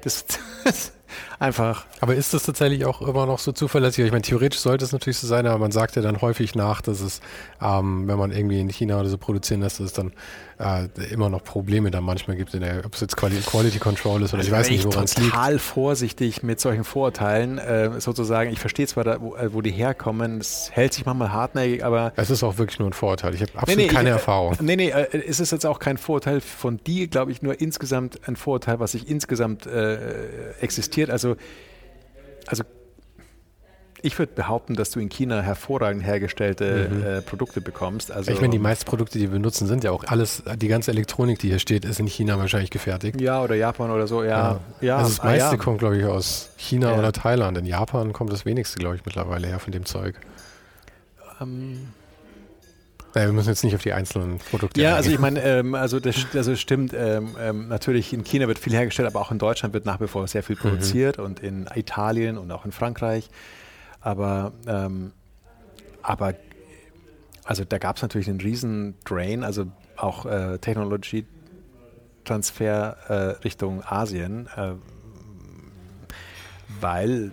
Das, 0.01 0.26
das 0.63 0.91
einfach. 1.39 1.85
Aber 2.01 2.15
ist 2.15 2.33
das 2.33 2.43
tatsächlich 2.43 2.85
auch 2.85 3.01
immer 3.01 3.25
noch 3.25 3.39
so 3.39 3.51
zuverlässig? 3.51 4.05
Ich 4.05 4.11
meine, 4.11 4.21
theoretisch 4.21 4.59
sollte 4.59 4.85
es 4.85 4.91
natürlich 4.91 5.17
so 5.17 5.27
sein, 5.27 5.45
aber 5.47 5.57
man 5.57 5.71
sagt 5.71 5.95
ja 5.95 6.01
dann 6.01 6.21
häufig 6.21 6.55
nach, 6.55 6.81
dass 6.81 7.01
es, 7.01 7.21
ähm, 7.61 8.07
wenn 8.07 8.17
man 8.17 8.31
irgendwie 8.31 8.59
in 8.59 8.69
China 8.69 8.99
oder 8.99 9.09
so 9.09 9.17
produzieren 9.17 9.61
lässt, 9.61 9.79
dass 9.79 9.87
es 9.87 9.93
dann 9.93 10.13
äh, 10.59 10.87
immer 11.11 11.29
noch 11.29 11.43
Probleme 11.43 11.91
da 11.91 12.01
manchmal 12.01 12.37
gibt, 12.37 12.53
in 12.53 12.61
der, 12.61 12.85
ob 12.85 12.93
es 12.93 13.01
jetzt 13.01 13.17
Quali 13.17 13.35
Quality 13.37 13.79
Control 13.79 14.23
ist 14.23 14.33
oder 14.33 14.39
also 14.39 14.51
ich 14.51 14.57
weiß 14.57 14.69
nicht, 14.69 14.85
woran 14.85 15.03
es 15.03 15.15
liegt. 15.15 15.27
Ich 15.27 15.31
bin 15.31 15.39
total 15.39 15.59
vorsichtig 15.59 16.43
mit 16.43 16.59
solchen 16.59 16.83
Vorurteilen, 16.83 17.57
äh, 17.57 17.99
sozusagen. 17.99 18.51
Ich 18.51 18.59
verstehe 18.59 18.87
zwar, 18.87 19.03
da, 19.03 19.21
wo, 19.21 19.35
äh, 19.35 19.53
wo, 19.53 19.61
die 19.61 19.71
herkommen, 19.71 20.39
es 20.39 20.69
hält 20.71 20.93
sich 20.93 21.05
manchmal 21.05 21.31
hartnäckig, 21.31 21.83
aber... 21.83 22.13
Es 22.15 22.29
ist 22.29 22.43
auch 22.43 22.57
wirklich 22.57 22.79
nur 22.79 22.89
ein 22.89 22.93
Vorurteil. 22.93 23.33
Ich 23.35 23.41
habe 23.41 23.51
absolut 23.55 23.77
nee, 23.77 23.87
nee, 23.87 23.93
keine 23.93 24.09
ich, 24.09 24.13
Erfahrung. 24.13 24.55
Nee, 24.61 24.75
nee, 24.75 24.89
äh, 24.89 25.23
es 25.27 25.39
ist 25.39 25.51
jetzt 25.51 25.65
auch 25.65 25.79
kein 25.79 25.97
Vorurteil 25.97 26.39
von 26.41 26.77
dir, 26.83 27.07
glaube 27.07 27.31
ich, 27.31 27.41
nur 27.41 27.59
insgesamt 27.59 28.27
ein 28.27 28.35
Vorurteil, 28.35 28.79
was 28.79 28.93
sich 28.93 29.09
insgesamt 29.09 29.65
äh, 29.65 30.53
existiert. 30.95 31.09
Also 31.09 31.35
also 32.47 32.63
ich 34.01 34.19
würde 34.19 34.33
behaupten, 34.33 34.75
dass 34.75 34.91
du 34.91 34.99
in 34.99 35.09
China 35.09 35.41
hervorragend 35.41 36.05
hergestellte 36.05 36.89
mhm. 36.91 37.03
äh, 37.03 37.21
Produkte 37.23 37.59
bekommst. 37.59 38.11
Also 38.11 38.31
ich 38.31 38.39
meine, 38.39 38.51
die 38.51 38.59
meisten 38.59 38.85
Produkte, 38.85 39.17
die 39.17 39.31
wir 39.31 39.39
nutzen, 39.39 39.65
sind 39.65 39.83
ja 39.83 39.89
auch 39.89 40.03
alles, 40.05 40.43
die 40.57 40.67
ganze 40.67 40.91
Elektronik, 40.91 41.39
die 41.39 41.47
hier 41.47 41.57
steht, 41.57 41.85
ist 41.85 41.99
in 41.99 42.05
China 42.05 42.37
wahrscheinlich 42.37 42.69
gefertigt. 42.69 43.19
Ja, 43.19 43.41
oder 43.41 43.55
Japan 43.55 43.89
oder 43.89 44.05
so, 44.05 44.23
ja. 44.23 44.29
ja. 44.29 44.59
ja. 44.81 44.97
Also 44.97 45.09
das 45.09 45.19
ah, 45.21 45.25
meiste 45.25 45.55
ja. 45.55 45.57
kommt, 45.57 45.79
glaube 45.79 45.97
ich, 45.97 46.05
aus 46.05 46.51
China 46.55 46.91
ja. 46.91 46.99
oder 46.99 47.13
Thailand. 47.13 47.57
In 47.57 47.65
Japan 47.65 48.13
kommt 48.13 48.31
das 48.31 48.45
wenigste, 48.45 48.77
glaube 48.77 48.95
ich, 48.95 49.05
mittlerweile 49.05 49.47
her 49.47 49.57
von 49.57 49.71
dem 49.71 49.85
Zeug. 49.85 50.19
Ähm, 51.41 51.87
naja, 53.16 53.30
wir 53.30 53.34
müssen 53.34 53.49
jetzt 53.49 53.63
nicht 53.63 53.74
auf 53.74 53.82
die 53.82 53.93
einzelnen 53.93 54.38
Produkte 54.39 54.82
Ja, 54.82 54.95
also 54.95 55.09
ich 55.09 55.20
meine, 55.20 55.41
ähm, 55.41 55.74
also 55.74 56.01
das 56.01 56.18
also 56.36 56.57
stimmt, 56.57 56.93
ähm, 56.93 57.38
ähm, 57.39 57.70
natürlich 57.70 58.11
in 58.11 58.26
China 58.26 58.49
wird 58.49 58.59
viel 58.59 58.74
hergestellt, 58.74 59.07
aber 59.07 59.22
auch 59.22 59.32
in 59.32 59.39
Deutschland 59.39 59.74
wird 59.74 59.86
nach 59.86 60.01
wie 60.01 60.07
vor 60.07 60.28
sehr 60.28 60.43
viel 60.43 60.57
mhm. 60.57 60.59
produziert 60.59 61.18
mhm. 61.18 61.24
und 61.24 61.39
in 61.39 61.70
Italien 61.74 62.38
und 62.38 62.51
auch 62.51 62.66
in 62.66 62.74
Frankreich. 62.74 63.30
Aber, 64.01 64.51
ähm, 64.68 65.13
aber 66.01 66.34
also 67.45 67.63
da 67.63 67.78
gab 67.78 67.95
es 67.95 68.01
natürlich 68.01 68.28
einen 68.28 68.41
riesen 68.41 68.95
Drain, 69.05 69.45
also 69.45 69.68
auch 69.95 70.26
äh, 70.26 70.57
Technologietransfer 70.57 72.97
äh, 73.07 73.13
Richtung 73.43 73.82
Asien, 73.84 74.49
äh, 74.57 74.72
weil 76.82 77.32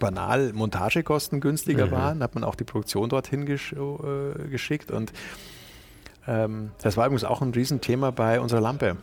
banal 0.00 0.52
Montagekosten 0.52 1.40
günstiger 1.40 1.86
mhm. 1.86 1.90
waren, 1.92 2.22
hat 2.24 2.34
man 2.34 2.42
auch 2.42 2.56
die 2.56 2.64
Produktion 2.64 3.08
dorthin 3.08 3.46
gesch 3.46 3.72
äh, 3.72 4.48
geschickt 4.48 4.90
und 4.90 5.12
ähm, 6.26 6.72
das 6.82 6.96
war 6.96 7.06
übrigens 7.06 7.24
auch 7.24 7.40
ein 7.40 7.52
Riesenthema 7.52 8.10
bei 8.10 8.40
unserer 8.40 8.60
Lampe. 8.60 8.96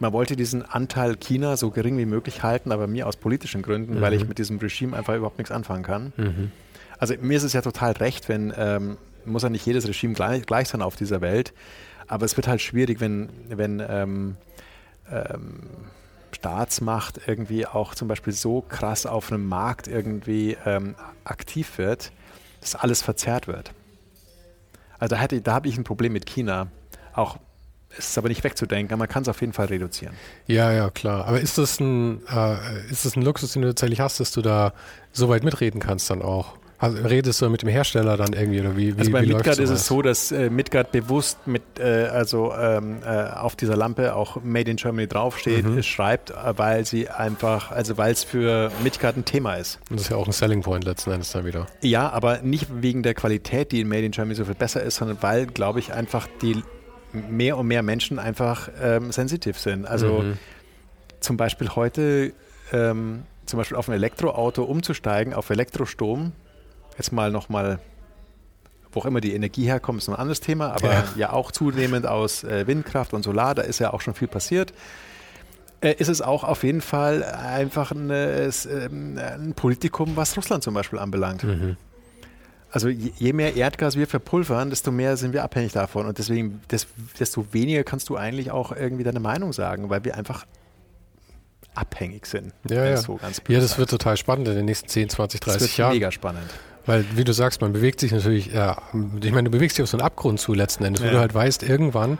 Man 0.00 0.12
wollte 0.12 0.34
diesen 0.34 0.62
Anteil 0.62 1.16
China 1.16 1.56
so 1.56 1.70
gering 1.70 1.96
wie 1.96 2.06
möglich 2.06 2.42
halten, 2.42 2.72
aber 2.72 2.88
mir 2.88 3.06
aus 3.06 3.16
politischen 3.16 3.62
Gründen, 3.62 3.96
mhm. 3.96 4.00
weil 4.00 4.14
ich 4.14 4.22
mhm. 4.22 4.28
mit 4.28 4.38
diesem 4.38 4.58
Regime 4.58 4.96
einfach 4.96 5.14
überhaupt 5.14 5.38
nichts 5.38 5.52
anfangen 5.52 5.84
kann. 5.84 6.12
Mhm. 6.16 6.50
Also 6.98 7.14
mir 7.20 7.36
ist 7.36 7.44
es 7.44 7.52
ja 7.52 7.62
total 7.62 7.92
recht, 7.92 8.28
wenn, 8.28 8.52
ähm, 8.56 8.96
muss 9.24 9.42
ja 9.42 9.50
nicht 9.50 9.64
jedes 9.64 9.86
Regime 9.86 10.14
gleich, 10.14 10.44
gleich 10.44 10.68
sein 10.68 10.82
auf 10.82 10.96
dieser 10.96 11.20
Welt, 11.20 11.52
aber 12.08 12.24
es 12.24 12.36
wird 12.36 12.48
halt 12.48 12.60
schwierig, 12.60 13.00
wenn, 13.00 13.28
wenn 13.48 13.82
ähm, 13.88 14.36
ähm, 15.10 15.60
Staatsmacht 16.34 17.20
irgendwie 17.26 17.66
auch 17.66 17.94
zum 17.94 18.08
Beispiel 18.08 18.32
so 18.32 18.62
krass 18.62 19.06
auf 19.06 19.30
einem 19.30 19.46
Markt 19.46 19.88
irgendwie 19.88 20.56
ähm, 20.64 20.94
aktiv 21.24 21.78
wird, 21.78 22.12
dass 22.60 22.74
alles 22.74 23.02
verzerrt 23.02 23.48
wird. 23.48 23.72
Also 24.98 25.16
da, 25.16 25.26
da 25.26 25.52
habe 25.52 25.68
ich 25.68 25.76
ein 25.76 25.84
Problem 25.84 26.12
mit 26.12 26.26
China. 26.26 26.68
Auch 27.14 27.38
es 27.98 28.10
ist 28.10 28.18
aber 28.18 28.28
nicht 28.28 28.42
wegzudenken, 28.42 28.98
man 28.98 29.08
kann 29.08 29.22
es 29.22 29.28
auf 29.28 29.40
jeden 29.40 29.52
Fall 29.52 29.66
reduzieren. 29.66 30.14
Ja, 30.46 30.72
ja, 30.72 30.88
klar. 30.90 31.26
Aber 31.26 31.40
ist 31.40 31.58
das 31.58 31.78
ein, 31.78 32.22
äh, 32.26 32.90
ist 32.90 33.04
das 33.04 33.16
ein 33.16 33.22
Luxus, 33.22 33.52
den 33.52 33.62
du 33.62 33.68
tatsächlich 33.68 34.00
hast, 34.00 34.20
dass 34.20 34.32
du 34.32 34.40
da 34.40 34.72
so 35.12 35.28
weit 35.28 35.44
mitreden 35.44 35.80
kannst 35.80 36.08
dann 36.08 36.22
auch? 36.22 36.56
Also 36.82 37.00
redest 37.06 37.40
du 37.40 37.48
mit 37.48 37.62
dem 37.62 37.68
Hersteller 37.68 38.16
dann 38.16 38.32
irgendwie 38.32 38.58
oder 38.58 38.76
wie? 38.76 38.96
wie 38.96 38.98
also 38.98 39.12
bei 39.12 39.22
wie 39.22 39.32
Midgard 39.32 39.60
ist 39.60 39.70
es 39.70 39.86
so, 39.86 40.02
dass 40.02 40.32
äh, 40.32 40.50
Midgard 40.50 40.90
bewusst 40.90 41.46
mit 41.46 41.62
äh, 41.78 42.06
also 42.06 42.52
ähm, 42.52 42.98
äh, 43.06 43.30
auf 43.30 43.54
dieser 43.54 43.76
Lampe 43.76 44.16
auch 44.16 44.42
Made 44.42 44.68
in 44.68 44.76
Germany 44.78 45.06
draufsteht, 45.06 45.64
mhm. 45.64 45.80
schreibt, 45.84 46.30
äh, 46.30 46.34
weil 46.56 46.84
sie 46.84 47.08
einfach, 47.08 47.70
also 47.70 47.98
weil 47.98 48.10
es 48.10 48.24
für 48.24 48.72
Midgard 48.82 49.16
ein 49.16 49.24
Thema 49.24 49.54
ist. 49.54 49.78
Und 49.90 50.00
das 50.00 50.06
ist 50.06 50.10
ja 50.10 50.16
auch 50.16 50.26
ein 50.26 50.32
Selling 50.32 50.62
Point 50.62 50.82
letzten 50.82 51.12
Endes 51.12 51.30
dann 51.30 51.44
wieder. 51.44 51.68
Ja, 51.82 52.10
aber 52.10 52.42
nicht 52.42 52.66
wegen 52.82 53.04
der 53.04 53.14
Qualität, 53.14 53.70
die 53.70 53.80
in 53.80 53.86
Made 53.86 54.04
in 54.04 54.10
Germany 54.10 54.34
so 54.34 54.44
viel 54.44 54.56
besser 54.56 54.82
ist, 54.82 54.96
sondern 54.96 55.18
weil, 55.20 55.46
glaube 55.46 55.78
ich, 55.78 55.92
einfach 55.92 56.26
die 56.42 56.64
mehr 57.12 57.58
und 57.58 57.68
mehr 57.68 57.84
Menschen 57.84 58.18
einfach 58.18 58.68
ähm, 58.82 59.12
sensitiv 59.12 59.56
sind. 59.56 59.86
Also 59.86 60.22
mhm. 60.22 60.38
zum 61.20 61.36
Beispiel 61.36 61.68
heute 61.68 62.32
ähm, 62.72 63.22
zum 63.46 63.58
Beispiel 63.58 63.76
auf 63.76 63.88
ein 63.88 63.94
Elektroauto 63.94 64.64
umzusteigen, 64.64 65.34
auf 65.34 65.50
Elektrostrom, 65.50 66.32
jetzt 67.02 67.12
mal 67.12 67.30
nochmal, 67.30 67.80
wo 68.92 69.00
auch 69.00 69.06
immer 69.06 69.20
die 69.20 69.34
Energie 69.34 69.66
herkommt, 69.66 69.98
ist 69.98 70.08
ein 70.08 70.14
anderes 70.14 70.40
Thema, 70.40 70.72
aber 70.72 70.92
ja, 70.92 71.04
ja 71.16 71.32
auch 71.32 71.50
zunehmend 71.50 72.06
aus 72.06 72.44
äh, 72.44 72.66
Windkraft 72.66 73.12
und 73.12 73.22
Solar, 73.24 73.54
da 73.54 73.62
ist 73.62 73.80
ja 73.80 73.92
auch 73.92 74.00
schon 74.00 74.14
viel 74.14 74.28
passiert. 74.28 74.72
Äh, 75.80 75.94
ist 75.94 76.08
es 76.08 76.22
auch 76.22 76.44
auf 76.44 76.62
jeden 76.62 76.80
Fall 76.80 77.24
einfach 77.24 77.90
eine, 77.90 78.50
ähm, 78.70 79.18
ein 79.18 79.54
Politikum, 79.54 80.16
was 80.16 80.36
Russland 80.36 80.62
zum 80.62 80.74
Beispiel 80.74 81.00
anbelangt. 81.00 81.42
Mhm. 81.42 81.76
Also 82.70 82.88
je 82.88 83.32
mehr 83.34 83.54
Erdgas 83.54 83.96
wir 83.96 84.06
verpulvern, 84.06 84.70
desto 84.70 84.92
mehr 84.92 85.18
sind 85.18 85.34
wir 85.34 85.42
abhängig 85.42 85.72
davon. 85.72 86.06
Und 86.06 86.16
deswegen, 86.16 86.62
desto 87.18 87.52
weniger 87.52 87.84
kannst 87.84 88.08
du 88.08 88.16
eigentlich 88.16 88.50
auch 88.50 88.72
irgendwie 88.74 89.04
deine 89.04 89.20
Meinung 89.20 89.52
sagen, 89.52 89.90
weil 89.90 90.04
wir 90.04 90.16
einfach 90.16 90.46
abhängig 91.74 92.26
sind. 92.26 92.52
Ja, 92.70 92.84
ja. 92.84 92.96
So 92.96 93.18
ja 93.48 93.60
das 93.60 93.76
wird 93.76 93.90
total 93.90 94.16
spannend 94.16 94.48
in 94.48 94.54
den 94.54 94.64
nächsten 94.64 94.88
10, 94.88 95.10
20, 95.10 95.40
30 95.40 95.60
das 95.60 95.68
wird 95.68 95.78
Jahren. 95.78 95.92
Mega 95.92 96.10
spannend. 96.10 96.50
Weil, 96.84 97.04
wie 97.14 97.24
du 97.24 97.32
sagst, 97.32 97.60
man 97.60 97.72
bewegt 97.72 98.00
sich 98.00 98.10
natürlich, 98.10 98.52
ja, 98.52 98.76
ich 99.22 99.32
meine, 99.32 99.44
du 99.44 99.50
bewegst 99.50 99.78
dich 99.78 99.84
auf 99.84 99.88
so 99.88 99.96
einen 99.96 100.04
Abgrund 100.04 100.40
zu 100.40 100.52
letzten 100.52 100.84
Endes, 100.84 101.02
ja. 101.02 101.08
wo 101.08 101.12
du 101.12 101.20
halt 101.20 101.32
weißt, 101.32 101.62
irgendwann 101.62 102.18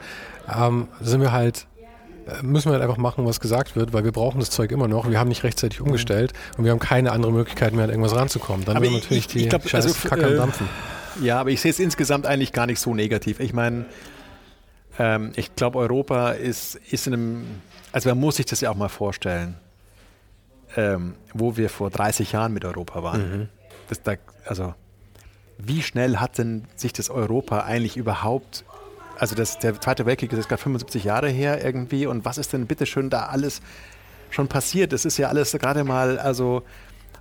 ähm, 0.55 0.89
sind 1.01 1.21
wir 1.21 1.33
halt, 1.33 1.67
äh, 2.27 2.43
müssen 2.45 2.69
wir 2.69 2.75
halt 2.75 2.83
einfach 2.83 2.97
machen, 2.97 3.27
was 3.27 3.41
gesagt 3.41 3.75
wird, 3.75 3.93
weil 3.93 4.05
wir 4.05 4.13
brauchen 4.13 4.39
das 4.39 4.51
Zeug 4.51 4.71
immer 4.71 4.87
noch. 4.87 5.11
Wir 5.11 5.19
haben 5.19 5.29
nicht 5.29 5.43
rechtzeitig 5.43 5.81
mhm. 5.81 5.87
umgestellt 5.87 6.33
und 6.57 6.65
wir 6.65 6.71
haben 6.71 6.79
keine 6.79 7.11
andere 7.11 7.33
Möglichkeit 7.33 7.73
mehr, 7.73 7.85
an 7.85 7.91
irgendwas 7.91 8.15
ranzukommen. 8.15 8.65
Dann 8.65 8.81
wird 8.81 8.93
natürlich 8.93 9.19
ich, 9.19 9.27
die 9.27 9.39
ich 9.41 9.49
glaub, 9.49 9.69
Scheiß 9.69 9.87
also, 9.87 10.09
Kacke 10.09 10.35
äh, 10.35 10.37
dampfen. 10.37 10.69
Ja, 11.21 11.41
aber 11.41 11.51
ich 11.51 11.61
sehe 11.61 11.71
es 11.71 11.81
insgesamt 11.81 12.27
eigentlich 12.27 12.53
gar 12.53 12.67
nicht 12.67 12.79
so 12.79 12.95
negativ. 12.95 13.41
Ich 13.41 13.53
meine, 13.53 13.85
ähm, 14.99 15.33
ich 15.35 15.55
glaube, 15.57 15.79
Europa 15.79 16.31
ist, 16.31 16.77
ist 16.91 17.07
in 17.07 17.15
einem, 17.15 17.47
also 17.91 18.09
man 18.11 18.19
muss 18.19 18.37
sich 18.37 18.47
das 18.47 18.61
ja 18.61 18.71
auch 18.71 18.77
mal 18.77 18.89
vorstellen, 18.89 19.57
ähm, 20.77 21.15
wo 21.35 21.57
wir 21.57 21.69
vor 21.69 21.91
30 21.91 22.33
Jahren 22.33 22.53
mit 22.53 22.65
Europa 22.65 23.03
waren. 23.03 23.21
Mhm. 23.21 23.49
Das, 23.89 24.03
da 24.03 24.15
also 24.47 24.75
wie 25.59 25.83
schnell 25.83 26.17
hat 26.17 26.39
denn 26.39 26.65
sich 26.77 26.93
das 26.93 27.11
Europa 27.11 27.61
eigentlich 27.61 27.97
überhaupt, 27.97 28.65
also 29.19 29.35
das, 29.35 29.59
der 29.59 29.81
Zweite 29.81 30.07
Weltkrieg 30.07 30.33
ist 30.33 30.49
gerade 30.49 30.63
75 30.63 31.05
Jahre 31.05 31.29
her 31.29 31.65
irgendwie 31.65 32.07
und 32.07 32.25
was 32.25 32.39
ist 32.39 32.53
denn 32.53 32.67
bitteschön 32.67 33.11
da 33.11 33.27
alles 33.27 33.61
schon 34.31 34.49
passiert? 34.49 34.93
Das 34.93 35.05
ist 35.05 35.19
ja 35.19 35.29
alles 35.29 35.53
gerade 35.53 35.85
mal, 35.85 36.19
also 36.19 36.63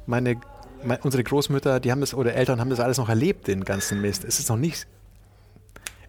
meine, 0.05 0.37
meine, 0.83 1.01
unsere 1.03 1.23
Großmütter, 1.23 1.79
die 1.79 1.91
haben 1.91 2.01
das, 2.01 2.13
oder 2.13 2.33
Eltern 2.33 2.59
haben 2.59 2.69
das 2.69 2.79
alles 2.79 2.97
noch 2.97 3.09
erlebt, 3.09 3.47
den 3.47 3.63
ganzen 3.63 4.01
Mist. 4.01 4.23
Es 4.23 4.39
ist 4.39 4.49
noch 4.49 4.57
nicht, 4.57 4.87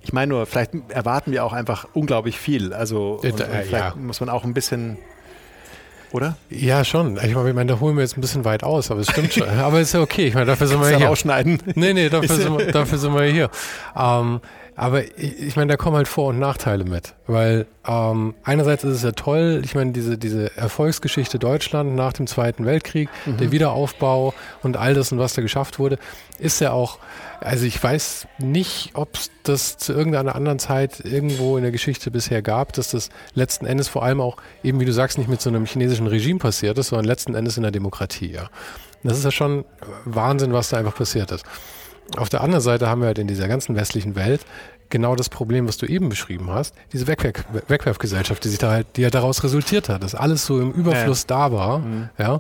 ich 0.01 0.13
meine 0.13 0.31
nur, 0.31 0.47
vielleicht 0.47 0.73
erwarten 0.89 1.33
wir 1.33 1.45
auch 1.45 1.53
einfach 1.53 1.89
unglaublich 1.93 2.39
viel, 2.39 2.73
also 2.73 3.21
und, 3.23 3.33
und 3.33 3.43
vielleicht 3.43 3.71
ja. 3.73 3.95
muss 3.97 4.21
man 4.21 4.29
auch 4.29 4.45
ein 4.45 4.55
bisschen 4.55 4.99
oder? 6.13 6.37
Ja, 6.51 6.85
schon. 6.85 7.19
Ich 7.23 7.35
meine, 7.35 7.67
da 7.67 7.81
holen 7.81 7.97
wir 7.97 8.03
jetzt 8.03 8.17
ein 8.17 8.21
bisschen 8.21 8.45
weit 8.45 8.63
aus, 8.63 8.91
aber 8.91 9.01
es 9.01 9.11
stimmt 9.11 9.33
schon. 9.33 9.49
aber 9.59 9.81
ist 9.81 9.95
ja 9.95 10.01
okay. 10.01 10.27
Ich 10.27 10.35
meine, 10.35 10.47
dafür 10.47 10.67
sind 10.67 10.81
wir 10.81 10.97
hier. 10.97 11.07
rausschneiden. 11.07 11.59
Nee, 11.75 11.93
nee, 11.93 12.09
dafür, 12.09 12.37
sind 12.37 12.59
wir, 12.59 12.73
dafür 12.73 12.99
sind 12.99 13.15
wir 13.15 13.25
hier. 13.25 13.51
Ähm, 13.97 14.41
aber 14.75 15.05
ich, 15.18 15.39
ich 15.39 15.57
meine, 15.57 15.73
da 15.73 15.77
kommen 15.77 15.97
halt 15.97 16.09
Vor- 16.09 16.29
und 16.29 16.39
Nachteile 16.39 16.85
mit. 16.85 17.14
Weil 17.27 17.66
ähm, 17.87 18.35
einerseits 18.43 18.85
ist 18.85 18.97
es 18.97 19.03
ja 19.03 19.12
toll, 19.12 19.61
ich 19.64 19.75
meine, 19.75 19.93
diese, 19.93 20.16
diese 20.16 20.57
Erfolgsgeschichte 20.57 21.39
Deutschland 21.39 21.95
nach 21.95 22.12
dem 22.12 22.27
Zweiten 22.27 22.64
Weltkrieg, 22.64 23.09
mhm. 23.27 23.37
der 23.37 23.53
Wiederaufbau 23.53 24.35
und 24.62 24.77
all 24.77 24.95
das 24.95 25.12
und 25.12 25.18
was 25.18 25.35
da 25.35 25.43
geschafft 25.43 25.79
wurde, 25.79 25.99
ist 26.39 26.61
ja 26.61 26.73
auch, 26.73 26.99
also 27.41 27.66
ich 27.66 27.83
weiß 27.83 28.27
nicht, 28.39 28.91
ob 28.95 29.14
es 29.14 29.31
das 29.43 29.77
zu 29.77 29.93
irgendeiner 29.93 30.35
anderen 30.35 30.59
Zeit 30.59 31.01
irgendwo 31.01 31.57
in 31.57 31.62
der 31.62 31.73
Geschichte 31.73 32.11
bisher 32.11 32.43
gab, 32.43 32.73
dass 32.73 32.91
das 32.91 33.11
letzten 33.35 33.66
Endes 33.66 33.89
vor 33.89 34.03
allem 34.03 34.20
auch, 34.20 34.37
eben 34.62 34.81
wie 34.81 34.85
du 34.85 34.93
sagst, 34.93 35.18
nicht 35.18 35.29
mit 35.29 35.41
so 35.41 35.51
einem 35.51 35.66
chinesischen 35.66 36.07
Regime 36.07 36.39
passiert 36.39 36.79
ist, 36.79 36.89
sondern 36.89 37.07
letzten 37.07 37.35
Endes 37.35 37.57
in 37.57 37.62
der 37.62 37.73
Demokratie, 37.73 38.33
ja. 38.33 38.49
Das 39.05 39.18
ist 39.18 39.25
ja 39.25 39.33
schon 39.33 39.64
Wahnsinn, 40.05 40.53
was 40.53 40.68
da 40.68 40.77
einfach 40.77 40.95
passiert 40.95 41.33
ist. 41.33 41.45
Auf 42.16 42.28
der 42.28 42.42
anderen 42.42 42.61
Seite 42.61 42.88
haben 42.88 43.00
wir 43.00 43.07
halt 43.07 43.18
in 43.18 43.26
dieser 43.26 43.48
ganzen 43.48 43.74
westlichen 43.74 44.14
Welt 44.14 44.42
genau 44.90 45.16
das 45.16 45.28
Problem, 45.28 45.66
was 45.66 45.78
du 45.78 45.86
eben 45.86 46.09
beschrieben 46.09 46.50
hast, 46.50 46.74
diese 46.92 47.07
Wegwerf 47.07 47.44
Wegwerfgesellschaft, 47.66 48.44
die 48.44 48.48
sich 48.48 48.59
da 48.59 48.70
halt, 48.70 48.86
die 48.96 49.00
ja 49.00 49.11
daraus 49.11 49.42
resultiert 49.42 49.88
hat, 49.88 50.03
dass 50.03 50.14
alles 50.14 50.44
so 50.44 50.61
im 50.61 50.70
Überfluss 50.70 51.22
ja. 51.22 51.26
da 51.28 51.53
war, 51.53 51.78
mhm. 51.78 52.11
ja. 52.18 52.38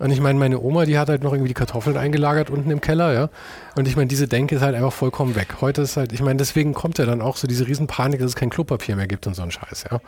Und 0.00 0.10
ich 0.10 0.20
meine, 0.20 0.38
meine 0.38 0.60
Oma, 0.60 0.86
die 0.86 0.98
hat 0.98 1.08
halt 1.08 1.22
noch 1.22 1.32
irgendwie 1.32 1.48
die 1.48 1.54
Kartoffeln 1.54 1.96
eingelagert 1.96 2.50
unten 2.50 2.70
im 2.70 2.80
Keller, 2.80 3.12
ja. 3.12 3.28
Und 3.76 3.86
ich 3.86 3.94
meine, 3.94 4.08
diese 4.08 4.26
Denke 4.26 4.56
ist 4.56 4.62
halt 4.62 4.74
einfach 4.74 4.92
vollkommen 4.92 5.36
weg. 5.36 5.56
Heute 5.60 5.82
ist 5.82 5.96
halt, 5.96 6.12
ich 6.12 6.20
meine, 6.20 6.36
deswegen 6.36 6.74
kommt 6.74 6.98
ja 6.98 7.06
dann 7.06 7.20
auch 7.20 7.36
so 7.36 7.46
diese 7.46 7.66
Riesenpanik, 7.68 8.18
dass 8.18 8.30
es 8.30 8.36
kein 8.36 8.50
Klopapier 8.50 8.96
mehr 8.96 9.06
gibt 9.06 9.26
und 9.28 9.34
so 9.34 9.42
ein 9.42 9.52
Scheiß, 9.52 9.84
ja. 9.90 9.98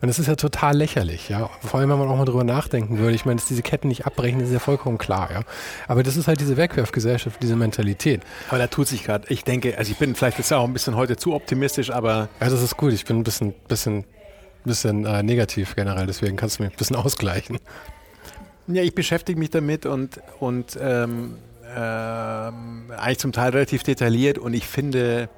Und 0.00 0.08
das 0.08 0.20
ist 0.20 0.28
ja 0.28 0.36
total 0.36 0.76
lächerlich, 0.76 1.28
ja. 1.28 1.50
Vor 1.60 1.80
allem, 1.80 1.90
wenn 1.90 1.98
man 1.98 2.08
auch 2.08 2.16
mal 2.16 2.24
drüber 2.24 2.44
nachdenken 2.44 2.98
würde. 2.98 3.14
Ich 3.14 3.24
meine, 3.24 3.40
dass 3.40 3.48
diese 3.48 3.62
Ketten 3.62 3.88
nicht 3.88 4.06
abbrechen, 4.06 4.40
ist 4.40 4.52
ja 4.52 4.60
vollkommen 4.60 4.98
klar, 4.98 5.30
ja. 5.32 5.40
Aber 5.88 6.04
das 6.04 6.16
ist 6.16 6.28
halt 6.28 6.40
diese 6.40 6.56
Wegwerfgesellschaft, 6.56 7.42
diese 7.42 7.56
Mentalität. 7.56 8.22
Aber 8.48 8.58
da 8.58 8.68
tut 8.68 8.86
sich 8.86 9.02
gerade, 9.02 9.26
ich 9.28 9.42
denke, 9.42 9.76
also 9.76 9.90
ich 9.90 9.98
bin 9.98 10.14
vielleicht 10.14 10.38
jetzt 10.38 10.52
auch 10.52 10.64
ein 10.64 10.72
bisschen 10.72 10.94
heute 10.94 11.16
zu 11.16 11.34
optimistisch, 11.34 11.90
aber. 11.90 12.28
Ja, 12.40 12.48
das 12.48 12.62
ist 12.62 12.76
gut. 12.76 12.92
Ich 12.92 13.04
bin 13.04 13.18
ein 13.18 13.24
bisschen, 13.24 13.54
bisschen, 13.66 14.04
bisschen 14.64 15.04
äh, 15.04 15.24
negativ 15.24 15.74
generell, 15.74 16.06
deswegen 16.06 16.36
kannst 16.36 16.58
du 16.58 16.62
mich 16.62 16.72
ein 16.72 16.76
bisschen 16.76 16.96
ausgleichen. 17.04 17.58
Ja, 18.74 18.82
ich 18.82 18.94
beschäftige 18.94 19.38
mich 19.38 19.50
damit 19.50 19.86
und, 19.86 20.20
und 20.40 20.78
ähm, 20.80 21.36
ähm, 21.74 22.90
eigentlich 22.96 23.18
zum 23.18 23.32
Teil 23.32 23.50
relativ 23.50 23.82
detailliert 23.82 24.38
und 24.38 24.54
ich 24.54 24.66
finde, 24.66 25.28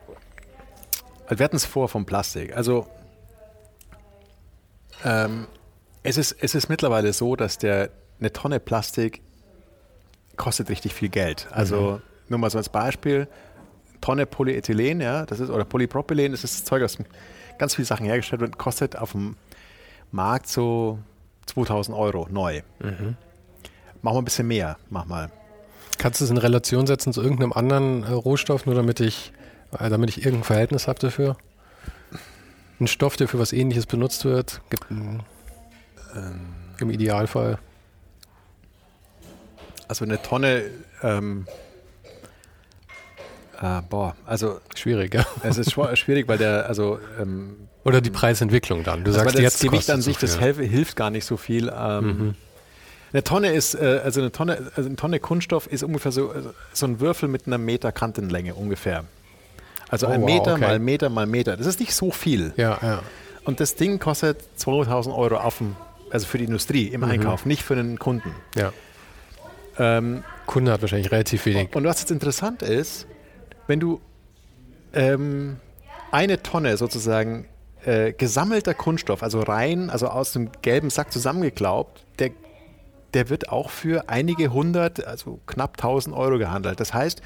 wir 1.29 1.45
hatten 1.45 1.57
es 1.57 1.65
vor 1.65 1.89
vom 1.89 2.07
Plastik. 2.07 2.57
Also 2.57 2.87
ähm, 5.05 5.47
es, 6.03 6.17
ist, 6.17 6.37
es 6.41 6.55
ist 6.55 6.69
mittlerweile 6.69 7.13
so, 7.13 7.37
dass 7.37 7.59
der, 7.59 7.91
eine 8.21 8.33
Tonne 8.33 8.61
Plastik 8.61 9.23
kostet 10.37 10.71
richtig 10.71 10.95
viel 10.95 11.09
Geld. 11.09 11.49
Also 11.51 11.93
mhm. 11.93 12.03
nur 12.29 12.39
mal 12.39 12.51
so 12.51 12.59
als 12.59 12.69
Beispiel, 12.69 13.29
Tonne 14.01 14.27
Polyethylen, 14.27 15.01
ja, 15.01 15.25
das 15.27 15.41
ist, 15.41 15.51
oder 15.51 15.65
Polypropylen, 15.65 16.33
das 16.33 16.45
ist 16.45 16.59
das 16.59 16.65
Zeug, 16.65 16.83
aus 16.83 16.99
ganz 17.59 17.75
vielen 17.75 17.87
Sachen 17.87 18.07
hergestellt 18.07 18.41
wird, 18.41 18.59
kostet 18.59 18.97
auf 18.97 19.13
dem 19.13 19.37
Markt 20.11 20.49
so 20.49 20.99
2000 21.47 21.97
Euro 21.97 22.29
neu. 22.31 22.63
Mhm. 22.81 23.17
Machen 24.03 24.17
wir 24.17 24.23
ein 24.23 24.25
bisschen 24.25 24.49
mehr, 24.49 24.77
mach 24.91 25.07
mal. 25.07 25.31
Kannst 25.99 26.21
du 26.21 26.25
es 26.25 26.31
in 26.31 26.37
Relation 26.37 26.87
setzen 26.87 27.13
zu 27.13 27.23
irgendeinem 27.23 27.53
anderen 27.53 28.03
äh, 28.03 28.11
Rohstoff, 28.11 28.67
nur 28.67 28.75
damit 28.75 29.01
ich, 29.01 29.33
äh, 29.79 29.89
damit 29.89 30.11
ich 30.11 30.19
irgendein 30.19 30.45
Verhältnis 30.45 30.89
habe 30.89 30.99
dafür? 30.99 31.37
Ein 32.81 32.87
Stoff, 32.87 33.17
der 33.17 33.29
für 33.29 33.39
was 33.39 33.53
ähnliches 33.53 33.87
benutzt 33.87 34.25
wird, 34.25 34.61
gibt 34.69 34.91
ein, 34.91 35.23
ähm, 36.15 36.55
im 36.81 36.91
Idealfall. 36.91 37.59
Also 39.87 40.05
eine 40.05 40.21
Tonne, 40.21 40.65
ähm, 41.03 41.47
äh, 43.61 43.81
boah, 43.89 44.17
also 44.27 44.61
schwierig, 44.75 45.15
ja. 45.15 45.25
Es 45.43 45.59
ist 45.59 45.73
schwierig, 45.73 46.27
weil 46.27 46.39
der, 46.39 46.67
also 46.67 46.99
ähm, 47.21 47.69
oder 47.85 48.01
die 48.01 48.11
Preisentwicklung 48.11 48.83
dann. 48.83 49.05
Du 49.05 49.11
also 49.11 49.21
sagst, 49.21 49.35
das 49.35 49.43
jetzt 49.43 49.63
Gewicht 49.63 49.91
an 49.91 50.03
sich, 50.03 50.19
so 50.19 50.27
das 50.27 50.39
hilft 50.39 50.97
gar 50.97 51.11
nicht 51.11 51.25
so 51.25 51.37
viel. 51.37 51.73
Ähm, 51.77 52.07
mhm. 52.07 52.35
Eine 53.13 53.23
Tonne 53.23 53.53
ist, 53.53 53.75
äh, 53.75 54.01
also 54.03 54.21
eine 54.21 54.33
Tonne, 54.33 54.73
also 54.75 54.89
eine 54.89 54.97
Tonne 54.97 55.21
Kunststoff 55.21 55.67
ist 55.67 55.85
ungefähr 55.85 56.11
so, 56.11 56.33
äh, 56.33 56.43
so 56.73 56.87
ein 56.87 56.99
Würfel 57.01 57.29
mit 57.29 57.47
einer 57.47 57.59
Meter 57.59 57.93
Kantenlänge 57.93 58.55
ungefähr. 58.55 59.05
Also 59.89 60.09
oh, 60.09 60.11
ein 60.11 60.25
Meter 60.25 60.53
wow, 60.53 60.53
okay. 60.55 60.61
mal 60.61 60.79
Meter 60.79 61.09
mal 61.11 61.27
Meter. 61.27 61.57
Das 61.57 61.67
ist 61.67 61.79
nicht 61.79 61.95
so 61.95 62.11
viel. 62.11 62.53
Ja, 62.57 62.79
ja. 62.83 63.03
Und 63.45 63.61
das 63.61 63.77
Ding 63.77 63.99
kostet 63.99 64.39
2000 64.57 65.15
Euro 65.15 65.37
auf 65.37 65.59
dem, 65.59 65.77
also 66.11 66.27
für 66.27 66.39
die 66.39 66.45
Industrie 66.45 66.89
im 66.89 67.03
mhm. 67.03 67.11
Einkauf, 67.11 67.47
nicht 67.47 67.63
für 67.63 67.77
den 67.77 67.99
Kunden. 67.99 68.35
Ja. 68.57 68.73
Ähm, 69.79 70.25
Kunde 70.47 70.73
hat 70.73 70.81
wahrscheinlich 70.81 71.13
relativ 71.13 71.47
wenig. 71.47 71.75
Und 71.75 71.85
was 71.85 72.01
jetzt 72.01 72.11
interessant 72.11 72.63
ist, 72.63 73.07
wenn 73.67 73.79
du 73.79 74.01
ähm, 74.93 75.59
eine 76.11 76.43
Tonne 76.43 76.77
sozusagen 76.77 77.47
äh, 77.85 78.13
gesammelter 78.13 78.75
Kunststoff, 78.75 79.23
also 79.23 79.41
rein, 79.41 79.91
also 79.91 80.09
aus 80.09 80.33
dem 80.33 80.51
gelben 80.63 80.91
Sack 80.91 81.13
zusammengeklaubt, 81.13 82.05
der, 82.19 82.31
der 83.13 83.29
wird 83.31 83.51
auch 83.51 83.71
für 83.71 84.09
einige 84.09 84.53
hundert, 84.53 85.07
also 85.07 85.41
knapp 85.47 85.77
1000 85.79 86.15
Euro 86.17 86.39
gehandelt. 86.39 86.81
Das 86.81 86.95
heißt, 86.95 87.23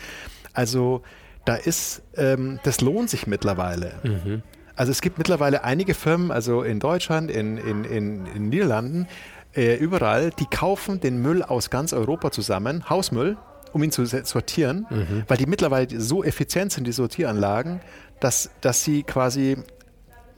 also 0.52 1.02
da 1.44 1.54
ist, 1.54 2.02
ähm, 2.16 2.60
das 2.62 2.80
lohnt 2.80 3.10
sich 3.10 3.26
mittlerweile. 3.26 3.94
Mhm. 4.02 4.42
Also 4.76 4.92
es 4.92 5.00
gibt 5.00 5.18
mittlerweile 5.18 5.64
einige 5.64 5.94
Firmen, 5.94 6.30
also 6.30 6.62
in 6.62 6.78
Deutschland, 6.78 7.30
in, 7.30 7.56
in, 7.58 7.84
in, 7.84 8.26
in 8.26 8.48
Niederlanden, 8.48 9.08
äh, 9.54 9.74
überall, 9.76 10.30
die 10.30 10.46
kaufen 10.46 11.00
den 11.00 11.20
Müll 11.20 11.42
aus 11.42 11.70
ganz 11.70 11.92
Europa 11.92 12.30
zusammen, 12.30 12.88
Hausmüll, 12.88 13.36
um 13.72 13.82
ihn 13.82 13.90
zu 13.90 14.04
sortieren, 14.06 14.86
mhm. 14.88 15.24
weil 15.26 15.36
die 15.36 15.46
mittlerweile 15.46 16.00
so 16.00 16.22
effizient 16.22 16.72
sind, 16.72 16.86
die 16.86 16.92
Sortieranlagen, 16.92 17.80
dass, 18.20 18.50
dass 18.60 18.84
sie 18.84 19.02
quasi 19.02 19.56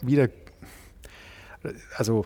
wieder, 0.02 0.28
also 1.96 2.24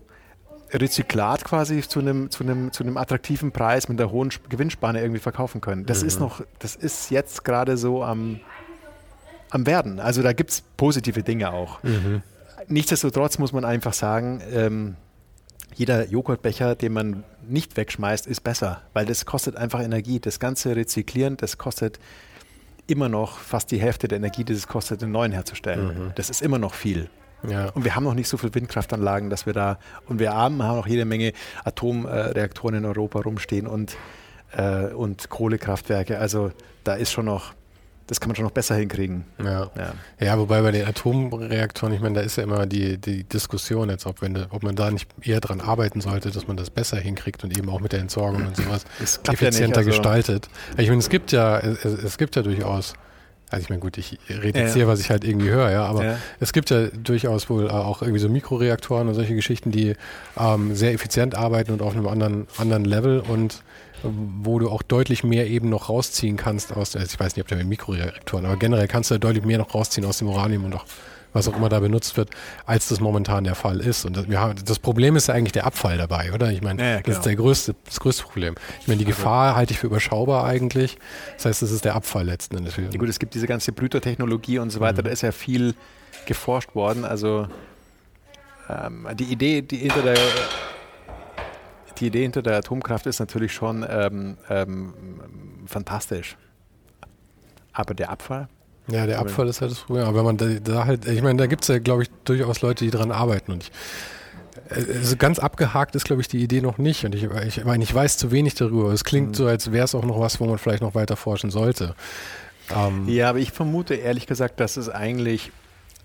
Rezyklat 0.73 1.45
quasi 1.45 1.83
zu 1.83 2.01
einem, 2.01 2.31
zu 2.31 2.43
einem, 2.43 2.73
zu 2.73 2.83
einem 2.83 2.97
attraktiven 2.97 3.53
Preis 3.53 3.89
mit 3.89 4.01
einer 4.01 4.11
hohen 4.11 4.31
Gewinnspanne 4.49 5.01
irgendwie 5.01 5.21
verkaufen 5.21 5.61
können. 5.61 5.87
Das 5.87 6.03
mhm. 6.03 6.09
ist 6.09 6.21
noch, 6.21 6.41
das 6.59 6.75
ist 6.75 7.11
jetzt 7.11 7.45
gerade 7.45 7.77
so 7.77 8.03
am, 8.03 8.41
am 9.51 9.67
Werden. 9.67 10.01
Also 10.01 10.23
da 10.23 10.33
gibt 10.33 10.51
es 10.51 10.63
positive 10.77 11.23
Dinge 11.23 11.53
auch. 11.53 11.83
Mhm. 11.83 12.23
Nichtsdestotrotz 12.69 13.39
muss 13.39 13.53
man 13.53 13.65
einfach 13.65 13.93
sagen, 13.93 14.41
ähm, 14.53 14.97
jeder 15.75 16.09
Joghurtbecher, 16.09 16.75
den 16.75 16.93
man 16.93 17.25
nicht 17.47 17.77
wegschmeißt, 17.77 18.27
ist 18.27 18.41
besser, 18.43 18.83
weil 18.93 19.07
das 19.07 19.27
kostet 19.27 19.57
einfach 19.57 19.83
Energie. 19.83 20.21
Das 20.21 20.41
ganze 20.41 20.75
Rezyklieren, 20.75 21.37
das 21.37 21.59
kostet 21.59 21.99
immer 22.87 23.09
noch 23.09 23.39
fast 23.39 23.71
die 23.71 23.81
Hälfte 23.81 24.09
der 24.09 24.19
Energie, 24.19 24.45
die 24.45 24.53
es 24.53 24.67
kostet, 24.67 25.03
den 25.03 25.11
neuen 25.11 25.33
herzustellen. 25.33 26.07
Mhm. 26.07 26.13
Das 26.15 26.31
ist 26.31 26.43
immer 26.43 26.59
noch 26.59 26.75
viel. 26.75 27.11
Ja. 27.49 27.69
Und 27.71 27.85
wir 27.85 27.95
haben 27.95 28.05
noch 28.05 28.15
nicht 28.15 28.29
so 28.29 28.37
viele 28.37 28.55
Windkraftanlagen, 28.55 29.31
dass 29.31 29.47
wir 29.47 29.53
da, 29.53 29.79
und 30.07 30.19
wir 30.19 30.33
haben, 30.33 30.63
haben 30.63 30.77
noch 30.77 30.87
jede 30.87 31.05
Menge 31.05 31.33
Atomreaktoren 31.65 32.77
in 32.77 32.85
Europa 32.85 33.21
rumstehen 33.21 33.67
und, 33.67 33.97
äh, 34.57 34.87
und 34.87 35.29
Kohlekraftwerke. 35.31 36.19
Also 36.19 36.53
da 36.85 36.95
ist 36.95 37.13
schon 37.13 37.27
noch, 37.27 37.55
das 38.07 38.21
kann 38.21 38.29
man 38.29 38.37
schon 38.37 38.45
noch 38.45 38.53
besser 38.53 38.75
hinkriegen. 38.77 39.25
Ja, 39.43 39.71
ja. 39.77 39.93
ja 40.21 40.39
wobei 40.39 40.61
bei 40.63 40.71
den 40.71 40.87
Atomreaktoren, 40.87 41.95
ich 41.95 42.01
meine, 42.01 42.17
da 42.17 42.21
ist 42.21 42.37
ja 42.37 42.43
immer 42.43 42.67
die, 42.67 42.99
die 42.99 43.25
Diskussion 43.25 43.89
jetzt, 43.89 44.07
ob, 44.07 44.21
wenn, 44.21 44.37
ob 44.51 44.63
man 44.63 44.77
da 44.77 44.91
nicht 44.91 45.09
eher 45.23 45.41
dran 45.41 45.61
arbeiten 45.61 46.01
sollte, 46.01 46.31
dass 46.31 46.47
man 46.47 46.57
das 46.57 46.71
besser 46.71 46.99
hinkriegt 46.99 47.45
und 47.45 47.57
eben 47.57 47.69
auch 47.71 47.81
mit 47.81 47.93
der 47.93 48.01
Entsorgung 48.01 48.47
und 48.47 48.57
sowas 48.57 48.85
effizienter 49.01 49.61
ja 49.61 49.67
nicht, 49.67 49.77
also 49.77 49.91
gestaltet. 49.91 50.49
Ich 50.77 50.89
meine, 50.89 51.01
es 51.01 51.09
gibt 51.09 51.33
ja, 51.33 51.59
es, 51.59 51.85
es 51.85 52.19
gibt 52.19 52.37
ja 52.37 52.43
durchaus 52.43 52.95
also 53.55 53.65
ich 53.65 53.71
meine, 53.71 53.81
gut, 53.81 53.99
ich 53.99 54.19
rede 54.29 54.59
jetzt 54.59 54.71
ja. 54.71 54.75
hier, 54.75 54.89
was 54.89 55.01
ich 55.01 55.11
halt 55.11 55.25
irgendwie 55.25 55.51
höre, 55.51 55.71
ja, 55.71 55.85
aber 55.85 56.05
ja. 56.05 56.19
es 56.41 56.53
gibt 56.53 56.71
ja 56.71 56.89
durchaus 56.89 57.49
wohl 57.51 57.71
auch 57.71 58.03
irgendwie 58.03 58.21
so 58.21 58.29
Mikroreaktoren 58.29 59.09
und 59.09 59.15
solche 59.15 59.35
Geschichten, 59.35 59.71
die 59.71 59.95
ähm, 60.39 60.75
sehr 60.75 60.93
effizient 60.93 61.35
arbeiten 61.35 61.73
und 61.73 61.83
auf 61.83 61.95
einem 61.95 62.07
anderen, 62.07 62.47
anderen 62.59 62.85
Level 62.85 63.21
und 63.21 63.63
wo 64.05 64.59
du 64.59 64.69
auch 64.69 64.83
deutlich 64.83 65.25
mehr 65.25 65.47
eben 65.47 65.71
noch 65.71 65.89
rausziehen 65.89 66.37
kannst 66.37 66.77
aus, 66.77 66.95
also 66.95 67.07
ich 67.11 67.19
weiß 67.19 67.37
nicht, 67.37 67.43
ob 67.43 67.49
der 67.49 67.59
mit 67.59 67.69
Mikroreaktoren, 67.69 68.45
aber 68.45 68.57
generell 68.57 68.87
kannst 68.87 69.11
du 69.11 69.19
deutlich 69.19 69.45
mehr 69.45 69.59
noch 69.59 69.75
rausziehen 69.75 70.07
aus 70.07 70.19
dem 70.19 70.29
Uranium 70.29 70.65
und 70.65 70.75
auch 70.75 70.85
was 71.35 71.49
auch 71.49 71.57
immer 71.57 71.69
da 71.69 71.81
benutzt 71.81 72.17
wird, 72.17 72.31
als 72.65 72.89
das 72.89 73.01
momentan 73.01 73.45
der 73.45 73.55
Fall 73.55 73.81
ist. 73.81 74.07
Und 74.07 74.17
das, 74.17 74.27
haben, 74.29 74.55
das 74.65 74.79
Problem 74.79 75.17
ist 75.17 75.27
ja 75.27 75.35
eigentlich 75.35 75.53
der 75.53 75.67
Abfall 75.67 75.99
dabei, 75.99 76.33
oder? 76.33 76.51
Ich 76.51 76.63
meine, 76.63 76.83
ja, 76.83 77.01
das 77.01 77.17
ist 77.17 77.27
der 77.27 77.37
größte, 77.37 77.75
das 77.85 78.01
größte 78.01 78.23
Problem. 78.23 78.55
Ich 78.81 78.89
meine, 78.89 78.99
die 78.99 79.07
also, 79.07 79.17
Gefahr 79.17 79.57
halte 79.57 79.73
ich 79.73 79.81
für 79.81 79.89
überschaubar 79.89 80.45
eigentlich. 80.45 80.97
Das 81.35 81.45
heißt, 81.45 81.63
es 81.63 81.73
ist 81.73 81.85
der 81.85 81.95
Abfall 81.95 82.25
letzten 82.25 82.57
Endes. 82.57 82.77
Ja, 82.77 82.89
gut, 82.99 83.09
es 83.09 83.19
gibt 83.19 83.35
diese 83.35 83.47
ganze 83.47 83.73
Brütertechnologie 83.73 84.59
und 84.59 84.71
so 84.71 84.81
weiter, 84.81 85.03
mhm. 85.03 85.07
da 85.07 85.11
ist 85.11 85.23
ja 85.23 85.33
viel 85.33 85.75
geforscht 86.25 86.75
worden. 86.75 87.05
Also 87.05 87.49
ähm, 88.71 89.09
die 89.15 89.25
Idee, 89.25 89.61
die 89.61 89.77
hinter 89.77 90.03
der 90.03 90.17
die 91.99 92.07
Idee 92.07 92.23
hinter 92.23 92.43
der 92.43 92.57
Atomkraft 92.57 93.07
ist 93.07 93.21
natürlich 93.21 93.53
schon 93.53 93.87
ähm, 93.89 94.37
ähm, 94.49 94.95
fantastisch. 95.67 96.37
Aber 97.73 97.95
der 97.95 98.11
Abfall, 98.11 98.49
ja, 98.89 99.07
der 99.07 99.19
Abfall 99.19 99.49
ist 99.49 99.61
halt 99.61 99.71
das 99.71 99.81
Problem. 99.81 100.05
Aber 100.05 100.19
wenn 100.19 100.25
man 100.25 100.37
da, 100.37 100.47
da 100.47 100.87
halt, 100.87 101.07
ich 101.07 101.23
meine, 101.23 101.39
da 101.39 101.47
gibt 101.47 101.63
es 101.63 101.69
ja, 101.69 101.79
glaube 101.79 102.03
ich, 102.03 102.11
durchaus 102.25 102.61
Leute, 102.61 102.85
die 102.85 102.91
daran 102.91 103.13
arbeiten. 103.13 103.53
Und 103.53 103.63
ich 103.63 103.73
Also 104.71 105.17
ganz 105.17 105.39
abgehakt 105.39 105.95
ist, 105.95 106.05
glaube 106.05 106.21
ich, 106.21 106.29
die 106.29 106.43
Idee 106.43 106.61
noch 106.61 106.79
nicht. 106.79 107.05
Und 107.05 107.15
ich, 107.15 107.25
ich 107.25 107.65
meine, 107.65 107.83
ich 107.83 107.95
weiß 107.95 108.19
zu 108.19 108.31
wenig 108.31 108.55
darüber. 108.55 108.93
Es 108.93 109.05
klingt 109.05 109.31
mhm. 109.31 109.35
so, 109.35 109.47
als 109.47 109.73
wäre 109.73 109.85
es 109.85 109.95
auch 109.95 110.05
noch 110.05 110.21
was, 110.21 110.39
wo 110.41 110.45
man 110.47 110.59
vielleicht 110.59 110.83
noch 110.83 110.95
weiter 110.95 111.17
forschen 111.17 111.51
sollte. 111.51 111.95
Ähm 112.75 113.09
ja, 113.09 113.31
aber 113.31 113.39
ich 113.39 113.53
vermute 113.53 113.95
ehrlich 113.95 114.27
gesagt, 114.27 114.61
dass 114.61 114.77
es 114.77 114.89
eigentlich, 114.89 115.51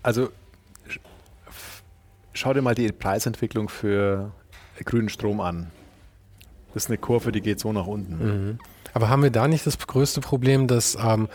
also 0.01 0.29
schau 2.33 2.53
dir 2.53 2.61
mal 2.61 2.75
die 2.75 2.91
Preisentwicklung 2.91 3.69
für 3.69 4.31
grünen 4.85 5.09
Strom 5.09 5.41
an. 5.41 5.71
Das 6.73 6.83
ist 6.83 6.89
eine 6.89 6.97
Kurve, 6.97 7.31
die 7.31 7.41
geht 7.41 7.59
so 7.59 7.73
nach 7.73 7.87
unten. 7.87 8.47
Mhm. 8.49 8.59
Aber 8.93 9.09
haben 9.09 9.23
wir 9.23 9.31
da 9.31 9.47
nicht 9.47 9.65
das 9.65 9.77
größte 9.77 10.21
Problem, 10.21 10.67
dass 10.67 10.95
ähm, 10.95 11.27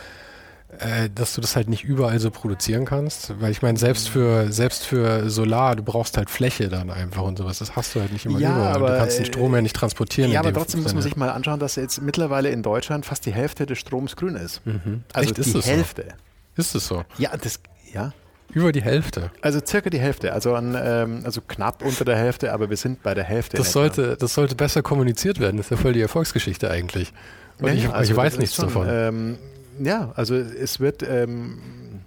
äh, 0.78 1.10
dass 1.14 1.34
du 1.34 1.40
das 1.40 1.56
halt 1.56 1.68
nicht 1.68 1.84
überall 1.84 2.18
so 2.18 2.30
produzieren 2.30 2.84
kannst. 2.84 3.40
Weil 3.40 3.50
ich 3.50 3.62
meine, 3.62 3.78
selbst 3.78 4.08
für, 4.08 4.52
selbst 4.52 4.84
für 4.84 5.28
Solar, 5.30 5.76
du 5.76 5.82
brauchst 5.82 6.16
halt 6.16 6.30
Fläche 6.30 6.68
dann 6.68 6.90
einfach 6.90 7.22
und 7.22 7.38
sowas. 7.38 7.58
Das 7.58 7.76
hast 7.76 7.94
du 7.94 8.00
halt 8.00 8.12
nicht 8.12 8.26
immer 8.26 8.38
ja, 8.38 8.54
überall. 8.54 8.74
Aber, 8.74 8.90
du 8.90 8.98
kannst 8.98 9.18
den 9.18 9.26
Strom 9.26 9.54
ja 9.54 9.62
nicht 9.62 9.76
transportieren. 9.76 10.30
Ja, 10.30 10.40
aber 10.40 10.52
trotzdem 10.52 10.82
muss 10.82 10.94
man 10.94 11.02
sich 11.02 11.16
mal 11.16 11.30
anschauen, 11.30 11.60
dass 11.60 11.76
jetzt 11.76 12.02
mittlerweile 12.02 12.50
in 12.50 12.62
Deutschland 12.62 13.06
fast 13.06 13.26
die 13.26 13.32
Hälfte 13.32 13.66
des 13.66 13.78
Stroms 13.78 14.16
grün 14.16 14.36
ist. 14.36 14.64
Mhm. 14.66 15.04
Also 15.12 15.34
Echt? 15.34 15.54
die 15.54 15.60
Hälfte. 15.62 16.04
So? 16.08 16.60
Ist 16.60 16.74
es 16.74 16.86
so? 16.86 17.04
Ja, 17.18 17.36
das, 17.36 17.60
ja. 17.92 18.12
Über 18.52 18.70
die 18.70 18.82
Hälfte. 18.82 19.30
Also 19.40 19.60
circa 19.64 19.90
die 19.90 19.98
Hälfte, 19.98 20.32
also, 20.32 20.54
an, 20.54 20.76
ähm, 20.80 21.22
also 21.24 21.40
knapp 21.40 21.84
unter 21.84 22.04
der 22.04 22.16
Hälfte, 22.16 22.52
aber 22.52 22.70
wir 22.70 22.76
sind 22.76 23.02
bei 23.02 23.14
der 23.14 23.24
Hälfte. 23.24 23.56
Das 23.56 23.72
sollte, 23.72 24.16
das 24.16 24.34
sollte 24.34 24.54
besser 24.54 24.82
kommuniziert 24.82 25.40
werden. 25.40 25.56
Das 25.56 25.66
ist 25.66 25.70
ja 25.70 25.76
voll 25.76 25.92
die 25.92 26.02
Erfolgsgeschichte 26.02 26.70
eigentlich. 26.70 27.12
Und 27.60 27.68
ja, 27.68 27.74
ich, 27.74 27.88
also 27.88 28.12
ich 28.12 28.16
weiß 28.16 28.38
nichts 28.38 28.56
schon, 28.56 28.66
davon. 28.66 28.86
Ähm, 28.88 29.38
ja, 29.78 30.12
also 30.16 30.34
es 30.34 30.80
wird, 30.80 31.02
ähm, 31.02 32.00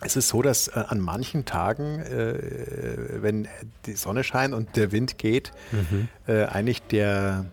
es 0.00 0.16
ist 0.16 0.28
so, 0.28 0.42
dass 0.42 0.68
äh, 0.68 0.84
an 0.88 1.00
manchen 1.00 1.44
Tagen, 1.44 2.00
äh, 2.00 3.22
wenn 3.22 3.48
die 3.86 3.94
Sonne 3.94 4.24
scheint 4.24 4.54
und 4.54 4.76
der 4.76 4.92
Wind 4.92 5.18
geht, 5.18 5.52
mhm. 5.70 6.08
äh, 6.26 6.44
eigentlich 6.44 6.82
der 6.82 7.46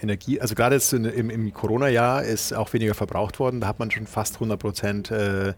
Energie, 0.00 0.40
also 0.40 0.54
gerade 0.54 0.76
jetzt 0.76 0.92
in, 0.92 1.04
im, 1.04 1.30
im 1.30 1.52
Corona-Jahr 1.52 2.24
ist 2.24 2.52
auch 2.52 2.72
weniger 2.72 2.94
verbraucht 2.94 3.38
worden, 3.38 3.60
da 3.60 3.68
hat 3.68 3.78
man 3.78 3.90
schon 3.90 4.06
fast 4.06 4.34
100 4.34 4.58
Prozent 4.58 5.10
äh, 5.10 5.54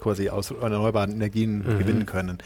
quasi 0.00 0.28
aus 0.28 0.50
erneuerbaren 0.50 1.12
Energien 1.12 1.58
mhm. 1.58 1.78
gewinnen 1.78 2.06
können. 2.06 2.38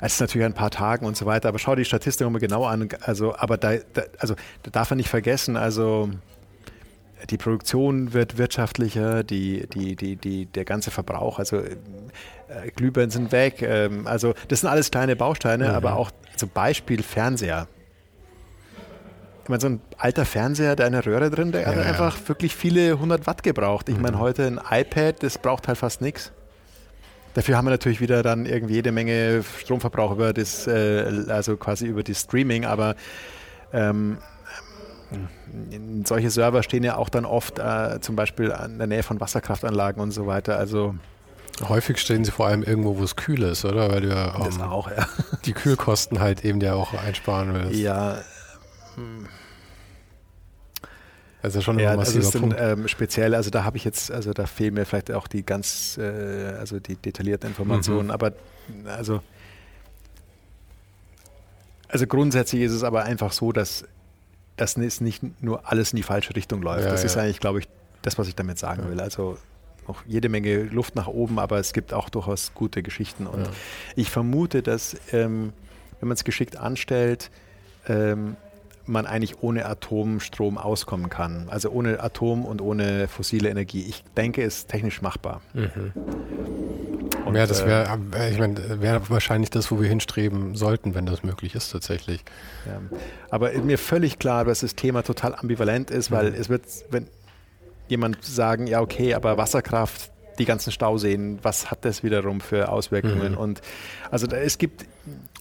Es 0.00 0.14
ist 0.14 0.20
natürlich 0.20 0.46
ein 0.46 0.54
paar 0.54 0.70
Tagen 0.70 1.04
und 1.04 1.16
so 1.16 1.26
weiter, 1.26 1.48
aber 1.48 1.58
schau 1.58 1.74
die 1.74 1.84
Statistik 1.84 2.28
mal 2.30 2.38
genau 2.38 2.64
an. 2.64 2.88
Also, 3.02 3.36
aber 3.36 3.58
da, 3.58 3.76
da, 3.92 4.02
also, 4.18 4.34
da 4.62 4.70
darf 4.70 4.90
man 4.90 4.96
nicht 4.96 5.10
vergessen, 5.10 5.56
also 5.56 6.08
die 7.28 7.36
Produktion 7.36 8.12
wird 8.12 8.38
wirtschaftlicher, 8.38 9.22
die, 9.22 9.66
die, 9.66 9.96
die, 9.96 10.16
die, 10.16 10.46
der 10.46 10.64
ganze 10.64 10.90
Verbrauch, 10.90 11.38
also 11.38 11.58
äh, 11.58 11.76
Glühbirnen 12.74 13.10
sind 13.10 13.32
weg. 13.32 13.62
Ähm, 13.62 14.06
also 14.06 14.34
das 14.48 14.60
sind 14.60 14.68
alles 14.68 14.90
kleine 14.90 15.16
Bausteine, 15.16 15.68
mhm. 15.68 15.74
aber 15.74 15.96
auch 15.96 16.10
zum 16.36 16.48
Beispiel 16.48 17.02
Fernseher. 17.02 17.68
Ich 19.42 19.48
meine, 19.48 19.60
so 19.60 19.68
ein 19.68 19.80
alter 19.98 20.24
Fernseher, 20.24 20.76
der 20.76 20.86
eine 20.86 21.04
Röhre 21.04 21.30
drin, 21.30 21.52
der 21.52 21.62
ja, 21.62 21.66
hat 21.68 21.76
ja. 21.76 21.82
einfach 21.82 22.16
wirklich 22.28 22.54
viele 22.54 22.98
hundert 22.98 23.26
Watt 23.26 23.42
gebraucht. 23.42 23.88
Ich 23.88 23.96
mhm. 23.96 24.02
meine, 24.02 24.18
heute 24.18 24.46
ein 24.46 24.60
iPad, 24.70 25.22
das 25.22 25.38
braucht 25.38 25.68
halt 25.68 25.78
fast 25.78 26.00
nichts. 26.00 26.32
Dafür 27.34 27.56
haben 27.56 27.66
wir 27.66 27.70
natürlich 27.70 28.00
wieder 28.00 28.22
dann 28.22 28.44
irgendwie 28.44 28.74
jede 28.74 28.90
Menge 28.90 29.44
Stromverbrauch 29.58 30.12
über 30.12 30.32
das, 30.32 30.66
äh, 30.66 31.24
also 31.28 31.56
quasi 31.56 31.86
über 31.86 32.02
das 32.02 32.22
Streaming, 32.22 32.64
aber 32.64 32.96
ähm, 33.72 34.18
solche 36.04 36.30
Server 36.30 36.62
stehen 36.62 36.84
ja 36.84 36.96
auch 36.96 37.08
dann 37.08 37.24
oft 37.24 37.58
äh, 37.58 38.00
zum 38.00 38.16
Beispiel 38.16 38.52
an 38.52 38.78
der 38.78 38.86
Nähe 38.86 39.02
von 39.02 39.20
Wasserkraftanlagen 39.20 40.00
und 40.02 40.12
so 40.12 40.26
weiter. 40.26 40.56
Also 40.56 40.94
Häufig 41.68 41.98
stehen 41.98 42.24
sie 42.24 42.30
vor 42.30 42.46
allem 42.46 42.62
irgendwo, 42.62 42.98
wo 42.98 43.04
es 43.04 43.16
kühl 43.16 43.42
ist, 43.42 43.64
oder? 43.64 43.90
Weil 43.90 44.00
du 44.02 44.08
ja, 44.08 44.34
um, 44.34 44.60
auch, 44.62 44.90
ja. 44.90 45.06
die 45.44 45.52
Kühlkosten 45.52 46.20
halt 46.20 46.44
eben 46.44 46.60
ja 46.60 46.74
auch 46.74 46.94
einsparen 46.94 47.52
willst. 47.52 47.78
Ja. 47.78 48.18
Also 51.42 51.60
schon 51.60 51.78
ja, 51.78 51.96
das 51.96 52.14
ist 52.14 52.34
ein, 52.36 52.54
ähm, 52.56 52.88
speziell, 52.88 53.34
also 53.34 53.50
da 53.50 53.64
habe 53.64 53.76
ich 53.76 53.84
jetzt, 53.84 54.10
also 54.10 54.32
da 54.32 54.46
fehlen 54.46 54.74
mir 54.74 54.86
vielleicht 54.86 55.10
auch 55.12 55.26
die 55.26 55.44
ganz, 55.44 55.98
äh, 55.98 56.54
also 56.58 56.80
die 56.80 56.96
detaillierten 56.96 57.50
Informationen, 57.50 58.06
mhm. 58.06 58.10
aber 58.10 58.32
also 58.86 59.20
also 61.88 62.06
grundsätzlich 62.06 62.62
ist 62.62 62.72
es 62.72 62.84
aber 62.84 63.04
einfach 63.04 63.32
so, 63.32 63.52
dass 63.52 63.84
dass 64.60 64.76
es 64.76 65.00
nicht 65.00 65.22
nur 65.42 65.70
alles 65.70 65.92
in 65.92 65.96
die 65.96 66.02
falsche 66.02 66.36
Richtung 66.36 66.60
läuft. 66.60 66.84
Ja, 66.84 66.90
das 66.90 67.00
ja. 67.00 67.06
ist 67.06 67.16
eigentlich, 67.16 67.40
glaube 67.40 67.60
ich, 67.60 67.68
das, 68.02 68.18
was 68.18 68.28
ich 68.28 68.34
damit 68.34 68.58
sagen 68.58 68.82
ja. 68.84 68.90
will. 68.90 69.00
Also 69.00 69.38
noch 69.88 70.04
jede 70.06 70.28
Menge 70.28 70.64
Luft 70.64 70.96
nach 70.96 71.06
oben, 71.06 71.38
aber 71.38 71.58
es 71.58 71.72
gibt 71.72 71.94
auch 71.94 72.10
durchaus 72.10 72.52
gute 72.54 72.82
Geschichten. 72.82 73.26
Und 73.26 73.48
ich 73.96 74.10
vermute, 74.10 74.62
dass, 74.62 74.96
ähm, 75.12 75.54
wenn 75.98 76.08
man 76.08 76.14
es 76.14 76.24
geschickt 76.24 76.58
anstellt, 76.58 77.30
ähm, 77.88 78.36
man 78.84 79.06
eigentlich 79.06 79.42
ohne 79.42 79.64
Atomstrom 79.64 80.58
auskommen 80.58 81.08
kann. 81.08 81.48
Also 81.48 81.70
ohne 81.70 82.00
Atom 82.00 82.44
und 82.44 82.60
ohne 82.60 83.08
fossile 83.08 83.48
Energie. 83.48 83.86
Ich 83.88 84.04
denke, 84.16 84.42
es 84.42 84.58
ist 84.58 84.68
technisch 84.68 85.00
machbar. 85.00 85.40
Mhm. 85.54 85.92
Und, 87.30 87.36
ja, 87.36 87.46
das 87.46 87.64
wäre, 87.64 87.98
äh, 88.16 88.30
ich 88.30 88.38
meine, 88.38 88.80
wäre 88.80 89.08
wahrscheinlich 89.08 89.50
das, 89.50 89.70
wo 89.70 89.80
wir 89.80 89.88
hinstreben 89.88 90.54
sollten, 90.54 90.94
wenn 90.94 91.06
das 91.06 91.22
möglich 91.22 91.54
ist 91.54 91.70
tatsächlich. 91.70 92.24
Ja. 92.66 92.80
Aber 93.30 93.52
mir 93.52 93.78
völlig 93.78 94.18
klar, 94.18 94.44
dass 94.44 94.60
das 94.60 94.74
Thema 94.74 95.02
total 95.02 95.34
ambivalent 95.34 95.90
ist, 95.90 96.10
weil 96.10 96.30
mhm. 96.30 96.36
es 96.40 96.48
wird, 96.48 96.64
wenn 96.90 97.06
jemand 97.88 98.24
sagen, 98.24 98.66
ja 98.66 98.80
okay, 98.80 99.14
aber 99.14 99.36
Wasserkraft, 99.36 100.10
die 100.38 100.44
ganzen 100.44 100.72
Stauseen, 100.72 101.38
was 101.42 101.70
hat 101.70 101.84
das 101.84 102.02
wiederum 102.02 102.40
für 102.40 102.70
Auswirkungen? 102.70 103.32
Mhm. 103.32 103.38
Und 103.38 103.60
also 104.10 104.26
da, 104.26 104.36
es 104.38 104.58
gibt. 104.58 104.86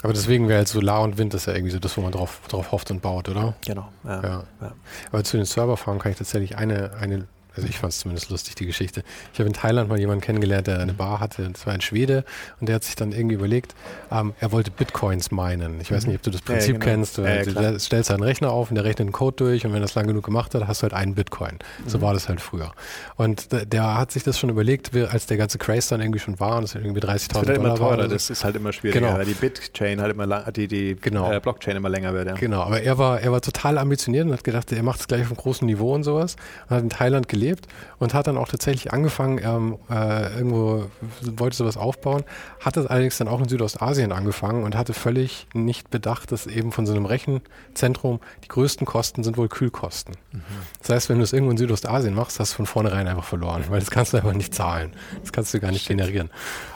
Aber 0.02 0.14
deswegen 0.14 0.48
wäre 0.48 0.60
halt 0.60 0.68
Solar 0.68 1.02
und 1.04 1.18
Wind 1.18 1.34
das 1.34 1.46
ja 1.46 1.54
irgendwie 1.54 1.72
so 1.72 1.80
das, 1.80 1.98
wo 1.98 2.02
man 2.02 2.12
drauf, 2.12 2.42
drauf 2.48 2.72
hofft 2.72 2.92
und 2.92 3.02
baut, 3.02 3.30
oder? 3.30 3.56
Genau. 3.66 3.90
Ja, 4.04 4.22
ja. 4.22 4.44
ja. 4.62 4.74
Aber 5.12 5.24
zu 5.24 5.38
den 5.38 5.46
Serverfarmen 5.46 6.02
kann 6.02 6.12
ich 6.12 6.18
tatsächlich 6.18 6.58
eine, 6.58 6.92
eine 7.00 7.28
also 7.60 7.70
ich 7.70 7.78
fand 7.78 7.92
es 7.92 8.00
zumindest 8.00 8.30
lustig, 8.30 8.56
die 8.56 8.66
Geschichte. 8.66 9.04
Ich 9.34 9.40
habe 9.40 9.48
in 9.48 9.54
Thailand 9.54 9.90
mal 9.90 10.00
jemanden 10.00 10.22
kennengelernt, 10.22 10.68
der 10.68 10.80
eine 10.80 10.94
Bar 10.94 11.20
hatte. 11.20 11.50
Das 11.52 11.66
war 11.66 11.74
ein 11.74 11.82
Schwede 11.82 12.24
und 12.62 12.70
der 12.70 12.76
hat 12.76 12.86
sich 12.86 12.96
dann 12.96 13.12
irgendwie 13.12 13.36
überlegt, 13.36 13.76
ähm, 14.12 14.34
er 14.40 14.52
wollte 14.54 14.72
Bitcoins 14.72 15.32
meinen. 15.32 15.82
Ich 15.82 15.92
weiß 15.92 16.08
nicht, 16.08 16.16
ob 16.16 16.22
du 16.22 16.32
das 16.32 16.42
Prinzip 16.42 16.76
ja, 16.76 16.80
genau. 16.80 16.86
kennst. 16.86 17.18
Du, 17.18 17.24
ja, 17.24 17.42
ja, 17.44 17.78
stellst 17.78 18.12
einen 18.12 18.24
Rechner 18.24 18.52
auf 18.52 18.70
und 18.70 18.76
der 18.76 18.86
rechnet 18.86 19.02
einen 19.02 19.12
Code 19.12 19.36
durch 19.36 19.66
und 19.66 19.74
wenn 19.74 19.82
das 19.82 19.96
lang 19.96 20.08
genug 20.08 20.24
gemacht 20.24 20.56
hat, 20.56 20.68
hast 20.68 20.82
du 20.82 20.84
halt 20.84 20.94
einen 20.94 21.16
Bitcoin. 21.16 21.60
So 21.86 21.98
mhm. 21.98 22.02
war 22.02 22.14
das 22.14 22.30
halt 22.30 22.40
früher. 22.40 22.72
Und 23.18 23.52
der, 23.52 23.66
der 23.66 23.98
hat 23.98 24.12
sich 24.12 24.24
das 24.24 24.40
schon 24.40 24.50
überlegt, 24.50 24.96
als 24.96 25.26
der 25.26 25.36
ganze 25.36 25.58
Craze 25.58 25.90
dann 25.90 26.02
irgendwie 26.02 26.20
schon 26.20 26.40
war 26.40 26.58
und 26.58 26.64
es 26.64 26.76
irgendwie 26.76 27.02
30.000 27.02 27.34
Dollar 27.34 27.56
immer 27.56 27.76
teurer, 27.76 27.98
war. 27.98 28.08
Das 28.08 28.30
ist 28.30 28.44
halt 28.44 28.56
immer 28.56 28.72
schwieriger, 28.72 29.02
genau. 29.02 29.18
weil 29.18 29.26
die 29.26 29.34
Bitchain 29.34 30.00
halt 30.00 30.14
immer 30.14 30.52
die, 30.52 30.68
die 30.68 30.96
genau. 30.96 31.32
äh, 31.32 31.40
Blockchain 31.42 31.76
immer 31.76 31.90
länger 31.90 32.14
wird. 32.14 32.28
Ja. 32.28 32.36
Genau, 32.36 32.62
aber 32.62 32.82
er 32.82 32.98
war, 32.98 33.20
er 33.20 33.32
war 33.32 33.42
total 33.42 33.78
ambitioniert 33.78 34.26
und 34.26 34.34
hat 34.34 34.44
gedacht, 34.44 34.72
er 34.72 34.84
macht 34.84 35.02
es 35.02 35.08
gleich 35.08 35.22
auf 35.22 35.28
einem 35.28 35.38
großen 35.38 35.66
Niveau 35.66 35.94
und 35.94 36.04
sowas 36.04 36.36
und 36.70 36.76
hat 36.76 36.84
in 36.84 36.90
Thailand 36.90 37.28
gelebt 37.28 37.49
und 37.98 38.14
hat 38.14 38.28
dann 38.28 38.38
auch 38.38 38.48
tatsächlich 38.48 38.94
angefangen, 38.94 39.40
ähm, 39.44 39.78
äh, 39.90 40.36
irgendwo 40.36 40.86
wollte 41.22 41.58
sowas 41.58 41.78
aufbauen, 41.78 42.24
hat 42.60 42.78
das 42.78 42.86
allerdings 42.86 43.18
dann 43.18 43.28
auch 43.28 43.40
in 43.40 43.50
Südostasien 43.50 44.12
angefangen 44.12 44.64
und 44.64 44.76
hatte 44.76 44.94
völlig 44.94 45.48
nicht 45.54 45.90
bedacht, 45.90 46.32
dass 46.32 46.48
eben 46.48 46.72
von 46.72 46.86
so 46.86 46.94
einem 46.94 47.06
Rechenzentrum 47.06 48.20
die 48.44 48.48
größten 48.48 48.86
Kosten 48.86 49.24
sind 49.24 49.38
wohl 49.38 49.50
Kühlkosten. 49.50 50.16
Mhm. 50.32 50.42
Das 50.80 50.90
heißt, 50.90 51.10
wenn 51.10 51.18
du 51.18 51.24
es 51.24 51.34
irgendwo 51.34 51.52
in 51.52 51.58
Südostasien 51.58 52.14
machst, 52.14 52.40
hast 52.40 52.54
du 52.54 52.58
von 52.58 52.66
vornherein 52.66 53.08
einfach 53.08 53.24
verloren, 53.24 53.64
weil 53.70 53.80
das 53.80 53.92
kannst 53.92 54.14
du 54.14 54.18
einfach 54.18 54.34
nicht 54.34 54.54
zahlen. 54.54 54.92
Das 55.22 55.32
kannst 55.32 55.54
du 55.54 55.60
gar 55.60 55.72
nicht 55.72 55.86
Shit. 55.86 55.98
generieren. 55.98 56.30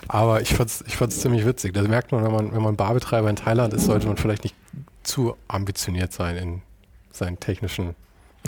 Aber 0.08 0.42
ich 0.42 0.54
fand 0.54 0.70
es 0.70 0.84
ich 0.88 0.98
fand's 0.98 1.20
ziemlich 1.20 1.46
witzig. 1.46 1.74
Das 1.74 1.88
merkt 1.88 2.12
man, 2.12 2.24
wenn 2.24 2.32
man, 2.32 2.54
wenn 2.54 2.62
man 2.62 2.76
Barbetreiber 2.76 3.30
in 3.30 3.36
Thailand 3.36 3.74
ist, 3.74 3.86
sollte 3.86 4.08
man 4.08 4.18
vielleicht 4.18 4.44
nicht 4.44 4.56
zu 5.04 5.36
ambitioniert 5.48 6.14
sein 6.14 6.38
in 6.38 6.62
seinen 7.12 7.40
technischen 7.40 7.96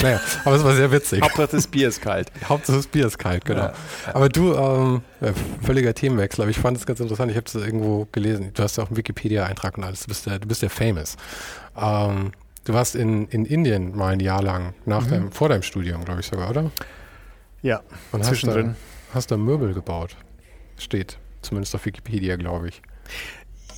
naja, 0.01 0.19
aber 0.43 0.55
es 0.55 0.63
war 0.63 0.75
sehr 0.75 0.91
witzig. 0.91 1.21
Hauptsache 1.21 1.47
das 1.51 1.67
Bier 1.67 1.87
ist 1.87 2.01
kalt. 2.01 2.31
Hauptsache 2.49 2.77
das 2.77 2.87
Bier 2.87 3.07
ist 3.07 3.17
kalt, 3.17 3.45
genau. 3.45 3.63
Ja. 3.63 3.73
Aber 4.13 4.27
du, 4.27 4.53
ähm, 4.53 5.01
völliger 5.61 5.93
Themenwechsel, 5.93 6.41
aber 6.41 6.51
ich 6.51 6.59
fand 6.59 6.77
es 6.77 6.85
ganz 6.85 6.99
interessant, 6.99 7.31
ich 7.31 7.37
habe 7.37 7.47
es 7.47 7.55
irgendwo 7.55 8.07
gelesen. 8.11 8.51
Du 8.53 8.61
hast 8.61 8.77
ja 8.77 8.83
auch 8.83 8.87
einen 8.87 8.97
Wikipedia-Eintrag 8.97 9.77
und 9.77 9.85
alles, 9.85 10.01
du 10.01 10.07
bist 10.07 10.25
ja, 10.25 10.37
du 10.37 10.47
bist 10.47 10.61
ja 10.61 10.69
famous. 10.69 11.15
Ähm, 11.77 12.33
du 12.65 12.73
warst 12.73 12.95
in, 12.95 13.27
in 13.29 13.45
Indien 13.45 13.95
mal 13.95 14.13
ein 14.13 14.19
Jahr 14.19 14.43
lang, 14.43 14.73
nach 14.85 15.05
mhm. 15.05 15.09
deinem, 15.09 15.31
vor 15.31 15.47
deinem 15.47 15.63
Studium, 15.63 16.03
glaube 16.03 16.19
ich 16.19 16.27
sogar, 16.27 16.49
oder? 16.49 16.71
Ja, 17.61 17.81
und 18.11 18.25
zwischendrin. 18.25 18.69
Hast 18.69 18.75
da, 18.75 19.15
hast 19.15 19.31
da 19.31 19.37
Möbel 19.37 19.73
gebaut. 19.73 20.17
Steht, 20.77 21.17
zumindest 21.41 21.73
auf 21.73 21.85
Wikipedia, 21.85 22.35
glaube 22.35 22.67
ich. 22.67 22.81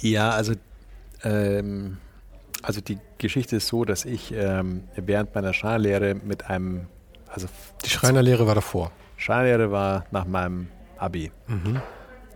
Ja, 0.01 0.31
also 0.31 0.53
ähm, 1.23 1.97
also 2.61 2.81
die 2.81 2.99
Geschichte 3.17 3.57
ist 3.57 3.67
so, 3.67 3.85
dass 3.85 4.05
ich 4.05 4.33
ähm, 4.33 4.83
während 4.95 5.33
meiner 5.35 5.53
Schreinerlehre 5.53 6.15
mit 6.15 6.49
einem, 6.49 6.87
also 7.27 7.47
die 7.85 7.89
Schreinerlehre 7.89 8.47
war 8.47 8.55
davor. 8.55 8.91
Schreinerlehre 9.17 9.71
war 9.71 10.05
nach 10.11 10.25
meinem 10.25 10.67
Abi 10.97 11.31
mhm. 11.47 11.81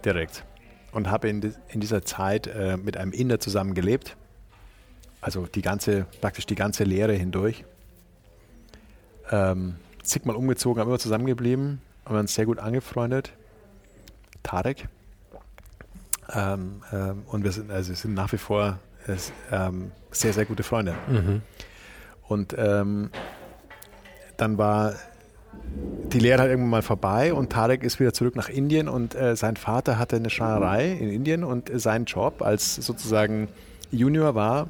direkt 0.03 0.45
und 0.91 1.09
habe 1.09 1.29
in, 1.29 1.53
in, 1.69 1.79
dieser 1.79 2.03
Zeit 2.03 2.47
äh, 2.47 2.77
mit 2.77 2.97
einem 2.97 3.11
Inder 3.11 3.39
zusammen 3.39 3.73
gelebt. 3.73 4.17
Also 5.21 5.45
die 5.45 5.61
ganze, 5.61 6.05
praktisch 6.19 6.45
die 6.45 6.55
ganze 6.55 6.83
Lehre 6.83 7.13
hindurch. 7.13 7.63
Ähm, 9.31 9.75
zigmal 10.03 10.35
umgezogen, 10.35 10.81
aber 10.81 10.91
immer 10.91 10.99
zusammengeblieben, 10.99 11.81
haben 12.05 12.17
uns 12.17 12.33
sehr 12.33 12.45
gut 12.45 12.59
angefreundet. 12.59 13.31
Tarek. 14.43 14.87
Ähm, 16.33 16.81
ähm, 16.91 17.23
und 17.27 17.43
wir 17.43 17.51
sind, 17.51 17.71
also 17.71 17.93
sind 17.93 18.13
nach 18.13 18.31
wie 18.33 18.37
vor 18.37 18.79
ähm, 19.51 19.91
sehr, 20.11 20.33
sehr 20.33 20.45
gute 20.45 20.63
Freundin. 20.63 20.95
Mhm. 21.07 21.41
Und 22.27 22.55
ähm, 22.57 23.09
dann 24.37 24.57
war 24.57 24.95
die 26.11 26.19
Lehre 26.19 26.39
halt 26.39 26.51
irgendwann 26.51 26.69
mal 26.69 26.81
vorbei 26.81 27.33
und 27.33 27.51
Tarek 27.51 27.83
ist 27.83 27.99
wieder 27.99 28.13
zurück 28.13 28.35
nach 28.35 28.49
Indien 28.49 28.87
und 28.87 29.15
äh, 29.15 29.35
sein 29.35 29.55
Vater 29.55 29.97
hatte 29.97 30.15
eine 30.15 30.29
Schreinerei 30.29 30.91
in 30.91 31.09
Indien 31.09 31.43
und 31.43 31.69
äh, 31.69 31.79
sein 31.79 32.05
Job 32.05 32.41
als 32.41 32.75
sozusagen 32.75 33.47
Junior 33.91 34.35
war, 34.35 34.67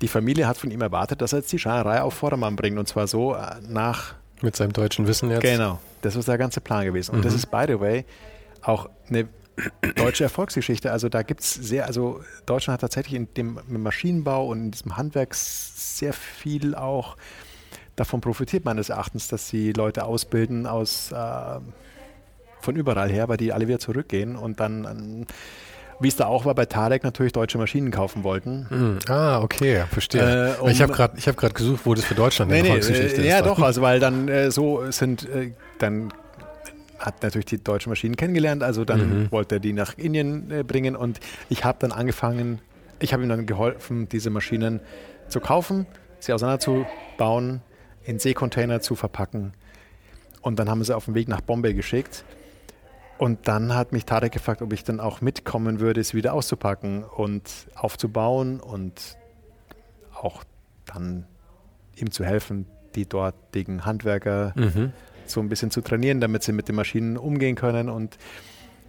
die 0.00 0.08
Familie 0.08 0.46
hat 0.46 0.56
von 0.56 0.70
ihm 0.70 0.80
erwartet, 0.80 1.20
dass 1.20 1.32
er 1.32 1.40
jetzt 1.40 1.52
die 1.52 1.58
Schreinerei 1.58 2.02
auf 2.02 2.14
Vordermann 2.14 2.56
bringt 2.56 2.78
und 2.78 2.88
zwar 2.88 3.06
so 3.06 3.34
äh, 3.34 3.56
nach. 3.66 4.14
Mit 4.40 4.54
seinem 4.56 4.72
deutschen 4.72 5.06
Wissen 5.06 5.30
jetzt. 5.30 5.42
Genau, 5.42 5.80
das 6.02 6.14
ist 6.14 6.28
der 6.28 6.38
ganze 6.38 6.60
Plan 6.60 6.84
gewesen. 6.84 7.14
Und 7.14 7.24
das 7.24 7.34
ist, 7.34 7.50
by 7.50 7.64
the 7.66 7.80
way, 7.80 8.04
auch 8.62 8.88
eine 9.08 9.26
deutsche 9.96 10.24
Erfolgsgeschichte. 10.24 10.92
Also 10.92 11.08
da 11.08 11.22
gibt 11.22 11.40
es 11.40 11.54
sehr, 11.54 11.86
also 11.86 12.20
Deutschland 12.46 12.74
hat 12.74 12.80
tatsächlich 12.82 13.14
in 13.14 13.28
dem 13.34 13.58
im 13.68 13.82
Maschinenbau 13.82 14.46
und 14.48 14.58
in 14.66 14.70
diesem 14.70 14.96
Handwerk 14.96 15.34
sehr 15.34 16.12
viel 16.12 16.74
auch 16.74 17.16
davon 17.96 18.20
profitiert, 18.20 18.64
meines 18.64 18.88
Erachtens, 18.90 19.28
dass 19.28 19.48
sie 19.48 19.72
Leute 19.72 20.04
ausbilden 20.04 20.66
aus 20.66 21.10
äh, 21.12 21.60
von 22.60 22.76
überall 22.76 23.10
her, 23.10 23.28
weil 23.28 23.36
die 23.36 23.52
alle 23.52 23.66
wieder 23.68 23.78
zurückgehen 23.80 24.36
und 24.36 24.60
dann, 24.60 24.84
ähm, 24.84 25.26
wie 26.00 26.06
es 26.08 26.14
da 26.16 26.26
auch 26.26 26.44
war, 26.44 26.54
bei 26.54 26.64
Tarek 26.66 27.02
natürlich 27.02 27.32
deutsche 27.32 27.58
Maschinen 27.58 27.90
kaufen 27.90 28.22
wollten. 28.22 28.66
Mhm. 28.70 28.98
Ah, 29.08 29.40
okay, 29.42 29.82
verstehe. 29.90 30.54
Äh, 30.56 30.60
um- 30.60 30.68
ich 30.68 30.80
habe 30.80 30.92
gerade 30.92 31.20
hab 31.20 31.54
gesucht, 31.54 31.80
wo 31.84 31.94
das 31.94 32.04
für 32.04 32.14
Deutschland 32.14 32.50
Nee, 32.52 32.58
eine 32.58 32.64
nee, 32.68 32.70
Volksgeschichte 32.74 33.20
äh, 33.22 33.26
ist. 33.26 33.30
ja 33.30 33.42
doch, 33.42 33.58
also 33.60 33.82
weil 33.82 33.98
dann 33.98 34.28
äh, 34.28 34.50
so 34.52 34.88
sind, 34.92 35.28
äh, 35.28 35.52
dann 35.78 36.12
hat 36.98 37.22
natürlich 37.22 37.46
die 37.46 37.62
deutschen 37.62 37.90
Maschinen 37.90 38.16
kennengelernt, 38.16 38.62
also 38.62 38.84
dann 38.84 39.24
Mhm. 39.24 39.32
wollte 39.32 39.56
er 39.56 39.60
die 39.60 39.72
nach 39.72 39.96
Indien 39.96 40.50
äh, 40.50 40.62
bringen 40.64 40.96
und 40.96 41.20
ich 41.48 41.64
habe 41.64 41.78
dann 41.80 41.92
angefangen, 41.92 42.60
ich 42.98 43.12
habe 43.12 43.22
ihm 43.22 43.28
dann 43.28 43.46
geholfen, 43.46 44.08
diese 44.08 44.30
Maschinen 44.30 44.80
zu 45.28 45.40
kaufen, 45.40 45.86
sie 46.18 46.32
auseinanderzubauen, 46.32 47.60
in 48.04 48.18
Seekontainer 48.18 48.80
zu 48.80 48.94
verpacken 48.96 49.52
und 50.42 50.58
dann 50.58 50.68
haben 50.68 50.78
wir 50.80 50.84
sie 50.84 50.96
auf 50.96 51.04
den 51.04 51.14
Weg 51.14 51.28
nach 51.28 51.40
Bombay 51.40 51.74
geschickt. 51.74 52.24
Und 53.18 53.48
dann 53.48 53.74
hat 53.74 53.90
mich 53.90 54.04
Tarek 54.04 54.30
gefragt, 54.32 54.62
ob 54.62 54.72
ich 54.72 54.84
dann 54.84 55.00
auch 55.00 55.20
mitkommen 55.20 55.80
würde, 55.80 56.00
es 56.00 56.14
wieder 56.14 56.34
auszupacken 56.34 57.02
und 57.02 57.66
aufzubauen 57.74 58.60
und 58.60 59.16
auch 60.14 60.44
dann 60.86 61.26
ihm 61.96 62.12
zu 62.12 62.24
helfen, 62.24 62.66
die 62.94 63.08
dortigen 63.08 63.84
Handwerker 63.84 64.52
Mhm. 64.56 64.92
So 65.30 65.40
ein 65.40 65.48
bisschen 65.48 65.70
zu 65.70 65.80
trainieren, 65.80 66.20
damit 66.20 66.42
sie 66.42 66.52
mit 66.52 66.68
den 66.68 66.76
Maschinen 66.76 67.16
umgehen 67.16 67.56
können. 67.56 67.88
Und, 67.88 68.18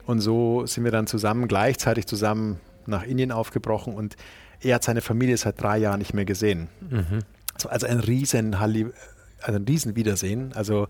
und 0.05 0.19
so 0.19 0.65
sind 0.65 0.83
wir 0.83 0.91
dann 0.91 1.07
zusammen, 1.07 1.47
gleichzeitig 1.47 2.07
zusammen 2.07 2.59
nach 2.85 3.03
Indien 3.03 3.31
aufgebrochen 3.31 3.93
und 3.93 4.15
er 4.61 4.75
hat 4.75 4.83
seine 4.83 5.01
Familie 5.01 5.37
seit 5.37 5.61
drei 5.61 5.77
Jahren 5.77 5.99
nicht 5.99 6.13
mehr 6.13 6.25
gesehen. 6.25 6.67
Mhm. 6.89 7.19
So, 7.57 7.69
also 7.69 7.87
ein 7.87 7.99
riesen 7.99 8.59
Halli, 8.59 8.87
also 9.41 9.57
ein 9.57 9.65
riesen 9.65 9.95
Wiedersehen. 9.95 10.51
Also 10.53 10.87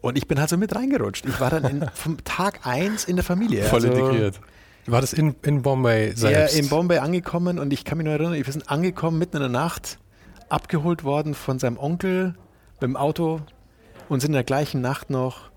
und 0.00 0.18
ich 0.18 0.28
bin 0.28 0.38
halt 0.38 0.50
so 0.50 0.58
mit 0.58 0.74
reingerutscht. 0.74 1.24
Ich 1.26 1.40
war 1.40 1.48
dann 1.48 1.64
in, 1.64 1.88
vom 1.94 2.22
Tag 2.24 2.66
eins 2.66 3.04
in 3.04 3.16
der 3.16 3.24
Familie. 3.24 3.62
Voll 3.64 3.86
also, 3.86 3.88
integriert. 3.88 4.40
War 4.86 5.00
das 5.00 5.14
in, 5.14 5.34
in 5.42 5.62
Bombay 5.62 6.10
Ja, 6.10 6.16
selbst? 6.16 6.58
in 6.58 6.68
Bombay 6.68 6.98
angekommen 6.98 7.58
und 7.58 7.72
ich 7.72 7.84
kann 7.84 7.98
mich 7.98 8.04
nur 8.04 8.12
erinnern, 8.12 8.34
wir 8.34 8.44
sind 8.44 8.68
angekommen 8.68 9.18
mitten 9.18 9.36
in 9.36 9.42
der 9.42 9.48
Nacht, 9.48 9.98
abgeholt 10.50 11.04
worden 11.04 11.32
von 11.34 11.58
seinem 11.58 11.78
Onkel 11.78 12.34
mit 12.74 12.82
dem 12.82 12.96
Auto 12.96 13.40
und 14.08 14.20
sind 14.20 14.30
in 14.30 14.34
der 14.34 14.44
gleichen 14.44 14.80
Nacht 14.80 15.10
noch 15.10 15.50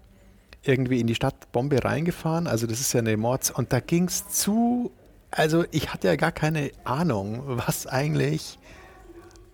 irgendwie 0.64 1.00
in 1.00 1.08
die 1.08 1.16
Stadt 1.16 1.52
Bombay 1.52 1.80
reingefahren. 1.80 2.48
Also 2.48 2.68
das 2.68 2.80
ist 2.80 2.94
ja 2.94 3.00
eine 3.00 3.16
Mords 3.18 3.52
und 3.52 3.74
da 3.74 3.80
ging 3.80 4.06
es 4.06 4.28
zu, 4.28 4.92
also 5.32 5.66
ich 5.72 5.94
hatte 5.94 6.08
ja 6.08 6.16
gar 6.16 6.32
keine 6.32 6.72
Ahnung, 6.84 7.44
was 7.46 7.88
eigentlich 7.88 8.60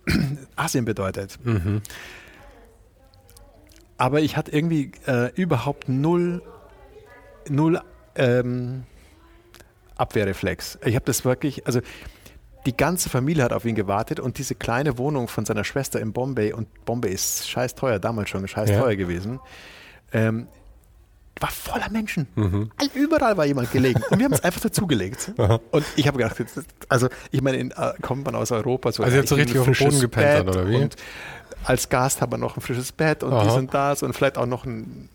Asien 0.56 0.84
bedeutet. 0.84 1.38
Mhm. 1.44 1.82
Aber 3.96 4.20
ich 4.20 4.36
hatte 4.36 4.50
irgendwie 4.50 4.90
äh, 5.06 5.32
überhaupt 5.34 5.88
null, 5.88 6.42
null 7.48 7.80
ähm, 8.16 8.84
Abwehrreflex. 9.96 10.78
Ich 10.84 10.96
habe 10.96 11.04
das 11.04 11.24
wirklich, 11.24 11.66
also 11.66 11.80
die 12.66 12.76
ganze 12.76 13.10
Familie 13.10 13.44
hat 13.44 13.52
auf 13.52 13.64
ihn 13.64 13.74
gewartet 13.74 14.20
und 14.20 14.38
diese 14.38 14.54
kleine 14.54 14.96
Wohnung 14.98 15.28
von 15.28 15.44
seiner 15.44 15.64
Schwester 15.64 16.00
in 16.00 16.12
Bombay, 16.12 16.52
und 16.52 16.68
Bombay 16.84 17.12
ist 17.12 17.48
scheiß 17.48 17.74
teuer, 17.74 17.98
damals 17.98 18.30
schon 18.30 18.46
scheiß 18.48 18.70
Ja. 18.70 18.80
teuer 18.80 18.96
gewesen, 18.96 19.40
ähm, 20.12 20.46
war 21.40 21.50
voller 21.50 21.90
Menschen. 21.90 22.28
Mhm. 22.36 22.70
All- 22.78 22.90
Überall 22.94 23.36
war 23.36 23.44
jemand 23.44 23.72
gelegen. 23.72 24.00
Und 24.08 24.18
wir 24.18 24.24
haben 24.24 24.32
es 24.32 24.44
einfach 24.44 24.60
dazugelegt. 24.60 25.32
Und 25.72 25.84
ich 25.96 26.06
habe 26.06 26.18
gedacht, 26.18 26.38
jetzt 26.38 26.60
also 26.88 27.08
ich 27.32 27.42
meine, 27.42 27.56
in, 27.58 27.70
äh, 27.72 27.92
kommt 28.00 28.24
man 28.24 28.34
aus 28.36 28.52
Europa 28.52 28.92
so. 28.92 29.02
Also 29.02 29.16
habt 29.18 29.28
so 29.28 29.34
ich 29.36 29.42
richtig 29.42 29.58
auf 29.58 29.64
dem 29.66 29.74
Boden 29.74 30.00
gepennt 30.00 30.46
Bett 30.46 30.56
oder 30.56 30.68
wie? 30.68 30.76
Und 30.76 30.94
als 31.64 31.88
Gast 31.88 32.20
hat 32.22 32.30
man 32.30 32.38
noch 32.40 32.56
ein 32.56 32.60
frisches 32.60 32.92
Bett 32.92 33.22
und 33.24 33.32
Aha. 33.32 33.44
die 33.44 33.50
sind 33.50 33.74
das 33.74 34.02
und 34.04 34.12
vielleicht 34.14 34.38
auch 34.38 34.46
noch 34.46 34.64
ein 34.64 35.08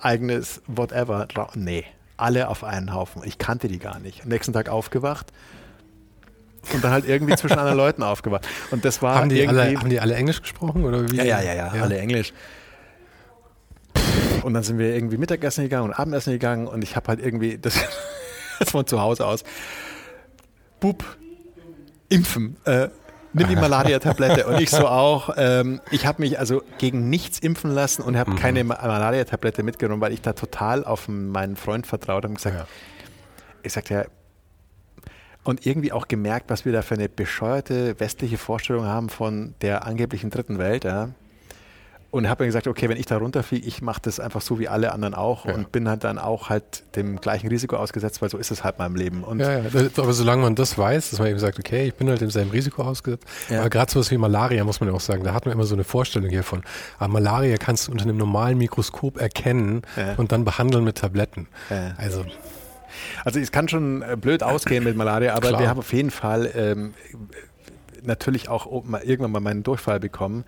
eigenes 0.00 0.60
whatever. 0.66 1.28
Nee, 1.54 1.84
alle 2.16 2.48
auf 2.48 2.64
einen 2.64 2.92
Haufen. 2.92 3.22
Ich 3.24 3.38
kannte 3.38 3.68
die 3.68 3.78
gar 3.78 4.00
nicht. 4.00 4.22
Am 4.24 4.28
nächsten 4.30 4.52
Tag 4.52 4.68
aufgewacht 4.68 5.32
und 6.72 6.82
dann 6.84 6.92
halt 6.92 7.06
irgendwie 7.08 7.34
zwischen 7.36 7.58
anderen 7.58 7.76
Leuten 7.76 8.02
aufgewacht. 8.02 8.46
Und 8.70 8.84
das 8.84 9.02
war 9.02 9.16
haben, 9.16 9.28
die 9.28 9.46
alle, 9.46 9.74
haben 9.78 9.88
die 9.90 10.00
alle 10.00 10.14
Englisch 10.14 10.40
gesprochen? 10.42 10.84
Oder 10.84 11.10
wie? 11.10 11.16
Ja, 11.16 11.24
ja, 11.24 11.40
ja, 11.42 11.54
ja, 11.54 11.82
alle 11.82 11.98
Englisch. 11.98 12.32
Und 14.42 14.54
dann 14.54 14.62
sind 14.62 14.78
wir 14.78 14.94
irgendwie 14.94 15.16
Mittagessen 15.16 15.64
gegangen 15.64 15.84
und 15.84 15.94
Abendessen 15.94 16.32
gegangen 16.32 16.66
und 16.66 16.82
ich 16.84 16.96
habe 16.96 17.08
halt 17.08 17.20
irgendwie, 17.20 17.56
das, 17.58 17.74
das 18.58 18.70
von 18.70 18.86
zu 18.86 19.00
Hause 19.00 19.26
aus, 19.26 19.42
Bub, 20.80 21.02
impfen, 22.10 22.56
äh, 22.66 22.88
nimm 23.32 23.48
die 23.48 23.56
Malaria-Tablette. 23.56 24.46
Und 24.46 24.60
ich 24.60 24.70
so 24.70 24.86
auch, 24.86 25.30
ähm, 25.38 25.80
ich 25.90 26.04
habe 26.06 26.20
mich 26.20 26.38
also 26.38 26.62
gegen 26.78 27.08
nichts 27.08 27.38
impfen 27.38 27.70
lassen 27.70 28.02
und 28.02 28.18
habe 28.18 28.34
keine 28.34 28.62
Ma- 28.64 28.78
Malaria-Tablette 28.86 29.62
mitgenommen, 29.62 30.02
weil 30.02 30.12
ich 30.12 30.20
da 30.20 30.34
total 30.34 30.84
auf 30.84 31.08
meinen 31.08 31.56
Freund 31.56 31.86
vertraut 31.86 32.24
habe 32.24 32.28
und 32.28 32.34
gesagt, 32.34 32.56
Ja. 32.56 32.66
ich 33.62 33.72
sagte 33.72 33.94
ja, 33.94 34.04
und 35.44 35.66
irgendwie 35.66 35.92
auch 35.92 36.08
gemerkt, 36.08 36.50
was 36.50 36.64
wir 36.64 36.72
da 36.72 36.82
für 36.82 36.94
eine 36.94 37.08
bescheuerte 37.08 38.00
westliche 38.00 38.38
Vorstellung 38.38 38.86
haben 38.86 39.08
von 39.10 39.54
der 39.60 39.86
angeblichen 39.86 40.30
dritten 40.30 40.58
Welt. 40.58 40.84
Ja. 40.84 41.10
Und 42.10 42.28
habe 42.28 42.44
mir 42.44 42.46
gesagt, 42.46 42.68
okay, 42.68 42.88
wenn 42.88 42.96
ich 42.96 43.06
da 43.06 43.16
runterfliege, 43.16 43.66
ich 43.66 43.82
mache 43.82 44.00
das 44.02 44.20
einfach 44.20 44.40
so 44.40 44.60
wie 44.60 44.68
alle 44.68 44.92
anderen 44.92 45.14
auch 45.14 45.46
Ja. 45.46 45.54
und 45.54 45.72
bin 45.72 45.88
halt 45.88 46.04
dann 46.04 46.20
auch 46.20 46.48
halt 46.48 46.84
dem 46.94 47.20
gleichen 47.20 47.48
Risiko 47.48 47.74
ausgesetzt, 47.74 48.22
weil 48.22 48.30
so 48.30 48.38
ist 48.38 48.52
es 48.52 48.62
halt 48.62 48.76
in 48.76 48.84
meinem 48.84 48.94
Leben. 48.94 49.24
Und 49.24 49.40
Ja, 49.40 49.58
ja, 49.58 49.64
aber 49.96 50.12
solange 50.12 50.42
man 50.42 50.54
das 50.54 50.78
weiß, 50.78 51.10
dass 51.10 51.18
man 51.18 51.26
eben 51.28 51.40
sagt, 51.40 51.58
okay, 51.58 51.88
ich 51.88 51.94
bin 51.94 52.08
halt 52.08 52.20
demselben 52.20 52.52
Risiko 52.52 52.82
ausgesetzt. 52.82 53.24
Ja. 53.48 53.58
Aber 53.60 53.68
gerade 53.68 53.90
sowas 53.90 54.12
wie 54.12 54.16
Malaria, 54.16 54.62
muss 54.62 54.78
man 54.78 54.90
ja 54.90 54.94
auch 54.94 55.00
sagen, 55.00 55.24
da 55.24 55.34
hat 55.34 55.44
man 55.44 55.54
immer 55.54 55.64
so 55.64 55.74
eine 55.74 55.82
Vorstellung 55.82 56.30
hiervon. 56.30 56.62
Aber 56.98 57.12
Malaria 57.12 57.56
kannst 57.56 57.88
du 57.88 57.92
unter 57.92 58.04
einem 58.04 58.16
normalen 58.16 58.58
Mikroskop 58.58 59.20
erkennen 59.20 59.82
und 60.16 60.30
dann 60.30 60.44
behandeln 60.44 60.84
mit 60.84 60.98
Tabletten. 60.98 61.48
Also, 61.96 62.24
Also 63.24 63.40
es 63.40 63.52
kann 63.52 63.68
schon 63.68 64.02
äh, 64.02 64.16
blöd 64.16 64.42
ausgehen 64.42 64.84
mit 64.84 64.96
Malaria, 64.96 65.34
aber 65.34 65.48
Klar. 65.48 65.60
wir 65.60 65.68
haben 65.68 65.78
auf 65.78 65.92
jeden 65.92 66.10
Fall 66.10 66.50
ähm, 66.54 66.94
natürlich 68.02 68.48
auch 68.48 68.66
o- 68.66 68.82
mal, 68.86 69.02
irgendwann 69.02 69.32
mal 69.32 69.40
meinen 69.40 69.62
Durchfall 69.62 70.00
bekommen. 70.00 70.44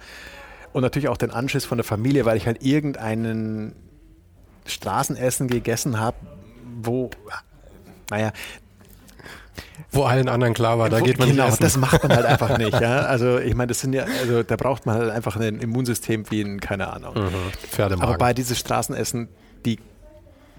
Und 0.73 0.83
natürlich 0.83 1.09
auch 1.09 1.17
den 1.17 1.31
Anschiss 1.31 1.65
von 1.65 1.79
der 1.79 1.85
Familie, 1.85 2.25
weil 2.27 2.37
ich 2.37 2.47
halt 2.47 2.63
irgendeinen 2.63 3.75
Straßenessen 4.67 5.49
gegessen 5.49 5.99
habe, 5.99 6.17
wo, 6.83 7.11
naja, 8.11 8.33
wo 9.91 10.05
allen 10.05 10.29
anderen 10.29 10.53
klar 10.53 10.79
war, 10.79 10.91
da 10.91 11.01
geht 11.01 11.19
man 11.19 11.29
genau, 11.29 11.45
nicht 11.45 11.55
essen. 11.55 11.63
das 11.63 11.77
macht 11.79 12.03
man 12.03 12.15
halt 12.15 12.27
einfach 12.27 12.59
nicht. 12.59 12.73
Ja? 12.81 13.01
Also 13.03 13.39
ich 13.39 13.55
meine, 13.55 13.69
das 13.69 13.81
sind 13.81 13.93
ja, 13.95 14.05
also 14.21 14.43
da 14.43 14.57
braucht 14.57 14.85
man 14.85 14.97
halt 14.97 15.11
einfach 15.11 15.37
ein 15.37 15.61
Immunsystem 15.61 16.31
wie 16.31 16.43
ein, 16.43 16.61
keine 16.61 16.93
Ahnung. 16.93 17.15
Mhm. 17.15 17.31
Pferdemagen. 17.71 18.09
Aber 18.11 18.19
bei 18.19 18.35
dieses 18.35 18.59
Straßenessen, 18.59 19.29
die 19.65 19.79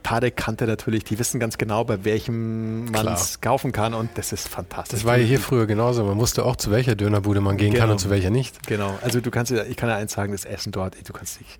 Tarek 0.07 0.37
kannte 0.37 0.65
natürlich, 0.67 1.03
die 1.03 1.19
wissen 1.19 1.37
ganz 1.39 1.57
genau, 1.57 1.83
bei 1.83 2.05
welchem 2.05 2.85
man 2.91 3.07
es 3.07 3.41
kaufen 3.41 3.73
kann 3.73 3.93
und 3.93 4.09
das 4.15 4.31
ist 4.31 4.47
fantastisch. 4.47 4.99
das 4.99 5.05
war 5.05 5.17
ja 5.17 5.25
hier 5.25 5.39
früher 5.39 5.65
genauso. 5.67 6.05
Man 6.05 6.17
wusste 6.17 6.45
auch, 6.45 6.55
zu 6.55 6.71
welcher 6.71 6.95
Dönerbude 6.95 7.41
man 7.41 7.57
gehen 7.57 7.71
kann 7.73 7.81
Genau. 7.81 7.91
und 7.93 7.99
zu 7.99 8.09
welcher 8.09 8.29
nicht. 8.29 8.65
Genau, 8.67 8.97
also 9.01 9.19
du 9.19 9.29
kannst, 9.31 9.51
ja- 9.51 9.65
ich 9.65 9.75
kann 9.75 9.89
ja 9.89 9.97
eins 9.97 10.13
sagen, 10.13 10.31
das 10.31 10.45
Essen 10.45 10.71
dort, 10.71 10.95
du 11.05 11.11
kannst 11.11 11.41
dich, 11.41 11.59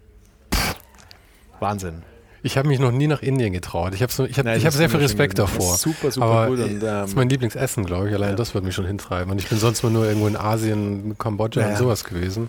Wahnsinn. 1.59 2.03
Ich 2.43 2.57
habe 2.57 2.69
mich 2.69 2.79
noch 2.79 2.91
nie 2.91 3.07
nach 3.07 3.21
Indien 3.21 3.51
getraut. 3.51 3.93
Ich 3.93 4.01
habe 4.01 4.13
so, 4.13 4.23
ich 4.23 4.37
hab, 4.37 4.45
Nein, 4.45 4.57
ich 4.59 4.65
hab 4.65 4.71
sehr 4.71 4.89
viel 4.89 4.99
Respekt 5.01 5.37
davor. 5.39 5.75
super, 5.75 6.11
super 6.11 6.25
Aber 6.25 6.47
äh, 6.47 6.51
und, 6.51 6.79
das 6.81 7.05
ist 7.07 7.11
ähm, 7.11 7.15
mein 7.17 7.29
Lieblingsessen, 7.29 7.85
glaube 7.85 8.07
ich. 8.07 8.15
Allein 8.15 8.29
ja. 8.29 8.35
das 8.35 8.53
wird 8.53 8.63
mich 8.63 8.75
schon 8.75 8.85
hintreiben. 8.85 9.29
Und 9.31 9.39
ich 9.39 9.49
bin 9.49 9.57
sonst 9.57 9.83
mal 9.83 9.91
nur 9.91 10.05
irgendwo 10.05 10.27
in 10.27 10.37
Asien, 10.37 11.17
Kambodscha 11.17 11.61
Ja, 11.61 11.67
und 11.69 11.77
sowas 11.77 12.03
gewesen. 12.05 12.47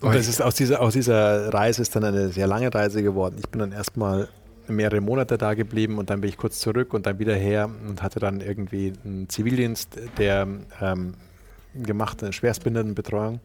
Und 0.00 0.14
das 0.14 0.26
ist 0.26 0.42
aus 0.42 0.54
dieser, 0.54 0.80
aus 0.80 0.94
dieser 0.94 1.52
Reise 1.52 1.82
ist 1.82 1.94
dann 1.94 2.04
eine 2.04 2.30
sehr 2.30 2.46
lange 2.46 2.74
Reise 2.74 3.02
geworden. 3.02 3.36
Ich 3.38 3.48
bin 3.48 3.60
dann 3.60 3.70
erstmal 3.72 4.28
mehrere 4.68 5.00
Monate 5.00 5.38
da 5.38 5.54
geblieben 5.54 5.98
und 5.98 6.10
dann 6.10 6.20
bin 6.20 6.30
ich 6.30 6.36
kurz 6.36 6.60
zurück 6.60 6.94
und 6.94 7.06
dann 7.06 7.18
wieder 7.18 7.34
her 7.34 7.70
und 7.86 8.02
hatte 8.02 8.20
dann 8.20 8.40
irgendwie 8.40 8.92
einen 9.04 9.28
Zivildienst, 9.28 9.98
der 10.18 10.46
ähm, 10.80 11.14
gemacht, 11.74 12.22
eine 12.22 12.32
Schwerstbehindertenbetreuung. 12.32 13.40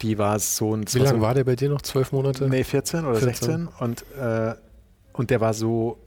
Die 0.00 0.18
war 0.18 0.38
so 0.38 0.74
ein 0.74 0.84
Wie 0.92 0.98
lange 0.98 1.20
war 1.20 1.34
der 1.34 1.44
bei 1.44 1.56
dir 1.56 1.68
noch? 1.68 1.82
Zwölf 1.82 2.12
Monate? 2.12 2.48
Nee, 2.48 2.64
14 2.64 3.04
oder 3.04 3.18
14. 3.18 3.68
16. 3.68 3.68
Und, 3.78 4.04
äh, 4.18 4.54
und 5.12 5.30
der 5.30 5.40
war 5.40 5.54
so 5.54 5.98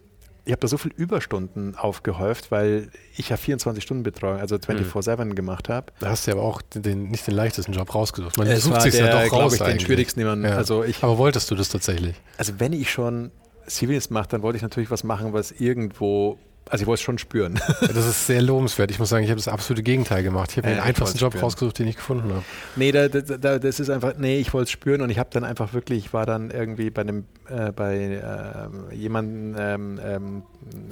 ich 0.45 0.51
habe 0.51 0.59
da 0.59 0.67
so 0.67 0.77
viel 0.77 0.91
Überstunden 0.95 1.75
aufgehäuft, 1.75 2.51
weil 2.51 2.89
ich 3.17 3.29
ja 3.29 3.37
24 3.37 3.83
Stunden 3.83 4.03
Betreuung, 4.03 4.39
also 4.39 4.55
24-7 4.55 5.25
mhm. 5.25 5.35
gemacht 5.35 5.69
habe. 5.69 5.87
Da 5.99 6.09
hast 6.09 6.27
du 6.27 6.31
aber 6.31 6.43
auch 6.43 6.61
den, 6.61 7.09
nicht 7.09 7.25
den 7.25 7.33
leichtesten 7.33 7.73
Job 7.73 7.93
rausgesucht. 7.93 8.37
Man 8.37 8.47
es 8.47 8.63
sucht 8.63 8.81
sich 8.81 8.93
ja 8.93 9.23
doch 9.23 9.31
raus. 9.33 9.53
Ich, 9.53 9.61
den 9.61 9.79
schwierigsten, 9.79 10.19
den 10.19 10.43
ja. 10.43 10.51
also 10.51 10.83
ich, 10.83 11.03
aber 11.03 11.17
wolltest 11.17 11.49
du 11.49 11.55
das 11.55 11.69
tatsächlich? 11.69 12.15
Also 12.37 12.53
wenn 12.59 12.73
ich 12.73 12.91
schon 12.91 13.31
Zivildienst 13.67 14.11
mache, 14.11 14.27
dann 14.29 14.41
wollte 14.41 14.57
ich 14.57 14.63
natürlich 14.63 14.91
was 14.91 15.03
machen, 15.03 15.33
was 15.33 15.51
irgendwo 15.51 16.37
also 16.69 16.81
ich 16.81 16.87
wollte 16.87 16.99
es 16.99 17.03
schon 17.03 17.17
spüren. 17.17 17.59
Das 17.81 18.07
ist 18.07 18.25
sehr 18.25 18.41
lobenswert. 18.41 18.89
Ich 18.89 18.97
muss 18.97 19.09
sagen, 19.09 19.23
ich 19.23 19.29
habe 19.29 19.37
das 19.37 19.47
absolute 19.47 19.83
Gegenteil 19.83 20.23
gemacht. 20.23 20.51
Ich 20.51 20.57
habe 20.57 20.67
ja, 20.67 20.75
den 20.75 20.81
einfachsten 20.81 21.17
Job 21.17 21.33
spüren. 21.33 21.43
rausgesucht, 21.43 21.77
den 21.77 21.87
ich 21.87 21.95
gefunden 21.95 22.29
habe. 22.29 22.43
Nee, 22.75 22.91
da, 22.91 23.07
da, 23.07 23.59
das 23.59 23.79
ist 23.79 23.89
einfach, 23.89 24.13
nee, 24.17 24.39
ich 24.39 24.53
wollte 24.53 24.63
es 24.63 24.71
spüren 24.71 25.01
und 25.01 25.09
ich 25.09 25.19
habe 25.19 25.29
dann 25.31 25.43
einfach 25.43 25.73
wirklich, 25.73 26.13
war 26.13 26.25
dann 26.25 26.49
irgendwie 26.49 26.89
bei 26.89 27.01
einem, 27.01 27.25
äh, 27.49 27.71
bei 27.71 27.95
äh, 27.95 28.95
jemandem 28.95 29.55
ähm, 29.59 29.99
ähm, 30.03 30.43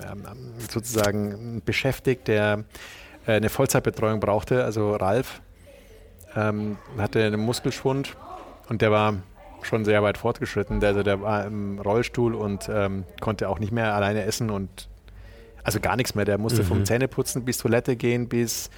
ähm, 0.04 0.24
sozusagen 0.72 1.62
beschäftigt, 1.66 2.28
der 2.28 2.66
äh, 3.26 3.34
eine 3.34 3.50
Vollzeitbetreuung 3.50 4.20
brauchte, 4.20 4.64
also 4.64 4.96
Ralf, 4.96 5.42
ähm, 6.36 6.78
hatte 6.98 7.24
einen 7.24 7.42
Muskelschwund 7.42 8.16
und 8.70 8.82
der 8.82 8.92
war 8.92 9.16
schon 9.66 9.86
sehr 9.86 10.04
weit 10.04 10.18
fortgeschritten. 10.18 10.84
Also 10.84 11.04
der 11.04 11.22
war 11.22 11.46
im 11.46 11.80
Rollstuhl 11.80 12.36
und 12.36 12.70
ähm, 12.72 13.04
konnte 13.20 13.50
auch 13.50 13.60
nicht 13.60 13.72
mehr 13.72 13.94
alleine 13.94 14.24
essen 14.24 14.50
und 14.50 14.90
also 15.64 15.80
gar 15.80 15.96
nichts 15.96 16.16
mehr. 16.16 16.26
Der 16.26 16.38
musste 16.38 16.64
mhm. 16.64 16.68
vom 16.68 16.86
Zähneputzen 16.86 17.46
bis 17.46 17.58
Toilette 17.58 17.96
gehen, 17.96 18.28
bis 18.28 18.70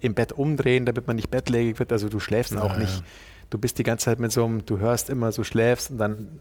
im 0.00 0.14
Bett 0.14 0.32
umdrehen, 0.32 0.84
damit 0.84 1.06
man 1.06 1.16
nicht 1.16 1.30
bettlägerig 1.30 1.78
wird. 1.78 1.92
Also 1.92 2.08
du 2.08 2.18
schläfst 2.18 2.52
ja, 2.52 2.62
auch 2.62 2.76
nicht. 2.76 2.98
Ja. 2.98 3.04
Du 3.50 3.58
bist 3.58 3.78
die 3.78 3.84
ganze 3.84 4.06
Zeit 4.06 4.18
mit 4.18 4.32
so 4.32 4.44
einem, 4.44 4.66
du 4.66 4.78
hörst 4.78 5.10
immer, 5.10 5.30
so 5.30 5.44
schläfst 5.44 5.90
und 5.90 5.98
dann 5.98 6.40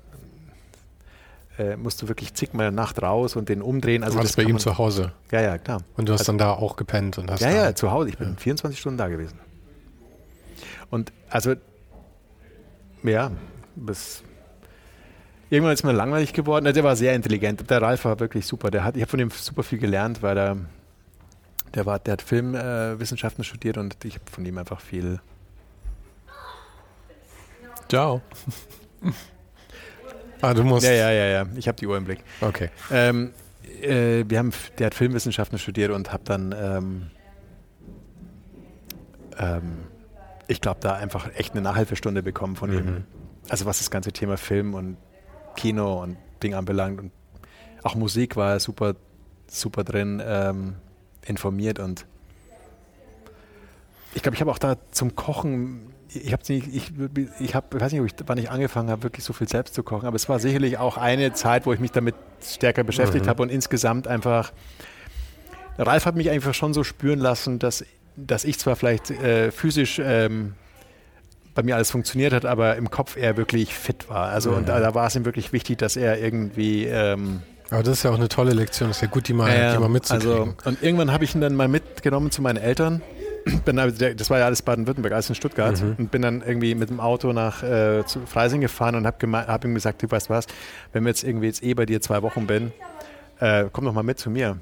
äh, 1.58 1.76
musst 1.76 2.02
du 2.02 2.08
wirklich 2.08 2.34
zigmal 2.34 2.72
Nacht 2.72 3.02
raus 3.02 3.36
und 3.36 3.49
den 3.49 3.62
umdrehen. 3.62 4.04
Also 4.04 4.18
du 4.18 4.24
warst 4.24 4.36
bei 4.36 4.43
ihm 4.43 4.58
zu 4.58 4.78
Hause? 4.78 5.12
Ja, 5.32 5.41
ja, 5.41 5.58
klar. 5.58 5.82
Und 5.97 6.10
du 6.10 6.14
hast 6.14 6.22
also, 6.22 6.32
dann 6.32 6.39
da 6.39 6.54
auch 6.54 6.76
gepennt 6.76 7.18
und 7.18 7.30
hast 7.30 7.41
Ja, 7.41 7.52
ja, 7.52 7.76
zu 7.76 7.91
Hause. 7.91 8.10
Ich 8.10 8.18
bin 8.18 8.30
ja. 8.30 8.36
24 8.36 8.80
Stunden 8.80 8.97
da 8.97 9.08
gewesen. 9.10 9.39
Und 10.89 11.12
also, 11.30 11.56
ja, 13.04 13.32
bis 13.76 14.24
Irgendwann 15.51 15.74
ist 15.74 15.84
mir 15.84 15.91
langweilig 15.91 16.32
geworden. 16.32 16.74
Der 16.74 16.84
war 16.84 16.95
sehr 16.95 17.13
intelligent. 17.13 17.69
Der 17.69 17.82
Ralf 17.82 18.05
war 18.05 18.17
wirklich 18.22 18.47
super. 18.47 18.72
Der 18.72 18.86
hat, 18.86 18.95
ich 18.95 19.01
habe 19.01 19.09
von 19.09 19.19
ihm 19.19 19.30
super 19.32 19.63
viel 19.63 19.80
gelernt, 19.80 20.24
weil 20.24 20.38
er, 20.38 20.57
der, 21.76 21.86
war, 21.86 21.99
der 21.99 22.13
hat 22.13 22.22
Filmwissenschaften 22.22 23.41
äh, 23.41 23.45
studiert 23.45 23.78
und 23.78 24.05
ich 24.05 24.15
habe 24.15 24.32
von 24.32 24.45
ihm 24.45 24.57
einfach 24.57 24.80
viel. 24.80 25.19
Ciao. 27.89 28.22
ah, 30.41 30.53
du 30.53 30.63
musst. 30.63 30.86
Ja, 30.86 30.93
ja, 30.93 31.11
ja, 31.11 31.26
ja. 31.26 31.45
Ich 31.57 31.67
habe 31.67 31.78
die 31.78 31.86
Uhr 31.86 31.97
im 31.97 32.05
Blick. 32.05 32.24
Okay. 32.39 32.69
Ähm, 32.89 33.34
äh, 33.82 34.24
wir 34.26 34.39
haben, 34.39 34.53
der 34.78 34.86
hat 34.86 34.95
Filmwissenschaften 34.95 35.59
studiert 35.59 35.91
und 35.91 36.13
habe 36.13 36.24
dann, 36.24 36.55
ähm, 36.57 37.11
ähm, 39.38 39.80
ich 40.47 40.61
glaube, 40.61 40.80
da 40.80 40.95
einfach 40.95 41.30
echt 41.36 41.51
eine 41.51 41.61
Nachhilfestunde 41.61 42.24
bekommen 42.24 42.55
von 42.55 42.69
mhm. 42.69 42.78
ihm. 42.78 43.03
Also 43.52 43.66
was 43.66 43.80
das 43.80 43.91
ganze 43.91 44.14
Thema 44.14 44.38
Film 44.38 44.74
und 44.74 44.95
Kino 45.58 46.02
und 46.02 46.16
Ding 46.41 46.54
anbelangt. 46.54 47.02
Und 47.02 47.12
auch 47.84 47.95
Musik 47.95 48.38
war 48.38 48.58
super, 48.62 48.95
super 49.45 49.84
drin, 49.84 50.24
ähm, 50.26 50.76
informiert 51.26 51.78
und 51.78 52.06
ich 54.14 54.24
glaube, 54.24 54.36
ich 54.36 54.41
habe 54.41 54.52
auch 54.52 54.58
da 54.58 54.78
zum 54.91 55.18
Kochen, 55.18 55.93
ich 56.08 56.32
habe 56.32 56.43
nicht, 56.47 56.74
ich, 56.74 56.93
ich 57.39 57.54
habe, 57.54 57.80
weiß 57.80 57.91
nicht, 57.91 58.24
wann 58.26 58.38
ich 58.38 58.49
angefangen 58.49 58.89
habe, 58.89 59.04
wirklich 59.04 59.26
so 59.26 59.34
viel 59.34 59.49
selbst 59.49 59.74
zu 59.74 59.84
kochen, 59.84 60.06
aber 60.06 60.16
es 60.16 60.30
war 60.30 60.39
sicherlich 60.39 60.78
auch 60.78 60.95
eine 60.95 61.34
Zeit, 61.34 61.66
wo 61.66 61.74
ich 61.74 61.82
mich 61.82 61.91
damit 61.91 62.16
stärker 62.41 62.86
beschäftigt 62.86 63.26
mhm. 63.26 63.30
habe 63.30 63.43
und 63.43 63.49
insgesamt 63.49 64.08
einfach, 64.08 64.54
Ralf 65.78 66.06
hat 66.06 66.16
mich 66.16 66.30
einfach 66.30 66.54
schon 66.54 66.74
so 66.74 66.86
spüren 66.86 67.20
lassen, 67.20 67.60
dass, 67.60 67.84
dass 68.16 68.45
ich 68.45 68.58
zwar 68.60 68.78
vielleicht 68.78 69.12
äh, 69.12 69.52
physisch 69.52 69.99
ähm, 70.02 70.54
bei 71.54 71.64
mir 71.64 71.76
alles 71.76 71.91
funktioniert 71.91 72.34
hat, 72.34 72.45
aber 72.45 72.76
im 72.78 72.89
Kopf 72.89 73.18
er 73.18 73.38
wirklich 73.38 73.74
fit 73.74 74.10
war. 74.10 74.30
Also 74.30 74.52
mhm. 74.52 74.58
und 74.58 74.70
da, 74.70 74.80
da 74.80 74.95
war 74.95 75.08
es 75.08 75.16
ihm 75.16 75.26
wirklich 75.26 75.54
wichtig, 75.54 75.78
dass 75.78 75.95
er 75.95 76.20
irgendwie 76.20 76.86
ähm, 76.86 77.41
aber 77.72 77.84
das 77.84 77.99
ist 77.99 78.04
ja 78.04 78.12
auch 78.12 78.16
eine 78.16 78.28
tolle 78.28 78.52
Lektion, 78.52 78.89
das 78.89 78.97
ist 78.97 79.02
ja 79.02 79.08
gut, 79.08 79.30
die 79.30 79.34
mal, 79.34 79.49
äh, 79.49 79.72
die 79.72 79.80
mal 79.80 79.88
mitzukriegen. 79.88 80.30
Also, 80.30 80.54
und 80.66 80.84
irgendwann 80.84 81.12
habe 81.14 81.24
ich 81.24 81.34
ihn 81.34 81.39
dann 81.39 81.56
mal 81.56 81.70
mitgenommen 81.70 82.30
zu 82.30 82.41
meinen 82.41 82.58
Eltern. 82.58 83.02
Bin, 83.66 83.78
das 83.78 84.30
war 84.30 84.39
ja 84.39 84.45
alles 84.45 84.62
Baden-Württemberg, 84.62 85.14
alles 85.14 85.30
in 85.30 85.36
Stuttgart. 85.36 85.82
Mhm. 85.82 85.95
Und 85.97 86.12
bin 86.12 86.22
dann 86.22 86.43
irgendwie 86.45 86.76
mit 86.76 86.89
dem 86.89 86.99
Auto 86.99 87.32
nach 87.32 87.64
äh, 87.64 88.06
zu 88.06 88.20
Freising 88.26 88.60
gefahren 88.60 88.95
und 88.95 89.08
habe 89.08 89.47
hab 89.47 89.64
ihm 89.64 89.74
gesagt, 89.74 90.04
du 90.04 90.12
weißt 90.12 90.30
was, 90.30 90.47
wenn 90.91 91.06
wir 91.06 91.10
jetzt 91.10 91.24
irgendwie 91.24 91.47
jetzt 91.47 91.64
eh 91.64 91.74
bei 91.74 91.86
dir 91.86 92.02
zwei 92.02 92.22
Wochen 92.22 92.45
bin, 92.45 92.74
äh, 93.39 93.66
komm 93.72 93.86
doch 93.86 93.93
mal 93.93 94.04
mit 94.04 94.20
zu 94.20 94.30
mir. 94.30 94.58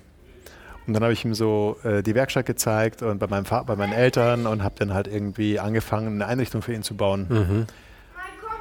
Und 0.90 0.96
dann 0.96 1.04
habe 1.04 1.14
ich 1.14 1.24
ihm 1.24 1.36
so 1.36 1.78
äh, 1.84 2.02
die 2.02 2.16
Werkstatt 2.16 2.48
gezeigt 2.48 3.04
und 3.04 3.20
bei, 3.20 3.28
meinem 3.28 3.44
bei 3.44 3.76
meinen 3.76 3.94
Eltern 3.94 4.48
und 4.48 4.64
habe 4.64 4.74
dann 4.80 4.92
halt 4.92 5.06
irgendwie 5.06 5.60
angefangen, 5.60 6.16
eine 6.16 6.26
Einrichtung 6.26 6.64
für 6.64 6.74
ihn 6.74 6.82
zu 6.82 6.96
bauen. 6.96 7.28
Mhm. 7.30 7.68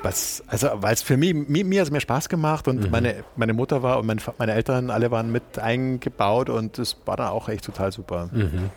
Was, 0.02 0.44
also, 0.46 0.68
weil 0.74 0.92
es 0.92 1.00
für 1.00 1.16
mich, 1.16 1.32
mir, 1.32 1.64
mir 1.64 1.80
hat 1.80 1.86
es 1.86 1.90
mehr 1.90 2.02
Spaß 2.02 2.28
gemacht 2.28 2.68
und 2.68 2.84
mhm. 2.84 2.90
meine, 2.90 3.24
meine 3.34 3.54
Mutter 3.54 3.82
war 3.82 3.98
und 3.98 4.04
mein, 4.04 4.20
meine 4.36 4.52
Eltern 4.52 4.90
alle 4.90 5.10
waren 5.10 5.32
mit 5.32 5.58
eingebaut 5.58 6.50
und 6.50 6.76
das 6.76 6.98
war 7.06 7.16
dann 7.16 7.28
auch 7.28 7.48
echt 7.48 7.64
total 7.64 7.92
super. 7.92 8.28
Mhm. 8.30 8.68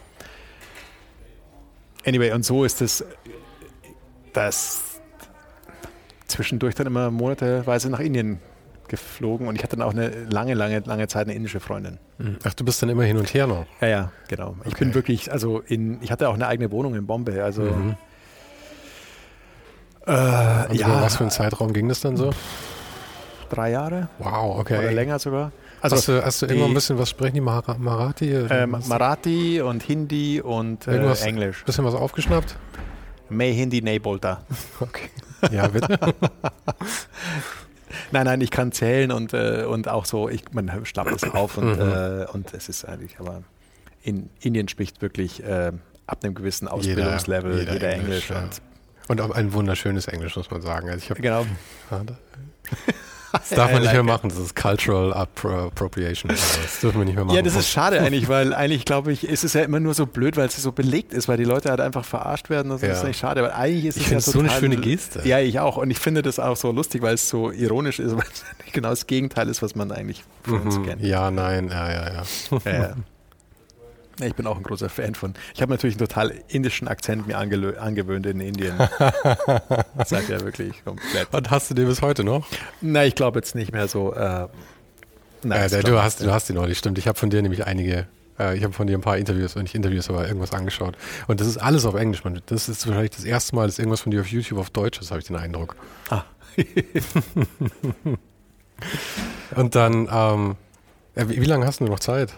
Anyway, 2.06 2.32
und 2.32 2.45
so 2.45 2.64
ist 2.64 2.82
es, 2.82 3.04
dass 4.32 5.02
zwischendurch 6.28 6.74
dann 6.76 6.88
immer 6.88 7.12
monateweise 7.12 7.89
nach 7.89 7.99
Indien 7.99 8.39
geflogen 8.92 9.48
und 9.48 9.56
ich 9.56 9.64
hatte 9.64 9.78
dann 9.78 9.88
auch 9.88 9.94
eine 9.94 10.10
lange, 10.26 10.54
lange, 10.54 10.80
lange 10.80 11.08
Zeit 11.08 11.28
eine 11.28 11.34
indische 11.34 11.62
Freundin. 11.62 11.98
Mhm. 12.18 12.38
Ach, 12.44 12.54
du 12.54 12.66
bist 12.66 12.82
dann 12.84 12.89
immer 12.89 13.04
hin 13.04 13.18
und 13.18 13.34
her 13.34 13.48
noch? 13.48 13.66
Ja, 13.80 13.88
ja, 13.88 14.12
genau. 14.28 14.58
Ich 14.66 14.76
bin 14.76 14.94
wirklich, 14.94 15.32
also 15.32 15.62
in, 15.62 16.02
ich 16.02 16.12
hatte 16.12 16.28
auch 16.30 16.34
eine 16.34 16.48
eigene 16.48 16.72
Wohnung 16.72 16.94
in 16.96 17.08
Bombay, 17.08 17.39
also. 17.39 17.64
Mhm. 17.64 17.96
Äh, 20.06 20.12
also 20.12 20.76
ja. 20.76 21.02
Was 21.02 21.16
für 21.16 21.24
einen 21.24 21.32
Zeitraum 21.32 21.72
ging 21.74 21.88
das 21.88 22.02
dann 22.02 22.18
so? 22.18 22.32
Drei 23.50 23.72
Jahre. 23.72 24.10
Wow, 24.20 24.60
okay. 24.60 24.78
Oder 24.78 24.92
länger 24.92 25.20
sogar. 25.20 25.52
Also 25.80 25.96
hast 25.96 26.08
du, 26.08 26.26
hast 26.26 26.42
du 26.42 26.46
irgendwann 26.46 26.72
ein 26.72 26.74
bisschen, 26.74 27.00
was 27.00 27.10
sprechen 27.10 27.36
die 27.36 27.42
Mar 27.42 27.64
Marathi? 27.80 28.30
Äh, 28.32 28.68
Marathi 28.68 29.62
und 29.62 29.82
Hindi 29.82 30.42
und 30.42 30.88
äh, 30.88 31.14
Englisch. 31.24 31.64
Bisschen 31.64 31.86
was 31.86 31.96
aufgeschnappt? 31.96 32.56
May 33.30 33.54
Hindi, 33.54 33.82
Nay 33.82 34.00
Bolta. 34.00 34.42
Okay. 34.82 35.10
Ja, 35.50 35.68
bitte. 35.68 35.98
Nein, 38.12 38.26
nein, 38.26 38.41
ich 38.41 38.51
kann 38.51 38.72
zählen 38.72 39.12
und, 39.12 39.34
äh, 39.34 39.66
und 39.68 39.88
auch 39.88 40.05
so, 40.05 40.30
ich, 40.30 40.43
man 40.51 40.86
schnappt 40.86 41.12
es 41.12 41.24
auf 41.24 41.57
und, 41.57 41.78
mhm. 41.78 41.91
äh, 41.91 42.26
und 42.32 42.53
es 42.53 42.70
ist 42.70 42.86
eigentlich, 42.86 43.20
aber 43.20 43.43
in 44.03 44.30
Indien 44.41 44.68
spricht 44.68 45.01
wirklich 45.01 45.43
äh, 45.43 45.72
ab 46.07 46.24
einem 46.24 46.36
gewissen 46.36 46.68
Ausbildungslevel 46.68 47.51
jeder, 47.51 47.74
jeder, 47.74 47.74
jeder 47.74 47.89
Englisch. 47.93 48.30
Englisch 48.30 48.30
ja. 48.30 48.41
und, 49.07 49.20
und, 49.20 49.22
auch 49.22 49.36
ein 49.36 49.53
wunderschönes 49.53 50.07
Englisch, 50.07 50.36
muss 50.36 50.51
man 50.51 50.62
sagen. 50.62 50.89
Also 50.89 51.03
ich 51.03 51.09
hab, 51.09 51.18
genau. 51.18 51.45
Das 53.32 53.49
darf 53.49 53.72
man 53.72 53.82
nicht 53.82 53.93
mehr 53.93 54.03
machen, 54.03 54.30
das 54.30 54.38
ist 54.38 54.55
Cultural 54.55 55.14
Appropriation. 55.14 56.30
Das 56.30 56.80
dürfen 56.82 56.99
wir 56.99 57.05
nicht 57.05 57.16
mehr 57.16 57.26
machen. 57.26 57.36
Ja, 57.36 57.41
das 57.41 57.55
ist 57.55 57.70
schade 57.70 57.99
eigentlich, 57.99 58.28
weil 58.28 58.53
eigentlich 58.53 58.86
glaube 58.86 59.12
ich, 59.12 59.28
ist 59.28 59.43
es 59.43 59.53
ja 59.53 59.62
immer 59.62 59.80
nur 59.80 59.93
so 59.93 60.05
blöd, 60.05 60.38
weil 60.38 60.47
es 60.47 60.57
so 60.57 60.72
belegt 60.72 61.14
ist, 61.14 61.28
weil 61.28 61.38
die 61.38 61.43
Leute 61.43 61.70
halt 61.70 61.80
einfach 61.80 62.05
verarscht 62.05 62.49
werden. 62.49 62.70
Das 62.70 62.82
ja. 62.82 62.89
ist 62.89 63.03
eigentlich 63.03 63.18
schade, 63.18 63.43
weil 63.43 63.51
eigentlich 63.51 63.86
ist 63.86 63.97
ich 63.97 64.05
es 64.05 64.12
ja 64.12 64.20
so 64.20 64.39
eine 64.39 64.49
schöne 64.49 64.78
Geste. 64.78 65.22
Ja, 65.28 65.39
ich 65.39 65.59
auch. 65.59 65.78
Und 65.78 65.91
ich 65.91 65.99
finde 65.99 66.22
das 66.22 66.39
auch 66.39 66.55
so 66.55 66.72
lustig, 66.72 67.01
weil 67.01 67.16
es 67.16 67.30
so 67.30 67.51
ironisch 67.51 67.99
ist, 67.99 68.12
weil 68.16 68.26
es 68.32 68.43
genau 68.74 68.89
das 68.89 69.07
Gegenteil 69.07 69.47
ist, 69.49 69.62
was 69.62 69.76
man 69.76 69.91
eigentlich 69.91 70.24
von 70.43 70.59
mhm. 70.59 70.66
uns 70.66 70.84
kennt. 70.84 71.01
Ja, 71.01 71.32
nein, 71.32 71.70
ja, 71.70 71.91
ja, 71.91 72.14
ja. 72.14 72.24
ja. 72.66 72.93
Ich 74.20 74.36
bin 74.36 74.45
auch 74.47 74.57
ein 74.57 74.64
großer 74.64 74.89
Fan 74.89 75.16
von. 75.16 75.34
Ich 75.55 75.62
habe 75.62 75.72
natürlich 75.72 75.95
einen 75.95 76.07
total 76.07 76.34
indischen 76.47 76.88
Akzent 76.88 77.28
mir 77.28 77.38
angewöhnt 77.38 78.26
in 78.26 78.39
Indien. 78.41 78.78
das 78.78 80.09
sagt 80.09 80.30
ja 80.30 80.41
wirklich 80.41 80.84
komplett. 80.84 81.34
Und 81.34 81.49
hast 81.49 81.70
du 81.70 81.74
den 81.74 81.88
bis 81.88 82.01
heute 82.01 82.24
noch? 82.24 82.45
Nein, 82.82 83.07
ich 83.07 83.16
glaube 83.16 83.39
jetzt 83.39 83.55
nicht 83.55 83.72
mehr 83.72 83.88
so. 83.88 84.14
Äh, 84.14 84.47
nein, 85.43 85.70
ja, 85.70 85.82
du, 85.82 86.01
hast, 86.01 86.22
du 86.22 86.32
hast 86.32 86.49
den 86.49 86.57
noch 86.57 86.68
nicht, 86.68 86.78
stimmt. 86.78 86.97
Ich 86.97 87.07
habe 87.07 87.18
von 87.18 87.30
dir 87.30 87.41
nämlich 87.41 87.66
einige 87.66 88.07
äh, 88.41 88.57
ich 88.57 88.64
habe 88.64 88.74
von 88.74 88.88
dir 88.88 88.97
ein 88.97 89.01
paar 89.01 89.18
Interviews, 89.18 89.55
nicht 89.55 89.76
Interviews, 89.76 90.09
aber 90.09 90.28
irgendwas 90.28 90.51
angeschaut. 90.51 90.97
Und 91.28 91.39
das 91.39 91.47
ist 91.47 91.57
alles 91.57 91.86
auf 91.86 91.95
Englisch. 91.95 92.24
Man. 92.24 92.41
Das 92.47 92.70
ist 92.70 92.88
wahrscheinlich 92.88 93.12
das 93.12 93.26
erste 93.26 93.55
Mal, 93.55 93.68
dass 93.68 93.80
irgendwas 93.80 94.01
von 94.01 94.12
dir 94.12 94.22
auf 94.22 94.28
YouTube 94.28 94.59
auf 94.59 94.70
Deutsch 94.70 94.99
ist, 94.99 95.12
habe 95.12 95.20
ich 95.20 95.28
den 95.28 95.36
Eindruck. 95.36 95.76
Ah. 96.09 96.24
Und 99.55 99.76
dann, 99.76 100.09
ähm, 100.12 100.55
wie, 101.16 101.41
wie 101.41 101.45
lange 101.45 101.66
hast 101.66 101.80
du 101.82 101.86
noch 101.86 101.99
Zeit? 101.99 102.34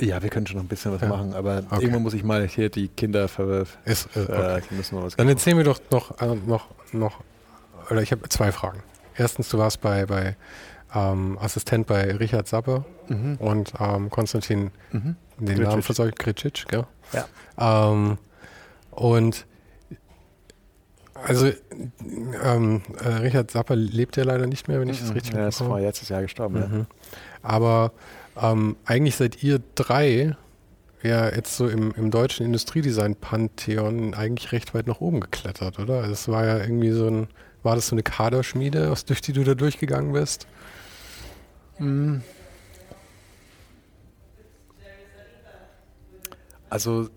Ja, 0.00 0.22
wir 0.22 0.30
können 0.30 0.46
schon 0.46 0.56
noch 0.58 0.64
ein 0.64 0.68
bisschen 0.68 0.92
was 0.92 1.00
ja. 1.00 1.08
machen, 1.08 1.34
aber 1.34 1.62
okay. 1.70 1.82
irgendwann 1.82 2.02
muss 2.02 2.14
ich 2.14 2.22
mal 2.22 2.46
hier 2.46 2.70
die 2.70 2.88
Kinder 2.88 3.26
ver 3.26 3.66
Ist, 3.84 4.08
äh, 4.16 4.20
okay. 4.20 4.58
äh, 4.58 5.10
Dann 5.16 5.28
erzähl 5.28 5.54
mir 5.54 5.64
doch 5.64 5.80
noch, 5.90 6.20
äh, 6.20 6.36
noch, 6.46 6.68
noch, 6.92 7.20
oder 7.90 8.00
ich 8.02 8.12
habe 8.12 8.28
zwei 8.28 8.52
Fragen. 8.52 8.82
Erstens, 9.16 9.48
du 9.48 9.58
warst 9.58 9.80
bei, 9.80 10.06
bei 10.06 10.36
ähm, 10.94 11.36
Assistent 11.40 11.86
bei 11.86 12.14
Richard 12.16 12.46
Sapper 12.46 12.84
mhm. 13.08 13.36
und 13.40 13.72
ähm, 13.80 14.10
Konstantin, 14.10 14.70
mhm. 14.92 15.16
den 15.38 15.46
Gricic. 15.46 15.64
Namen 15.64 15.82
versorgt, 15.82 16.18
Gricic, 16.18 16.66
gell? 16.68 16.86
Ja. 17.12 17.90
Ähm, 17.90 18.18
und 18.92 19.46
also 21.14 21.50
ähm, 22.44 22.82
äh, 23.02 23.08
Richard 23.08 23.50
Sapper 23.50 23.74
lebt 23.74 24.16
ja 24.16 24.24
leider 24.24 24.46
nicht 24.46 24.68
mehr, 24.68 24.80
wenn 24.80 24.88
ich 24.88 25.00
das 25.00 25.08
mhm. 25.08 25.14
richtig 25.14 25.34
Ja, 25.34 25.40
er 25.40 25.48
ist 25.48 25.58
vor 25.58 25.80
letztes 25.80 26.08
Jahr 26.08 26.22
gestorben, 26.22 26.54
mhm. 26.54 26.78
ja. 26.78 26.86
Aber 27.42 27.92
Ähm, 28.40 28.76
eigentlich 28.84 29.16
seid 29.16 29.42
ihr 29.42 29.60
drei 29.74 30.36
ja 31.02 31.28
jetzt 31.28 31.56
so 31.56 31.68
im, 31.68 31.92
im 31.92 32.10
deutschen 32.10 32.46
Industriedesign-Pantheon 32.46 34.14
eigentlich 34.14 34.52
recht 34.52 34.74
weit 34.74 34.86
nach 34.86 35.00
oben 35.00 35.20
geklettert, 35.20 35.78
oder? 35.78 36.00
Also 36.00 36.12
es 36.12 36.28
war 36.28 36.44
ja 36.44 36.58
irgendwie 36.58 36.90
so 36.90 37.08
ein, 37.08 37.28
war 37.62 37.74
das 37.74 37.88
so 37.88 37.94
eine 37.94 38.02
Kaderschmiede, 38.02 38.92
durch 39.06 39.20
die 39.20 39.32
du 39.32 39.44
da 39.44 39.54
durchgegangen 39.54 40.12
bist? 40.12 40.46
Mm. 41.78 42.18
Also 46.70 47.08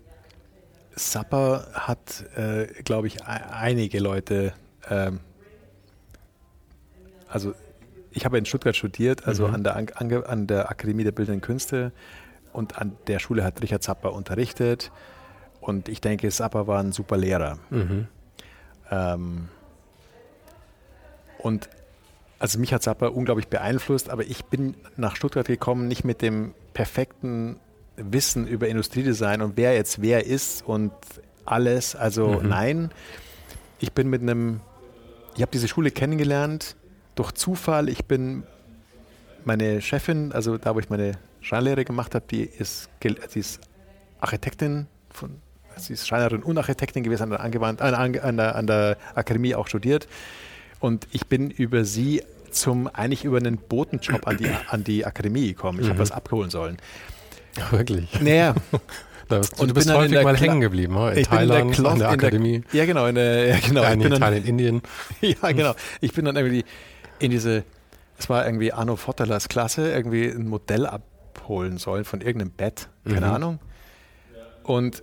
Sapper 0.94 1.68
hat, 1.74 2.24
äh, 2.36 2.66
glaube 2.84 3.06
ich, 3.06 3.24
einige 3.24 3.98
Leute, 3.98 4.54
ähm, 4.88 5.20
also 7.28 7.54
ich 8.14 8.24
habe 8.24 8.38
in 8.38 8.44
Stuttgart 8.44 8.76
studiert, 8.76 9.26
also 9.26 9.48
mhm. 9.48 9.54
an, 9.54 9.64
der, 9.64 9.76
an, 9.76 10.24
an 10.24 10.46
der 10.46 10.70
Akademie 10.70 11.04
der 11.04 11.12
Bildenden 11.12 11.40
Künste 11.40 11.92
und 12.52 12.78
an 12.78 12.96
der 13.06 13.18
Schule 13.18 13.44
hat 13.44 13.62
Richard 13.62 13.82
Zapper 13.82 14.12
unterrichtet 14.12 14.90
und 15.60 15.88
ich 15.88 16.00
denke, 16.00 16.28
Zapper 16.30 16.66
war 16.66 16.80
ein 16.80 16.92
super 16.92 17.16
Lehrer. 17.16 17.58
Mhm. 17.70 18.08
Ähm, 18.90 19.48
und 21.38 21.68
also 22.38 22.58
mich 22.58 22.72
hat 22.72 22.82
Zappa 22.82 23.06
unglaublich 23.06 23.48
beeinflusst, 23.48 24.10
aber 24.10 24.24
ich 24.24 24.44
bin 24.46 24.74
nach 24.96 25.16
Stuttgart 25.16 25.46
gekommen, 25.46 25.86
nicht 25.88 26.04
mit 26.04 26.22
dem 26.22 26.54
perfekten 26.74 27.60
Wissen 27.96 28.46
über 28.46 28.68
Industriedesign 28.68 29.42
und 29.42 29.56
wer 29.56 29.74
jetzt 29.74 30.02
wer 30.02 30.26
ist 30.26 30.66
und 30.66 30.92
alles. 31.44 31.94
Also 31.94 32.40
mhm. 32.40 32.48
nein, 32.48 32.90
ich 33.78 33.92
bin 33.92 34.08
mit 34.08 34.22
einem, 34.22 34.60
ich 35.36 35.42
habe 35.42 35.52
diese 35.52 35.68
Schule 35.68 35.90
kennengelernt 35.90 36.76
durch 37.14 37.32
Zufall. 37.32 37.88
Ich 37.88 38.04
bin 38.04 38.44
meine 39.44 39.80
Chefin, 39.80 40.32
also 40.32 40.58
da, 40.58 40.74
wo 40.74 40.80
ich 40.80 40.90
meine 40.90 41.12
Scheinlehre 41.40 41.84
gemacht 41.84 42.14
habe, 42.14 42.24
die 42.30 42.42
ist, 42.42 42.88
die 43.02 43.38
ist 43.38 43.60
Architektin 44.20 44.86
von, 45.10 45.30
sie 45.76 45.94
ist 45.94 46.06
Schreinerin 46.06 46.42
und 46.42 46.56
Architektin 46.58 47.02
gewesen, 47.02 47.24
an 47.24 47.30
der, 47.30 47.40
Angewandt, 47.40 47.82
an, 47.82 47.94
an, 47.94 48.36
der, 48.36 48.54
an 48.54 48.66
der 48.66 48.96
Akademie 49.14 49.54
auch 49.54 49.66
studiert. 49.66 50.06
Und 50.80 51.06
ich 51.12 51.26
bin 51.26 51.50
über 51.50 51.84
sie 51.84 52.22
zum, 52.50 52.88
eigentlich 52.88 53.24
über 53.24 53.38
einen 53.38 53.56
Botenjob 53.56 54.26
an 54.26 54.36
die, 54.36 54.50
an 54.68 54.84
die 54.84 55.04
Akademie 55.06 55.48
gekommen. 55.48 55.78
Ich 55.80 55.86
mhm. 55.86 55.90
habe 55.90 56.00
was 56.00 56.12
abholen 56.12 56.50
sollen. 56.50 56.76
Ja, 57.56 57.72
wirklich? 57.72 58.08
Naja. 58.20 58.54
und 59.58 59.70
du 59.70 59.74
bist 59.74 59.92
häufig 59.92 60.22
mal 60.22 60.36
hängen 60.36 60.60
geblieben, 60.60 60.96
in 60.96 61.18
ich 61.18 61.28
Thailand, 61.28 61.76
in 61.76 61.82
der, 61.82 61.92
in 61.92 61.98
der 61.98 62.08
Akademie. 62.10 62.64
Der, 62.72 62.80
ja, 62.80 62.86
genau. 62.86 63.06
In 63.06 63.14
der, 63.14 63.48
ja, 63.48 63.58
genau. 63.58 63.82
Ja, 63.82 63.90
in 63.90 64.00
Italien, 64.00 64.44
Indien. 64.44 64.82
ja, 65.20 65.52
genau. 65.52 65.74
Ich 66.00 66.12
bin 66.12 66.24
dann 66.24 66.36
irgendwie 66.36 66.64
in 67.22 67.30
diese, 67.30 67.64
es 68.18 68.28
war 68.28 68.44
irgendwie 68.44 68.72
Arno 68.72 68.96
Votterlers 68.96 69.48
Klasse, 69.48 69.90
irgendwie 69.90 70.28
ein 70.28 70.48
Modell 70.48 70.86
abholen 70.86 71.78
sollen 71.78 72.04
von 72.04 72.20
irgendeinem 72.20 72.50
Bett, 72.50 72.88
keine 73.04 73.26
mhm. 73.26 73.32
Ahnung. 73.32 73.58
Und 74.64 75.02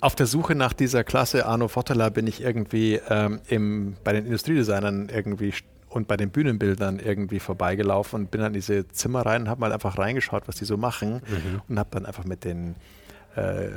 auf 0.00 0.14
der 0.14 0.26
Suche 0.26 0.54
nach 0.54 0.72
dieser 0.72 1.04
Klasse 1.04 1.46
Arno 1.46 1.68
Votteler 1.68 2.10
bin 2.10 2.26
ich 2.26 2.42
irgendwie 2.42 3.00
ähm, 3.08 3.40
im, 3.48 3.96
bei 4.04 4.12
den 4.12 4.26
Industriedesignern 4.26 5.08
irgendwie 5.08 5.54
und 5.88 6.08
bei 6.08 6.16
den 6.16 6.30
Bühnenbildern 6.30 6.98
irgendwie 6.98 7.38
vorbeigelaufen 7.38 8.22
und 8.22 8.30
bin 8.30 8.40
dann 8.40 8.48
in 8.48 8.54
diese 8.54 8.88
Zimmer 8.88 9.24
rein 9.24 9.42
und 9.42 9.48
habe 9.48 9.60
mal 9.60 9.72
einfach 9.72 9.96
reingeschaut, 9.96 10.48
was 10.48 10.56
die 10.56 10.64
so 10.64 10.76
machen 10.76 11.22
mhm. 11.26 11.62
und 11.68 11.78
habe 11.78 11.88
dann 11.92 12.04
einfach 12.04 12.24
mit 12.24 12.44
denen 12.44 12.74
äh, 13.36 13.68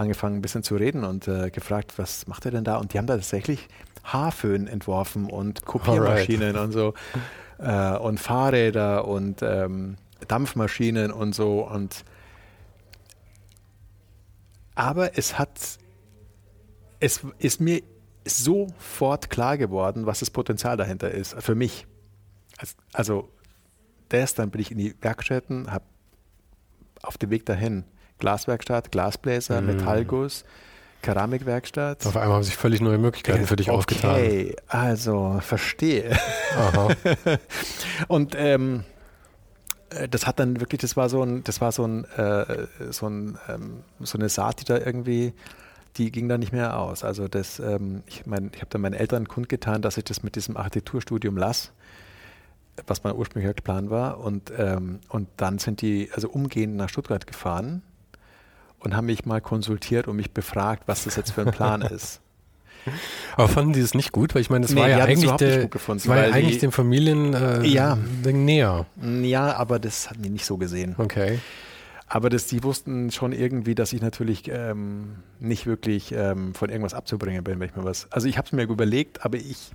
angefangen 0.00 0.36
ein 0.36 0.42
bisschen 0.42 0.62
zu 0.62 0.76
reden 0.76 1.04
und 1.04 1.28
äh, 1.28 1.50
gefragt, 1.50 1.94
was 1.96 2.26
macht 2.26 2.44
er 2.44 2.50
denn 2.50 2.64
da? 2.64 2.76
Und 2.76 2.92
die 2.92 2.98
haben 2.98 3.06
da 3.06 3.16
tatsächlich 3.16 3.68
Haarföhn 4.04 4.66
entworfen 4.66 5.28
und 5.28 5.64
Kopiermaschinen 5.64 6.56
Alright. 6.56 6.64
und 6.64 6.72
so 6.72 6.94
äh, 7.58 7.96
und 7.98 8.18
Fahrräder 8.18 9.06
und 9.06 9.42
ähm, 9.42 9.96
Dampfmaschinen 10.26 11.12
und 11.12 11.34
so 11.34 11.66
und 11.66 12.04
aber 14.74 15.18
es 15.18 15.38
hat, 15.38 15.78
es 17.00 17.20
ist 17.38 17.60
mir 17.60 17.82
sofort 18.24 19.28
klar 19.28 19.58
geworden, 19.58 20.06
was 20.06 20.20
das 20.20 20.30
Potenzial 20.30 20.78
dahinter 20.78 21.10
ist, 21.10 21.34
für 21.42 21.54
mich. 21.54 21.86
Also, 22.92 23.28
das, 24.08 24.34
dann 24.34 24.50
bin 24.50 24.60
ich 24.62 24.70
in 24.70 24.78
die 24.78 24.94
Werkstätten, 25.02 25.70
habe 25.70 25.84
auf 27.02 27.18
dem 27.18 27.28
Weg 27.28 27.44
dahin 27.44 27.84
Glaswerkstatt, 28.20 28.92
Glasbläser, 28.92 29.60
mm. 29.60 29.66
Metallguss, 29.66 30.44
Keramikwerkstatt. 31.02 32.06
Auf 32.06 32.16
einmal 32.16 32.36
haben 32.36 32.42
sich 32.42 32.56
völlig 32.56 32.80
neue 32.80 32.98
Möglichkeiten 32.98 33.46
für 33.46 33.56
dich 33.56 33.68
okay, 33.68 33.76
aufgetan. 33.76 34.10
Okay, 34.10 34.56
also 34.68 35.38
verstehe. 35.40 36.16
Und 38.08 38.34
ähm, 38.36 38.84
äh, 39.90 40.08
das 40.08 40.26
hat 40.26 40.38
dann 40.38 40.60
wirklich, 40.60 40.80
das 40.80 40.96
war 40.96 41.08
so 41.08 41.22
ein, 41.22 41.44
das 41.44 41.60
war 41.60 41.72
so 41.72 41.86
ein, 41.86 42.04
äh, 42.16 42.66
so 42.90 43.08
ein, 43.08 43.38
ähm, 43.48 43.82
so 44.00 44.18
eine 44.18 44.28
Saat, 44.28 44.60
die 44.60 44.64
da 44.64 44.78
irgendwie, 44.78 45.32
die 45.96 46.10
ging 46.10 46.28
da 46.28 46.38
nicht 46.38 46.52
mehr 46.52 46.78
aus. 46.78 47.02
Also 47.02 47.28
das, 47.28 47.58
ähm, 47.60 48.02
ich 48.06 48.26
meine, 48.26 48.50
ich 48.54 48.60
habe 48.60 48.70
dann 48.70 48.82
meinen 48.82 48.94
Eltern 48.94 49.26
kundgetan, 49.26 49.82
dass 49.82 49.96
ich 49.96 50.04
das 50.04 50.22
mit 50.22 50.36
diesem 50.36 50.56
Architekturstudium 50.56 51.36
lasse, 51.36 51.70
was 52.86 53.04
mein 53.04 53.14
ursprünglicher 53.14 53.54
Plan 53.54 53.90
war. 53.90 54.20
Und, 54.20 54.52
ähm, 54.56 55.00
und 55.08 55.28
dann 55.36 55.58
sind 55.58 55.80
die 55.80 56.10
also 56.14 56.28
umgehend 56.28 56.76
nach 56.76 56.88
Stuttgart 56.88 57.26
gefahren 57.26 57.82
und 58.80 58.96
haben 58.96 59.06
mich 59.06 59.24
mal 59.24 59.40
konsultiert 59.40 60.08
und 60.08 60.16
mich 60.16 60.32
befragt, 60.32 60.84
was 60.86 61.04
das 61.04 61.16
jetzt 61.16 61.32
für 61.32 61.42
ein 61.42 61.52
Plan 61.52 61.82
ist. 61.82 62.20
Aber 63.36 63.48
fanden 63.48 63.74
die 63.74 63.80
es 63.80 63.94
nicht 63.94 64.12
gut? 64.12 64.34
Weil 64.34 64.42
ich 64.42 64.50
meine, 64.50 64.62
das 64.62 64.74
nee, 64.74 64.80
war 64.80 64.88
ja 64.88 65.04
eigentlich, 65.04 65.30
der, 65.32 65.68
gefunden, 65.68 66.08
war 66.08 66.26
ja 66.26 66.32
eigentlich 66.32 66.58
dem 66.58 66.72
Familien 66.72 67.34
äh, 67.34 67.64
ja. 67.66 67.96
näher. 68.24 68.86
Ja, 69.22 69.56
aber 69.56 69.78
das 69.78 70.10
hatten 70.10 70.22
die 70.22 70.30
nicht 70.30 70.46
so 70.46 70.56
gesehen. 70.56 70.94
Okay. 70.96 71.38
Aber 72.06 72.28
das, 72.28 72.46
die 72.46 72.64
wussten 72.64 73.12
schon 73.12 73.32
irgendwie, 73.32 73.74
dass 73.74 73.92
ich 73.92 74.00
natürlich 74.02 74.48
ähm, 74.48 75.16
nicht 75.38 75.66
wirklich 75.66 76.12
ähm, 76.12 76.54
von 76.54 76.68
irgendwas 76.68 76.94
abzubringen 76.94 77.44
bin, 77.44 77.60
wenn 77.60 77.68
ich 77.68 77.76
mir 77.76 77.84
was. 77.84 78.10
Also 78.10 78.26
ich 78.26 78.36
habe 78.36 78.46
es 78.46 78.52
mir 78.52 78.64
überlegt, 78.64 79.24
aber 79.24 79.36
ich. 79.36 79.72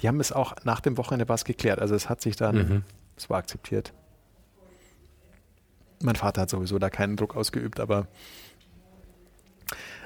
Die 0.00 0.06
haben 0.06 0.20
es 0.20 0.30
auch 0.30 0.54
nach 0.64 0.80
dem 0.80 0.96
Wochenende 0.96 1.28
was 1.28 1.44
geklärt. 1.44 1.80
Also 1.80 1.94
es 1.94 2.08
hat 2.08 2.20
sich 2.20 2.36
dann, 2.36 2.56
mhm. 2.56 2.82
es 3.16 3.30
war 3.30 3.38
akzeptiert. 3.38 3.92
Mein 6.02 6.16
Vater 6.16 6.42
hat 6.42 6.50
sowieso 6.50 6.78
da 6.78 6.90
keinen 6.90 7.16
Druck 7.16 7.36
ausgeübt, 7.36 7.80
aber 7.80 8.06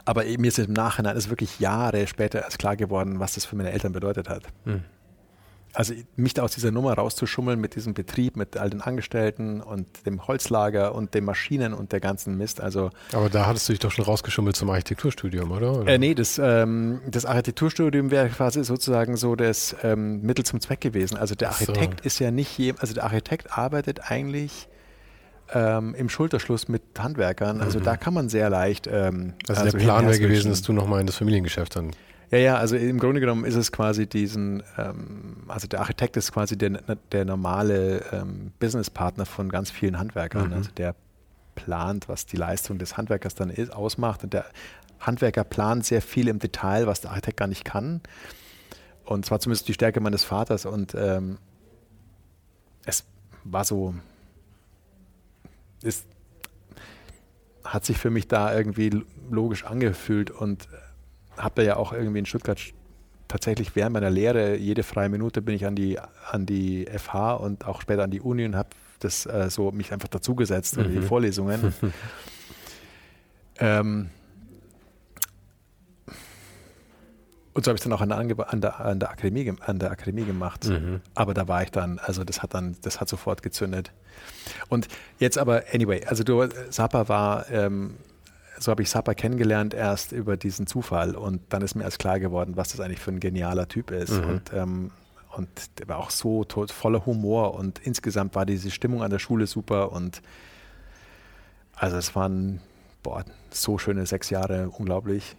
aber 0.04 0.24
mir 0.24 0.48
ist 0.48 0.58
im 0.58 0.72
Nachhinein, 0.72 1.16
ist 1.16 1.30
wirklich 1.30 1.60
Jahre 1.60 2.06
später 2.06 2.42
erst 2.42 2.58
klar 2.58 2.76
geworden, 2.76 3.20
was 3.20 3.34
das 3.34 3.44
für 3.44 3.56
meine 3.56 3.70
Eltern 3.70 3.92
bedeutet 3.92 4.28
hat. 4.28 4.44
Mhm. 4.64 4.82
Also 5.74 5.94
mich 6.16 6.34
da 6.34 6.42
aus 6.42 6.52
dieser 6.52 6.70
Nummer 6.70 6.92
rauszuschummeln 6.92 7.58
mit 7.58 7.76
diesem 7.76 7.94
Betrieb, 7.94 8.36
mit 8.36 8.58
all 8.58 8.68
den 8.68 8.82
Angestellten 8.82 9.62
und 9.62 10.04
dem 10.04 10.26
Holzlager 10.26 10.94
und 10.94 11.14
den 11.14 11.24
Maschinen 11.24 11.72
und 11.72 11.92
der 11.92 12.00
ganzen 12.00 12.36
Mist. 12.36 12.60
Also 12.60 12.90
Aber 13.12 13.30
da 13.30 13.46
hattest 13.46 13.68
du 13.68 13.72
dich 13.72 13.80
doch 13.80 13.90
schon 13.90 14.04
rausgeschummelt 14.04 14.54
zum 14.54 14.68
Architekturstudium, 14.68 15.50
oder? 15.50 15.80
oder? 15.80 15.92
Äh, 15.92 15.98
nee, 15.98 16.14
das, 16.14 16.38
ähm, 16.38 17.00
das 17.10 17.24
Architekturstudium 17.24 18.10
wäre 18.10 18.28
quasi 18.28 18.62
sozusagen 18.64 19.16
so 19.16 19.34
das 19.34 19.74
ähm, 19.82 20.20
Mittel 20.20 20.44
zum 20.44 20.60
Zweck 20.60 20.82
gewesen. 20.82 21.16
Also 21.16 21.34
der 21.34 21.48
Architekt 21.48 22.00
so. 22.00 22.06
ist 22.06 22.18
ja 22.18 22.30
nicht 22.30 22.58
je, 22.58 22.74
also 22.78 22.92
der 22.92 23.04
Architekt 23.04 23.56
arbeitet 23.56 24.10
eigentlich 24.10 24.68
ähm, 25.52 25.94
im 25.94 26.08
Schulterschluss 26.08 26.68
mit 26.68 26.82
Handwerkern. 26.98 27.60
Also 27.60 27.78
mhm. 27.78 27.84
da 27.84 27.96
kann 27.96 28.14
man 28.14 28.28
sehr 28.28 28.50
leicht. 28.50 28.86
Ähm, 28.86 29.34
also, 29.48 29.62
also 29.62 29.76
der 29.76 29.84
Plan 29.84 30.06
wäre 30.06 30.18
gewesen, 30.18 30.50
dass 30.50 30.62
du 30.62 30.72
nochmal 30.72 31.00
in 31.00 31.06
das 31.06 31.16
Familiengeschäft 31.16 31.76
dann. 31.76 31.92
Ja, 32.30 32.38
ja, 32.38 32.56
also 32.56 32.76
im 32.76 32.98
Grunde 32.98 33.20
genommen 33.20 33.44
ist 33.44 33.56
es 33.56 33.72
quasi 33.72 34.06
diesen, 34.06 34.62
ähm, 34.78 35.36
also 35.48 35.68
der 35.68 35.80
Architekt 35.80 36.16
ist 36.16 36.32
quasi 36.32 36.56
der, 36.56 36.80
der 37.12 37.26
normale 37.26 38.02
ähm, 38.10 38.52
Businesspartner 38.58 39.26
von 39.26 39.50
ganz 39.50 39.70
vielen 39.70 39.98
Handwerkern. 39.98 40.48
Mhm. 40.48 40.54
Also 40.54 40.70
der 40.70 40.94
plant, 41.54 42.08
was 42.08 42.24
die 42.24 42.38
Leistung 42.38 42.78
des 42.78 42.96
Handwerkers 42.96 43.34
dann 43.34 43.50
ist, 43.50 43.70
ausmacht. 43.72 44.24
Und 44.24 44.32
der 44.32 44.46
Handwerker 45.00 45.44
plant 45.44 45.84
sehr 45.84 46.00
viel 46.00 46.28
im 46.28 46.38
Detail, 46.38 46.86
was 46.86 47.02
der 47.02 47.10
Architekt 47.10 47.36
gar 47.36 47.48
nicht 47.48 47.66
kann. 47.66 48.00
Und 49.04 49.26
zwar 49.26 49.40
zumindest 49.40 49.68
die 49.68 49.74
Stärke 49.74 50.00
meines 50.00 50.24
Vaters. 50.24 50.64
Und 50.64 50.94
ähm, 50.96 51.36
es 52.86 53.04
war 53.44 53.64
so, 53.64 53.94
ist, 55.84 56.06
hat 57.64 57.84
sich 57.84 57.98
für 57.98 58.10
mich 58.10 58.28
da 58.28 58.54
irgendwie 58.54 58.90
logisch 59.30 59.64
angefühlt 59.64 60.30
und 60.30 60.68
habe 61.36 61.54
da 61.56 61.62
ja 61.62 61.76
auch 61.76 61.92
irgendwie 61.92 62.18
in 62.18 62.26
Stuttgart 62.26 62.60
tatsächlich 63.28 63.74
während 63.74 63.94
meiner 63.94 64.10
Lehre, 64.10 64.56
jede 64.56 64.82
freie 64.82 65.08
Minute 65.08 65.40
bin 65.40 65.54
ich 65.54 65.64
an 65.64 65.74
die, 65.74 65.98
an 66.30 66.44
die 66.44 66.86
FH 66.86 67.34
und 67.34 67.66
auch 67.66 67.80
später 67.80 68.04
an 68.04 68.10
die 68.10 68.20
Uni 68.20 68.44
und 68.44 68.56
habe 68.56 68.68
das 69.00 69.26
äh, 69.26 69.48
so 69.48 69.70
mich 69.70 69.92
einfach 69.92 70.08
dazugesetzt 70.08 70.76
mhm. 70.76 70.84
in 70.84 70.92
die. 70.92 71.02
Vorlesungen. 71.02 71.72
ähm, 73.58 74.10
und 77.54 77.64
so 77.64 77.68
habe 77.68 77.76
ich 77.76 77.80
es 77.80 77.84
dann 77.84 77.92
auch 77.92 78.00
an 78.00 78.08
der, 78.08 78.52
an 78.52 78.60
der, 78.60 78.80
an 78.80 78.98
der, 78.98 79.10
Akademie, 79.10 79.52
an 79.60 79.78
der 79.78 79.90
Akademie 79.90 80.24
gemacht. 80.24 80.66
Mhm. 80.66 81.00
Aber 81.14 81.34
da 81.34 81.48
war 81.48 81.62
ich 81.62 81.70
dann, 81.70 81.98
also 81.98 82.24
das 82.24 82.42
hat 82.42 82.54
dann, 82.54 82.76
das 82.82 83.00
hat 83.00 83.08
sofort 83.08 83.42
gezündet. 83.42 83.92
Und 84.68 84.88
jetzt 85.18 85.36
aber, 85.36 85.64
anyway, 85.72 86.04
also 86.06 86.24
du, 86.24 86.48
Sapa 86.70 87.08
war, 87.08 87.50
ähm, 87.50 87.96
so 88.58 88.70
habe 88.70 88.82
ich 88.82 88.90
Sapa 88.90 89.12
kennengelernt 89.14 89.74
erst 89.74 90.12
über 90.12 90.36
diesen 90.36 90.66
Zufall 90.66 91.14
und 91.14 91.40
dann 91.50 91.62
ist 91.62 91.74
mir 91.74 91.84
erst 91.84 91.98
klar 91.98 92.20
geworden, 92.20 92.56
was 92.56 92.70
das 92.70 92.80
eigentlich 92.80 93.00
für 93.00 93.10
ein 93.10 93.20
genialer 93.20 93.68
Typ 93.68 93.90
ist. 93.90 94.12
Mhm. 94.12 94.28
Und, 94.30 94.52
ähm, 94.54 94.90
und 95.36 95.48
der 95.78 95.88
war 95.88 95.98
auch 95.98 96.10
so 96.10 96.44
tot, 96.44 96.70
voller 96.70 97.04
Humor 97.04 97.54
und 97.54 97.80
insgesamt 97.80 98.34
war 98.34 98.46
diese 98.46 98.70
Stimmung 98.70 99.02
an 99.02 99.10
der 99.10 99.18
Schule 99.18 99.46
super 99.46 99.92
und 99.92 100.22
also 101.74 101.96
es 101.96 102.14
waren 102.14 102.60
boah, 103.02 103.24
so 103.50 103.76
schöne 103.78 104.06
sechs 104.06 104.30
Jahre, 104.30 104.70
unglaublich. 104.70 105.36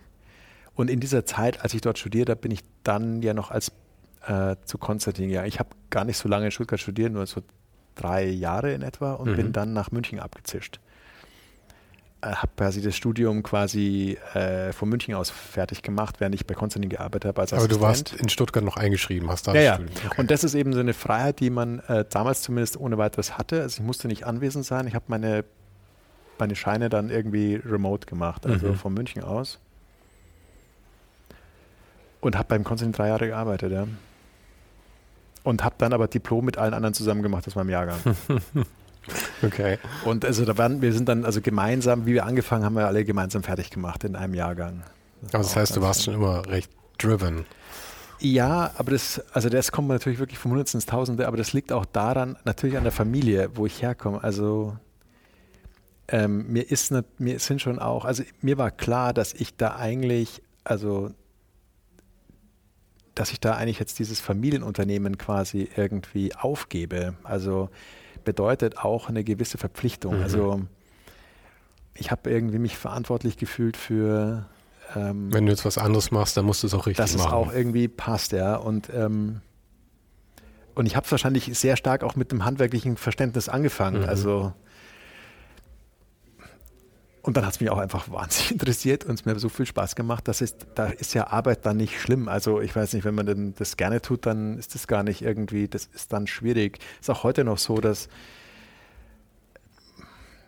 Und 0.76 0.90
in 0.90 1.00
dieser 1.00 1.26
Zeit, 1.26 1.62
als 1.62 1.74
ich 1.74 1.82
dort 1.82 2.00
studiert 2.00 2.30
habe, 2.30 2.42
bin 2.42 2.52
ich 2.52 2.62
dann 2.84 3.22
ja 3.22 3.34
noch 3.34 3.52
als 3.52 3.72
äh, 4.28 4.56
zu 4.66 4.78
Konstantin, 4.78 5.30
ja, 5.30 5.46
ich 5.46 5.60
habe 5.60 5.70
gar 5.90 6.06
nicht 6.06 6.18
so 6.18 6.30
lange 6.30 6.46
in 6.46 6.52
Stuttgart 6.52 6.80
studiert, 6.80 7.12
nur 7.12 7.26
so 7.28 7.42
drei 7.96 8.26
Jahre 8.26 8.74
in 8.74 8.82
etwa 8.82 9.14
und 9.14 9.32
mhm. 9.32 9.36
bin 9.36 9.54
dann 9.54 9.74
nach 9.74 9.92
München 9.92 10.20
abgezischt. 10.20 10.80
Äh, 12.22 12.28
habe 12.36 12.52
quasi 12.56 12.82
das 12.82 12.96
Studium 12.96 13.44
quasi 13.44 14.18
äh, 14.34 14.72
von 14.72 14.90
München 14.90 15.14
aus 15.14 15.30
fertig 15.30 15.82
gemacht, 15.82 16.20
während 16.20 16.36
ich 16.36 16.48
bei 16.48 16.54
Konstantin 16.54 16.90
gearbeitet 16.90 17.38
habe 17.38 17.56
Aber 17.56 17.68
du 17.68 17.82
warst 17.82 18.14
in 18.14 18.30
Stuttgart 18.30 18.64
noch 18.64 18.78
eingeschrieben, 18.78 19.30
hast 19.30 19.48
da 19.48 19.54
ja, 19.54 19.62
ja. 19.62 19.74
Okay. 19.76 20.16
Und 20.18 20.32
das 20.32 20.44
ist 20.44 20.56
eben 20.56 20.74
so 20.74 20.80
eine 20.80 20.94
Freiheit, 20.94 21.40
die 21.40 21.50
man 21.50 21.80
äh, 21.88 22.06
damals 22.10 22.42
zumindest 22.42 22.78
ohne 22.78 22.98
weiteres 22.98 23.38
hatte. 23.38 23.62
Also 23.62 23.82
ich 23.82 23.86
musste 23.86 24.08
nicht 24.08 24.26
anwesend 24.26 24.66
sein. 24.66 24.88
Ich 24.88 24.96
habe 24.96 25.06
meine, 25.08 25.44
meine 26.40 26.56
Scheine 26.56 26.90
dann 26.90 27.10
irgendwie 27.10 27.56
remote 27.56 28.08
gemacht, 28.08 28.46
also 28.46 28.70
mhm. 28.70 28.76
von 28.76 28.94
München 28.94 29.24
aus. 29.24 29.60
Und 32.24 32.38
habe 32.38 32.48
beim 32.48 32.64
Konstantin 32.64 32.96
drei 32.96 33.10
Jahre 33.10 33.28
gearbeitet, 33.28 33.74
ja. 33.74 33.86
Und 35.44 35.62
habe 35.62 35.76
dann 35.78 35.92
aber 35.92 36.08
Diplom 36.08 36.46
mit 36.46 36.58
allen 36.58 36.74
anderen 36.74 36.94
zusammen 36.94 37.22
gemacht 37.22 37.46
aus 37.48 37.56
meinem 37.56 37.70
Jahrgang. 37.70 37.98
okay. 39.44 39.78
Und 40.06 40.24
also 40.24 40.46
da 40.46 40.58
waren, 40.58 40.82
wir 40.82 40.94
sind 40.94 41.10
dann 41.10 41.26
also 41.26 41.42
gemeinsam, 41.42 42.06
wie 42.06 42.14
wir 42.14 42.26
angefangen 42.26 42.64
haben, 42.64 42.76
wir 42.76 42.88
alle 42.88 43.04
gemeinsam 43.04 43.44
fertig 43.44 43.72
gemacht 43.72 44.06
in 44.06 44.16
einem 44.16 44.34
Jahrgang. 44.34 44.84
Das 45.22 45.36
also 45.36 45.50
das 45.50 45.56
heißt, 45.58 45.76
du 45.76 45.82
warst 45.82 46.04
schon 46.04 46.14
immer 46.14 46.48
recht 46.48 46.72
driven. 46.98 47.46
Ja, 48.20 48.72
aber 48.78 48.92
das, 48.92 49.22
also 49.34 49.50
das 49.50 49.74
kommt 49.74 49.90
natürlich 49.90 50.20
wirklich 50.20 50.40
vom 50.40 50.52
Hundertsten 50.52 50.78
ins 50.78 50.86
Tausende, 50.86 51.28
aber 51.28 51.36
das 51.36 51.52
liegt 51.52 51.74
auch 51.74 51.84
daran, 51.84 52.38
natürlich 52.46 52.78
an 52.78 52.84
der 52.84 52.94
Familie, 52.94 53.50
wo 53.56 53.66
ich 53.66 53.82
herkomme. 53.82 54.24
Also 54.24 54.78
ähm, 56.08 56.48
mir 56.48 56.72
ist 56.72 56.94
mir 57.18 57.40
sind 57.40 57.62
schon 57.62 57.80
auch, 57.80 58.06
also 58.06 58.24
mir 58.40 58.58
war 58.58 58.72
klar, 58.72 59.14
dass 59.14 59.34
ich 59.34 59.58
da 59.58 59.76
eigentlich, 59.76 60.42
also 60.64 61.12
dass 63.16 63.32
ich 63.32 63.40
da 63.40 63.54
eigentlich 63.54 63.80
jetzt 63.80 64.00
dieses 64.00 64.20
Familienunternehmen 64.20 65.18
quasi 65.18 65.70
irgendwie 65.76 66.36
aufgebe. 66.36 67.16
Also 67.24 67.70
bedeutet 68.24 68.78
auch 68.78 69.10
eine 69.10 69.24
gewisse 69.24 69.58
Verpflichtung. 69.58 70.18
Mhm. 70.18 70.24
Also 70.24 70.62
ich 71.94 72.12
habe 72.12 72.30
irgendwie 72.30 72.60
mich 72.60 72.78
verantwortlich 72.78 73.38
gefühlt 73.38 73.78
für 73.78 74.46
ähm, 74.96 75.34
wenn 75.34 75.46
du 75.46 75.52
jetzt 75.52 75.66
was 75.66 75.78
anderes 75.78 76.12
machst, 76.12 76.38
dann 76.38 76.46
musst 76.46 76.64
du 76.64 76.68
es 76.68 76.74
auch 76.74 76.86
richtig 76.86 76.98
dass 76.98 77.16
machen. 77.16 77.24
Dass 77.24 77.28
es 77.28 77.34
auch 77.34 77.54
irgendwie 77.54 77.88
passt, 77.88 78.32
ja. 78.32 78.56
Und 78.56 78.90
ähm, 78.94 79.42
und 80.76 80.88
ich 80.88 80.96
habe 80.96 81.06
es 81.06 81.12
wahrscheinlich 81.12 81.58
sehr 81.58 81.78
stark 81.78 82.04
auch 82.04 82.16
mit 82.16 82.32
dem 82.32 82.46
handwerklichen 82.46 82.98
Verständnis 82.98 83.48
angefangen. 83.48 84.02
Mhm. 84.02 84.10
Also 84.10 84.54
und 87.24 87.38
dann 87.38 87.46
hat 87.46 87.54
es 87.54 87.62
mich 87.62 87.70
auch 87.70 87.78
einfach 87.78 88.12
wahnsinnig 88.12 88.52
interessiert 88.52 89.06
und 89.06 89.16
es 89.16 89.26
mir 89.26 89.40
so 89.40 89.48
viel 89.48 89.66
Spaß 89.66 89.96
gemacht, 89.96 90.28
dass 90.28 90.42
es, 90.42 90.56
da 90.76 90.88
ist 90.88 91.14
ja 91.14 91.28
Arbeit 91.28 91.66
dann 91.66 91.78
nicht 91.78 92.00
schlimm. 92.00 92.28
Also 92.28 92.60
ich 92.60 92.76
weiß 92.76 92.94
nicht, 92.94 93.06
wenn 93.06 93.16
man 93.16 93.26
denn 93.26 93.56
das 93.58 93.78
gerne 93.78 94.02
tut, 94.02 94.26
dann 94.26 94.58
ist 94.58 94.76
das 94.76 94.88
gar 94.88 95.04
nicht 95.04 95.22
irgendwie, 95.22 95.70
das 95.70 95.86
ist 95.94 96.12
dann 96.12 96.28
schwierig. 96.28 96.80
Ist 97.00 97.10
auch 97.10 97.24
heute 97.24 97.46
noch 97.46 97.58
so, 97.58 97.78
dass 97.78 98.10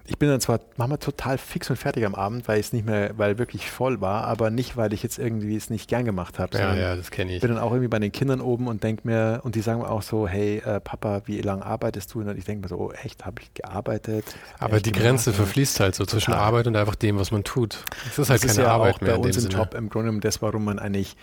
ich 0.08 0.20
bin 0.20 0.30
dann 0.30 0.40
zwar 0.40 0.60
manchmal 0.78 1.00
total 1.00 1.38
fix 1.38 1.70
und 1.70 1.78
fertig 1.78 2.06
am 2.06 2.14
Abend, 2.14 2.48
weil 2.48 2.60
es 2.60 2.74
nicht 2.74 2.86
mehr, 2.86 3.18
weil 3.18 3.40
wirklich 3.40 3.70
voll 3.70 4.02
war, 4.02 4.26
aber 4.26 4.52
nicht, 4.52 4.78
weil 4.78 4.94
ich 4.94 5.02
jetzt 5.02 5.18
irgendwie 5.18 5.56
es 5.56 5.70
nicht 5.72 5.90
gern 5.90 6.06
gemacht 6.06 6.38
habe. 6.38 6.58
Ja, 6.58 6.76
ja, 6.76 6.96
das 6.96 7.10
kenne 7.10 7.34
ich. 7.34 7.42
bin 7.42 7.50
dann 7.50 7.60
auch 7.60 7.72
irgendwie 7.72 7.88
bei 7.88 7.98
den 7.98 8.12
Kindern 8.12 8.40
oben 8.40 8.68
und 8.68 8.84
denke 8.84 9.08
mir, 9.08 9.42
und 9.44 9.56
die 9.56 9.62
sagen 9.62 9.82
mir 9.82 9.90
auch 9.90 10.04
so, 10.04 10.28
hey 10.28 10.58
äh, 10.60 10.80
Papa, 10.80 11.24
wie 11.26 11.42
lange 11.42 11.66
arbeitest 11.66 12.14
du? 12.14 12.22
Und 12.22 12.38
ich 12.38 12.46
denke 12.46 12.64
mir 12.64 12.68
so, 12.68 12.78
oh 12.78 12.92
echt, 12.92 13.26
habe 13.26 13.42
ich 13.42 13.54
gearbeitet? 13.56 14.26
Aber 14.60 14.80
die 14.80 14.92
Grenze 14.92 15.34
verfließt 15.34 15.80
halt 15.80 15.96
so 15.96 16.06
zwischen 16.06 16.34
Arbeit 16.34 16.68
und 16.68 16.76
einfach 16.76 16.96
dem, 16.96 17.18
was 17.18 17.32
man 17.32 17.44
tut. 17.44 17.84
Das 18.04 18.20
ist 18.20 18.30
halt 18.30 18.44
das 18.44 18.52
keine 18.52 18.52
ist 18.52 18.58
ja 18.58 18.68
Arbeit 18.68 18.96
auch 18.96 19.02
mehr. 19.02 19.12
Bei 19.14 19.18
uns 19.18 19.36
im 19.38 19.42
Sinne. 19.44 19.56
Job 19.56 19.74
im 19.74 19.90
Grunde 19.90 20.06
genommen 20.06 20.22
das, 20.22 20.42
warum 20.42 20.66
man 20.66 20.78
eigentlich 20.78 21.16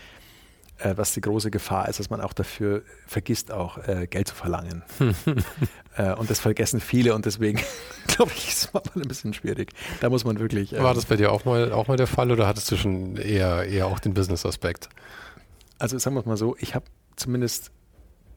äh, 0.82 0.96
was 0.96 1.12
die 1.12 1.20
große 1.20 1.50
Gefahr 1.50 1.88
ist, 1.88 2.00
dass 2.00 2.10
man 2.10 2.20
auch 2.20 2.32
dafür 2.32 2.82
vergisst, 3.06 3.52
auch 3.52 3.78
äh, 3.86 4.06
Geld 4.06 4.28
zu 4.28 4.34
verlangen. 4.34 4.82
äh, 5.96 6.12
und 6.14 6.30
das 6.30 6.40
vergessen 6.40 6.80
viele 6.80 7.14
und 7.14 7.26
deswegen 7.26 7.60
glaube 8.06 8.32
ich, 8.34 8.48
ist 8.48 8.64
es 8.64 8.72
mal 8.72 8.82
ein 8.94 9.02
bisschen 9.02 9.32
schwierig. 9.34 9.72
Da 10.00 10.10
muss 10.10 10.24
man 10.24 10.38
wirklich. 10.38 10.72
Ähm, 10.72 10.82
War 10.82 10.94
das 10.94 11.06
bei 11.06 11.16
dir 11.16 11.32
auch 11.32 11.44
mal, 11.44 11.72
auch 11.72 11.88
mal 11.88 11.96
der 11.96 12.06
Fall 12.06 12.30
oder 12.30 12.46
hattest 12.46 12.70
du 12.70 12.76
schon 12.76 13.16
eher, 13.16 13.64
eher 13.64 13.86
auch 13.86 14.00
den 14.00 14.14
Business-Aspekt? 14.14 14.88
Also 15.78 15.98
sagen 15.98 16.16
wir 16.16 16.20
es 16.20 16.26
mal 16.26 16.36
so, 16.36 16.56
ich 16.58 16.74
habe 16.74 16.84
zumindest 17.16 17.70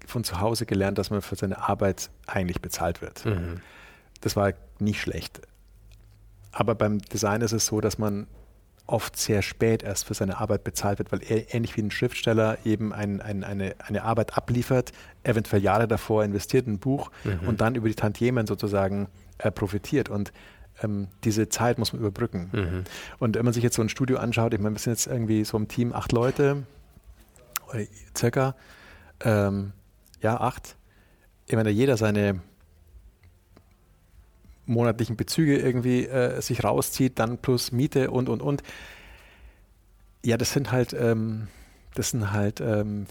von 0.06 0.24
zu 0.24 0.40
Hause 0.40 0.66
gelernt, 0.66 0.98
dass 0.98 1.10
man 1.10 1.22
für 1.22 1.36
seine 1.36 1.68
Arbeit 1.68 2.10
eigentlich 2.28 2.62
bezahlt 2.62 3.02
wird. 3.02 3.26
Mhm. 3.26 3.62
Das 4.22 4.36
war 4.36 4.54
nicht 4.80 5.02
schlecht. 5.02 5.42
Aber 6.52 6.76
beim 6.76 7.00
Design 7.00 7.42
ist 7.42 7.52
es 7.52 7.66
so, 7.66 7.82
dass 7.82 7.98
man 7.98 8.28
oft 8.88 9.18
sehr 9.18 9.42
spät 9.42 9.84
erst 9.84 10.06
für 10.06 10.14
seine 10.14 10.38
Arbeit 10.38 10.64
bezahlt 10.64 11.00
wird, 11.00 11.12
weil 11.12 11.22
er 11.28 11.54
ähnlich 11.54 11.76
wie 11.76 11.82
ein 11.82 11.92
Schriftsteller 11.92 12.58
eben 12.66 12.94
ein, 12.94 13.22
ein, 13.22 13.44
eine, 13.44 13.76
eine 13.80 14.04
Arbeit 14.04 14.38
abliefert, 14.38 14.92
eventuell 15.24 15.64
Jahre 15.64 15.88
davor 15.88 16.24
investiert 16.24 16.68
in 16.68 16.74
ein 16.74 16.80
Buch 16.80 17.12
mhm. 17.24 17.48
und 17.48 17.62
dann 17.62 17.76
über 17.76 17.88
die 17.88 17.96
Tantiemen 17.96 18.46
sozusagen 18.46 19.08
äh, 19.40 19.52
profitiert. 19.52 20.10
Und 20.10 20.32
ähm, 20.84 21.08
diese 21.24 21.50
Zeit 21.50 21.80
muss 21.80 21.94
man 21.94 22.02
überbrücken. 22.02 22.50
Mhm. 22.52 22.84
Und 23.20 23.36
wenn 23.36 23.46
man 23.46 23.54
sich 23.54 23.64
jetzt 23.64 23.76
so 23.76 23.82
ein 23.82 23.90
Studio 23.90 24.18
anschaut, 24.18 24.54
ich 24.54 24.60
meine, 24.60 24.76
wir 24.76 24.80
sind 24.80 24.94
jetzt 24.94 25.08
irgendwie 25.08 25.44
so 25.46 25.58
im 25.58 25.68
Team 25.68 25.94
acht 25.94 26.12
Leute, 26.12 26.64
circa, 28.16 28.56
ähm, 29.22 29.74
ja, 30.22 30.40
acht. 30.40 30.76
Ich 31.48 31.56
meine, 31.56 31.70
jeder 31.70 31.98
seine 31.98 32.42
monatlichen 34.66 35.16
Bezüge 35.16 35.58
irgendwie 35.58 36.06
äh, 36.06 36.42
sich 36.42 36.64
rauszieht, 36.64 37.20
dann 37.20 37.38
plus 37.38 37.72
Miete 37.72 38.12
und 38.12 38.30
und 38.30 38.42
und. 38.42 38.64
Ja, 40.24 40.38
das 40.38 40.54
sind 40.54 40.72
halt, 40.72 40.94
ähm, 40.94 41.48
das 41.94 42.10
sind 42.10 42.32
halt 42.32 42.60
ähm, 42.60 43.06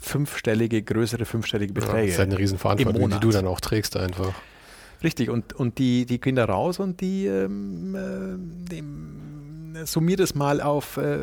fünfstellige, 0.00 0.82
größere 0.82 1.24
fünfstellige 1.24 1.72
Beträge. 1.72 1.98
Ja, 1.98 2.02
das 2.02 2.12
ist 2.12 2.18
halt 2.18 2.30
eine 2.30 2.38
Riesenverantwortung, 2.38 3.10
die 3.10 3.20
du 3.20 3.30
dann 3.30 3.46
auch 3.46 3.60
trägst 3.60 3.96
einfach. 3.96 4.34
Richtig, 5.02 5.28
und, 5.28 5.52
und 5.52 5.78
die, 5.78 6.06
die 6.06 6.20
gehen 6.20 6.36
da 6.36 6.46
raus 6.46 6.78
und 6.78 7.00
die, 7.00 7.26
ähm, 7.26 7.94
äh, 7.94 8.70
die 8.72 8.82
summier 9.84 10.16
das 10.16 10.34
mal 10.34 10.60
auf 10.60 10.96
äh, 10.96 11.18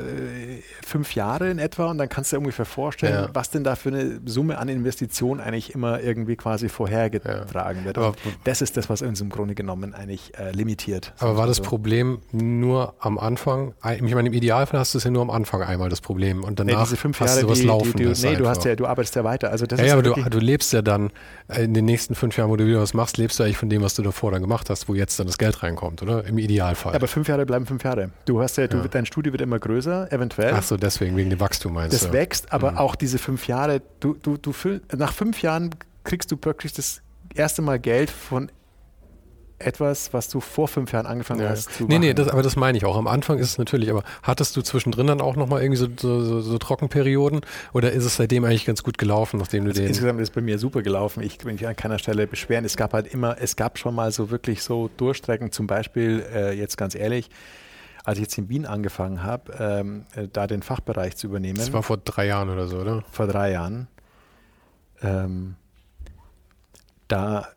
fünf 0.86 1.16
Jahre 1.16 1.50
in 1.50 1.60
etwa 1.60 1.90
und 1.90 1.98
dann 1.98 2.10
kannst 2.10 2.32
du 2.32 2.36
dir 2.36 2.42
ungefähr 2.42 2.66
vorstellen, 2.66 3.26
ja. 3.26 3.30
was 3.34 3.50
denn 3.50 3.64
da 3.64 3.76
für 3.76 3.90
eine 3.90 4.22
Summe 4.26 4.58
an 4.58 4.70
Investitionen 4.70 5.40
eigentlich 5.40 5.74
immer 5.74 6.02
irgendwie 6.02 6.36
quasi 6.36 6.70
vorhergetragen 6.70 7.82
ja. 7.82 7.86
wird. 7.86 7.98
Und 7.98 8.18
das 8.44 8.62
ist 8.62 8.78
das, 8.78 8.90
was 8.90 9.02
uns 9.02 9.22
im 9.22 9.30
Grunde 9.30 9.56
genommen 9.56 9.94
eigentlich 9.94 10.38
äh, 10.38 10.52
limitiert. 10.52 11.14
Aber 11.20 11.38
war 11.38 11.48
das 11.48 11.58
so. 11.58 11.64
Problem 11.64 12.20
nur 12.32 12.96
am 13.00 13.18
Anfang? 13.18 13.74
Ich 13.96 14.02
meine, 14.02 14.28
im 14.28 14.34
Idealfall 14.34 14.80
hast 14.80 14.94
du 14.94 14.98
es 14.98 15.04
ja 15.04 15.12
nur 15.12 15.22
am 15.22 15.30
Anfang 15.30 15.62
einmal 15.62 15.90
das 15.90 16.02
Problem 16.02 16.44
und 16.44 16.60
danach 16.60 16.74
nee, 16.74 16.84
diese 16.84 16.98
fünf 16.98 17.20
hast 17.20 17.30
Jahre, 17.30 17.42
du 17.42 17.50
was 17.50 17.60
die, 17.60 17.66
laufen. 17.66 17.94
Die, 17.98 18.14
die, 18.14 18.28
nee, 18.28 18.36
du 18.36 18.48
hast 18.48 18.66
ja, 18.66 18.76
du 18.76 18.86
arbeitest 18.86 19.16
ja 19.16 19.24
weiter. 19.24 19.50
Also 19.50 19.66
das 19.66 19.80
ja, 19.80 19.88
ja 19.88 19.94
aber 19.94 20.04
du, 20.04 20.14
du 20.14 20.40
lebst 20.40 20.74
ja 20.74 20.82
dann 20.82 21.12
in 21.56 21.74
den 21.74 21.86
nächsten 21.86 22.16
fünf 22.16 22.38
Jahren, 22.38 22.50
wo 22.50 22.56
du 22.56 22.66
wieder 22.66 22.82
was 22.82 22.94
machst, 22.94 23.18
lebst 23.18 23.40
du 23.40 23.44
eigentlich 23.44 23.58
von 23.58 23.70
dem, 23.70 23.82
was 23.82 23.96
du 23.96 24.02
davor 24.02 24.32
dann 24.32 24.42
gemacht 24.42 24.70
hast, 24.70 24.90
wo 24.90 24.94
jetzt 24.94 25.20
dann 25.20 25.28
das 25.28 25.38
Geld 25.38 25.64
reinkommt, 25.64 26.02
oder? 26.02 26.26
Im 26.26 26.38
Idealfall. 26.38 26.94
Ja, 26.94 26.98
aber 26.98 27.08
fünf 27.08 27.28
Jahre 27.28 27.46
bleiben 27.46 27.66
fünf 27.66 27.84
Jahre. 27.84 28.12
Du 28.26 28.40
hast 28.44 28.58
ja, 28.58 28.68
du, 28.68 28.78
ja. 28.78 28.88
dein 28.88 29.06
Studio 29.06 29.32
wird 29.32 29.42
immer 29.42 29.60
größer, 29.60 30.12
eventuell. 30.12 30.54
Ach 30.56 30.64
so, 30.64 30.78
deswegen, 30.78 31.16
wegen 31.18 31.30
dem 31.30 31.40
Wachstum 31.40 31.74
meinst 31.74 31.94
das 31.94 32.02
du? 32.02 32.08
Das 32.08 32.14
wächst, 32.14 32.52
aber 32.54 32.74
mhm. 32.74 32.78
auch 32.78 32.96
diese 32.96 33.18
fünf 33.18 33.48
Jahre, 33.48 33.82
du, 34.00 34.16
du, 34.22 34.38
du 34.38 34.52
füll, 34.52 34.82
nach 34.96 35.14
fünf 35.14 35.42
Jahren 35.42 35.72
kriegst 36.04 36.32
du 36.32 36.38
wirklich 36.42 36.74
das 36.74 37.02
erste 37.34 37.62
Mal 37.62 37.80
Geld 37.80 38.12
von 38.12 38.50
etwas, 39.60 40.14
was 40.14 40.30
du 40.30 40.40
vor 40.40 40.68
fünf 40.68 40.92
Jahren 40.92 41.06
angefangen 41.06 41.42
ja. 41.42 41.50
hast 41.50 41.74
zu 41.74 41.84
nee, 41.84 41.96
machen. 41.96 42.02
Nee, 42.02 42.14
nee, 42.14 42.30
aber 42.30 42.44
das 42.44 42.56
meine 42.56 42.78
ich 42.78 42.86
auch. 42.86 42.98
Am 42.98 43.08
Anfang 43.08 43.38
ist 43.40 43.52
es 43.52 43.58
natürlich, 43.58 43.90
aber 43.90 44.04
hattest 44.22 44.56
du 44.56 44.62
zwischendrin 44.62 45.08
dann 45.08 45.22
auch 45.22 45.36
nochmal 45.36 45.62
irgendwie 45.62 45.78
so, 45.78 45.88
so, 45.98 46.22
so, 46.24 46.42
so, 46.42 46.58
Trockenperioden 46.58 47.42
oder 47.72 47.92
ist 47.92 48.06
es 48.06 48.18
seitdem 48.18 48.46
eigentlich 48.46 48.66
ganz 48.66 48.84
gut 48.84 48.98
gelaufen, 48.98 49.40
nachdem 49.40 49.64
du 49.64 49.70
also 49.70 49.82
den... 49.82 49.90
Insgesamt 49.90 50.20
ist 50.20 50.30
es 50.30 50.36
bei 50.36 50.42
mir 50.42 50.60
super 50.60 50.82
gelaufen. 50.82 51.24
Ich 51.24 51.44
will 51.44 51.54
mich 51.54 51.66
an 51.68 51.76
keiner 51.76 52.00
Stelle 52.00 52.28
beschweren. 52.28 52.66
Es 52.66 52.78
gab 52.78 52.94
halt 52.94 53.08
immer, 53.14 53.38
es 53.40 53.56
gab 53.56 53.78
schon 53.78 53.96
mal 53.96 54.12
so 54.12 54.30
wirklich 54.30 54.62
so 54.64 54.90
Durchstrecken, 54.98 55.52
zum 55.52 55.68
Beispiel, 55.68 56.26
äh, 56.34 56.54
jetzt 56.54 56.78
ganz 56.78 56.96
ehrlich, 56.96 57.30
als 58.04 58.18
ich 58.18 58.24
jetzt 58.24 58.38
in 58.38 58.50
Wien 58.50 58.66
angefangen 58.66 59.24
habe, 59.24 59.54
ähm, 59.58 60.06
äh, 60.16 60.28
da 60.28 60.48
den 60.48 60.62
Fachbereich 60.62 61.16
zu 61.16 61.28
übernehmen. 61.28 61.58
Das 61.58 61.72
war 61.72 61.84
vor 61.84 61.98
drei 61.98 62.28
Jahren 62.28 62.50
oder 62.50 62.68
so, 62.68 62.80
oder? 62.80 63.04
Vor 63.12 63.28
drei 63.28 63.52
Jahren. 63.52 63.88
Ähm, 65.02 65.56
da, 67.08 67.48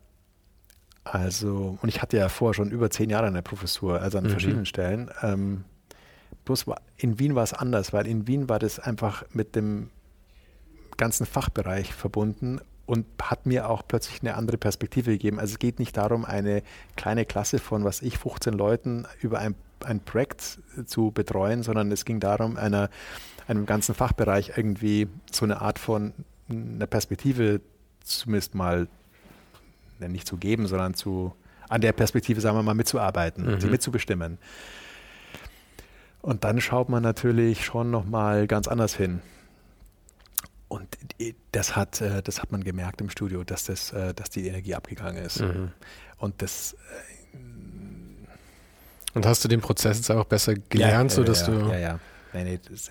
also, 1.04 1.78
und 1.82 1.88
ich 1.88 2.00
hatte 2.00 2.16
ja 2.16 2.28
vorher 2.28 2.54
schon 2.54 2.70
über 2.70 2.90
zehn 2.90 3.10
Jahre 3.10 3.26
eine 3.26 3.42
Professur, 3.42 4.00
also 4.00 4.18
an 4.18 4.24
mhm. 4.24 4.30
verschiedenen 4.30 4.66
Stellen. 4.66 5.10
Ähm, 5.22 5.64
bloß 6.44 6.66
war, 6.66 6.80
in 6.96 7.18
Wien 7.18 7.34
war 7.34 7.42
es 7.42 7.52
anders, 7.52 7.92
weil 7.92 8.06
in 8.06 8.26
Wien 8.26 8.48
war 8.48 8.58
das 8.58 8.78
einfach 8.78 9.24
mit 9.32 9.56
dem 9.56 9.90
ganzen 10.96 11.26
Fachbereich 11.26 11.92
verbunden 11.92 12.60
und 12.86 13.04
hat 13.20 13.46
mir 13.46 13.68
auch 13.68 13.82
plötzlich 13.86 14.22
eine 14.22 14.36
andere 14.36 14.56
Perspektive 14.56 15.10
gegeben. 15.10 15.40
Also 15.40 15.54
es 15.54 15.58
geht 15.58 15.80
nicht 15.80 15.96
darum, 15.96 16.24
eine 16.24 16.62
kleine 16.96 17.24
Klasse 17.24 17.58
von, 17.58 17.84
was 17.84 18.00
ich, 18.00 18.16
15 18.18 18.54
Leuten 18.54 19.06
über 19.20 19.40
ein 19.40 19.56
ein 19.84 20.00
Projekt 20.00 20.58
zu 20.86 21.10
betreuen, 21.10 21.62
sondern 21.62 21.90
es 21.92 22.04
ging 22.04 22.20
darum, 22.20 22.56
einer, 22.56 22.90
einem 23.46 23.66
ganzen 23.66 23.94
Fachbereich 23.94 24.52
irgendwie 24.56 25.08
so 25.30 25.44
eine 25.44 25.60
Art 25.60 25.78
von 25.78 26.12
einer 26.48 26.86
Perspektive 26.86 27.60
zumindest 28.02 28.54
mal 28.54 28.88
nicht 29.98 30.26
zu 30.26 30.36
geben, 30.36 30.66
sondern 30.66 30.94
zu 30.94 31.34
an 31.68 31.80
der 31.80 31.92
Perspektive, 31.92 32.40
sagen 32.40 32.56
wir 32.56 32.62
mal, 32.62 32.74
mitzuarbeiten, 32.74 33.44
mhm. 33.44 33.60
sie 33.60 33.68
mitzubestimmen. 33.68 34.38
Und 36.22 36.44
dann 36.44 36.60
schaut 36.60 36.88
man 36.88 37.02
natürlich 37.02 37.64
schon 37.64 37.90
nochmal 37.90 38.46
ganz 38.46 38.68
anders 38.68 38.94
hin. 38.94 39.20
Und 40.68 40.96
das 41.52 41.76
hat, 41.76 42.00
äh, 42.00 42.22
das 42.22 42.42
hat 42.42 42.50
man 42.50 42.64
gemerkt 42.64 43.00
im 43.00 43.10
Studio, 43.10 43.44
dass, 43.44 43.64
das, 43.64 43.92
äh, 43.92 44.12
dass 44.14 44.30
die 44.30 44.46
Energie 44.48 44.74
abgegangen 44.74 45.24
ist. 45.24 45.40
Mhm. 45.40 45.70
Und 46.18 46.42
das. 46.42 46.76
Und 49.16 49.24
hast 49.24 49.42
du 49.42 49.48
den 49.48 49.62
Prozess 49.62 49.96
jetzt 49.96 50.10
auch 50.10 50.26
besser 50.26 50.52
gelernt, 50.54 51.10
ja, 51.10 51.16
sodass 51.16 51.46
ja, 51.46 51.46
du. 51.46 51.70
Ja, 51.70 51.78
ja. 51.78 52.00
Nee, 52.34 52.44
nee, 52.44 52.60
das, 52.68 52.90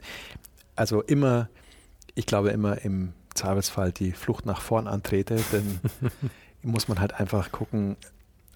also 0.75 1.03
immer, 1.03 1.49
ich 2.15 2.25
glaube 2.25 2.49
immer 2.49 2.81
im 2.83 3.13
Zweifelsfall 3.35 3.91
die 3.91 4.11
Flucht 4.11 4.43
nach 4.47 4.59
vorn 4.59 4.87
antrete, 4.87 5.37
dann 5.51 5.79
muss 6.63 6.87
man 6.87 6.99
halt 6.99 7.19
einfach 7.19 7.51
gucken, 7.51 7.95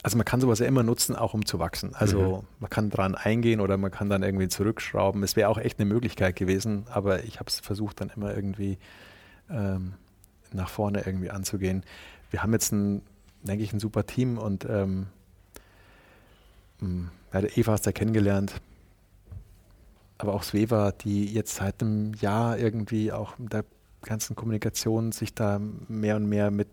also 0.01 0.17
man 0.17 0.25
kann 0.25 0.41
sowas 0.41 0.57
ja 0.57 0.65
immer 0.65 0.81
nutzen, 0.81 1.15
auch 1.15 1.35
um 1.35 1.45
zu 1.45 1.59
wachsen. 1.59 1.93
Also 1.93 2.37
mhm. 2.37 2.47
man 2.59 2.69
kann 2.71 2.89
dran 2.89 3.13
eingehen 3.13 3.59
oder 3.59 3.77
man 3.77 3.91
kann 3.91 4.09
dann 4.09 4.23
irgendwie 4.23 4.47
zurückschrauben. 4.47 5.21
Es 5.21 5.35
wäre 5.35 5.47
auch 5.49 5.59
echt 5.59 5.79
eine 5.79 5.87
Möglichkeit 5.87 6.35
gewesen, 6.37 6.87
aber 6.89 7.23
ich 7.23 7.39
habe 7.39 7.49
es 7.49 7.59
versucht 7.59 8.01
dann 8.01 8.11
immer 8.15 8.33
irgendwie 8.35 8.79
ähm, 9.51 9.93
nach 10.51 10.69
vorne 10.69 11.03
irgendwie 11.05 11.29
anzugehen. 11.29 11.83
Wir 12.31 12.41
haben 12.41 12.51
jetzt 12.51 12.71
ein, 12.71 13.03
denke 13.43 13.63
ich, 13.63 13.73
ein 13.73 13.79
super 13.79 14.07
Team 14.07 14.39
und 14.39 14.65
ähm, 14.65 15.05
hm, 16.79 17.11
ja, 17.33 17.41
Eva 17.55 17.73
hast 17.73 17.85
du 17.85 17.89
ja 17.89 17.93
kennengelernt, 17.93 18.53
aber 20.17 20.33
auch 20.33 20.43
Sveva, 20.43 20.91
die 20.91 21.25
jetzt 21.33 21.55
seit 21.55 21.81
einem 21.81 22.13
Jahr 22.15 22.57
irgendwie 22.57 23.11
auch 23.11 23.37
mit 23.37 23.53
der 23.53 23.65
ganzen 24.01 24.35
Kommunikation 24.35 25.11
sich 25.11 25.33
da 25.33 25.59
mehr 25.87 26.15
und 26.15 26.27
mehr 26.27 26.51
mit 26.51 26.67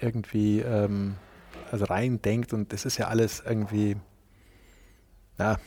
irgendwie 0.00 0.60
ähm, 0.60 1.16
also 1.70 1.86
reindenkt 1.86 2.52
und 2.52 2.72
das 2.72 2.84
ist 2.84 2.98
ja 2.98 3.08
alles 3.08 3.42
irgendwie, 3.44 3.96
ja, 5.38 5.58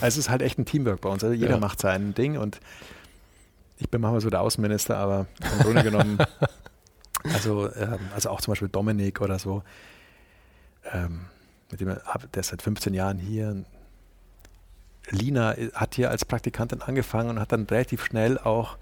es 0.00 0.16
ist 0.16 0.30
halt 0.30 0.42
echt 0.42 0.58
ein 0.58 0.64
Teamwork 0.64 1.00
bei 1.00 1.08
uns. 1.08 1.22
Also 1.22 1.34
jeder 1.34 1.52
ja. 1.52 1.58
macht 1.58 1.80
sein 1.80 2.14
Ding 2.14 2.36
und 2.36 2.60
ich 3.78 3.90
bin 3.90 4.00
manchmal 4.00 4.20
so 4.20 4.30
der 4.30 4.40
Außenminister, 4.40 4.96
aber 4.96 5.26
im 5.40 5.58
Grunde 5.60 5.82
genommen, 5.82 6.18
also, 7.32 7.72
ähm, 7.74 7.98
also 8.14 8.30
auch 8.30 8.40
zum 8.40 8.52
Beispiel 8.52 8.68
Dominik 8.68 9.20
oder 9.20 9.38
so, 9.38 9.62
ähm, 10.92 11.26
mit 11.72 11.80
dem, 11.80 11.88
der 11.88 12.40
ist 12.40 12.48
seit 12.48 12.62
15 12.62 12.94
Jahren 12.94 13.18
hier. 13.18 13.64
Lina 15.10 15.56
hat 15.74 15.96
hier 15.96 16.10
als 16.10 16.24
Praktikantin 16.24 16.80
angefangen 16.80 17.30
und 17.30 17.40
hat 17.40 17.50
dann 17.50 17.64
relativ 17.64 18.04
schnell 18.04 18.38
auch 18.38 18.76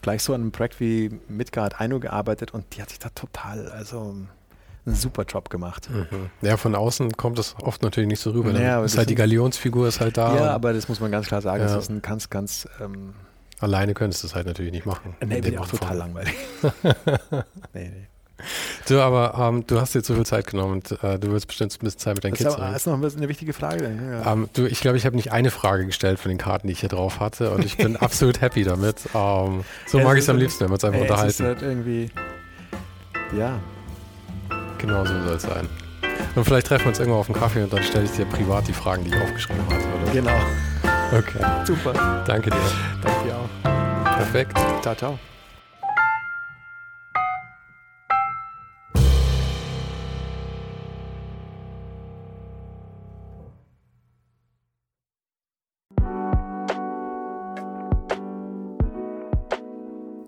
gleich 0.00 0.22
so 0.22 0.32
an 0.32 0.42
einem 0.42 0.52
Projekt 0.52 0.78
wie 0.78 1.18
Midgard 1.28 1.80
Aino 1.80 1.98
gearbeitet 1.98 2.54
und 2.54 2.76
die 2.76 2.82
hat 2.82 2.90
sich 2.90 3.00
da 3.00 3.08
total, 3.08 3.68
also 3.70 4.14
einen 4.86 4.94
super 4.94 5.24
Job 5.24 5.50
gemacht. 5.50 5.90
Mhm. 5.90 6.30
Ja, 6.42 6.56
von 6.56 6.76
außen 6.76 7.16
kommt 7.16 7.38
das 7.38 7.56
oft 7.60 7.82
natürlich 7.82 8.06
nicht 8.06 8.20
so 8.20 8.30
rüber. 8.30 8.52
Naja, 8.52 8.84
ist 8.84 8.96
halt 8.96 9.10
die 9.10 9.16
Galionsfigur 9.16 9.88
ist 9.88 9.98
halt 10.00 10.16
da. 10.16 10.36
Ja, 10.36 10.50
aber 10.52 10.72
das 10.72 10.88
muss 10.88 11.00
man 11.00 11.10
ganz 11.10 11.26
klar 11.26 11.42
sagen. 11.42 11.64
Ja. 11.64 11.74
Das 11.74 11.84
ist 11.84 11.90
ein 11.90 12.02
ganz, 12.02 12.30
ganz 12.30 12.68
ähm, 12.80 13.14
Alleine 13.58 13.94
könntest 13.94 14.22
du 14.22 14.26
es 14.28 14.34
halt 14.34 14.46
natürlich 14.46 14.72
nicht 14.72 14.86
machen. 14.86 15.16
Nee, 15.24 15.40
bin 15.40 15.58
auch 15.58 15.68
total 15.68 15.96
langweilig. 15.96 16.34
nee, 17.72 17.88
nee. 17.88 18.06
Du, 18.88 19.00
aber 19.00 19.34
ähm, 19.38 19.66
du 19.66 19.80
hast 19.80 19.94
dir 19.94 20.02
zu 20.02 20.14
viel 20.14 20.26
Zeit 20.26 20.46
genommen 20.46 20.74
und 20.74 21.02
äh, 21.02 21.18
du 21.18 21.32
willst 21.32 21.46
bestimmt 21.46 21.72
ein 21.72 21.78
bisschen 21.78 21.98
Zeit 21.98 22.14
mit 22.16 22.24
deinen 22.24 22.32
das 22.32 22.38
Kids 22.38 22.56
haben. 22.56 22.72
Das 22.72 22.82
ist 22.82 22.86
noch 22.86 23.16
eine 23.16 23.28
wichtige 23.28 23.52
Frage. 23.52 24.22
Ja. 24.24 24.32
Ähm, 24.32 24.48
du, 24.52 24.66
ich 24.66 24.80
glaube, 24.80 24.96
ich 24.96 25.06
habe 25.06 25.16
nicht 25.16 25.32
eine 25.32 25.50
Frage 25.50 25.86
gestellt 25.86 26.18
von 26.18 26.28
den 26.28 26.38
Karten, 26.38 26.66
die 26.66 26.72
ich 26.72 26.80
hier 26.80 26.88
drauf 26.88 27.18
hatte 27.20 27.50
und 27.50 27.64
ich 27.64 27.76
bin 27.76 27.96
absolut 27.96 28.40
happy 28.40 28.64
damit. 28.64 28.96
Ähm, 29.14 29.64
so 29.86 29.98
ja, 29.98 30.04
mag 30.04 30.16
ich 30.16 30.24
es 30.24 30.28
am 30.28 30.36
liebsten, 30.36 30.60
wenn 30.60 30.68
wir 30.68 30.74
uns 30.74 30.84
einfach 30.84 30.98
ey, 30.98 31.02
unterhalten. 31.02 31.30
Es 31.30 31.40
ist 31.40 31.46
halt 31.46 31.62
irgendwie, 31.62 32.10
ja. 33.36 33.58
Genau 34.78 35.04
so 35.04 35.12
soll 35.22 35.36
es 35.36 35.42
sein. 35.42 35.68
Und 36.34 36.44
vielleicht 36.44 36.66
treffen 36.66 36.84
wir 36.84 36.88
uns 36.88 36.98
irgendwann 36.98 37.20
auf 37.20 37.30
einen 37.30 37.38
Kaffee 37.38 37.62
und 37.62 37.72
dann 37.72 37.82
stelle 37.82 38.04
ich 38.04 38.10
dir 38.10 38.26
privat 38.26 38.68
die 38.68 38.72
Fragen, 38.72 39.04
die 39.04 39.10
ich 39.10 39.16
aufgeschrieben 39.16 39.64
hatte. 39.70 39.84
Oder? 40.02 40.12
Genau. 40.12 40.38
Okay. 41.12 41.64
Super. 41.64 42.24
Danke 42.26 42.50
dir. 42.50 42.56
Danke 43.02 43.24
dir 43.24 43.36
auch. 43.36 44.16
Perfekt. 44.16 44.58
Ciao, 44.82 44.94
ciao. 44.94 45.18